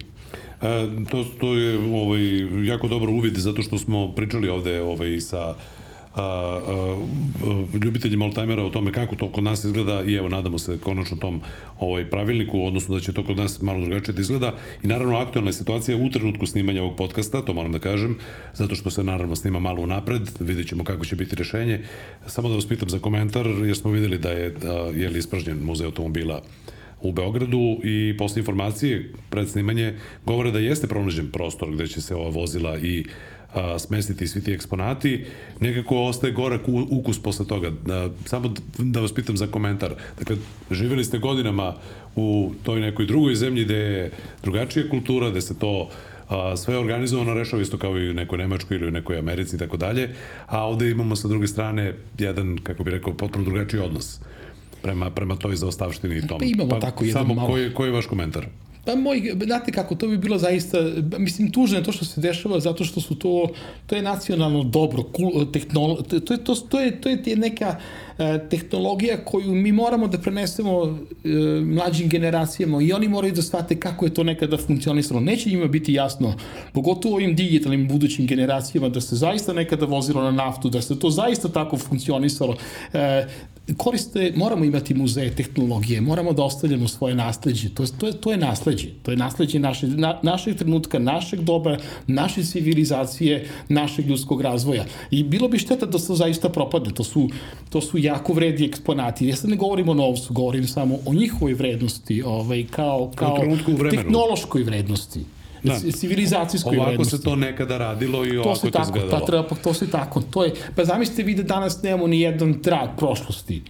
E, 0.62 0.88
to, 1.12 1.24
to 1.40 1.54
je 1.54 1.78
ovaj, 1.78 2.22
jako 2.66 2.88
dobro 2.88 3.12
uvid 3.12 3.38
zato 3.38 3.62
što 3.62 3.78
smo 3.78 4.12
pričali 4.16 4.50
ovde 4.50 4.82
ovaj, 4.82 5.20
sa 5.20 5.56
a, 6.20 6.60
a, 6.68 7.78
ljubiteljima 7.84 8.26
oldtimera 8.26 8.64
o 8.64 8.70
tome 8.70 8.92
kako 8.92 9.16
to 9.16 9.32
kod 9.32 9.44
nas 9.44 9.64
izgleda 9.64 10.04
i 10.04 10.14
evo 10.14 10.30
nadamo 10.30 10.60
se 10.60 10.78
konačno 10.78 11.18
tom 11.18 11.42
ovaj 11.80 12.10
pravilniku, 12.10 12.62
odnosno 12.64 12.96
da 12.96 13.02
će 13.02 13.14
to 13.14 13.24
kod 13.24 13.38
nas 13.38 13.62
malo 13.62 13.86
drugačije 13.86 14.14
da 14.14 14.22
izgleda 14.22 14.56
i 14.84 14.88
naravno 14.88 15.18
aktualna 15.18 15.52
situacija 15.52 15.98
u 15.98 16.10
trenutku 16.10 16.46
snimanja 16.46 16.82
ovog 16.84 16.98
podcasta, 16.98 17.42
to 17.42 17.54
moram 17.54 17.72
da 17.72 17.80
kažem, 17.80 18.18
zato 18.54 18.76
što 18.76 18.90
se 18.90 19.04
naravno 19.04 19.36
snima 19.36 19.60
malo 19.60 19.86
napred, 19.86 20.30
vidjet 20.40 20.68
ćemo 20.68 20.84
kako 20.84 21.06
će 21.06 21.16
biti 21.16 21.36
rešenje. 21.36 21.84
Samo 22.28 22.50
da 22.50 22.56
vas 22.56 22.68
pitam 22.68 22.90
za 22.90 23.00
komentar, 23.00 23.46
jer 23.48 23.78
smo 23.78 23.92
videli 23.92 24.18
da 24.18 24.30
je, 24.30 24.50
da, 24.50 24.74
je 24.74 25.10
li 25.10 25.20
ispražnjen 25.20 25.58
muzej 25.64 25.86
automobila 25.86 26.42
u 27.02 27.12
Beogradu 27.12 27.80
i 27.84 28.16
posle 28.18 28.40
informacije 28.40 29.14
pred 29.30 29.50
snimanje 29.50 29.94
govore 30.26 30.52
da 30.52 30.60
jeste 30.60 30.88
pronađen 30.88 31.32
prostor 31.32 31.72
gde 31.72 31.88
će 31.88 32.02
se 32.02 32.16
ova 32.16 32.30
vozila 32.30 32.78
i 32.78 33.06
a, 33.54 33.80
smestiti 33.80 34.28
svi 34.28 34.44
ti 34.44 34.54
eksponati, 34.54 35.26
nekako 35.60 36.04
ostaje 36.04 36.34
gorak 36.34 36.62
ukus 36.68 37.20
posle 37.20 37.48
toga. 37.48 37.72
Da, 37.86 38.10
samo 38.26 38.54
da 38.78 39.02
vas 39.02 39.14
pitam 39.14 39.38
za 39.38 39.48
komentar. 39.48 39.94
Dakle, 40.20 40.36
živeli 40.72 41.04
ste 41.04 41.18
godinama 41.18 41.74
u 42.16 42.52
toj 42.64 42.80
nekoj 42.80 43.06
drugoj 43.06 43.36
zemlji 43.36 43.64
gde 43.66 43.76
je 43.76 44.12
drugačija 44.44 44.90
kultura, 44.90 45.30
gde 45.30 45.42
se 45.42 45.60
to 45.60 45.90
a, 46.30 46.58
sve 46.58 46.78
organizovano 46.78 47.34
rešava 47.34 47.62
isto 47.62 47.78
kao 47.78 47.98
i 47.98 48.10
u 48.10 48.14
nekoj 48.14 48.38
Nemačkoj 48.38 48.78
ili 48.78 48.88
u 48.88 48.92
nekoj 48.92 49.18
Americi 49.18 49.56
i 49.56 49.60
tako 49.60 49.78
dalje, 49.78 50.10
a 50.48 50.66
ovde 50.66 50.90
imamo 50.90 51.16
sa 51.16 51.28
druge 51.28 51.48
strane 51.48 51.94
jedan, 52.18 52.58
kako 52.64 52.84
bih 52.84 52.94
rekao, 52.94 53.14
potpuno 53.14 53.46
drugačiji 53.46 53.80
odnos 53.80 54.20
prema, 54.82 55.10
prema 55.10 55.36
toj 55.36 55.56
zaostavštini 55.56 56.18
i 56.18 56.28
tom. 56.28 56.40
Pa 56.40 56.46
imamo 56.46 56.70
pa, 56.70 56.80
tako 56.80 57.06
jedan 57.06 57.22
samo 57.22 57.34
malo. 57.34 57.50
Koji, 57.50 57.74
koji 57.74 57.88
je 57.88 57.92
vaš 57.92 58.06
komentar? 58.06 58.46
Pa 58.86 58.96
moj, 58.96 59.34
znate 59.46 59.72
kako, 59.72 59.96
to 59.96 60.08
bi 60.08 60.18
bilo 60.18 60.38
zaista, 60.38 60.78
mislim, 61.18 61.52
tužno 61.52 61.78
je 61.78 61.84
to 61.84 61.92
što 61.92 62.06
se 62.06 62.22
dešava 62.22 62.60
zato 62.60 62.84
što 62.84 63.02
su 63.02 63.16
to, 63.16 63.48
to 63.86 63.96
je 63.96 64.02
nacionalno 64.02 64.64
dobro, 64.64 65.04
kul, 65.04 65.52
tehnolo, 65.52 66.02
to, 66.02 66.16
je, 66.16 66.44
to, 66.44 66.56
to, 66.56 66.80
je, 66.80 67.02
to 67.02 67.10
je 67.10 67.36
neka 67.36 67.76
uh, 67.78 68.26
tehnologija 68.50 69.18
koju 69.26 69.56
mi 69.56 69.72
moramo 69.72 70.08
da 70.08 70.18
prenesemo 70.18 70.78
uh, 70.80 70.98
mlađim 71.64 72.10
generacijama 72.10 72.82
i 72.82 72.94
oni 72.94 73.08
moraju 73.08 73.34
da 73.34 73.42
shvate 73.42 73.80
kako 73.80 74.06
je 74.06 74.14
to 74.14 74.24
nekada 74.24 74.58
funkcionisalo. 74.58 75.20
Neće 75.20 75.50
njima 75.50 75.68
biti 75.68 75.94
jasno, 75.94 76.34
pogotovo 76.74 77.16
ovim 77.16 77.36
digitalnim 77.36 77.88
budućim 77.88 78.28
generacijama, 78.28 78.90
da 78.90 79.02
se 79.02 79.16
zaista 79.16 79.54
nekada 79.54 79.86
vozilo 79.86 80.24
na 80.24 80.32
naftu, 80.32 80.70
da 80.70 80.82
se 80.82 81.00
to 81.00 81.10
zaista 81.10 81.50
tako 81.50 81.78
funkcionisalo. 81.78 82.56
Uh, 82.94 83.00
koriste, 83.78 84.34
moramo 84.36 84.66
imati 84.66 84.94
muzeje 84.94 85.36
tehnologije, 85.36 86.02
moramo 86.02 86.34
da 86.34 86.44
ostavljamo 86.44 86.88
svoje 86.88 87.16
nasledđe, 87.16 87.70
to, 87.70 87.86
to, 88.00 88.08
je, 88.08 88.14
to 88.14 88.32
je 88.32 88.38
nasledđe, 88.38 88.88
to 89.04 89.12
je 89.12 89.18
nasledđe 89.18 89.60
naše, 89.60 89.88
na, 89.88 90.20
našeg 90.24 90.58
trenutka, 90.58 91.00
našeg 91.00 91.40
doba, 91.40 91.78
naše 92.08 92.44
civilizacije, 92.44 93.48
našeg 93.70 94.08
ljudskog 94.08 94.42
razvoja. 94.42 94.86
I 95.12 95.24
bilo 95.24 95.48
bi 95.48 95.60
šteta 95.60 95.86
da 95.86 96.00
se 96.00 96.16
zaista 96.16 96.50
propadne, 96.50 96.94
to 96.94 97.04
su, 97.04 97.30
to 97.70 97.82
su 97.82 97.98
jako 97.98 98.34
vredi 98.34 98.66
eksponati. 98.66 99.28
Ja 99.28 99.36
sad 99.36 99.50
ne 99.50 99.56
govorim 99.56 99.90
o 99.90 99.94
novcu, 99.94 100.34
govorim 100.34 100.68
samo 100.68 101.00
o 101.06 101.14
njihovoj 101.14 101.54
vrednosti, 101.54 102.24
ovaj, 102.26 102.66
kao, 102.72 103.12
kao 103.16 103.38
tehnološkoj 103.92 104.64
vrednosti 104.64 105.26
da. 105.64 105.80
civilizacijskoj 105.92 106.78
Ovako 106.78 106.90
vrednosti. 106.90 107.18
se 107.18 107.24
to 107.24 107.36
nekada 107.36 107.78
radilo 107.78 108.26
i 108.26 108.38
ovako 108.38 108.60
to 108.60 108.70
tako, 108.70 108.86
izgledalo. 108.86 109.20
Pa, 109.20 109.26
treba, 109.26 109.48
to 109.64 109.74
se 109.74 109.92
tako. 109.92 110.22
To 110.22 110.44
je, 110.44 110.54
pa 110.76 110.86
zamislite 110.86 111.24
vi 111.24 111.36
da 111.36 111.44
danas 111.44 111.82
nemamo 111.82 112.08
ni 112.08 112.22
jedan 112.22 112.62
trag 112.62 112.90
prošlosti 112.98 113.64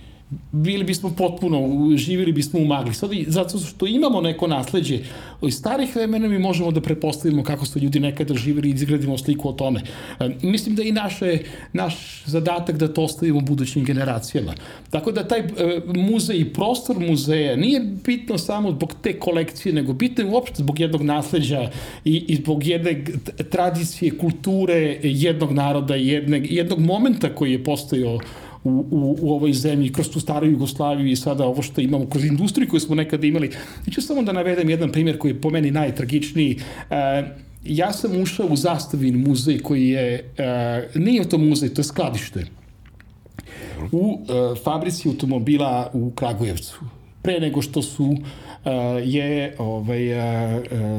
bili 0.51 0.83
bismo 0.83 1.13
potpuno, 1.17 1.59
živjeli 1.97 2.31
bismo 2.31 2.59
u 2.59 2.65
magli. 2.65 2.93
Sad, 2.93 3.09
zato 3.27 3.57
što 3.57 3.87
imamo 3.87 4.21
neko 4.21 4.47
nasledđe 4.47 4.99
iz 5.41 5.55
starih 5.55 5.95
vremena 5.95 6.27
mi 6.27 6.39
možemo 6.39 6.71
da 6.71 6.81
prepostavimo 6.81 7.43
kako 7.43 7.65
su 7.65 7.79
ljudi 7.79 7.99
nekada 7.99 8.33
živjeli 8.33 8.69
i 8.69 8.73
izgradimo 8.73 9.17
sliku 9.17 9.49
o 9.49 9.53
tome. 9.53 9.81
E, 10.19 10.29
mislim 10.41 10.75
da 10.75 10.83
i 10.83 10.91
naše, 10.91 11.37
naš 11.73 12.23
zadatak 12.25 12.77
da 12.77 12.93
to 12.93 13.03
ostavimo 13.03 13.41
budućim 13.41 13.85
generacijama. 13.85 14.53
Tako 14.89 15.11
da 15.11 15.27
taj 15.27 15.39
e, 15.39 15.45
muzej 15.95 16.37
i 16.39 16.53
prostor 16.53 16.99
muzeja 16.99 17.55
nije 17.55 17.81
bitno 18.05 18.37
samo 18.37 18.71
zbog 18.71 18.93
te 19.01 19.19
kolekcije, 19.19 19.73
nego 19.73 19.93
bitno 19.93 20.23
je 20.23 20.29
uopšte 20.29 20.55
zbog 20.57 20.79
jednog 20.79 21.01
nasledđa 21.01 21.69
i, 22.05 22.25
i 22.27 22.35
zbog 22.35 22.67
jedne 22.67 23.03
tradicije, 23.49 24.17
kulture 24.17 24.99
jednog 25.03 25.51
naroda, 25.51 25.95
jednog, 25.95 26.51
jednog 26.51 26.79
momenta 26.79 27.35
koji 27.35 27.51
je 27.51 27.63
postojao 27.63 28.19
u, 28.63 28.69
u, 28.91 29.17
u 29.21 29.33
ovoj 29.33 29.53
zemlji, 29.53 29.93
kroz 29.93 30.09
tu 30.09 30.19
staru 30.19 30.47
Jugoslaviju 30.47 31.07
i 31.07 31.15
sada 31.15 31.45
ovo 31.45 31.61
što 31.61 31.81
imamo, 31.81 32.09
kroz 32.09 32.25
industriju 32.25 32.69
koju 32.69 32.79
smo 32.79 32.95
nekada 32.95 33.27
imali. 33.27 33.51
I 33.87 33.91
ću 33.91 34.01
samo 34.01 34.21
da 34.21 34.33
navedem 34.33 34.69
jedan 34.69 34.91
primjer 34.91 35.17
koji 35.17 35.31
je 35.31 35.41
po 35.41 35.49
meni 35.49 35.71
najtragičniji. 35.71 36.59
E, 36.89 37.23
ja 37.63 37.93
sam 37.93 38.21
ušao 38.21 38.47
u 38.47 38.55
Zastavin 38.55 39.23
muzej 39.27 39.59
koji 39.59 39.89
je, 39.89 40.31
e, 40.37 40.89
nije 40.95 41.29
to 41.29 41.37
muzej, 41.37 41.69
to 41.69 41.79
je 41.79 41.85
skladište, 41.85 42.45
u 43.91 44.19
e, 44.19 44.55
fabrici 44.63 45.07
automobila 45.07 45.91
u 45.93 46.11
Kragujevcu. 46.11 46.79
Pre 47.21 47.39
nego 47.39 47.61
što 47.61 47.81
su 47.81 48.15
je 49.03 49.55
ovaj, 49.57 50.01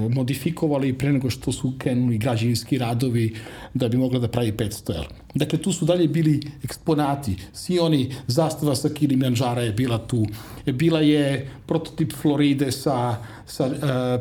modifikovali 0.08 0.92
pre 0.92 1.12
nego 1.12 1.30
što 1.30 1.52
su 1.52 1.72
krenuli 1.78 2.18
građevinski 2.18 2.78
radovi 2.78 3.34
da 3.74 3.88
bi 3.88 3.96
mogla 3.96 4.18
da 4.18 4.28
pravi 4.28 4.52
500 4.52 4.96
L. 4.96 5.04
Dakle, 5.34 5.58
tu 5.58 5.72
su 5.72 5.84
dalje 5.84 6.08
bili 6.08 6.40
eksponati. 6.64 7.36
Svi 7.52 7.78
oni, 7.78 8.14
zastava 8.26 8.76
sa 8.76 8.88
Kilimanjara 8.88 9.62
je 9.62 9.72
bila 9.72 9.98
tu. 9.98 10.26
Bila 10.66 11.00
je 11.00 11.50
prototip 11.66 12.12
Floride 12.12 12.72
sa, 12.72 13.16
sa 13.46 13.66
uh, 13.66 13.72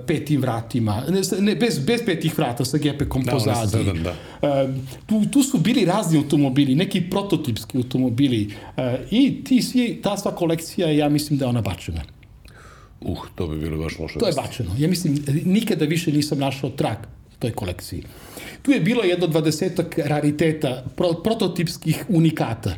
petim 0.07 0.41
vratima. 0.41 1.03
Ne, 1.09 1.21
ne, 1.39 1.55
bez, 1.55 1.79
bez 1.79 2.05
petih 2.05 2.37
vrata, 2.37 2.65
sa 2.65 2.77
gepekom 2.77 3.23
da, 3.23 3.31
pozadi. 3.31 3.83
Da. 4.03 4.13
Uh, 4.41 4.75
tu, 5.05 5.25
tu 5.31 5.43
su 5.43 5.57
bili 5.57 5.85
razni 5.85 6.17
automobili, 6.17 6.75
neki 6.75 7.01
prototipski 7.09 7.77
automobili. 7.77 8.53
Uh, 8.77 8.83
I 9.11 9.43
ti 9.43 9.61
svi, 9.61 9.99
ta 10.03 10.17
sva 10.17 10.35
kolekcija, 10.35 10.91
ja 10.91 11.09
mislim 11.09 11.39
da 11.39 11.45
je 11.45 11.49
ona 11.49 11.61
bačena. 11.61 12.18
Uh, 13.01 13.19
to 13.35 13.47
bi 13.47 13.59
bilo 13.59 13.83
baš 13.83 13.99
loše. 13.99 14.19
To 14.19 14.27
je 14.27 14.33
bačeno. 14.33 14.71
Ja 14.77 14.87
mislim, 14.87 15.25
nikada 15.45 15.85
više 15.85 16.11
nisam 16.11 16.39
našao 16.39 16.69
trak 16.69 17.07
toj 17.39 17.51
kolekciji. 17.51 18.03
Tu 18.61 18.71
je 18.71 18.79
bilo 18.79 19.03
jedno 19.03 19.27
dvadesetak 19.27 19.97
rariteta, 19.97 20.83
pro, 20.95 21.13
prototipskih 21.23 22.05
unikata 22.09 22.75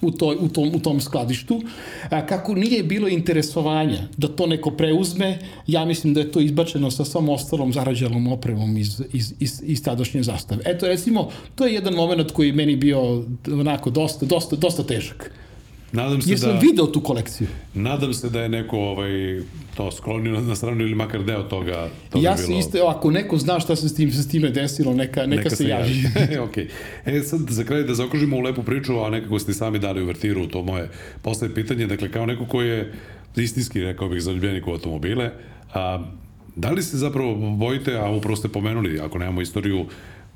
u, 0.00 0.10
toj, 0.10 0.36
u, 0.40 0.48
tom, 0.48 0.70
u 0.74 0.78
tom 0.78 1.00
skladištu. 1.00 1.62
A, 2.10 2.26
kako 2.26 2.54
nije 2.54 2.82
bilo 2.82 3.08
interesovanja 3.08 4.08
da 4.16 4.28
to 4.28 4.46
neko 4.46 4.70
preuzme, 4.70 5.38
ja 5.66 5.84
mislim 5.84 6.14
da 6.14 6.20
je 6.20 6.32
to 6.32 6.40
izbačeno 6.40 6.90
sa 6.90 7.04
svom 7.04 7.28
ostalom 7.28 7.72
zarađalom 7.72 8.32
opremom 8.32 8.76
iz, 8.76 9.02
iz, 9.12 9.32
iz, 9.40 9.62
iz 9.64 9.82
tadašnje 9.82 10.22
zastave. 10.22 10.62
Eto, 10.66 10.86
recimo, 10.88 11.30
to 11.54 11.66
je 11.66 11.74
jedan 11.74 11.94
moment 11.94 12.30
koji 12.30 12.52
meni 12.52 12.76
bio 12.76 13.24
onako 13.52 13.90
dosta, 13.90 14.26
dosta, 14.26 14.56
dosta 14.56 14.82
težak. 14.82 15.32
Nadam 15.96 16.22
se 16.22 16.30
Jesam 16.30 16.52
da... 16.52 16.58
video 16.58 16.86
tu 16.86 17.00
kolekciju. 17.00 17.48
Nadam 17.74 18.14
se 18.14 18.30
da 18.30 18.40
je 18.40 18.48
neko 18.48 18.78
ovaj, 18.78 19.40
to 19.76 19.90
sklonio 19.92 20.40
na 20.40 20.56
stranu 20.56 20.82
ili 20.82 20.94
makar 20.94 21.24
deo 21.24 21.42
toga. 21.42 21.88
toga 22.10 22.28
ja 22.28 22.36
se 22.36 22.46
bilo... 22.46 22.58
isto, 22.58 22.78
ako 22.78 23.10
neko 23.10 23.38
zna 23.38 23.60
šta 23.60 23.76
se 23.76 23.88
s 23.88 23.94
tim, 23.94 24.12
s 24.12 24.28
time 24.28 24.50
desilo, 24.50 24.94
neka, 24.94 25.26
neka, 25.26 25.36
neka 25.36 25.50
se, 25.50 25.56
se 25.56 25.68
javi. 25.68 26.02
javi. 26.14 26.38
ok. 26.46 26.56
E 27.06 27.20
sad, 27.22 27.40
za 27.48 27.64
kraj 27.64 27.82
da 27.82 27.94
zaokružimo 27.94 28.36
u 28.36 28.40
lepu 28.40 28.62
priču, 28.62 29.04
a 29.04 29.10
nekako 29.10 29.38
ste 29.38 29.54
sami 29.54 29.78
dali 29.78 30.02
uvertiru, 30.02 30.46
to 30.46 30.62
moje 30.62 30.90
postoje 31.22 31.54
pitanje, 31.54 31.86
dakle, 31.86 32.10
kao 32.10 32.26
neko 32.26 32.46
ko 32.46 32.62
je 32.62 32.92
istinski, 33.36 33.80
rekao 33.80 34.08
bih, 34.08 34.22
zaljubljenik 34.22 34.66
u 34.66 34.70
automobile, 34.70 35.30
a, 35.74 36.04
da 36.56 36.70
li 36.70 36.82
se 36.82 36.96
zapravo 36.96 37.34
bojite, 37.50 37.96
a 37.96 38.10
upravo 38.10 38.36
ste 38.36 38.48
pomenuli, 38.48 39.00
ako 39.00 39.18
nemamo 39.18 39.40
istoriju 39.40 39.86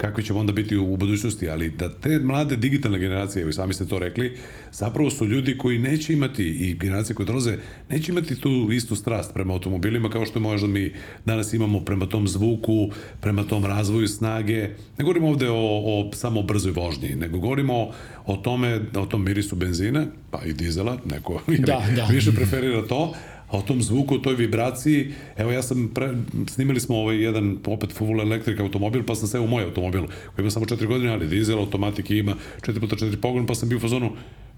kakvi 0.01 0.23
ćemo 0.25 0.41
onda 0.41 0.53
biti 0.53 0.77
u 0.77 0.97
budućnosti, 0.97 1.49
ali 1.49 1.71
da 1.71 1.89
te 1.89 2.19
mlade 2.19 2.57
digitalne 2.57 2.99
generacije, 2.99 3.45
vi 3.45 3.53
sami 3.53 3.75
ste 3.75 3.87
to 3.87 3.99
rekli, 3.99 4.37
zapravo 4.73 5.11
su 5.11 5.27
ljudi 5.27 5.59
koji 5.59 5.79
neće 5.79 6.13
imati 6.13 6.45
i 6.45 6.75
generacije 6.75 7.17
koje 7.17 7.27
dolaze, 7.27 7.59
neće 7.91 8.13
imati 8.13 8.41
tu 8.41 8.69
istu 8.73 8.97
strast 8.97 9.35
prema 9.35 9.53
automobilima 9.53 10.11
kao 10.11 10.27
što 10.27 10.41
možda 10.41 10.69
mi 10.69 10.93
danas 11.25 11.53
imamo 11.53 11.81
prema 11.81 12.07
tom 12.07 12.29
zvuku, 12.29 12.91
prema 13.21 13.45
tom 13.45 13.65
razvoju 13.65 14.09
snage. 14.09 14.69
Ne 14.99 15.05
govorimo 15.05 15.29
ovde 15.29 15.49
o, 15.51 15.57
o 15.57 16.11
samo 16.13 16.43
brzoj 16.43 16.73
vožnji, 16.73 17.15
nego 17.15 17.39
govorimo 17.39 17.91
o 18.27 18.37
tome, 18.37 18.81
o 18.97 19.07
tom 19.07 19.25
mirisu 19.25 19.57
benzina, 19.57 20.07
pa 20.31 20.41
i 20.45 20.53
dizela, 20.53 20.99
neko 21.05 21.41
da, 21.47 21.83
da. 21.97 22.05
više 22.05 22.33
preferira 22.33 22.87
to, 22.87 23.15
o 23.51 23.63
tom 23.63 23.83
zvuku, 23.83 24.15
o 24.15 24.19
toj 24.19 24.35
vibraciji, 24.35 25.13
evo 25.37 25.51
ja 25.53 25.63
sam, 25.63 25.91
pre, 25.95 26.15
snimili 26.49 26.81
smo 26.81 26.97
ovaj 26.97 27.23
jedan 27.23 27.59
opet 27.67 27.93
full 27.93 28.21
electric 28.21 28.61
automobil, 28.61 29.03
pa 29.07 29.15
sam 29.15 29.29
se 29.29 29.39
u 29.39 29.47
moj 29.47 29.65
automobil, 29.65 30.03
koji 30.35 30.43
ima 30.43 30.51
samo 30.51 30.67
4 30.67 30.87
godine, 30.87 31.13
ali 31.13 31.29
dizel, 31.29 31.59
automatik 31.59 32.11
ima 32.11 32.35
4x4 32.63 33.17
pogon, 33.17 33.47
pa 33.47 33.55
sam 33.55 33.69
bio 33.69 33.79
u 33.79 33.81
fazonu, 33.81 34.11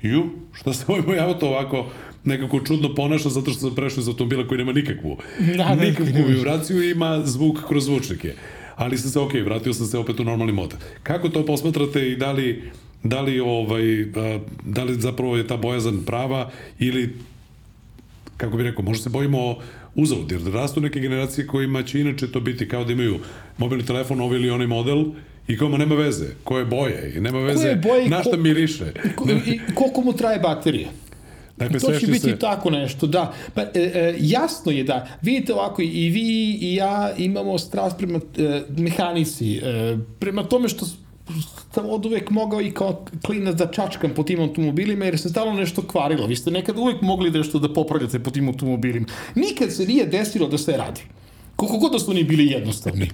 ju, 0.03 0.31
šta 0.53 0.73
se 0.73 0.85
ovaj 0.89 1.03
moj 1.07 1.21
auto 1.21 1.49
ovako 1.49 1.87
nekako 2.25 2.61
čudno 2.61 2.95
ponaša 2.95 3.29
zato 3.29 3.51
što 3.51 3.61
sam 3.61 3.75
prešao 3.75 4.01
iz 4.01 4.09
automobila 4.09 4.49
koji 4.49 4.59
nema 4.59 4.73
nikakvu, 4.73 5.17
da, 5.57 5.65
da 5.65 5.75
nikakvu 5.75 6.25
vibraciju 6.29 6.83
i 6.83 6.91
ima 6.91 7.23
zvuk 7.25 7.59
kroz 7.69 7.85
zvučnike. 7.85 8.35
Ali 8.77 8.99
sam 8.99 9.11
se, 9.11 9.21
ok, 9.21 9.33
vratio 9.45 9.73
sam 9.73 9.87
se 9.87 9.99
opet 9.99 10.21
u 10.21 10.25
normalni 10.25 10.53
mod. 10.53 10.75
Kako 11.03 11.29
to 11.29 11.47
posmatrate 11.47 12.09
i 12.09 12.17
da 12.17 12.33
li 12.33 12.63
da 13.03 13.21
li 13.21 13.41
ovaj 13.41 13.83
da 14.65 14.85
li 14.85 15.01
zapravo 15.01 15.37
je 15.37 15.47
ta 15.47 15.57
bojazan 15.57 16.03
prava 16.07 16.51
ili 16.79 17.15
kako 18.43 18.57
bih 18.57 18.67
rekao, 18.67 18.85
možda 18.85 19.03
se 19.03 19.11
bojimo 19.11 19.57
uzalud, 19.95 20.33
jer 20.33 20.41
da 20.41 20.51
rastu 20.51 20.81
neke 20.81 21.01
generacije 21.01 21.47
kojima 21.47 21.83
će 21.83 22.01
inače 22.01 22.33
to 22.33 22.41
biti 22.41 22.69
kao 22.69 22.85
da 22.85 22.93
imaju 22.93 23.19
mobilni 23.59 23.87
telefon, 23.87 24.21
ovaj 24.21 24.39
ili 24.39 24.51
onaj 24.51 24.67
model, 24.67 25.05
I 25.49 25.57
kome 25.59 25.79
nema 25.79 25.95
veze, 25.95 26.27
koje 26.45 26.65
boje, 26.65 27.13
i 27.17 27.21
nema 27.21 27.39
veze 27.39 27.75
boje, 27.83 28.09
na 28.09 28.23
šta 28.23 28.37
miriše. 28.37 28.93
Ko, 29.17 29.27
I 29.47 29.61
koliko 29.75 30.01
mu 30.01 30.13
traje 30.13 30.39
baterija. 30.39 30.89
Dakle, 31.57 31.81
to 31.81 31.99
će 31.99 32.07
biti 32.07 32.31
se... 32.31 32.39
tako 32.39 32.71
nešto, 32.71 33.07
da. 33.07 33.33
Pa, 33.55 33.63
e, 33.63 33.69
e, 33.75 34.15
jasno 34.21 34.73
je 34.73 34.85
da, 34.85 35.09
vidite 35.23 35.55
ovako, 35.55 35.83
i 35.83 36.11
vi 36.11 36.59
i 36.61 36.75
ja 36.75 37.13
imamo 37.19 37.59
strast 37.59 37.99
prema 37.99 38.21
e, 38.39 38.63
mehanici, 38.79 39.57
e, 39.57 39.99
prema 40.19 40.45
tome 40.45 40.69
što 40.69 40.87
sam 41.75 41.91
od 41.91 42.07
uvek 42.07 42.31
mogao 42.31 42.61
i 42.61 42.71
kao 42.71 43.05
klinac 43.27 43.57
da 43.57 43.71
čačkam 43.71 44.11
po 44.17 44.23
tim 44.23 44.41
automobilima 44.41 45.05
jer 45.05 45.19
se 45.19 45.29
stalno 45.29 45.53
nešto 45.53 45.83
kvarilo. 45.83 46.27
Vi 46.27 46.37
ste 46.37 46.51
nekad 46.51 46.79
uvek 46.79 47.03
mogli 47.03 47.31
nešto 47.31 47.59
da 47.59 47.73
popravljate 47.73 48.19
po 48.19 48.31
tim 48.31 48.49
automobilima. 48.49 49.07
Nikad 49.35 49.73
se 49.73 49.87
nije 49.87 50.07
desilo 50.07 50.49
da 50.49 50.59
se 50.59 50.77
radi. 50.77 51.01
Koliko 51.57 51.79
god 51.79 51.93
da 51.93 51.99
su 51.99 52.11
oni 52.11 52.25
bili 52.25 52.47
jednostavni. 52.47 53.11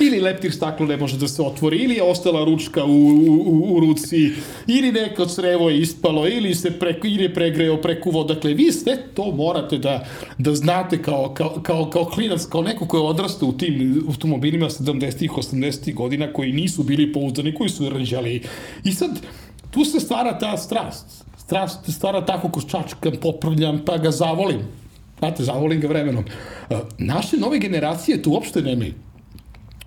Ili 0.00 0.20
leptir 0.20 0.52
staklo 0.52 0.86
ne 0.86 0.96
može 0.96 1.16
da 1.18 1.28
se 1.28 1.42
otvori, 1.42 1.76
ili 1.76 1.94
je 1.94 2.02
ostala 2.02 2.44
ručka 2.44 2.84
u, 2.84 3.08
u, 3.46 3.76
u 3.76 3.80
ruci, 3.80 4.30
ili 4.66 4.92
neko 4.92 5.26
crevo 5.26 5.70
je 5.70 5.80
ispalo, 5.80 6.28
ili 6.28 6.54
se 6.54 6.70
preko, 6.78 7.06
ili 7.06 7.22
je 7.22 7.34
pregreo 7.34 7.76
preko 7.82 8.24
Dakle, 8.24 8.54
vi 8.54 8.72
sve 8.72 8.96
to 9.14 9.32
morate 9.32 9.78
da, 9.78 10.06
da 10.38 10.54
znate 10.54 11.02
kao, 11.02 11.34
kao, 11.34 11.60
kao, 11.62 11.90
kao 11.90 12.04
klinac, 12.04 12.46
kao 12.46 12.62
neko 12.62 12.86
ko 12.86 12.96
je 12.96 13.02
odrastao 13.02 13.48
u 13.48 13.52
tim 13.52 14.04
automobilima 14.08 14.66
70-ih, 14.66 15.30
80-ih 15.30 15.94
godina 15.94 16.32
koji 16.32 16.52
nisu 16.52 16.82
bili 16.82 17.12
pouzdani, 17.12 17.54
koji 17.54 17.70
su 17.70 17.90
rđali. 17.90 18.42
I 18.84 18.92
sad, 18.92 19.10
tu 19.70 19.84
se 19.84 20.00
stvara 20.00 20.38
ta 20.38 20.56
strast. 20.56 21.24
Strast 21.38 21.84
se 21.84 21.92
stvara 21.92 22.24
tako 22.24 22.48
ko 22.48 22.60
čačkam, 22.60 23.12
popravljam, 23.22 23.82
pa 23.86 23.96
ga 23.96 24.10
zavolim. 24.10 24.60
Znate, 25.18 25.44
zavolim 25.44 25.80
ga 25.80 25.88
vremenom. 25.88 26.24
E, 26.70 26.76
naše 26.98 27.36
nove 27.36 27.58
generacije 27.58 28.22
tu 28.22 28.30
uopšte 28.30 28.62
nemaju. 28.62 28.94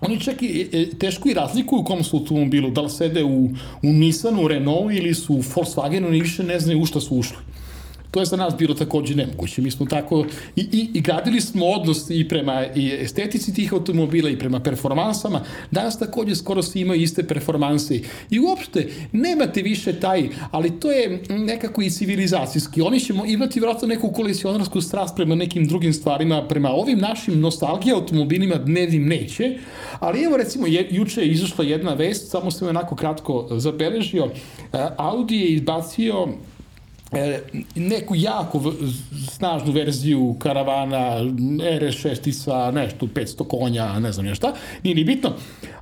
Oni 0.00 0.20
čak 0.20 0.42
i 0.42 0.68
e, 0.72 0.98
teško 0.98 1.28
i 1.28 1.34
razlikuju 1.34 1.80
u 1.80 1.84
kom 1.84 2.04
su 2.04 2.16
automobilu, 2.16 2.70
da 2.70 2.80
li 2.80 2.90
sede 2.90 3.24
u, 3.24 3.44
u 3.82 3.92
Nissanu, 3.92 4.48
Renault 4.48 4.92
ili 4.92 5.14
su 5.14 5.34
u 5.34 5.42
Volkswagenu, 5.42 6.06
oni 6.06 6.20
više 6.20 6.42
ne 6.42 6.60
znaju 6.60 6.80
u 6.80 6.86
šta 6.86 7.00
su 7.00 7.16
ušli. 7.16 7.36
To 8.12 8.20
je 8.20 8.26
za 8.26 8.36
nas 8.36 8.54
bilo 8.58 8.74
takođe 8.74 9.14
nemoguće. 9.14 9.62
Mi 9.62 9.70
smo 9.70 9.86
tako 9.86 10.26
i, 10.56 10.60
i, 10.60 10.90
i 10.94 11.00
gradili 11.00 11.40
smo 11.40 11.66
odnos 11.66 12.10
i 12.10 12.28
prema 12.28 12.66
i 12.74 12.92
estetici 13.00 13.54
tih 13.54 13.72
automobila 13.72 14.30
i 14.30 14.38
prema 14.38 14.60
performansama. 14.60 15.40
Danas 15.70 15.98
takođe 15.98 16.34
skoro 16.34 16.62
svi 16.62 16.80
imaju 16.80 17.00
iste 17.00 17.22
performanse. 17.22 18.00
I 18.30 18.40
uopšte 18.40 18.88
nemate 19.12 19.62
više 19.62 20.00
taj, 20.00 20.28
ali 20.50 20.80
to 20.80 20.92
je 20.92 21.22
nekako 21.28 21.82
i 21.82 21.90
civilizacijski. 21.90 22.82
Oni 22.82 23.00
će 23.00 23.14
imati 23.26 23.60
vratno 23.60 23.88
neku 23.88 24.12
kolekcionarsku 24.12 24.80
strast 24.80 25.16
prema 25.16 25.34
nekim 25.34 25.66
drugim 25.68 25.92
stvarima, 25.92 26.48
prema 26.48 26.70
ovim 26.70 26.98
našim 26.98 27.40
nostalgija 27.40 27.96
automobilima 27.96 28.54
dnevnim 28.54 29.06
neće, 29.06 29.58
ali 30.00 30.24
evo 30.24 30.36
recimo 30.36 30.66
je, 30.66 30.88
juče 30.90 31.20
je 31.20 31.28
izašla 31.28 31.64
jedna 31.64 31.94
vest, 31.94 32.30
samo 32.30 32.50
sam 32.50 32.68
onako 32.68 32.96
kratko 32.96 33.48
zabeležio, 33.50 34.24
e, 34.24 34.30
Audi 34.96 35.36
je 35.36 35.48
izbacio 35.48 36.28
neku 37.74 38.14
jako 38.14 38.74
snažnu 39.30 39.72
verziju 39.72 40.36
karavana 40.38 41.20
RS6 41.80 42.72
nešto 42.72 43.06
500 43.06 43.48
konja, 43.48 43.98
ne 43.98 44.12
znam 44.12 44.26
nešto, 44.26 44.52
nije 44.82 44.94
ni 44.94 45.04
bitno, 45.04 45.32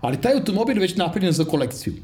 ali 0.01 0.21
taj 0.21 0.33
automobil 0.33 0.77
je 0.77 0.81
već 0.81 0.97
napravljen 0.97 1.33
za 1.33 1.45
kolekciju. 1.45 1.95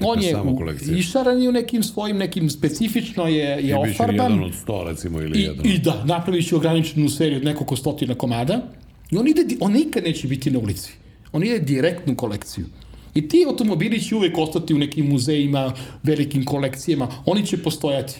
On 0.00 0.22
je 0.22 0.36
u, 0.36 0.58
išaran 0.96 1.42
je 1.42 1.48
u 1.48 1.52
nekim 1.52 1.82
svojim, 1.82 2.16
nekim 2.16 2.50
specifično 2.50 3.26
je, 3.26 3.48
je 3.48 3.70
I 3.70 3.74
ofarban. 3.74 4.30
I 4.30 4.34
jedan 4.34 4.44
od 4.44 4.54
sto, 4.54 4.84
recimo, 4.84 5.20
ili 5.20 5.38
I, 5.38 5.42
jedan. 5.42 5.66
I 5.66 5.78
da, 5.78 6.04
napravit 6.04 6.52
ograničenu 6.52 7.08
seriju 7.08 7.38
od 7.38 7.44
nekoliko 7.44 7.76
stotina 7.76 8.14
komada. 8.14 8.60
I 9.10 9.16
on, 9.16 9.28
ide, 9.28 9.56
on 9.60 9.72
nikad 9.72 10.04
neće 10.04 10.28
biti 10.28 10.50
na 10.50 10.58
ulici. 10.58 10.92
On 11.32 11.44
ide 11.44 11.58
direktnu 11.58 12.16
kolekciju. 12.16 12.66
I 13.14 13.28
ti 13.28 13.44
automobili 13.48 14.00
će 14.00 14.16
uvek 14.16 14.38
ostati 14.38 14.74
u 14.74 14.78
nekim 14.78 15.06
muzejima, 15.06 15.72
velikim 16.02 16.44
kolekcijama, 16.44 17.08
oni 17.26 17.46
će 17.46 17.62
postojati. 17.62 18.14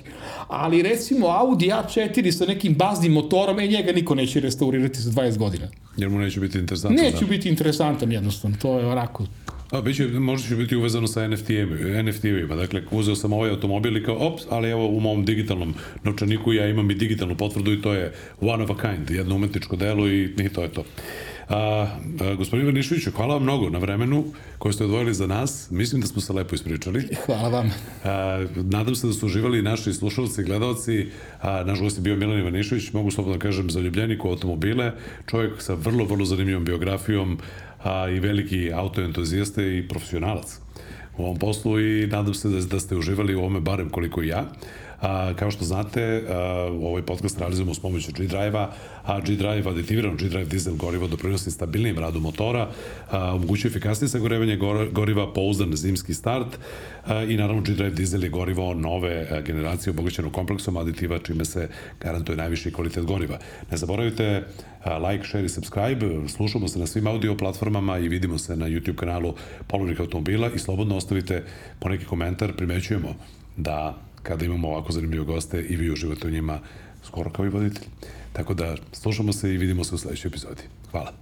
Ali 0.49 0.83
recimo 0.83 1.27
Audi 1.27 1.66
A4 1.66 2.31
sa 2.31 2.47
nekim 2.47 2.75
baznim 2.75 3.12
motorom, 3.12 3.61
e 3.61 3.66
njega 3.66 3.93
niko 3.93 4.15
neće 4.15 4.41
restaurirati 4.41 5.01
za 5.01 5.11
20 5.11 5.39
godina. 5.39 5.69
Jer 5.97 6.11
mu 6.11 6.19
neće 6.19 6.41
biti 6.41 6.59
interesantan. 6.59 7.05
Neće 7.05 7.21
da. 7.21 7.27
biti 7.27 7.49
interesantan 7.49 8.12
jednostavno, 8.12 8.57
to 8.62 8.79
je 8.79 8.87
onako 8.87 9.27
A, 9.71 9.81
biće, 9.81 10.07
možda 10.07 10.49
će 10.49 10.57
biti 10.57 10.77
uvezano 10.77 11.07
sa 11.07 11.21
NFT-evima. 11.21 12.03
NFT 12.03 12.25
dakle, 12.59 12.83
uzeo 12.91 13.15
sam 13.15 13.33
ovaj 13.33 13.51
automobil 13.51 13.97
i 13.97 14.05
kao, 14.05 14.16
ops, 14.16 14.43
ali 14.51 14.71
evo 14.71 14.89
u 14.89 15.01
mom 15.01 15.25
digitalnom 15.25 15.75
novčaniku 16.05 16.53
ja 16.53 16.69
imam 16.69 16.91
i 16.91 16.95
digitalnu 16.95 17.37
potvrdu 17.37 17.73
i 17.73 17.83
to 17.83 17.93
je 17.95 18.12
one 18.41 18.65
of 18.65 18.71
a 18.71 18.75
kind, 18.81 19.11
jedno 19.11 19.35
umetničko 19.35 19.77
delo 19.77 20.09
i, 20.09 20.35
i 20.39 20.49
to 20.49 20.62
je 20.62 20.69
to. 20.69 20.85
A, 21.49 21.87
a, 22.21 22.35
gospodin 22.35 22.66
Vrnišoviću, 22.66 23.11
hvala 23.11 23.35
vam 23.35 23.43
mnogo 23.43 23.71
na 23.71 23.79
vremenu 23.79 24.25
koje 24.59 24.73
ste 24.73 24.85
odvojili 24.85 25.15
za 25.15 25.27
nas. 25.27 25.71
Mislim 25.71 26.01
da 26.01 26.07
smo 26.07 26.21
se 26.21 26.33
lepo 26.33 26.55
ispričali. 26.55 27.09
Hvala 27.27 27.49
vam. 27.49 27.71
A, 28.05 28.47
nadam 28.57 28.95
se 28.95 29.07
da 29.07 29.12
su 29.12 29.27
uživali 29.27 29.62
naši 29.62 29.93
slušalci 29.93 30.41
i 30.41 30.45
gledalci. 30.45 31.07
A, 31.41 31.65
naš 31.65 31.81
gost 31.81 31.97
je 31.97 32.03
bio 32.03 32.16
Milan 32.16 32.39
Ivanišović, 32.39 32.93
mogu 32.93 33.11
slobodno 33.11 33.39
da 33.39 33.43
kažem, 33.43 33.71
zaljubljenik 33.71 34.25
u 34.25 34.29
automobile, 34.29 34.93
čovjek 35.27 35.62
sa 35.62 35.75
vrlo, 35.75 36.05
vrlo 36.05 36.25
zanimljivom 36.25 36.65
biografijom, 36.65 37.39
a, 37.85 38.09
i 38.09 38.21
veliki 38.21 38.73
autoentuzijaste 38.73 39.79
i 39.79 39.89
profesionalac 39.89 40.59
u 41.19 41.25
ovom 41.25 41.37
poslu 41.39 41.81
i 41.81 42.07
nadam 42.07 42.35
se 42.35 42.49
da, 42.49 42.61
da 42.61 42.81
ste 42.81 42.97
uživali 42.97 43.35
u 43.35 43.39
ovome 43.39 43.61
barem 43.61 43.91
koliko 43.91 44.23
i 44.23 44.29
ja. 44.29 44.45
A, 45.05 45.35
kao 45.37 45.51
što 45.51 45.65
znate, 45.65 46.23
a, 46.29 46.35
ovaj 46.83 47.03
podcast 47.03 47.39
realizujemo 47.39 47.75
s 47.75 47.81
pomoću 47.81 48.13
G-Drive-a, 48.13 48.71
a 49.05 49.21
G-Drive, 49.21 49.71
aditivirano 49.71 50.15
G-Drive 50.15 50.45
dizel 50.45 50.75
gorivo 50.75 51.09
doprinosi 51.09 51.51
stabilnijem 51.51 51.99
radu 51.99 52.21
motora, 52.21 52.69
a, 53.11 53.35
omogućuje 53.35 53.71
efikasnije 53.71 54.09
sagorevanje 54.09 54.57
goriva, 54.93 55.33
pouzdan 55.33 55.77
zimski 55.77 56.15
start 56.15 56.59
a, 57.07 57.23
i 57.23 57.37
naravno 57.37 57.63
G-Drive 57.63 57.91
dizel 57.91 58.25
je 58.25 58.31
gorivo 58.31 58.75
nove 58.75 59.43
generacije 59.47 59.91
obogaćeno 59.91 60.31
kompleksom 60.31 60.77
aditiva, 60.77 61.19
čime 61.19 61.45
se 61.45 61.69
garantuje 62.01 62.37
najviši 62.37 62.73
kvalitet 62.73 63.05
goriva. 63.05 63.39
Ne 63.71 63.77
zaboravite 63.77 64.43
like, 65.11 65.27
share 65.27 65.45
i 65.45 65.49
subscribe. 65.49 66.29
Slušamo 66.29 66.69
se 66.69 66.79
na 66.79 66.87
svim 66.87 67.07
audio 67.07 67.37
platformama 67.37 67.99
i 67.99 68.09
vidimo 68.09 68.39
se 68.39 68.57
na 68.57 68.67
YouTube 68.67 68.97
kanalu 68.97 69.35
Polovnih 69.67 70.01
automobila 70.01 70.51
i 70.55 70.59
slobodno 70.59 70.97
ostavite 70.97 71.45
po 71.79 71.89
neki 71.89 72.05
komentar. 72.05 72.53
Primećujemo 72.57 73.15
da 73.57 73.95
kada 74.25 74.45
imamo 74.45 74.69
ovako 74.69 74.93
zanimljive 74.93 75.25
goste 75.25 75.63
i 75.63 75.77
vi 75.77 75.91
uživate 75.91 76.29
u 76.29 76.31
njima 76.31 76.61
skoro 77.05 77.31
kao 77.31 77.47
i 77.47 77.49
voditelj. 77.49 77.87
Tako 78.33 78.55
da 78.55 78.77
slušamo 78.93 79.33
se 79.33 79.55
i 79.55 79.57
vidimo 79.57 79.85
se 79.85 79.95
u 79.95 79.99
sledećoj 79.99 80.29
epizodi. 80.29 80.63
Hvala. 80.91 81.13